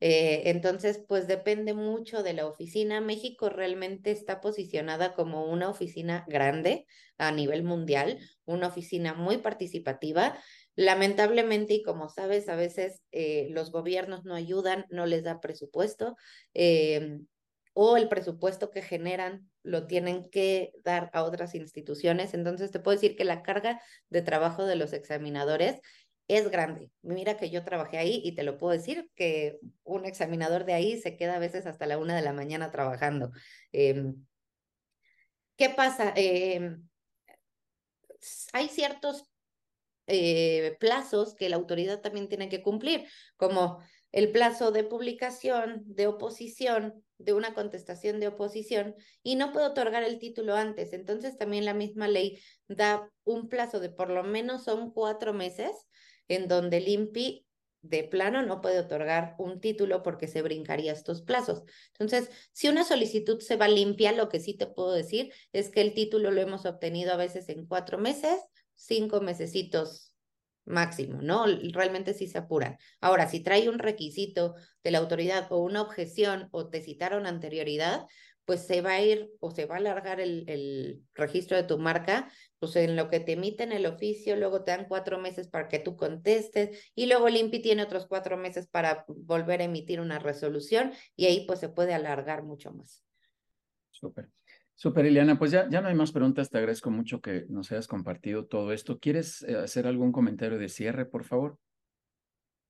Eh, 0.00 0.42
entonces, 0.50 1.02
pues 1.08 1.26
depende 1.26 1.72
mucho 1.74 2.22
de 2.22 2.34
la 2.34 2.46
oficina. 2.46 3.00
México 3.00 3.48
realmente 3.48 4.10
está 4.10 4.40
posicionada 4.40 5.14
como 5.14 5.46
una 5.46 5.68
oficina 5.68 6.24
grande 6.28 6.86
a 7.18 7.32
nivel 7.32 7.62
mundial, 7.62 8.18
una 8.44 8.68
oficina 8.68 9.14
muy 9.14 9.38
participativa. 9.38 10.38
Lamentablemente, 10.74 11.74
y 11.74 11.82
como 11.82 12.08
sabes, 12.08 12.48
a 12.48 12.56
veces 12.56 13.02
eh, 13.10 13.48
los 13.50 13.72
gobiernos 13.72 14.24
no 14.24 14.34
ayudan, 14.34 14.84
no 14.90 15.06
les 15.06 15.24
da 15.24 15.40
presupuesto 15.40 16.16
o 17.78 17.98
el 17.98 18.08
presupuesto 18.08 18.70
que 18.70 18.80
generan 18.80 19.50
lo 19.62 19.86
tienen 19.86 20.30
que 20.30 20.72
dar 20.82 21.10
a 21.12 21.24
otras 21.24 21.54
instituciones. 21.54 22.32
Entonces, 22.32 22.70
te 22.70 22.80
puedo 22.80 22.96
decir 22.96 23.16
que 23.16 23.24
la 23.24 23.42
carga 23.42 23.82
de 24.08 24.22
trabajo 24.22 24.64
de 24.64 24.76
los 24.76 24.94
examinadores 24.94 25.78
es 26.28 26.50
grande. 26.50 26.90
Mira 27.02 27.36
que 27.36 27.50
yo 27.50 27.64
trabajé 27.64 27.98
ahí 27.98 28.20
y 28.24 28.34
te 28.34 28.42
lo 28.42 28.58
puedo 28.58 28.72
decir 28.72 29.10
que 29.14 29.58
un 29.84 30.04
examinador 30.04 30.64
de 30.64 30.74
ahí 30.74 31.00
se 31.00 31.16
queda 31.16 31.36
a 31.36 31.38
veces 31.40 31.66
hasta 31.66 31.86
la 31.86 31.98
una 31.98 32.16
de 32.16 32.22
la 32.22 32.32
mañana 32.32 32.70
trabajando. 32.70 33.30
Em, 33.72 34.26
¿Qué 35.56 35.70
pasa? 35.70 36.12
Em, 36.16 36.86
hay 38.52 38.68
ciertos 38.68 39.24
eh, 40.06 40.76
plazos 40.78 41.34
que 41.34 41.48
la 41.48 41.56
autoridad 41.56 42.00
también 42.00 42.28
tiene 42.28 42.48
que 42.48 42.62
cumplir, 42.62 43.08
como 43.36 43.80
el 44.12 44.30
plazo 44.30 44.70
de 44.70 44.84
publicación, 44.84 45.82
de 45.86 46.06
oposición, 46.06 47.04
de 47.18 47.32
una 47.32 47.54
contestación 47.54 48.20
de 48.20 48.28
oposición 48.28 48.94
y 49.22 49.36
no 49.36 49.52
puedo 49.52 49.68
otorgar 49.68 50.02
el 50.02 50.18
título 50.18 50.54
antes. 50.54 50.92
Entonces 50.92 51.36
también 51.36 51.64
la 51.64 51.74
misma 51.74 52.08
ley 52.08 52.40
da 52.68 53.10
un 53.24 53.48
plazo 53.48 53.80
de 53.80 53.90
por 53.90 54.10
lo 54.10 54.22
menos 54.22 54.64
son 54.64 54.92
cuatro 54.92 55.32
meses 55.32 55.86
en 56.28 56.48
donde 56.48 56.78
el 56.78 56.86
de 57.82 58.04
plano 58.04 58.42
no 58.42 58.60
puede 58.60 58.80
otorgar 58.80 59.34
un 59.38 59.60
título 59.60 60.02
porque 60.02 60.28
se 60.28 60.42
brincaría 60.42 60.92
estos 60.92 61.22
plazos. 61.22 61.62
Entonces, 61.92 62.30
si 62.52 62.68
una 62.68 62.84
solicitud 62.84 63.40
se 63.40 63.56
va 63.56 63.68
limpia, 63.68 64.12
lo 64.12 64.28
que 64.28 64.40
sí 64.40 64.54
te 64.54 64.66
puedo 64.66 64.92
decir 64.92 65.32
es 65.52 65.70
que 65.70 65.80
el 65.80 65.94
título 65.94 66.30
lo 66.30 66.40
hemos 66.40 66.66
obtenido 66.66 67.12
a 67.12 67.16
veces 67.16 67.48
en 67.48 67.66
cuatro 67.66 67.98
meses, 67.98 68.40
cinco 68.74 69.20
mesecitos 69.20 70.12
máximo, 70.64 71.22
¿no? 71.22 71.46
Realmente 71.46 72.12
sí 72.12 72.26
se 72.26 72.38
apuran. 72.38 72.76
Ahora, 73.00 73.28
si 73.28 73.40
trae 73.40 73.68
un 73.68 73.78
requisito 73.78 74.56
de 74.82 74.90
la 74.90 74.98
autoridad 74.98 75.46
o 75.50 75.58
una 75.58 75.80
objeción 75.80 76.48
o 76.50 76.68
te 76.68 76.82
citaron 76.82 77.26
anterioridad, 77.26 78.06
pues 78.46 78.64
se 78.66 78.80
va 78.80 78.92
a 78.92 79.02
ir 79.02 79.30
o 79.40 79.50
se 79.50 79.66
va 79.66 79.74
a 79.74 79.78
alargar 79.78 80.20
el, 80.20 80.44
el, 80.48 81.02
registro 81.14 81.56
de 81.56 81.64
tu 81.64 81.78
marca, 81.78 82.30
pues 82.58 82.76
en 82.76 82.96
lo 82.96 83.10
que 83.10 83.20
te 83.20 83.32
emiten 83.32 83.72
el 83.72 83.84
oficio, 83.84 84.36
luego 84.36 84.62
te 84.62 84.70
dan 84.70 84.86
cuatro 84.88 85.18
meses 85.18 85.48
para 85.48 85.68
que 85.68 85.80
tú 85.80 85.96
contestes 85.96 86.90
y 86.94 87.06
luego 87.06 87.28
el 87.28 87.36
INPI 87.36 87.60
tiene 87.60 87.82
otros 87.82 88.06
cuatro 88.06 88.36
meses 88.36 88.68
para 88.68 89.04
volver 89.08 89.60
a 89.60 89.64
emitir 89.64 90.00
una 90.00 90.18
resolución 90.18 90.92
y 91.16 91.26
ahí 91.26 91.44
pues 91.46 91.60
se 91.60 91.68
puede 91.68 91.92
alargar 91.92 92.44
mucho 92.44 92.72
más. 92.72 93.04
Súper. 93.90 94.30
Super, 94.78 95.06
Ileana, 95.06 95.38
pues 95.38 95.50
ya, 95.50 95.68
ya 95.70 95.80
no 95.80 95.88
hay 95.88 95.94
más 95.94 96.12
preguntas. 96.12 96.50
Te 96.50 96.58
agradezco 96.58 96.90
mucho 96.90 97.22
que 97.22 97.46
nos 97.48 97.72
hayas 97.72 97.88
compartido 97.88 98.44
todo 98.44 98.72
esto. 98.72 98.98
¿Quieres 98.98 99.42
eh, 99.42 99.56
hacer 99.56 99.86
algún 99.86 100.12
comentario 100.12 100.58
de 100.58 100.68
cierre, 100.68 101.06
por 101.06 101.24
favor? 101.24 101.58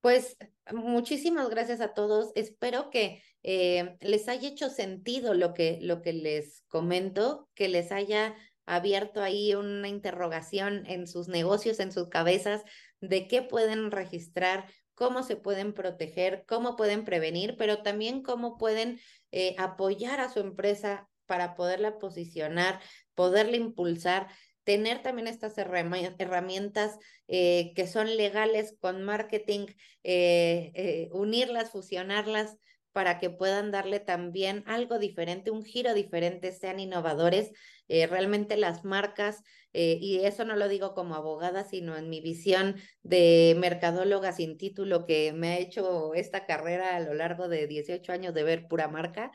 Pues 0.07 0.37
muchísimas 0.71 1.49
gracias 1.49 1.81
a 1.81 1.93
todos. 1.93 2.31
Espero 2.35 2.89
que 2.89 3.21
eh, 3.43 3.97
les 3.99 4.29
haya 4.29 4.47
hecho 4.47 4.69
sentido 4.69 5.33
lo 5.33 5.53
que, 5.53 5.79
lo 5.81 6.01
que 6.01 6.13
les 6.13 6.63
comento, 6.69 7.49
que 7.55 7.67
les 7.67 7.91
haya 7.91 8.33
abierto 8.65 9.21
ahí 9.21 9.53
una 9.53 9.89
interrogación 9.89 10.85
en 10.85 11.07
sus 11.07 11.27
negocios, 11.27 11.81
en 11.81 11.91
sus 11.91 12.07
cabezas, 12.07 12.63
de 13.01 13.27
qué 13.27 13.41
pueden 13.41 13.91
registrar, 13.91 14.71
cómo 14.93 15.23
se 15.23 15.35
pueden 15.35 15.73
proteger, 15.73 16.45
cómo 16.47 16.77
pueden 16.77 17.03
prevenir, 17.03 17.57
pero 17.57 17.83
también 17.83 18.23
cómo 18.23 18.57
pueden 18.57 19.01
eh, 19.33 19.55
apoyar 19.57 20.21
a 20.21 20.31
su 20.31 20.39
empresa 20.39 21.09
para 21.25 21.53
poderla 21.53 21.99
posicionar, 21.99 22.79
poderla 23.13 23.57
impulsar, 23.57 24.29
tener 24.67 25.01
también 25.01 25.29
estas 25.29 25.57
herramientas 25.57 26.99
eh, 27.29 27.71
que 27.73 27.87
son 27.87 28.17
legales 28.17 28.75
con 28.81 29.01
marketing, 29.01 29.67
eh, 30.03 31.07
unirlas, 31.13 31.71
fusionarlas 31.71 32.57
para 32.91 33.17
que 33.17 33.29
puedan 33.29 33.71
darle 33.71 34.01
también 34.01 34.63
algo 34.65 34.99
diferente, 34.99 35.51
un 35.51 35.63
giro 35.63 35.93
diferente, 35.93 36.51
sean 36.51 36.81
innovadores. 36.81 37.51
Eh, 37.87 38.07
realmente 38.07 38.57
las 38.57 38.83
marcas, 38.83 39.41
eh, 39.71 39.97
y 40.01 40.25
eso 40.25 40.43
no 40.43 40.57
lo 40.57 40.67
digo 40.67 40.93
como 40.93 41.15
abogada, 41.15 41.63
sino 41.63 41.95
en 41.95 42.09
mi 42.09 42.19
visión 42.19 42.75
de 43.03 43.55
mercadóloga 43.57 44.33
sin 44.33 44.57
título 44.57 45.05
que 45.05 45.31
me 45.31 45.49
ha 45.49 45.59
hecho 45.59 46.13
esta 46.13 46.45
carrera 46.45 46.97
a 46.97 46.99
lo 46.99 47.13
largo 47.13 47.47
de 47.47 47.67
18 47.67 48.11
años 48.11 48.33
de 48.33 48.43
ver 48.43 48.67
pura 48.67 48.89
marca. 48.89 49.31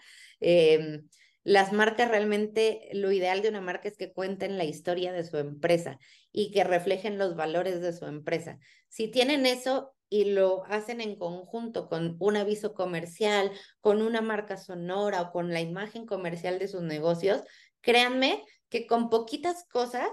Las 1.44 1.72
marcas 1.72 2.08
realmente, 2.08 2.88
lo 2.92 3.10
ideal 3.10 3.42
de 3.42 3.48
una 3.48 3.60
marca 3.60 3.88
es 3.88 3.96
que 3.96 4.12
cuenten 4.12 4.58
la 4.58 4.64
historia 4.64 5.12
de 5.12 5.24
su 5.24 5.38
empresa 5.38 5.98
y 6.30 6.52
que 6.52 6.64
reflejen 6.64 7.18
los 7.18 7.34
valores 7.34 7.80
de 7.80 7.92
su 7.92 8.06
empresa. 8.06 8.58
Si 8.88 9.08
tienen 9.08 9.46
eso, 9.46 9.94
y 10.12 10.26
lo 10.26 10.64
hacen 10.66 11.00
en 11.00 11.16
conjunto 11.16 11.88
con 11.88 12.16
un 12.18 12.36
aviso 12.36 12.74
comercial, 12.74 13.50
con 13.80 14.02
una 14.02 14.20
marca 14.20 14.58
sonora 14.58 15.22
o 15.22 15.32
con 15.32 15.54
la 15.54 15.62
imagen 15.62 16.04
comercial 16.04 16.58
de 16.58 16.68
sus 16.68 16.82
negocios, 16.82 17.42
créanme 17.80 18.44
que 18.68 18.86
con 18.86 19.08
poquitas 19.08 19.64
cosas 19.72 20.06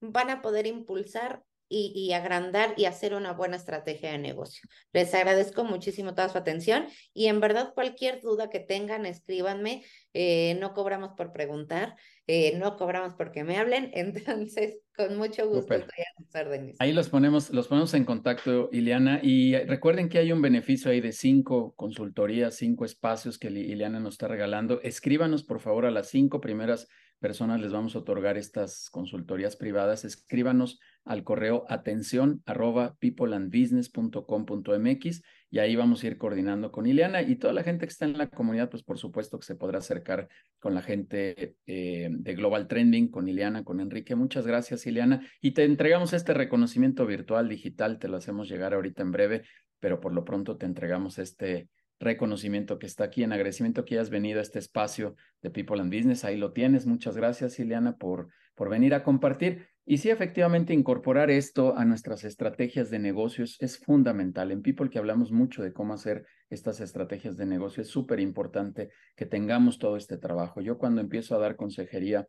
van 0.00 0.30
a 0.30 0.42
poder 0.42 0.66
impulsar 0.66 1.44
y, 1.68 2.12
agrandar 2.12 2.74
y 2.76 2.84
hacer 2.84 3.14
una 3.14 3.32
buena 3.32 3.56
estrategia 3.56 4.12
de 4.12 4.18
negocio. 4.18 4.68
Les 4.92 5.12
agradezco 5.14 5.64
muchísimo 5.64 6.14
toda 6.14 6.28
su 6.28 6.38
atención 6.38 6.86
y 7.12 7.26
en 7.26 7.40
verdad 7.40 7.72
cualquier 7.74 8.20
duda 8.20 8.50
que 8.50 8.60
tengan, 8.60 9.06
escríbanme. 9.06 9.84
Eh, 10.12 10.56
no 10.60 10.74
cobramos 10.74 11.14
por 11.16 11.32
preguntar, 11.32 11.96
eh, 12.28 12.56
no 12.56 12.76
cobramos 12.76 13.14
porque 13.14 13.42
me 13.42 13.58
hablen, 13.58 13.90
entonces 13.94 14.78
con 14.96 15.16
mucho 15.16 15.48
gusto 15.48 15.74
estoy 15.74 16.04
a 16.04 16.22
sus 16.22 16.34
órdenes. 16.34 16.76
Ahí 16.78 16.92
los 16.92 17.08
ponemos, 17.08 17.50
los 17.50 17.66
ponemos 17.66 17.92
en 17.94 18.04
contacto, 18.04 18.68
Ileana, 18.70 19.18
y 19.22 19.56
recuerden 19.56 20.08
que 20.08 20.18
hay 20.18 20.30
un 20.30 20.40
beneficio 20.40 20.90
ahí 20.90 21.00
de 21.00 21.12
cinco 21.12 21.74
consultorías, 21.74 22.54
cinco 22.54 22.84
espacios 22.84 23.38
que 23.38 23.48
Ileana 23.48 23.98
nos 23.98 24.14
está 24.14 24.28
regalando. 24.28 24.80
Escríbanos 24.82 25.42
por 25.42 25.60
favor 25.60 25.86
a 25.86 25.90
las 25.90 26.10
cinco 26.10 26.40
primeras 26.40 26.86
personas 27.20 27.60
les 27.60 27.72
vamos 27.72 27.96
a 27.96 28.00
otorgar 28.00 28.36
estas 28.36 28.90
consultorías 28.90 29.56
privadas. 29.56 30.04
Escríbanos 30.04 30.78
al 31.04 31.24
correo 31.24 31.64
atención 31.68 32.42
arroba 32.46 32.96
peopleandbusiness.com.mx 32.98 35.22
y 35.50 35.58
ahí 35.58 35.76
vamos 35.76 36.02
a 36.02 36.06
ir 36.08 36.18
coordinando 36.18 36.72
con 36.72 36.86
Ileana 36.86 37.22
y 37.22 37.36
toda 37.36 37.52
la 37.52 37.62
gente 37.62 37.86
que 37.86 37.92
está 37.92 38.06
en 38.06 38.18
la 38.18 38.28
comunidad, 38.28 38.70
pues 38.70 38.82
por 38.82 38.98
supuesto 38.98 39.38
que 39.38 39.46
se 39.46 39.54
podrá 39.54 39.78
acercar 39.78 40.28
con 40.58 40.74
la 40.74 40.82
gente 40.82 41.56
eh, 41.66 42.08
de 42.10 42.34
Global 42.34 42.66
Trending, 42.66 43.08
con 43.08 43.28
Ileana, 43.28 43.64
con 43.64 43.80
Enrique. 43.80 44.16
Muchas 44.16 44.46
gracias, 44.46 44.86
Ileana. 44.86 45.26
Y 45.40 45.52
te 45.52 45.64
entregamos 45.64 46.12
este 46.12 46.34
reconocimiento 46.34 47.06
virtual 47.06 47.48
digital, 47.48 47.98
te 47.98 48.08
lo 48.08 48.16
hacemos 48.16 48.48
llegar 48.48 48.74
ahorita 48.74 49.02
en 49.02 49.12
breve, 49.12 49.42
pero 49.78 50.00
por 50.00 50.12
lo 50.12 50.24
pronto 50.24 50.56
te 50.56 50.66
entregamos 50.66 51.18
este 51.18 51.68
reconocimiento 52.00 52.78
que 52.78 52.86
está 52.86 53.04
aquí, 53.04 53.22
en 53.22 53.32
agradecimiento 53.32 53.84
que 53.84 53.94
hayas 53.94 54.10
venido 54.10 54.38
a 54.38 54.42
este 54.42 54.58
espacio 54.58 55.14
de 55.42 55.50
People 55.50 55.80
and 55.80 55.94
Business. 55.94 56.24
Ahí 56.24 56.36
lo 56.36 56.52
tienes. 56.52 56.86
Muchas 56.86 57.16
gracias, 57.16 57.58
Ileana, 57.58 57.96
por, 57.96 58.28
por 58.54 58.68
venir 58.68 58.94
a 58.94 59.02
compartir. 59.02 59.68
Y 59.86 59.98
sí, 59.98 60.08
efectivamente, 60.08 60.72
incorporar 60.72 61.30
esto 61.30 61.76
a 61.76 61.84
nuestras 61.84 62.24
estrategias 62.24 62.90
de 62.90 62.98
negocios 62.98 63.56
es 63.60 63.78
fundamental. 63.78 64.50
En 64.50 64.62
People 64.62 64.88
que 64.88 64.98
hablamos 64.98 65.30
mucho 65.30 65.62
de 65.62 65.72
cómo 65.72 65.92
hacer 65.92 66.24
estas 66.48 66.80
estrategias 66.80 67.36
de 67.36 67.46
negocio, 67.46 67.82
es 67.82 67.88
súper 67.88 68.20
importante 68.20 68.90
que 69.14 69.26
tengamos 69.26 69.78
todo 69.78 69.96
este 69.96 70.16
trabajo. 70.16 70.62
Yo 70.62 70.78
cuando 70.78 71.00
empiezo 71.00 71.34
a 71.34 71.38
dar 71.38 71.56
consejería 71.56 72.26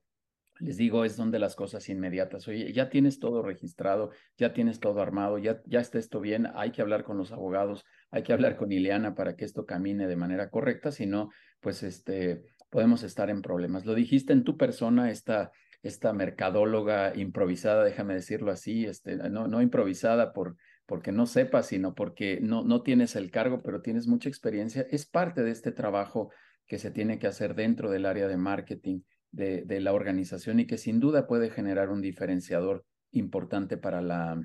les 0.60 0.78
digo, 0.78 1.04
es 1.04 1.18
donde 1.18 1.40
las 1.40 1.56
cosas 1.56 1.90
inmediatas. 1.90 2.48
Oye, 2.48 2.72
ya 2.72 2.90
tienes 2.90 3.20
todo 3.20 3.42
registrado, 3.42 4.12
ya 4.38 4.54
tienes 4.54 4.80
todo 4.80 5.02
armado, 5.02 5.38
ya, 5.38 5.62
ya 5.66 5.80
está 5.80 6.00
esto 6.00 6.20
bien, 6.20 6.48
hay 6.56 6.72
que 6.72 6.82
hablar 6.82 7.04
con 7.04 7.18
los 7.18 7.32
abogados, 7.32 7.86
hay 8.12 8.24
que 8.24 8.34
hablar 8.34 8.56
con 8.56 8.72
Ileana 8.72 9.16
para 9.16 9.36
que 9.36 9.46
esto 9.46 9.66
camine 9.66 10.08
de 10.08 10.16
manera 10.16 10.50
correcta, 10.50 10.92
si 10.92 11.06
no, 11.06 11.30
pues 11.60 11.84
este, 11.84 12.44
podemos 12.70 13.04
estar 13.04 13.30
en 13.30 13.42
problemas. 13.42 13.86
Lo 13.86 13.96
dijiste 13.96 14.34
en 14.34 14.44
tu 14.44 14.58
persona, 14.58 15.12
esta, 15.12 15.52
esta 15.84 16.14
mercadóloga 16.14 17.16
improvisada, 17.16 17.84
déjame 17.84 18.14
decirlo 18.14 18.52
así, 18.52 18.86
este, 18.86 19.18
no, 19.30 19.48
no 19.48 19.62
improvisada 19.62 20.32
por, 20.32 20.56
porque 20.86 21.12
no 21.12 21.26
sepas, 21.26 21.68
sino 21.68 21.96
porque 21.96 22.40
no, 22.42 22.64
no 22.64 22.82
tienes 22.82 23.16
el 23.16 23.30
cargo, 23.30 23.62
pero 23.62 23.82
tienes 23.82 24.08
mucha 24.08 24.30
experiencia, 24.30 24.86
es 24.90 25.06
parte 25.06 25.44
de 25.44 25.52
este 25.52 25.72
trabajo 25.72 26.32
que 26.66 26.80
se 26.80 26.92
tiene 26.92 27.20
que 27.20 27.28
hacer 27.28 27.56
dentro 27.56 27.92
del 27.92 28.06
área 28.06 28.28
de 28.28 28.38
marketing 28.38 29.02
de, 29.36 29.80
la 29.80 29.94
organización 29.94 30.60
y 30.60 30.66
que 30.66 30.78
sin 30.78 31.00
duda 31.00 31.28
puede 31.28 31.50
generar 31.50 31.90
un 31.90 32.02
diferenciador 32.02 32.86
importante 33.12 33.78
para 33.78 34.02
la, 34.02 34.42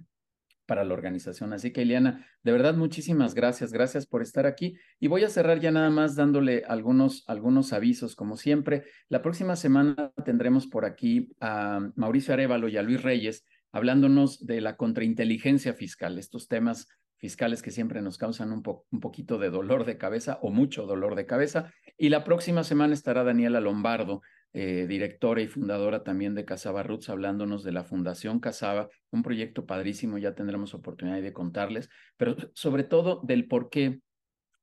para 0.67 0.85
la 0.85 0.95
organización. 0.95 1.53
Así 1.53 1.73
que, 1.73 1.83
Eliana, 1.83 2.27
de 2.43 2.53
verdad, 2.53 2.75
muchísimas 2.75 3.35
gracias. 3.35 3.73
Gracias 3.73 4.07
por 4.07 4.23
estar 4.23 4.47
aquí. 4.47 4.77
Y 4.99 5.09
voy 5.09 5.25
a 5.25 5.29
cerrar 5.29 5.61
ya 5.61 5.71
nada 5.71 5.91
más 5.91 6.17
dándole 6.17 6.65
algunos, 6.67 7.25
algunos 7.27 7.73
avisos, 7.73 8.17
como 8.17 8.37
siempre. 8.37 8.85
La 9.09 9.23
próxima 9.23 9.57
semana 9.57 10.13
tendremos 10.25 10.67
por 10.67 10.85
aquí 10.85 11.33
a 11.41 11.81
Mauricio 11.95 12.35
Arevalo 12.35 12.69
y 12.69 12.77
a 12.77 12.83
Luis 12.83 13.03
Reyes 13.03 13.45
hablándonos 13.73 14.45
de 14.47 14.61
la 14.61 14.77
contrainteligencia 14.77 15.75
fiscal, 15.75 16.19
estos 16.19 16.49
temas 16.49 16.89
fiscales 17.19 17.63
que 17.63 17.71
siempre 17.71 18.03
nos 18.03 18.19
causan 18.19 18.51
un, 18.51 18.63
un 18.91 19.01
poquito 19.01 19.39
de 19.39 19.51
dolor 19.51 19.85
de 19.85 19.99
cabeza 19.99 20.39
o 20.43 20.51
mucho 20.51 20.87
dolor 20.87 21.15
de 21.15 21.27
cabeza. 21.27 21.73
Y 21.99 22.09
la 22.09 22.25
próxima 22.25 22.65
semana 22.65 22.95
estará 22.95 23.23
Daniela 23.25 23.61
Lombardo 23.61 24.23
eh, 24.53 24.87
directora 24.89 25.41
y 25.43 25.49
fundadora 25.49 26.03
también 26.03 26.35
de 26.35 26.45
Casaba 26.45 26.83
Roots, 26.83 27.09
hablándonos 27.09 27.63
de 27.63 27.73
la 27.73 27.85
Fundación 27.85 28.41
Casaba, 28.41 28.89
un 29.11 29.23
proyecto 29.23 29.65
padrísimo, 29.65 30.19
ya 30.19 30.35
tendremos 30.35 30.75
oportunidad 30.75 31.23
de 31.23 31.33
contarles, 31.33 31.89
pero 32.17 32.35
sobre 32.55 32.85
todo 32.85 33.21
del 33.25 33.47
por 33.47 33.71
qué 33.71 34.01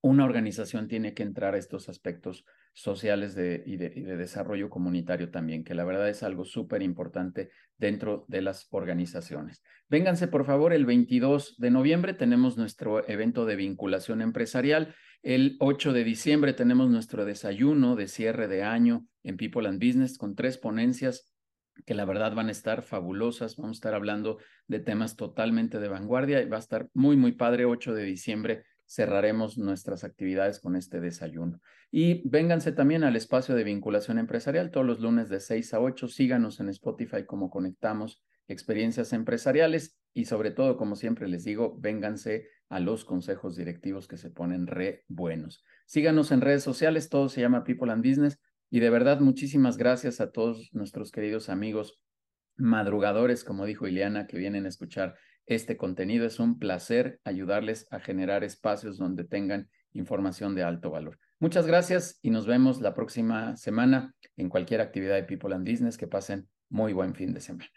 una 0.02 0.26
organización 0.26 0.88
tiene 0.88 1.14
que 1.14 1.24
entrar 1.24 1.56
a 1.56 1.58
estos 1.58 1.90
aspectos 1.90 2.46
sociales 2.74 3.34
de, 3.34 3.64
y, 3.66 3.78
de, 3.78 3.90
desarrollo 4.18 4.70
comunitario 4.70 5.32
también, 5.32 5.64
que 5.64 5.74
la 5.74 5.84
verdad 5.84 6.08
es 6.10 6.22
algo 6.22 6.46
súper 6.46 6.84
importante 6.84 7.50
dentro 7.78 8.26
de 8.28 8.42
las 8.42 8.68
organizaciones. 8.70 9.64
Vénganse, 9.90 10.28
por 10.28 10.46
favor, 10.46 10.74
el 10.74 10.86
22 10.86 11.58
de 11.58 11.72
noviembre 11.72 12.14
tenemos 12.14 12.56
nuestro 12.56 13.08
evento 13.10 13.46
de 13.46 13.56
vinculación 13.56 14.22
empresarial. 14.22 14.94
El 15.24 15.58
8 15.60 15.94
de 15.94 16.04
diciembre 16.04 16.54
tenemos 16.54 16.90
nuestro 16.90 17.26
desayuno 17.26 17.96
de 17.96 18.08
cierre 18.08 18.48
de 18.48 18.64
año 18.64 19.08
en 19.24 19.38
People 19.38 19.68
and 19.68 19.84
Business 19.84 20.18
con 20.18 20.36
tres 20.36 20.58
ponencias 20.58 21.34
que 21.86 21.94
la 21.94 22.06
verdad 22.06 22.34
van 22.34 22.48
a 22.48 22.52
estar 22.52 22.82
fabulosas. 22.82 23.56
Vamos 23.58 23.78
a 23.78 23.80
estar 23.80 23.94
hablando 23.94 24.38
de 24.68 24.80
temas 24.80 25.16
totalmente 25.16 25.80
de 25.80 25.88
vanguardia 25.88 26.42
y 26.42 26.50
va 26.50 26.58
a 26.58 26.62
estar 26.62 26.90
muy, 26.94 27.18
muy 27.18 27.34
padre. 27.34 27.66
8 27.66 27.94
de 27.94 28.04
diciembre 28.04 28.64
cerraremos 28.86 29.58
nuestras 29.58 30.04
actividades 30.04 30.60
con 30.60 30.76
este 30.76 31.00
desayuno. 31.00 31.60
Y 31.92 32.28
vénganse 32.28 32.72
también 32.72 33.04
al 33.04 33.16
espacio 33.16 33.54
de 33.56 33.64
vinculación 33.64 34.18
empresarial 34.18 34.72
todos 34.72 34.86
los 34.86 35.00
lunes 35.00 35.30
de 35.30 35.40
6 35.40 35.74
a 35.74 35.82
8. 35.82 36.08
Síganos 36.08 36.60
en 36.60 36.70
Spotify 36.70 37.26
como 37.26 37.50
Conectamos 37.50 38.24
Experiencias 38.48 39.12
Empresariales 39.14 40.00
y 40.14 40.26
sobre 40.26 40.52
todo, 40.52 40.78
como 40.78 40.96
siempre 40.96 41.28
les 41.28 41.44
digo, 41.44 41.78
vénganse 41.80 42.48
a 42.70 42.80
los 42.80 43.06
consejos 43.06 43.56
directivos 43.56 44.08
que 44.08 44.18
se 44.18 44.30
ponen 44.30 44.68
re 44.68 45.04
buenos. 45.08 45.64
Síganos 45.86 46.32
en 46.32 46.42
redes 46.42 46.64
sociales, 46.64 47.10
todo 47.10 47.30
se 47.30 47.42
llama 47.42 47.64
People 47.64 47.92
and 47.92 48.06
Business 48.06 48.40
y 48.70 48.80
de 48.80 48.90
verdad 48.90 49.20
muchísimas 49.22 49.78
gracias 49.78 50.20
a 50.20 50.32
todos 50.32 50.70
nuestros 50.74 51.12
queridos 51.12 51.50
amigos 51.50 52.02
madrugadores, 52.58 53.44
como 53.44 53.66
dijo 53.66 53.88
Ileana, 53.88 54.28
que 54.28 54.38
vienen 54.38 54.66
a 54.66 54.70
escuchar 54.70 55.16
este 55.46 55.78
contenido. 55.78 56.26
Es 56.26 56.40
un 56.40 56.60
placer 56.60 57.20
ayudarles 57.24 57.88
a 57.92 58.00
generar 58.00 58.44
espacios 58.44 58.98
donde 58.98 59.24
tengan 59.24 59.70
información 59.94 60.56
de 60.56 60.64
alto 60.64 60.92
valor. 60.92 61.18
Muchas 61.40 61.68
gracias 61.68 62.20
y 62.22 62.32
nos 62.32 62.48
vemos 62.48 62.82
la 62.82 62.94
próxima 62.94 63.56
semana 63.56 64.16
en 64.36 64.50
cualquier 64.50 64.82
actividad 64.82 65.16
de 65.16 65.24
People 65.24 65.56
and 65.56 65.70
Business. 65.70 65.98
Que 65.98 66.08
pasen 66.08 66.50
muy 66.70 66.94
buen 66.94 67.16
fin 67.16 67.34
de 67.34 67.42
semana. 67.42 67.70